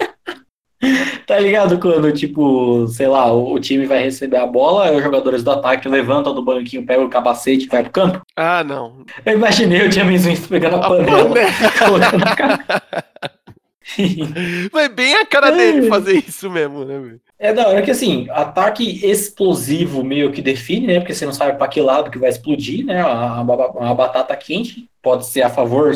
Tá 1.26 1.38
ligado 1.38 1.78
quando, 1.78 2.12
tipo, 2.12 2.86
sei 2.88 3.06
lá, 3.06 3.32
o, 3.32 3.58
time 3.58 3.86
vai 3.86 4.02
receber 4.02 4.36
a 4.36 4.46
bola, 4.46 4.92
os 4.92 5.02
jogadores 5.02 5.42
do 5.42 5.50
ataque 5.50 5.88
levantam 5.88 6.34
do 6.34 6.42
banquinho, 6.42 6.84
pegam 6.84 7.06
o 7.06 7.10
capacete 7.10 7.64
e 7.64 7.68
vai 7.68 7.82
pro 7.82 7.92
campo? 7.92 8.20
Ah, 8.36 8.62
não. 8.62 9.04
Eu 9.24 9.34
imaginei 9.34 9.86
o 9.86 9.90
James 9.90 10.26
Winston 10.26 10.48
pegando 10.48 10.76
a, 10.76 10.80
a 10.80 10.88
panela, 10.88 12.36
cara. 12.36 12.64
Foi 14.70 14.88
bem 14.88 15.14
a 15.14 15.26
cara 15.26 15.50
dele 15.50 15.88
fazer 15.88 16.24
isso 16.26 16.50
mesmo, 16.50 16.84
né? 16.84 17.16
É 17.38 17.52
da 17.52 17.68
hora 17.68 17.82
que 17.82 17.90
assim, 17.90 18.26
ataque 18.30 19.04
explosivo 19.06 20.02
meio 20.02 20.32
que 20.32 20.40
define, 20.40 20.86
né? 20.86 21.00
Porque 21.00 21.14
você 21.14 21.26
não 21.26 21.32
sabe 21.32 21.58
para 21.58 21.68
que 21.68 21.80
lado 21.80 22.10
que 22.10 22.18
vai 22.18 22.30
explodir, 22.30 22.84
né? 22.84 23.02
A, 23.02 23.06
a, 23.06 23.40
a, 23.90 23.94
batata 23.94 24.34
quente 24.36 24.88
pode 25.02 25.26
ser 25.26 25.42
a 25.42 25.50
favor, 25.50 25.92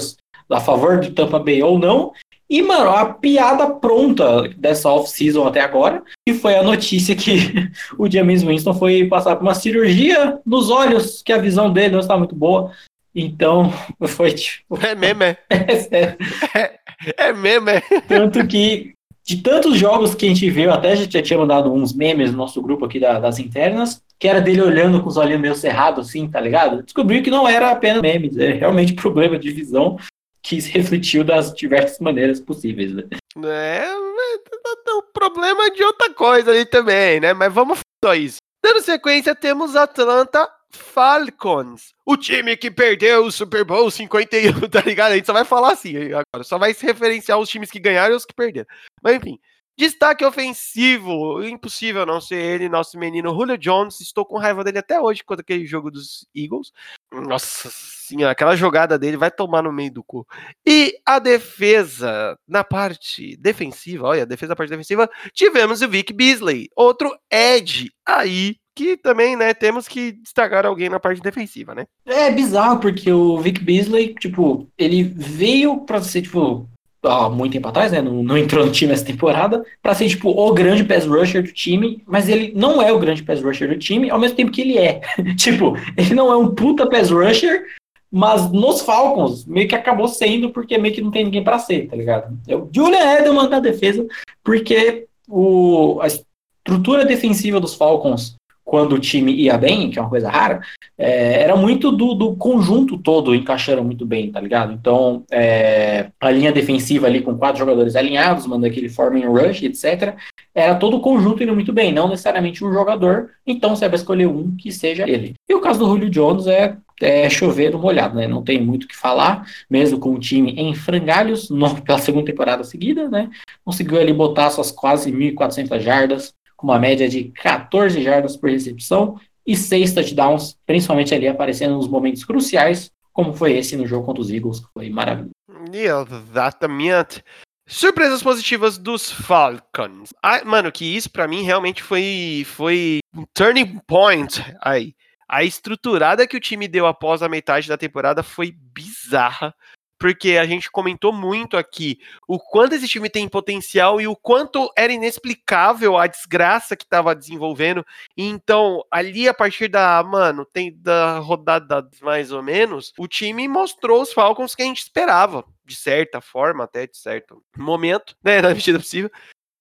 a 0.51 0.61
favor 0.61 1.01
de 1.01 1.11
Tampa 1.11 1.39
Bay 1.39 1.63
ou 1.63 1.79
não. 1.79 2.13
E, 2.51 2.63
mano, 2.63 2.89
a 2.91 3.05
piada 3.05 3.69
pronta 3.69 4.49
dessa 4.57 4.89
off-season 4.89 5.47
até 5.47 5.61
agora, 5.61 6.03
que 6.27 6.33
foi 6.33 6.57
a 6.57 6.63
notícia 6.63 7.15
que 7.15 7.71
o 7.99 8.11
James 8.11 8.43
Winston 8.43 8.73
foi 8.73 9.07
passar 9.07 9.37
por 9.37 9.43
uma 9.43 9.55
cirurgia 9.55 10.39
nos 10.47 10.71
olhos, 10.71 11.23
que 11.23 11.33
a 11.33 11.39
visão 11.39 11.71
dele 11.71 11.93
não 11.93 12.01
está 12.01 12.17
muito 12.17 12.35
boa. 12.35 12.73
Então, 13.15 13.71
foi 14.09 14.33
tipo. 14.33 14.79
É 14.81 14.95
mesmo, 14.95 15.25
é? 15.25 15.37
É, 16.55 16.59
é, 16.59 17.29
é 17.29 17.33
mesmo, 17.33 17.69
é. 17.69 17.83
Tanto 18.09 18.45
que, 18.47 18.95
de 19.25 19.37
tantos 19.37 19.77
jogos 19.77 20.15
que 20.15 20.25
a 20.25 20.29
gente 20.29 20.49
viu, 20.49 20.73
até 20.73 20.93
a 20.93 20.95
gente 20.95 21.13
já 21.13 21.23
tinha 21.23 21.39
mandado 21.39 21.73
uns 21.73 21.93
memes 21.93 22.31
no 22.31 22.39
nosso 22.39 22.63
grupo 22.63 22.87
aqui 22.87 22.99
da, 22.99 23.21
das 23.21 23.39
internas, 23.39 24.03
que 24.19 24.27
era 24.27 24.41
dele 24.41 24.63
olhando 24.63 25.03
com 25.03 25.09
os 25.09 25.17
olhinhos 25.19 25.41
meio 25.41 25.55
cerrados, 25.55 26.09
assim, 26.09 26.27
tá 26.29 26.41
ligado? 26.41 26.83
Descobriu 26.83 27.23
que 27.23 27.31
não 27.31 27.47
era 27.47 27.71
apenas 27.71 28.01
memes, 28.01 28.37
é 28.39 28.53
realmente 28.53 28.95
problema 28.95 29.39
de 29.39 29.51
visão 29.51 29.99
que 30.43 30.61
se 30.61 30.71
refletiu 30.71 31.25
das 31.25 31.53
diversas 31.53 31.99
maneiras 31.99 32.41
possíveis. 32.41 32.93
Né? 32.93 33.05
É, 33.45 33.95
o 33.95 35.03
problema 35.13 35.67
é 35.67 35.71
de 35.71 35.83
outra 35.83 36.13
coisa 36.13 36.51
ali 36.51 36.65
também, 36.65 37.21
né? 37.21 37.33
Mas 37.33 37.53
vamos 37.53 37.81
só 38.05 38.15
isso. 38.15 38.39
Dando 38.63 38.83
sequência, 38.83 39.35
temos 39.35 39.77
Atlanta 39.77 40.49
Falcons. 40.71 41.95
O 42.05 42.17
time 42.17 42.57
que 42.57 42.71
perdeu 42.71 43.25
o 43.25 43.33
Super 43.33 43.65
Bowl 43.65 43.91
51, 43.91 44.53
tá 44.69 44.81
ligado? 44.81 45.13
A 45.13 45.17
gente 45.17 45.27
só 45.27 45.33
vai 45.33 45.45
falar 45.45 45.73
assim 45.73 45.97
agora. 45.97 46.43
Só 46.43 46.59
vai 46.59 46.75
se 46.75 46.85
referenciar 46.85 47.39
os 47.39 47.49
times 47.49 47.71
que 47.71 47.79
ganharam 47.79 48.15
e 48.15 48.17
os 48.17 48.25
que 48.25 48.35
perderam. 48.35 48.67
Mas 49.03 49.17
enfim. 49.17 49.39
Destaque 49.79 50.25
ofensivo, 50.25 51.41
impossível 51.45 52.05
não 52.05 52.21
ser 52.21 52.35
ele, 52.35 52.69
nosso 52.69 52.99
menino 52.99 53.33
Julio 53.33 53.57
Jones. 53.57 54.01
Estou 54.01 54.27
com 54.27 54.37
raiva 54.37 54.65
dele 54.65 54.79
até 54.79 55.01
hoje 55.01 55.23
quando 55.23 55.39
aquele 55.39 55.65
jogo 55.65 55.89
dos 55.89 56.27
Eagles. 56.35 56.73
Nossa 57.13 57.71
senhora, 57.73 58.33
aquela 58.33 58.57
jogada 58.57 58.99
dele 58.99 59.17
vai 59.17 59.31
tomar 59.31 59.63
no 59.63 59.73
meio 59.73 59.93
do 59.93 60.03
cu. 60.03 60.27
E 60.67 60.99
a 61.07 61.21
defesa, 61.21 62.37
na 62.49 62.65
parte 62.65 63.37
defensiva, 63.37 64.09
olha, 64.09 64.25
a 64.25 64.27
defesa 64.27 64.51
na 64.51 64.57
parte 64.57 64.71
defensiva, 64.71 65.09
tivemos 65.33 65.81
o 65.81 65.89
Vic 65.89 66.13
Beasley, 66.13 66.69
outro 66.75 67.17
Ed 67.31 67.93
aí 68.05 68.57
que 68.75 68.97
também, 68.97 69.35
né, 69.35 69.53
temos 69.55 69.89
que 69.89 70.13
destacar 70.13 70.65
alguém 70.65 70.89
na 70.89 71.01
parte 71.01 71.21
defensiva, 71.21 71.75
né? 71.75 71.85
É 72.07 72.31
bizarro, 72.31 72.79
porque 72.79 73.11
o 73.13 73.37
Vic 73.39 73.61
Beasley, 73.61 74.15
tipo, 74.15 74.69
ele 74.79 75.03
veio 75.03 75.81
pra 75.85 76.01
ser, 76.01 76.23
tipo, 76.23 76.69
há 77.03 77.29
muito 77.29 77.53
tempo 77.53 77.69
atrás, 77.69 77.93
né? 77.93 78.01
Não, 78.01 78.23
não 78.23 78.37
entrou 78.37 78.65
no 78.65 78.73
time 78.73 78.93
essa 78.93 79.05
temporada, 79.05 79.65
para 79.83 79.95
ser 79.95 80.09
tipo 80.09 80.31
o 80.31 80.53
grande 80.53 80.85
pass 80.85 81.07
rusher 81.07 81.43
do 81.43 81.53
time, 81.53 82.03
mas 82.07 82.29
ele 82.29 82.53
não 82.55 82.83
é 82.83 82.93
o 82.93 82.99
grande 82.99 83.23
pass 83.23 83.43
rusher 83.43 83.69
do 83.69 83.79
time, 83.79 84.11
ao 84.11 84.19
mesmo 84.19 84.37
tempo 84.37 84.53
que 84.53 84.61
ele 84.61 84.79
é. 84.79 85.01
tipo, 85.37 85.77
ele 85.97 86.15
não 86.15 86.33
é 86.33 86.37
um 86.37 86.55
puta 86.55 86.89
pass 86.89 87.11
rusher, 87.11 87.65
mas 88.11 88.51
nos 88.51 88.81
Falcons 88.81 89.45
meio 89.45 89.69
que 89.69 89.75
acabou 89.75 90.09
sendo 90.09 90.51
porque 90.51 90.79
meio 90.79 90.95
que 90.95 91.03
não 91.03 91.11
tem 91.11 91.25
ninguém 91.25 91.45
para 91.45 91.59
ser, 91.59 91.89
tá 91.89 91.97
ligado? 91.97 92.37
É 92.49 92.57
o 92.57 92.69
Julian 92.73 93.19
Edelman 93.19 93.49
da 93.49 93.61
defesa, 93.61 94.07
porque 94.43 95.07
o, 95.29 96.01
a 96.01 96.07
estrutura 96.07 97.05
defensiva 97.05 97.61
dos 97.61 97.75
Falcons 97.75 98.38
quando 98.69 98.97
o 98.97 98.99
time 98.99 99.33
ia 99.33 99.57
bem, 99.57 99.91
que 99.91 99.99
é 99.99 100.03
uma 100.03 100.11
coisa 100.11 100.29
rara, 100.29 100.61
é, 100.99 101.41
era 101.41 101.57
muito 101.57 101.91
do, 101.91 102.13
do, 102.13 102.37
conjunto 102.37 102.99
todo 102.99 103.35
encaixando 103.35 103.83
muito 103.83 104.05
bem, 104.05 104.31
tá 104.31 104.39
ligado? 104.39 104.75
Então, 104.75 105.25
é, 105.31 106.11
a 106.21 106.31
linha 106.31 106.53
defensiva 106.53 107.07
ali 107.07 107.23
com 107.23 107.39
quatro 107.39 107.59
jogadores 107.59 107.97
alinhados, 107.97 108.47
manda 108.47 108.67
aquele 108.67 108.91
forming 108.91 109.25
rush, 109.25 109.63
etc. 109.63 110.17
Era 110.55 110.75
todo 110.75 110.99
o 110.99 111.01
conjunto 111.01 111.43
indo 111.43 111.55
muito 111.55 111.73
bem, 111.73 111.93
não 111.93 112.09
necessariamente 112.09 112.63
um 112.63 112.71
jogador. 112.71 113.31
Então, 113.47 113.75
você 113.75 113.89
vai 113.89 113.97
escolher 113.97 114.27
um 114.27 114.55
que 114.55 114.71
seja 114.71 115.09
ele. 115.09 115.33
E 115.49 115.55
o 115.55 115.63
caso 115.63 115.79
do 115.79 115.87
Julio 115.87 116.11
Jones 116.11 116.47
é 116.47 116.77
é 117.01 117.29
chover 117.31 117.73
no 117.73 117.79
molhado, 117.79 118.17
né? 118.17 118.27
Não 118.27 118.43
tem 118.43 118.61
muito 118.61 118.85
o 118.85 118.89
que 118.89 118.97
falar, 118.97 119.47
mesmo 119.71 119.99
com 119.99 120.13
o 120.15 120.19
time 120.19 120.53
em 120.53 120.75
frangalhos, 120.75 121.49
no, 121.51 121.81
pela 121.81 121.99
segunda 121.99 122.27
temporada 122.27 122.65
seguida, 122.65 123.09
né? 123.09 123.31
Conseguiu 123.65 124.01
ali 124.01 124.13
botar 124.13 124.51
suas 124.51 124.71
quase 124.71 125.13
1.400 125.13 125.81
jardas, 125.81 126.35
com 126.59 126.67
uma 126.67 126.79
média 126.79 127.09
de 127.09 127.31
14 127.31 128.03
jardas 128.03 128.37
por 128.37 128.51
recepção 128.51 129.19
e 129.47 129.57
6 129.57 129.95
touchdowns, 129.95 130.59
principalmente 130.67 131.15
ali 131.15 131.29
aparecendo 131.29 131.77
nos 131.77 131.89
momentos 131.89 132.25
cruciais, 132.25 132.91
como 133.13 133.33
foi 133.33 133.57
esse 133.57 133.77
no 133.77 133.87
jogo 133.87 134.05
contra 134.05 134.21
os 134.21 134.31
Eagles, 134.31 134.61
que 134.61 134.67
foi 134.75 134.91
maravilhoso. 134.91 135.31
Exatamente. 135.73 137.23
Surpresas 137.67 138.23
positivas 138.23 138.77
dos 138.77 139.11
Falcons. 139.11 140.11
Ah, 140.23 140.45
mano, 140.45 140.73
que 140.73 140.85
isso 140.85 141.11
para 141.11 141.29
mim 141.29 141.43
realmente 141.43 141.83
foi 141.83 142.45
foi 142.47 142.99
um 143.15 143.25
turning 143.33 143.79
point 143.87 144.43
aí. 144.61 144.95
A 145.29 145.45
estruturada 145.45 146.27
que 146.27 146.37
o 146.37 146.41
time 146.41 146.67
deu 146.67 146.87
após 146.87 147.23
a 147.23 147.29
metade 147.29 147.69
da 147.69 147.77
temporada 147.77 148.23
foi 148.23 148.51
bizarra 148.51 149.55
porque 149.99 150.37
a 150.37 150.47
gente 150.47 150.71
comentou 150.71 151.13
muito 151.13 151.57
aqui 151.57 151.99
o 152.27 152.39
quanto 152.39 152.75
esse 152.75 152.89
time 152.89 153.11
tem 153.11 153.29
potencial 153.29 154.01
e 154.01 154.07
o 154.07 154.15
quanto 154.15 154.71
era 154.77 154.93
inexplicável 154.93 155.97
a 155.97 156.07
desgraça 156.07 156.77
que 156.77 156.85
estava 156.85 157.15
desenvolvendo. 157.15 157.85
Então, 158.17 158.85
ali 158.91 159.29
a 159.29 159.35
partir 159.35 159.69
da, 159.69 160.03
mano, 160.03 160.45
tem 160.45 160.75
da 160.81 161.19
rodada 161.19 161.89
mais 162.01 162.31
ou 162.33 162.43
menos, 162.43 162.93
o 162.99 163.09
time 163.09 163.49
mostrou 163.49 164.03
os 164.03 164.13
Falcons 164.13 164.55
que 164.55 164.63
a 164.63 164.67
gente 164.67 164.83
esperava, 164.83 165.45
de 165.65 165.75
certa 165.75 166.21
forma, 166.21 166.65
até 166.65 166.87
de 166.87 166.97
certo 166.97 167.43
momento, 167.57 168.15
né, 168.23 168.41
na 168.43 168.51
medida 168.51 168.79
possível. 168.79 169.11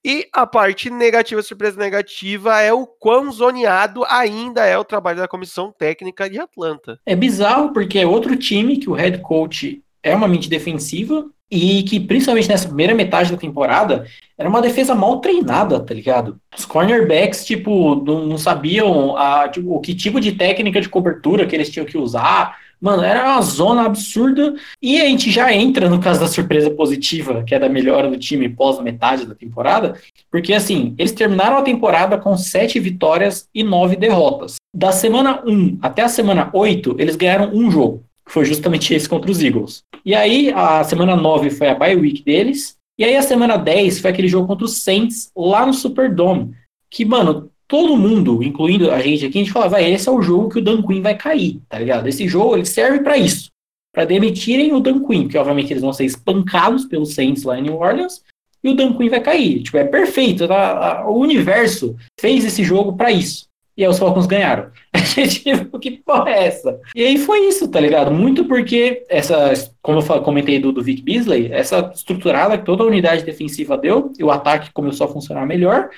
E 0.05 0.29
a 0.31 0.47
parte 0.47 0.89
negativa, 0.89 1.41
surpresa 1.41 1.77
negativa, 1.77 2.61
é 2.61 2.71
o 2.71 2.87
quão 2.87 3.29
zoneado 3.29 4.05
ainda 4.05 4.65
é 4.65 4.77
o 4.77 4.85
trabalho 4.85 5.17
da 5.17 5.27
comissão 5.27 5.69
técnica 5.69 6.29
de 6.29 6.39
Atlanta. 6.39 6.97
É 7.05 7.13
bizarro, 7.13 7.73
porque 7.73 7.99
é 7.99 8.07
outro 8.07 8.37
time 8.37 8.77
que 8.77 8.89
o 8.89 8.93
head 8.93 9.19
coach 9.19 9.83
é 10.07 10.15
uma 10.15 10.27
mente 10.27 10.49
defensiva 10.49 11.25
e 11.49 11.83
que, 11.83 11.99
principalmente 11.99 12.49
nessa 12.49 12.67
primeira 12.67 12.93
metade 12.93 13.31
da 13.31 13.37
temporada, 13.37 14.05
era 14.37 14.49
uma 14.49 14.61
defesa 14.61 14.93
mal 14.93 15.19
treinada, 15.21 15.79
tá 15.79 15.93
ligado? 15.93 16.37
Os 16.55 16.65
cornerbacks, 16.65 17.45
tipo, 17.45 17.95
não, 18.05 18.25
não 18.25 18.37
sabiam 18.37 19.15
a, 19.15 19.47
tipo, 19.47 19.79
que 19.79 19.95
tipo 19.95 20.19
de 20.19 20.33
técnica 20.33 20.81
de 20.81 20.89
cobertura 20.89 21.45
que 21.45 21.55
eles 21.55 21.69
tinham 21.69 21.85
que 21.85 21.97
usar. 21.97 22.57
Mano, 22.79 23.01
era 23.01 23.23
uma 23.23 23.41
zona 23.41 23.85
absurda. 23.85 24.55
E 24.81 24.99
a 25.01 25.05
gente 25.05 25.31
já 25.31 25.51
entra 25.53 25.89
no 25.89 25.99
caso 25.99 26.19
da 26.19 26.27
surpresa 26.27 26.69
positiva, 26.69 27.43
que 27.43 27.55
é 27.55 27.59
da 27.59 27.69
melhora 27.69 28.09
do 28.09 28.19
time 28.19 28.49
pós 28.49 28.79
metade 28.81 29.25
da 29.25 29.33
temporada. 29.33 29.95
Porque, 30.29 30.53
assim, 30.53 30.93
eles 30.97 31.13
terminaram 31.13 31.57
a 31.57 31.63
temporada 31.63 32.17
com 32.17 32.37
sete 32.37 32.77
vitórias 32.77 33.47
e 33.55 33.63
nove 33.63 33.95
derrotas. 33.95 34.57
Da 34.75 34.91
semana 34.91 35.41
1 35.47 35.79
até 35.81 36.03
a 36.03 36.09
semana 36.09 36.49
8, 36.53 36.97
eles 36.99 37.15
ganharam 37.15 37.51
um 37.53 37.71
jogo 37.71 38.06
foi 38.27 38.45
justamente 38.45 38.93
esse 38.93 39.07
contra 39.07 39.31
os 39.31 39.41
Eagles. 39.41 39.83
E 40.05 40.13
aí, 40.13 40.51
a 40.53 40.83
semana 40.83 41.15
9 41.15 41.49
foi 41.49 41.69
a 41.69 41.75
bye 41.75 41.95
week 41.95 42.23
deles, 42.23 42.77
e 42.99 43.03
aí 43.03 43.15
a 43.15 43.21
semana 43.21 43.57
10 43.57 43.99
foi 43.99 44.11
aquele 44.11 44.27
jogo 44.27 44.47
contra 44.47 44.65
os 44.65 44.77
Saints 44.77 45.31
lá 45.35 45.65
no 45.65 45.73
Superdome, 45.73 46.53
que, 46.89 47.05
mano, 47.05 47.49
todo 47.67 47.97
mundo, 47.97 48.41
incluindo 48.41 48.91
a 48.91 48.99
gente 48.99 49.25
aqui, 49.25 49.37
a 49.37 49.41
gente 49.41 49.51
fala, 49.51 49.67
vai, 49.67 49.91
esse 49.91 50.07
é 50.07 50.11
o 50.11 50.21
jogo 50.21 50.49
que 50.49 50.59
o 50.59 50.63
Dan 50.63 50.81
Quinn 50.81 51.01
vai 51.01 51.15
cair, 51.15 51.59
tá 51.67 51.77
ligado? 51.77 52.07
Esse 52.07 52.27
jogo, 52.27 52.55
ele 52.55 52.65
serve 52.65 52.99
para 52.99 53.17
isso, 53.17 53.49
para 53.93 54.05
demitirem 54.05 54.73
o 54.73 54.79
Dan 54.79 55.03
Quinn, 55.03 55.27
que 55.27 55.37
obviamente 55.37 55.71
eles 55.71 55.83
vão 55.83 55.93
ser 55.93 56.05
espancados 56.05 56.85
pelos 56.85 57.13
Saints 57.13 57.43
lá 57.43 57.59
em 57.59 57.63
New 57.63 57.75
Orleans, 57.75 58.23
e 58.63 58.69
o 58.69 58.75
Dan 58.75 58.93
Quinn 58.93 59.09
vai 59.09 59.21
cair. 59.21 59.61
Tipo, 59.63 59.77
é 59.77 59.83
perfeito, 59.83 60.47
tá? 60.47 61.05
o 61.07 61.19
universo 61.19 61.95
fez 62.19 62.45
esse 62.45 62.63
jogo 62.63 62.93
para 62.93 63.11
isso. 63.11 63.46
E 63.77 63.83
aí 63.83 63.89
os 63.89 63.99
Falcons 63.99 64.25
ganharam. 64.25 64.71
A 64.91 64.97
gente, 64.97 65.43
que 65.79 65.91
porra 66.03 66.31
é 66.31 66.47
essa? 66.47 66.79
E 66.95 67.03
aí 67.03 67.17
foi 67.19 67.47
isso, 67.47 67.67
tá 67.67 67.79
ligado? 67.79 68.11
Muito 68.11 68.45
porque 68.45 69.05
essa, 69.07 69.53
como 69.81 69.99
eu 69.99 70.21
comentei 70.23 70.59
do, 70.59 70.71
do 70.71 70.81
Vic 70.81 71.03
Beasley, 71.03 71.51
essa 71.51 71.91
estruturada 71.93 72.57
que 72.57 72.65
toda 72.65 72.83
a 72.83 72.87
unidade 72.87 73.23
defensiva 73.23 73.77
deu, 73.77 74.11
e 74.17 74.23
o 74.23 74.31
ataque 74.31 74.73
começou 74.73 75.05
a 75.05 75.11
funcionar 75.11 75.45
melhor. 75.45 75.89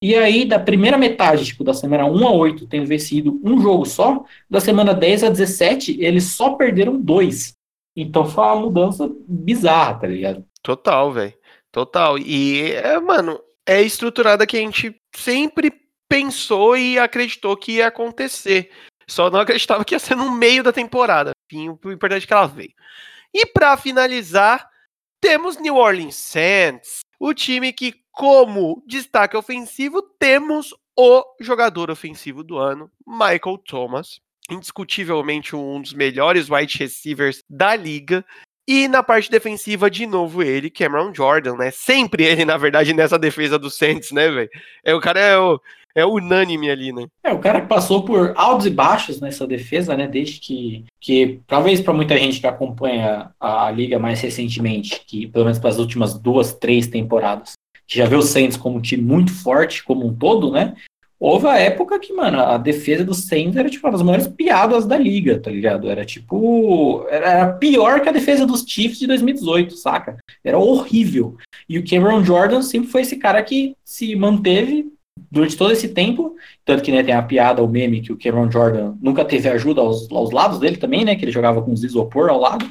E 0.00 0.14
aí, 0.14 0.44
da 0.44 0.58
primeira 0.58 0.98
metade, 0.98 1.46
tipo, 1.46 1.64
da 1.64 1.74
semana 1.74 2.04
1 2.04 2.26
a 2.26 2.32
8, 2.32 2.68
tendo 2.68 2.86
vencido 2.86 3.40
um 3.42 3.60
jogo 3.60 3.84
só, 3.84 4.24
da 4.48 4.60
semana 4.60 4.94
10 4.94 5.24
a 5.24 5.28
17, 5.30 6.00
eles 6.00 6.24
só 6.24 6.50
perderam 6.50 7.00
dois. 7.00 7.54
Então 7.96 8.26
foi 8.26 8.44
uma 8.44 8.56
mudança 8.56 9.10
bizarra, 9.26 9.94
tá 9.94 10.06
ligado? 10.06 10.44
Total, 10.62 11.10
velho. 11.12 11.34
Total. 11.72 12.18
E, 12.18 12.72
é, 12.72 13.00
mano, 13.00 13.40
é 13.66 13.82
estruturada 13.82 14.46
que 14.46 14.56
a 14.56 14.60
gente 14.60 14.94
sempre 15.14 15.72
pensou 16.14 16.76
e 16.76 16.96
acreditou 16.96 17.56
que 17.56 17.72
ia 17.72 17.88
acontecer. 17.88 18.70
Só 19.04 19.28
não 19.28 19.40
acreditava 19.40 19.84
que 19.84 19.96
ia 19.96 19.98
ser 19.98 20.14
no 20.14 20.30
meio 20.30 20.62
da 20.62 20.72
temporada. 20.72 21.32
Enfim, 21.50 21.70
o 21.70 21.90
importante 21.90 22.22
é 22.22 22.26
que 22.26 22.32
ela 22.32 22.46
veio. 22.46 22.72
E 23.34 23.44
para 23.44 23.76
finalizar, 23.76 24.64
temos 25.20 25.58
New 25.58 25.74
Orleans 25.74 26.14
Saints, 26.14 27.00
o 27.18 27.34
time 27.34 27.72
que, 27.72 27.96
como 28.12 28.80
destaque 28.86 29.36
ofensivo, 29.36 30.02
temos 30.02 30.72
o 30.96 31.24
jogador 31.40 31.90
ofensivo 31.90 32.44
do 32.44 32.58
ano, 32.58 32.88
Michael 33.04 33.58
Thomas. 33.66 34.20
Indiscutivelmente 34.48 35.56
um 35.56 35.82
dos 35.82 35.92
melhores 35.92 36.48
wide 36.48 36.78
receivers 36.78 37.42
da 37.50 37.74
liga. 37.74 38.24
E 38.68 38.86
na 38.86 39.02
parte 39.02 39.28
defensiva, 39.28 39.90
de 39.90 40.06
novo, 40.06 40.44
ele, 40.44 40.70
Cameron 40.70 41.12
Jordan, 41.12 41.56
né? 41.56 41.72
Sempre 41.72 42.24
ele, 42.24 42.44
na 42.44 42.56
verdade, 42.56 42.94
nessa 42.94 43.18
defesa 43.18 43.58
do 43.58 43.68
Saints, 43.68 44.12
né, 44.12 44.30
velho? 44.30 44.50
É, 44.84 44.94
o 44.94 45.00
cara 45.00 45.20
é 45.20 45.36
o, 45.36 45.60
é 45.94 46.04
unânime 46.04 46.70
ali, 46.70 46.92
né? 46.92 47.06
É, 47.22 47.32
o 47.32 47.38
cara 47.38 47.60
passou 47.62 48.04
por 48.04 48.32
altos 48.36 48.66
e 48.66 48.70
baixos 48.70 49.20
nessa 49.20 49.46
defesa, 49.46 49.96
né? 49.96 50.08
Desde 50.08 50.40
que, 50.40 50.84
que 51.00 51.40
talvez 51.46 51.80
para 51.80 51.94
muita 51.94 52.18
gente 52.18 52.40
que 52.40 52.46
acompanha 52.46 53.30
a, 53.38 53.66
a, 53.66 53.70
liga 53.70 53.98
mais 53.98 54.20
recentemente, 54.20 55.02
que 55.06 55.26
pelo 55.26 55.44
menos 55.44 55.58
para 55.58 55.70
as 55.70 55.78
últimas 55.78 56.18
duas, 56.18 56.52
três 56.52 56.88
temporadas, 56.88 57.52
que 57.86 57.98
já 57.98 58.06
vê 58.06 58.16
o 58.16 58.22
Saints 58.22 58.56
como 58.56 58.78
um 58.78 58.82
time 58.82 59.02
muito 59.02 59.32
forte 59.32 59.84
como 59.84 60.06
um 60.06 60.14
todo, 60.14 60.50
né? 60.50 60.74
Houve 61.18 61.46
a 61.46 61.58
época 61.58 61.98
que, 61.98 62.12
mano, 62.12 62.38
a 62.40 62.58
defesa 62.58 63.04
do 63.04 63.14
Saints 63.14 63.56
era 63.56 63.70
tipo 63.70 63.86
uma 63.86 63.92
das 63.92 64.02
maiores 64.02 64.26
piadas 64.26 64.84
da 64.84 64.98
liga, 64.98 65.38
tá 65.38 65.50
ligado? 65.50 65.88
Era 65.88 66.04
tipo. 66.04 67.06
Era 67.08 67.52
pior 67.52 68.00
que 68.00 68.08
a 68.08 68.12
defesa 68.12 68.44
dos 68.44 68.64
Chiefs 68.66 68.98
de 68.98 69.06
2018, 69.06 69.74
saca? 69.76 70.18
Era 70.44 70.58
horrível. 70.58 71.36
E 71.68 71.78
o 71.78 71.88
Cameron 71.88 72.22
Jordan 72.22 72.60
sempre 72.60 72.90
foi 72.90 73.02
esse 73.02 73.16
cara 73.16 73.42
que 73.42 73.74
se 73.84 74.14
manteve 74.16 74.92
durante 75.34 75.56
todo 75.56 75.72
esse 75.72 75.88
tempo, 75.88 76.36
tanto 76.64 76.82
que 76.82 76.92
né, 76.92 77.02
tem 77.02 77.12
a 77.12 77.22
piada, 77.22 77.62
o 77.62 77.68
meme, 77.68 78.00
que 78.00 78.12
o 78.12 78.16
Cameron 78.16 78.50
Jordan 78.50 78.94
nunca 79.02 79.24
teve 79.24 79.48
ajuda 79.48 79.80
aos, 79.80 80.10
aos 80.10 80.30
lados 80.30 80.60
dele 80.60 80.76
também, 80.76 81.04
né, 81.04 81.16
que 81.16 81.24
ele 81.24 81.32
jogava 81.32 81.60
com 81.60 81.72
os 81.72 81.82
isopor 81.82 82.30
ao 82.30 82.40
lado, 82.40 82.64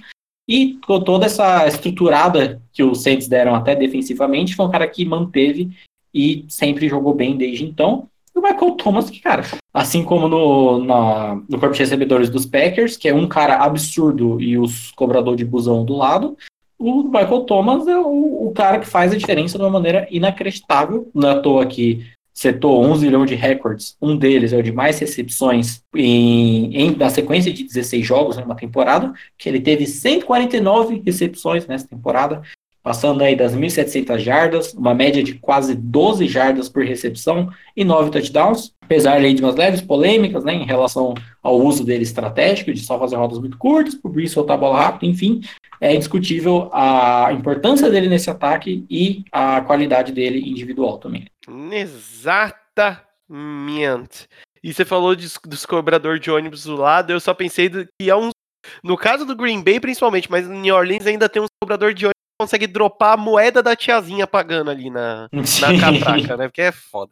e 0.47 0.79
com 0.87 1.01
toda 1.01 1.25
essa 1.25 1.67
estruturada 1.67 2.61
que 2.71 2.81
os 2.81 3.03
Saints 3.03 3.27
deram 3.27 3.53
até 3.53 3.75
defensivamente, 3.75 4.55
foi 4.55 4.65
um 4.65 4.71
cara 4.71 4.87
que 4.87 5.03
manteve 5.03 5.71
e 6.13 6.45
sempre 6.47 6.87
jogou 6.87 7.13
bem 7.13 7.35
desde 7.35 7.65
então, 7.65 8.07
E 8.33 8.39
o 8.39 8.41
Michael 8.41 8.71
Thomas, 8.71 9.09
que, 9.09 9.19
cara, 9.19 9.43
assim 9.73 10.03
como 10.03 10.27
no, 10.27 10.83
na, 10.83 11.35
no 11.49 11.59
corpo 11.59 11.73
de 11.73 11.79
recebedores 11.79 12.29
dos 12.29 12.45
Packers, 12.45 12.95
que 12.95 13.09
é 13.09 13.13
um 13.13 13.27
cara 13.27 13.57
absurdo 13.57 14.39
e 14.41 14.57
os 14.57 14.91
cobrador 14.91 15.35
de 15.35 15.43
busão 15.43 15.83
do 15.83 15.95
lado, 15.95 16.37
o 16.79 17.03
Michael 17.03 17.41
Thomas 17.41 17.87
é 17.87 17.97
o, 17.97 18.47
o, 18.47 18.51
cara 18.53 18.79
que 18.79 18.87
faz 18.87 19.11
a 19.11 19.17
diferença 19.17 19.57
de 19.57 19.63
uma 19.63 19.69
maneira 19.69 20.07
inacreditável. 20.11 21.09
Não 21.13 21.29
é 21.29 21.31
à 21.31 21.39
toa 21.39 21.65
que 21.65 22.05
setou 22.33 22.83
11 22.83 23.05
milhões 23.05 23.29
de 23.29 23.35
recordes. 23.35 23.95
Um 24.01 24.17
deles 24.17 24.51
é 24.53 24.57
o 24.57 24.63
de 24.63 24.71
mais 24.71 24.97
recepções 24.99 25.83
em, 25.95 26.75
em 26.75 26.93
da 26.93 27.09
sequência 27.09 27.53
de 27.53 27.63
16 27.63 28.05
jogos 28.05 28.37
numa 28.37 28.55
temporada, 28.55 29.13
que 29.37 29.47
ele 29.47 29.61
teve 29.61 29.85
149 29.85 31.01
recepções 31.05 31.67
nessa 31.67 31.87
temporada, 31.87 32.41
passando 32.83 33.23
aí 33.23 33.35
das 33.35 33.55
1.700 33.55 34.19
jardas, 34.19 34.73
uma 34.73 34.93
média 34.93 35.23
de 35.23 35.35
quase 35.35 35.73
12 35.73 36.27
jardas 36.27 36.67
por 36.67 36.83
recepção 36.83 37.49
e 37.75 37.85
9 37.85 38.11
touchdowns, 38.11 38.75
apesar 38.81 39.21
de 39.21 39.41
umas 39.41 39.55
leves 39.55 39.81
polêmicas 39.81 40.43
né, 40.43 40.53
em 40.53 40.65
relação 40.65 41.13
ao 41.41 41.57
uso 41.57 41.85
dele 41.85 42.03
estratégico, 42.03 42.73
de 42.73 42.81
só 42.81 42.99
fazer 42.99 43.15
rodas 43.15 43.39
muito 43.39 43.57
curtas, 43.57 43.95
para 43.95 44.09
o 44.09 44.11
Brees 44.11 44.31
soltar 44.31 44.57
a 44.57 44.59
bola 44.59 44.77
rápido, 44.77 45.09
enfim, 45.09 45.39
é 45.79 45.95
indiscutível 45.95 46.69
a 46.73 47.29
importância 47.31 47.89
dele 47.89 48.09
nesse 48.09 48.29
ataque 48.29 48.85
e 48.89 49.23
a 49.31 49.61
qualidade 49.61 50.11
dele 50.11 50.39
individual 50.39 50.97
também. 50.97 51.25
Exatamente. 51.71 52.97
E 54.61 54.73
você 54.73 54.83
falou 54.83 55.15
de, 55.15 55.29
dos 55.45 55.65
cobradores 55.65 56.19
de 56.21 56.29
ônibus 56.29 56.65
do 56.65 56.75
lado, 56.75 57.11
eu 57.11 57.19
só 57.19 57.33
pensei 57.33 57.69
que 57.69 58.09
é 58.09 58.15
um. 58.15 58.29
No 58.81 58.95
caso 58.95 59.25
do 59.25 59.35
Green 59.35 59.61
Bay, 59.61 59.79
principalmente, 59.79 60.31
mas 60.31 60.47
no 60.47 60.55
New 60.55 60.73
Orleans 60.73 61.05
ainda 61.05 61.27
tem 61.27 61.41
um 61.41 61.47
cobrador 61.61 61.93
de 61.93 62.05
ônibus 62.05 62.22
consegue 62.43 62.67
dropar 62.67 63.13
a 63.13 63.17
moeda 63.17 63.63
da 63.63 63.75
tiazinha 63.75 64.27
pagando 64.27 64.69
ali 64.69 64.89
na, 64.89 65.29
na 65.31 65.79
catraca, 65.79 66.37
né? 66.37 66.47
Porque 66.47 66.61
é 66.61 66.71
foda. 66.71 67.11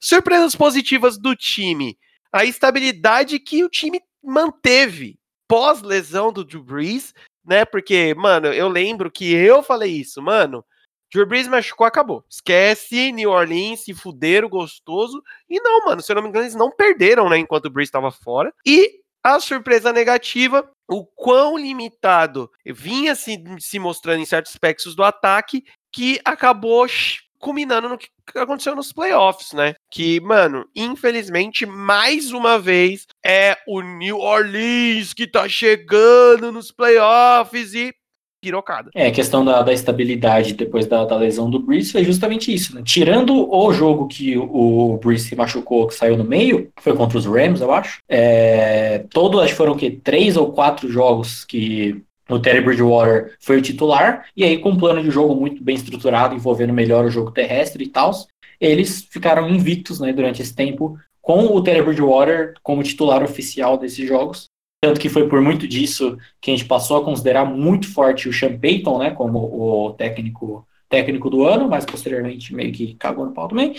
Surpresas 0.00 0.54
positivas 0.54 1.16
do 1.16 1.34
time. 1.36 1.96
A 2.32 2.44
estabilidade 2.44 3.38
que 3.38 3.64
o 3.64 3.68
time 3.68 4.00
manteve 4.22 5.18
pós-lesão 5.48 6.32
do 6.32 6.44
Drew 6.44 6.62
Brees, 6.62 7.14
né? 7.44 7.64
Porque, 7.64 8.12
mano, 8.14 8.48
eu 8.48 8.68
lembro 8.68 9.10
que 9.10 9.32
eu 9.32 9.62
falei 9.62 9.92
isso, 9.92 10.20
mano. 10.20 10.64
Drew 11.12 11.24
Brees 11.24 11.46
machucou, 11.46 11.86
acabou. 11.86 12.24
Esquece 12.28 13.12
New 13.12 13.30
Orleans, 13.30 13.84
se 13.84 13.94
fuderam, 13.94 14.48
gostoso. 14.48 15.22
E 15.48 15.60
não, 15.60 15.86
mano, 15.86 16.02
se 16.02 16.10
eu 16.10 16.16
não 16.16 16.22
me 16.22 16.28
engano, 16.28 16.44
eles 16.44 16.56
não 16.56 16.70
perderam, 16.70 17.28
né, 17.28 17.38
enquanto 17.38 17.66
o 17.66 17.70
Brees 17.70 17.86
estava 17.86 18.10
fora. 18.10 18.52
E 18.66 19.00
a 19.26 19.40
surpresa 19.40 19.92
negativa, 19.92 20.70
o 20.88 21.04
quão 21.04 21.58
limitado 21.58 22.48
vinha 22.64 23.16
se, 23.16 23.42
se 23.58 23.76
mostrando 23.76 24.20
em 24.20 24.24
certos 24.24 24.52
aspectos 24.52 24.94
do 24.94 25.02
ataque, 25.02 25.64
que 25.92 26.20
acabou 26.24 26.86
culminando 27.40 27.88
no 27.88 27.98
que 27.98 28.08
aconteceu 28.36 28.76
nos 28.76 28.92
playoffs, 28.92 29.52
né? 29.52 29.74
Que, 29.90 30.20
mano, 30.20 30.64
infelizmente, 30.76 31.66
mais 31.66 32.30
uma 32.30 32.56
vez, 32.56 33.04
é 33.24 33.56
o 33.66 33.80
New 33.80 34.18
Orleans 34.18 35.12
que 35.12 35.28
tá 35.28 35.48
chegando 35.48 36.52
nos 36.52 36.70
playoffs 36.70 37.74
e 37.74 37.92
pirocada. 38.46 38.90
É, 38.94 39.08
a 39.08 39.10
questão 39.10 39.44
da, 39.44 39.60
da 39.60 39.72
estabilidade 39.72 40.54
depois 40.54 40.86
da, 40.86 41.04
da, 41.04 41.16
lesão 41.16 41.50
do 41.50 41.58
Brees 41.58 41.90
foi 41.90 42.04
justamente 42.04 42.54
isso, 42.54 42.76
né? 42.76 42.82
Tirando 42.84 43.52
o 43.52 43.72
jogo 43.72 44.06
que 44.06 44.38
o, 44.38 45.00
o 45.02 45.18
se 45.18 45.34
machucou, 45.34 45.88
que 45.88 45.94
saiu 45.94 46.16
no 46.16 46.22
meio, 46.22 46.70
foi 46.80 46.94
contra 46.94 47.18
os 47.18 47.26
Rams, 47.26 47.60
eu 47.60 47.72
acho. 47.72 47.98
É, 48.08 49.04
todos, 49.10 49.40
acho 49.40 49.50
que 49.50 49.56
foram 49.56 49.72
o 49.72 49.76
quê? 49.76 49.98
Três 50.02 50.36
ou 50.36 50.52
quatro 50.52 50.88
jogos 50.88 51.44
que 51.44 52.00
o 52.28 52.38
Terry 52.38 52.60
Bridgewater 52.60 53.36
foi 53.40 53.56
o 53.58 53.62
titular, 53.62 54.26
e 54.36 54.44
aí 54.44 54.58
com 54.58 54.70
um 54.70 54.78
plano 54.78 55.02
de 55.02 55.10
jogo 55.10 55.34
muito 55.34 55.62
bem 55.62 55.74
estruturado, 55.74 56.34
envolvendo 56.34 56.72
melhor 56.72 57.04
o 57.04 57.10
jogo 57.10 57.32
terrestre 57.32 57.82
e 57.82 57.88
tal, 57.88 58.12
eles 58.60 59.06
ficaram 59.10 59.50
invictos 59.50 59.98
né, 59.98 60.12
durante 60.12 60.40
esse 60.40 60.54
tempo, 60.54 60.96
com 61.20 61.46
o 61.46 61.60
Terry 61.60 61.82
Bridgewater 61.82 62.54
como 62.62 62.84
titular 62.84 63.24
oficial 63.24 63.76
desses 63.76 64.06
jogos. 64.06 64.46
Tanto 64.86 65.00
que 65.00 65.08
foi 65.08 65.28
por 65.28 65.40
muito 65.40 65.66
disso 65.66 66.16
que 66.40 66.48
a 66.48 66.56
gente 66.56 66.64
passou 66.64 66.98
a 66.98 67.04
considerar 67.04 67.44
muito 67.44 67.92
forte 67.92 68.28
o 68.28 68.32
Sean 68.32 68.56
Payton, 68.56 68.98
né, 69.00 69.10
como 69.10 69.40
o 69.40 69.92
técnico, 69.94 70.64
técnico 70.88 71.28
do 71.28 71.44
ano, 71.44 71.68
mas 71.68 71.84
posteriormente 71.84 72.54
meio 72.54 72.72
que 72.72 72.94
cagou 72.94 73.26
no 73.26 73.32
pau 73.32 73.48
também. 73.48 73.74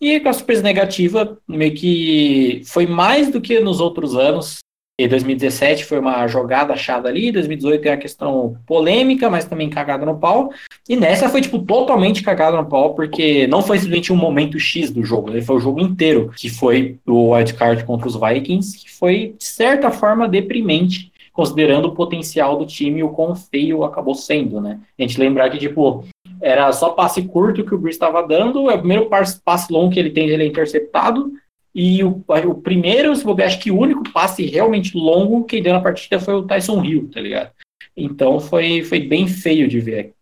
E 0.00 0.16
a 0.16 0.32
surpresa 0.32 0.62
negativa, 0.62 1.36
meio 1.46 1.74
que 1.74 2.62
foi 2.64 2.86
mais 2.86 3.30
do 3.30 3.38
que 3.38 3.60
nos 3.60 3.80
outros 3.80 4.16
anos, 4.16 4.60
e 4.98 5.06
2017 5.06 5.84
foi 5.84 5.98
uma 5.98 6.26
jogada 6.26 6.72
achada 6.72 7.08
ali, 7.08 7.30
2018 7.30 7.82
tem 7.82 7.92
a 7.92 7.98
questão 7.98 8.56
polêmica, 8.66 9.28
mas 9.28 9.44
também 9.44 9.68
cagada 9.68 10.06
no 10.06 10.18
pau. 10.18 10.50
E 10.88 10.96
nessa 10.96 11.28
foi, 11.28 11.42
tipo, 11.42 11.58
totalmente 11.58 12.22
cagada 12.22 12.56
no 12.56 12.66
pau, 12.66 12.94
porque 12.94 13.46
não 13.46 13.62
foi 13.62 13.78
simplesmente 13.78 14.10
um 14.10 14.16
momento 14.16 14.58
X 14.58 14.90
do 14.90 15.04
jogo, 15.04 15.30
né? 15.30 15.42
foi 15.42 15.56
o 15.56 15.60
jogo 15.60 15.80
inteiro, 15.80 16.32
que 16.34 16.48
foi 16.48 16.98
o 17.06 17.34
wildcard 17.34 17.84
contra 17.84 18.08
os 18.08 18.18
Vikings, 18.18 18.78
que 18.78 18.90
foi, 18.90 19.34
de 19.36 19.44
certa 19.44 19.90
forma, 19.90 20.26
deprimente, 20.26 21.12
considerando 21.30 21.88
o 21.88 21.94
potencial 21.94 22.56
do 22.56 22.64
time 22.64 23.00
e 23.00 23.02
o 23.02 23.10
quão 23.10 23.36
feio 23.36 23.84
acabou 23.84 24.14
sendo, 24.14 24.62
né? 24.62 24.80
A 24.98 25.02
gente 25.02 25.20
lembrar 25.20 25.50
que, 25.50 25.58
tipo, 25.58 26.04
era 26.40 26.72
só 26.72 26.90
passe 26.90 27.20
curto 27.22 27.64
que 27.64 27.74
o 27.74 27.78
Bruce 27.78 27.96
estava 27.96 28.26
dando, 28.26 28.70
é 28.70 28.74
o 28.74 28.78
primeiro 28.78 29.10
passe 29.44 29.70
longo 29.70 29.92
que 29.92 29.98
ele 29.98 30.10
tem, 30.10 30.28
ele 30.30 30.44
é 30.44 30.46
interceptado, 30.46 31.30
e 31.78 32.02
o, 32.02 32.24
o 32.26 32.54
primeiro, 32.54 33.14
se 33.14 33.22
bobear, 33.22 33.48
acho 33.48 33.58
que 33.58 33.70
o 33.70 33.78
único 33.78 34.10
passe 34.10 34.46
realmente 34.46 34.96
longo 34.96 35.44
que 35.44 35.60
deu 35.60 35.74
na 35.74 35.80
partida 35.82 36.18
foi 36.18 36.32
o 36.32 36.42
Tyson 36.42 36.82
Hill, 36.82 37.10
tá 37.12 37.20
ligado? 37.20 37.50
Então 37.94 38.40
foi, 38.40 38.82
foi 38.82 39.00
bem 39.00 39.28
feio 39.28 39.68
de 39.68 39.78
ver 39.78 40.14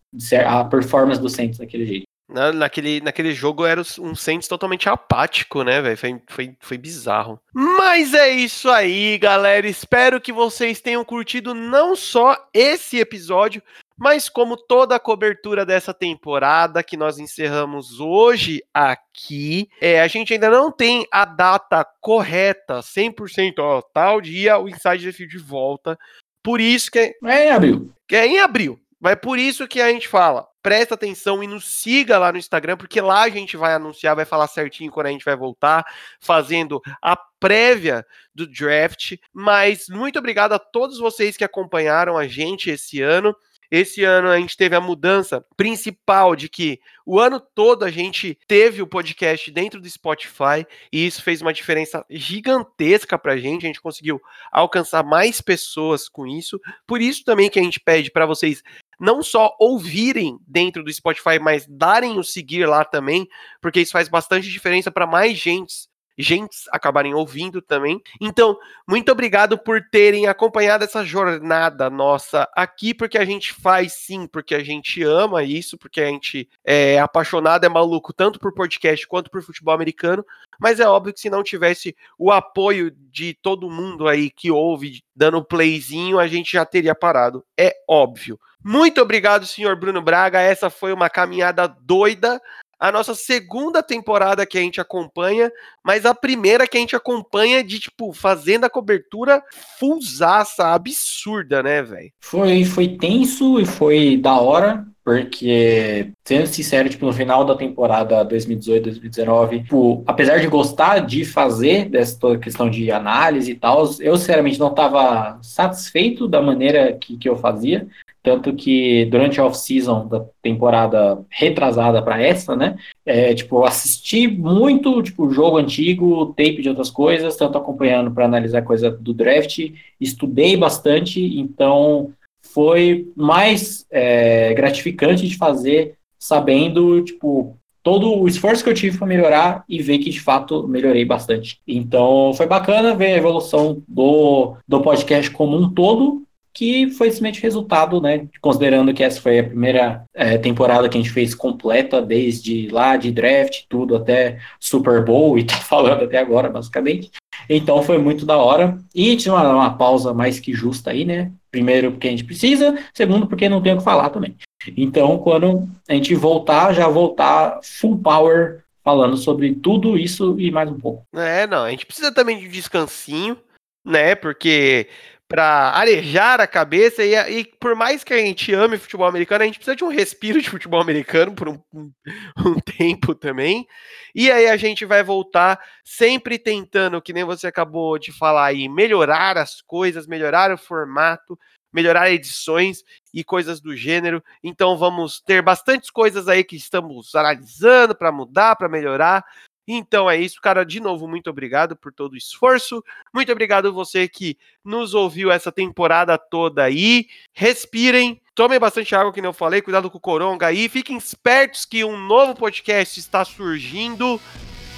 a 0.45 0.65
performance 0.65 1.21
do 1.21 1.29
Saints 1.29 1.61
daquele 1.61 1.87
jeito. 1.87 2.03
Na, 2.29 2.51
naquele, 2.51 3.01
naquele 3.01 3.33
jogo 3.33 3.65
era 3.65 3.81
um 4.01 4.17
Saints 4.17 4.49
totalmente 4.49 4.89
apático, 4.89 5.63
né, 5.63 5.81
velho? 5.81 5.97
Foi, 5.97 6.23
foi, 6.27 6.57
foi 6.59 6.77
bizarro. 6.77 7.39
Mas 7.55 8.15
é 8.15 8.31
isso 8.31 8.69
aí, 8.69 9.17
galera. 9.17 9.69
Espero 9.69 10.21
que 10.21 10.33
vocês 10.33 10.81
tenham 10.81 11.05
curtido 11.05 11.55
não 11.55 11.95
só 11.95 12.37
esse 12.53 12.99
episódio, 12.99 13.63
mas 13.97 14.29
como 14.29 14.57
toda 14.57 14.97
a 14.97 15.01
cobertura 15.01 15.65
dessa 15.65 15.95
temporada 15.95 16.83
que 16.83 16.97
nós 16.97 17.19
encerramos 17.19 18.01
hoje 18.01 18.63
aqui, 18.73 19.69
é, 19.81 20.01
a 20.01 20.09
gente 20.09 20.33
ainda 20.33 20.51
não 20.51 20.73
tem 20.73 21.07
a 21.11 21.25
data 21.25 21.87
correta, 22.01 22.81
100%, 22.81 23.55
ó, 23.59 23.81
tal 23.81 24.21
dia 24.21 24.59
o 24.59 24.69
Inside 24.69 25.07
the 25.07 25.13
Field 25.13 25.39
volta. 25.39 25.99
Por 26.43 26.61
isso 26.61 26.91
que 26.91 26.99
é, 26.99 27.15
é 27.25 27.47
em 27.47 27.51
abril. 27.51 27.93
Que 28.07 28.17
é 28.17 28.27
em 28.27 28.41
abril. 28.41 28.81
Mas 29.01 29.17
por 29.17 29.39
isso 29.39 29.69
que 29.69 29.81
a 29.81 29.91
gente 29.91 30.09
fala, 30.09 30.47
presta 30.63 30.95
atenção 30.95 31.45
e 31.45 31.47
nos 31.47 31.67
siga 31.67 32.19
lá 32.19 32.33
no 32.33 32.39
Instagram, 32.39 32.79
porque 32.79 32.99
lá 32.99 33.25
a 33.25 33.29
gente 33.29 33.55
vai 33.55 33.75
anunciar, 33.75 34.17
vai 34.17 34.25
falar 34.25 34.47
certinho 34.47 34.91
quando 34.91 35.09
a 35.09 35.11
gente 35.11 35.25
vai 35.25 35.37
voltar, 35.37 35.85
fazendo 36.19 36.81
a 37.03 37.15
prévia 37.39 38.05
do 38.35 38.47
draft. 38.47 39.17
Mas 39.31 39.91
muito 39.91 40.19
obrigado 40.19 40.55
a 40.55 40.59
todos 40.59 40.99
vocês 40.99 41.37
que 41.37 41.45
acompanharam 41.45 42.17
a 42.17 42.27
gente 42.27 42.71
esse 42.71 43.03
ano. 43.03 43.37
Esse 43.77 44.05
ano 44.05 44.29
a 44.29 44.39
gente 44.39 44.57
teve 44.57 44.77
a 44.77 44.81
mudança 44.81 45.45
principal 45.57 46.37
de 46.37 46.49
que 46.49 46.79
o 47.05 47.19
ano 47.19 47.41
todo 47.41 47.85
a 47.85 47.91
gente 47.91 48.39
teve 48.47 48.81
o 48.81 48.87
podcast 48.87 49.51
dentro 49.51 49.81
do 49.81 49.91
Spotify 49.91 50.65
e 50.93 51.05
isso 51.05 51.21
fez 51.21 51.43
uma 51.43 51.53
diferença 51.53 52.07
gigantesca 52.09 53.19
pra 53.19 53.37
gente. 53.37 53.65
A 53.65 53.67
gente 53.67 53.81
conseguiu 53.81 54.23
alcançar 54.53 55.03
mais 55.03 55.41
pessoas 55.41 56.09
com 56.09 56.25
isso. 56.25 56.61
Por 56.87 57.03
isso 57.03 57.25
também 57.25 57.51
que 57.51 57.59
a 57.59 57.63
gente 57.65 57.81
pede 57.81 58.13
para 58.13 58.27
vocês 58.27 58.63
não 59.01 59.25
só 59.25 59.57
ouvirem 59.59 60.39
dentro 60.47 60.85
do 60.85 60.93
Spotify, 60.93 61.41
mas 61.43 61.67
darem 61.69 62.17
o 62.17 62.23
seguir 62.23 62.67
lá 62.67 62.85
também, 62.85 63.27
porque 63.61 63.81
isso 63.81 63.91
faz 63.91 64.09
bastante 64.09 64.49
diferença 64.53 64.89
para 64.89 65.05
mais 65.05 65.37
gente 65.37 65.93
gentes 66.17 66.65
acabarem 66.71 67.15
ouvindo 67.15 67.61
também. 67.61 68.01
Então, 68.21 68.59
muito 68.87 69.11
obrigado 69.11 69.59
por 69.59 69.81
terem 69.91 70.27
acompanhado 70.27 70.85
essa 70.85 71.05
jornada 71.05 71.91
nossa 71.91 72.49
aqui, 72.55 72.95
porque 72.95 73.19
a 73.19 73.25
gente 73.25 73.53
faz 73.53 73.93
sim, 73.93 74.27
porque 74.27 74.55
a 74.55 74.63
gente 74.63 75.03
ama 75.03 75.43
isso, 75.43 75.77
porque 75.77 76.01
a 76.01 76.07
gente 76.07 76.49
é 76.65 76.99
apaixonado, 76.99 77.65
é 77.65 77.69
maluco 77.69 78.13
tanto 78.13 78.39
por 78.39 78.55
podcast 78.55 79.07
quanto 79.07 79.31
por 79.31 79.43
futebol 79.43 79.75
americano. 79.75 80.25
Mas 80.59 80.81
é 80.81 80.87
óbvio 80.87 81.13
que 81.13 81.21
se 81.21 81.31
não 81.31 81.43
tivesse 81.43 81.97
o 82.19 82.31
apoio 82.31 82.91
de 82.91 83.35
todo 83.35 83.71
mundo 83.71 84.09
aí 84.09 84.31
que 84.31 84.51
ouve, 84.51 85.03
dando 85.15 85.45
playzinho, 85.45 86.19
a 86.19 86.27
gente 86.27 86.53
já 86.53 86.65
teria 86.65 86.95
parado. 86.95 87.45
É 87.59 87.75
óbvio. 87.89 88.39
Muito 88.63 89.01
obrigado, 89.03 89.47
senhor 89.47 89.77
Bruno 89.77 90.01
Braga. 90.01 90.41
Essa 90.41 90.71
foi 90.71 90.93
uma 90.93 91.11
caminhada 91.11 91.69
doida 91.69 92.41
a 92.85 92.93
nossa 92.93 93.15
segunda 93.15 93.83
temporada 93.83 94.45
que 94.45 94.59
a 94.59 94.61
gente 94.61 94.79
acompanha, 94.79 95.51
mas 95.83 96.05
a 96.05 96.15
primeira 96.15 96.67
que 96.67 96.77
a 96.77 96.81
gente 96.81 96.95
acompanha 96.95 97.65
de, 97.65 97.81
tipo, 97.81 98.13
fazendo 98.13 98.65
a 98.65 98.71
cobertura 98.71 99.43
fullzaça, 99.81 100.67
absurda, 100.67 101.63
né, 101.63 101.83
velho? 101.83 102.13
Foi, 102.21 102.63
foi 102.67 102.89
tenso 102.89 103.59
e 103.59 103.65
foi 103.65 104.19
da 104.19 104.39
hora, 104.39 104.87
porque, 105.03 106.11
sendo 106.27 106.47
sincero, 106.47 106.91
tipo, 106.91 107.07
no 107.07 107.13
final 107.15 107.45
da 107.47 107.55
temporada 107.55 108.23
2018-2019, 108.27 109.63
tipo, 109.63 110.05
apesar 110.07 110.39
de 110.39 110.47
gostar 110.47 110.99
de 110.99 111.25
fazer 111.25 111.89
dessa 111.89 112.19
toda 112.19 112.39
questão 112.39 112.69
de 112.69 112.91
análise 112.91 113.51
e 113.51 113.55
tal, 113.55 113.81
eu, 114.01 114.17
sinceramente, 114.19 114.59
não 114.59 114.69
estava 114.69 115.39
satisfeito 115.43 116.29
da 116.29 116.43
maneira 116.43 116.93
que, 116.93 117.17
que 117.17 117.29
eu 117.29 117.37
fazia. 117.37 117.87
Tanto 118.25 118.55
que 118.55 119.05
durante 119.05 119.39
a 119.39 119.45
off-season 119.45 120.09
da 120.09 120.25
temporada 120.41 121.23
retrasada 121.29 122.01
para 122.01 122.23
essa, 122.23 122.57
né? 122.57 122.75
É, 123.05 123.35
tipo, 123.35 123.63
assisti 123.65 124.27
muito, 124.27 125.03
tipo, 125.03 125.31
jogo 125.31 125.59
antigo, 125.59 126.29
tape 126.29 126.63
de 126.63 126.71
outras 126.71 126.89
coisas, 126.89 127.37
tanto 127.37 127.59
acompanhando 127.59 128.11
para 128.11 128.25
analisar 128.25 128.63
coisa 128.63 128.91
do 128.91 129.13
draft, 129.13 129.71
estudei 130.01 130.57
bastante, 130.57 131.21
então 131.39 132.15
foi 132.43 133.13
mais 133.15 133.87
é, 133.91 134.55
gratificante 134.55 135.29
de 135.29 135.37
fazer 135.37 135.97
sabendo, 136.19 137.03
tipo, 137.03 137.59
todo 137.83 138.19
o 138.19 138.27
esforço 138.27 138.65
que 138.65 138.71
eu 138.71 138.75
tive 138.75 138.97
para 138.97 139.07
melhorar 139.07 139.65
e 139.69 139.83
ver 139.83 139.99
que 139.99 140.09
de 140.09 140.19
fato 140.19 140.67
melhorei 140.67 141.05
bastante. 141.05 141.61
Então 141.69 142.33
foi 142.35 142.47
bacana 142.47 142.97
ver 142.97 143.13
a 143.13 143.19
evolução 143.19 143.83
do, 143.87 144.57
do 144.67 144.81
podcast 144.81 145.31
como 145.31 145.59
um 145.59 145.69
todo, 145.71 146.23
que 146.55 146.89
foi 146.93 147.09
simplesmente 147.09 147.43
resultado, 147.43 148.01
né? 148.01 148.29
Considerando 148.41 148.95
que 148.95 149.03
essa 149.03 149.21
foi 149.21 149.41
a 149.41 149.45
primeira 149.45 150.05
é, 150.15 150.39
temporada 150.39 150.89
que 150.89 150.97
a 150.97 151.01
gente 151.01 151.13
fez 151.13 151.35
completa, 151.35 152.01
desde 152.01 152.69
lá 152.69 152.97
de 152.97 153.11
draft, 153.11 153.65
tudo 153.69 153.97
até 153.97 154.39
Super 154.61 155.05
Bowl, 155.05 155.37
e 155.37 155.43
tá 155.45 155.57
falando 155.57 156.05
até 156.05 156.17
agora, 156.17 156.49
basicamente. 156.49 157.11
Então 157.49 157.83
foi 157.83 157.99
muito 157.99 158.25
da 158.25 158.37
hora. 158.37 158.79
E 158.95 159.17
tinha 159.17 159.35
uma, 159.35 159.49
uma 159.53 159.77
pausa 159.77 160.15
mais 160.15 160.39
que 160.39 160.55
justa 160.55 160.93
aí, 160.93 161.05
né? 161.05 161.33
Primeiro, 161.51 161.91
porque 161.91 162.07
a 162.07 162.11
gente 162.11 162.25
precisa, 162.25 162.79
segundo, 162.95 163.27
porque 163.27 163.49
não 163.49 163.61
tem 163.61 163.75
o 163.75 163.79
que 163.79 163.85
falar 163.85 164.11
também. 164.11 164.37
Então, 164.77 165.19
quando 165.19 165.69
a 165.89 165.93
gente 165.93 166.15
voltar, 166.15 166.73
já 166.73 166.89
voltar 166.89 167.59
full 167.63 167.99
power 167.99 168.65
falando 168.83 169.17
sobre 169.17 169.55
tudo 169.55 169.99
isso 169.99 170.39
e 170.39 170.51
mais 170.51 170.71
um 170.71 170.79
pouco. 170.79 171.05
É, 171.15 171.47
não, 171.47 171.65
a 171.65 171.71
gente 171.71 171.87
precisa 171.87 172.13
também 172.13 172.39
de 172.39 172.47
um 172.47 172.51
descansinho, 172.51 173.37
né? 173.85 174.15
Porque 174.15 174.89
para 175.35 175.71
arejar 175.71 176.41
a 176.41 176.47
cabeça 176.47 177.03
e, 177.03 177.41
e, 177.41 177.45
por 177.59 177.75
mais 177.75 178.05
que 178.05 178.15
a 178.15 178.19
gente 178.19 178.55
ame 178.55 178.79
futebol 178.79 179.09
americano, 179.09 179.43
a 179.43 179.47
gente 179.47 179.59
precisa 179.59 179.75
de 179.75 179.83
um 179.83 179.89
respiro 179.89 180.41
de 180.41 180.49
futebol 180.49 180.81
americano 180.81 181.35
por 181.35 181.49
um, 181.49 181.61
um, 181.73 181.91
um, 182.39 182.55
tempo 182.79 183.17
também. 183.17 183.67
E 184.15 184.31
aí 184.31 184.47
a 184.47 184.57
gente 184.57 184.85
vai 184.85 185.03
voltar 185.03 185.59
sempre 185.83 186.39
tentando, 186.39 187.03
que 187.03 187.13
nem 187.13 187.25
você 187.25 187.49
acabou 187.49 187.99
de 187.99 188.13
falar 188.13 188.45
aí, 188.47 188.69
melhorar 188.69 189.37
as 189.37 189.61
coisas, 189.61 190.07
melhorar 190.07 190.53
o 190.53 190.57
formato, 190.57 191.37
melhorar 191.73 192.13
edições 192.13 192.85
e 193.13 193.25
coisas 193.25 193.61
do 193.61 193.77
gênero. 193.77 194.23
Então 194.41 194.79
vamos 194.79 195.21
ter 195.21 195.43
bastantes 195.43 195.91
coisas 195.91 196.29
aí 196.29 196.45
que 196.45 196.55
estamos 196.55 197.13
analisando 197.13 197.93
para 197.93 198.13
mudar, 198.13 198.55
para 198.55 198.69
melhorar. 198.69 199.25
Então 199.67 200.11
é 200.11 200.17
isso, 200.17 200.41
cara. 200.41 200.65
De 200.65 200.81
novo, 200.81 201.09
muito 201.09 201.31
obrigado 201.31 201.75
por 201.77 201.93
todo 201.93 202.13
o 202.13 202.17
esforço. 202.17 202.85
Muito 203.13 203.33
obrigado 203.33 203.73
você 203.73 204.07
que 204.07 204.37
nos 204.65 204.95
ouviu 204.95 205.31
essa 205.31 205.51
temporada 205.51 206.19
toda 206.19 206.65
aí. 206.65 207.07
Respirem, 207.33 208.21
tomem 208.35 208.59
bastante 208.59 208.95
água, 208.95 209.13
que 209.13 209.23
não 209.23 209.33
falei. 209.33 209.63
Cuidado 209.63 209.91
com 209.91 209.99
o 209.99 210.01
coronga 210.01 210.47
aí. 210.47 210.69
Fiquem 210.69 210.97
espertos 210.97 211.65
que 211.65 211.85
um 211.85 211.97
novo 211.97 212.35
podcast 212.35 212.99
está 213.01 213.25
surgindo. 213.25 214.21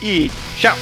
E 0.02 0.30
tchau! 0.60 0.76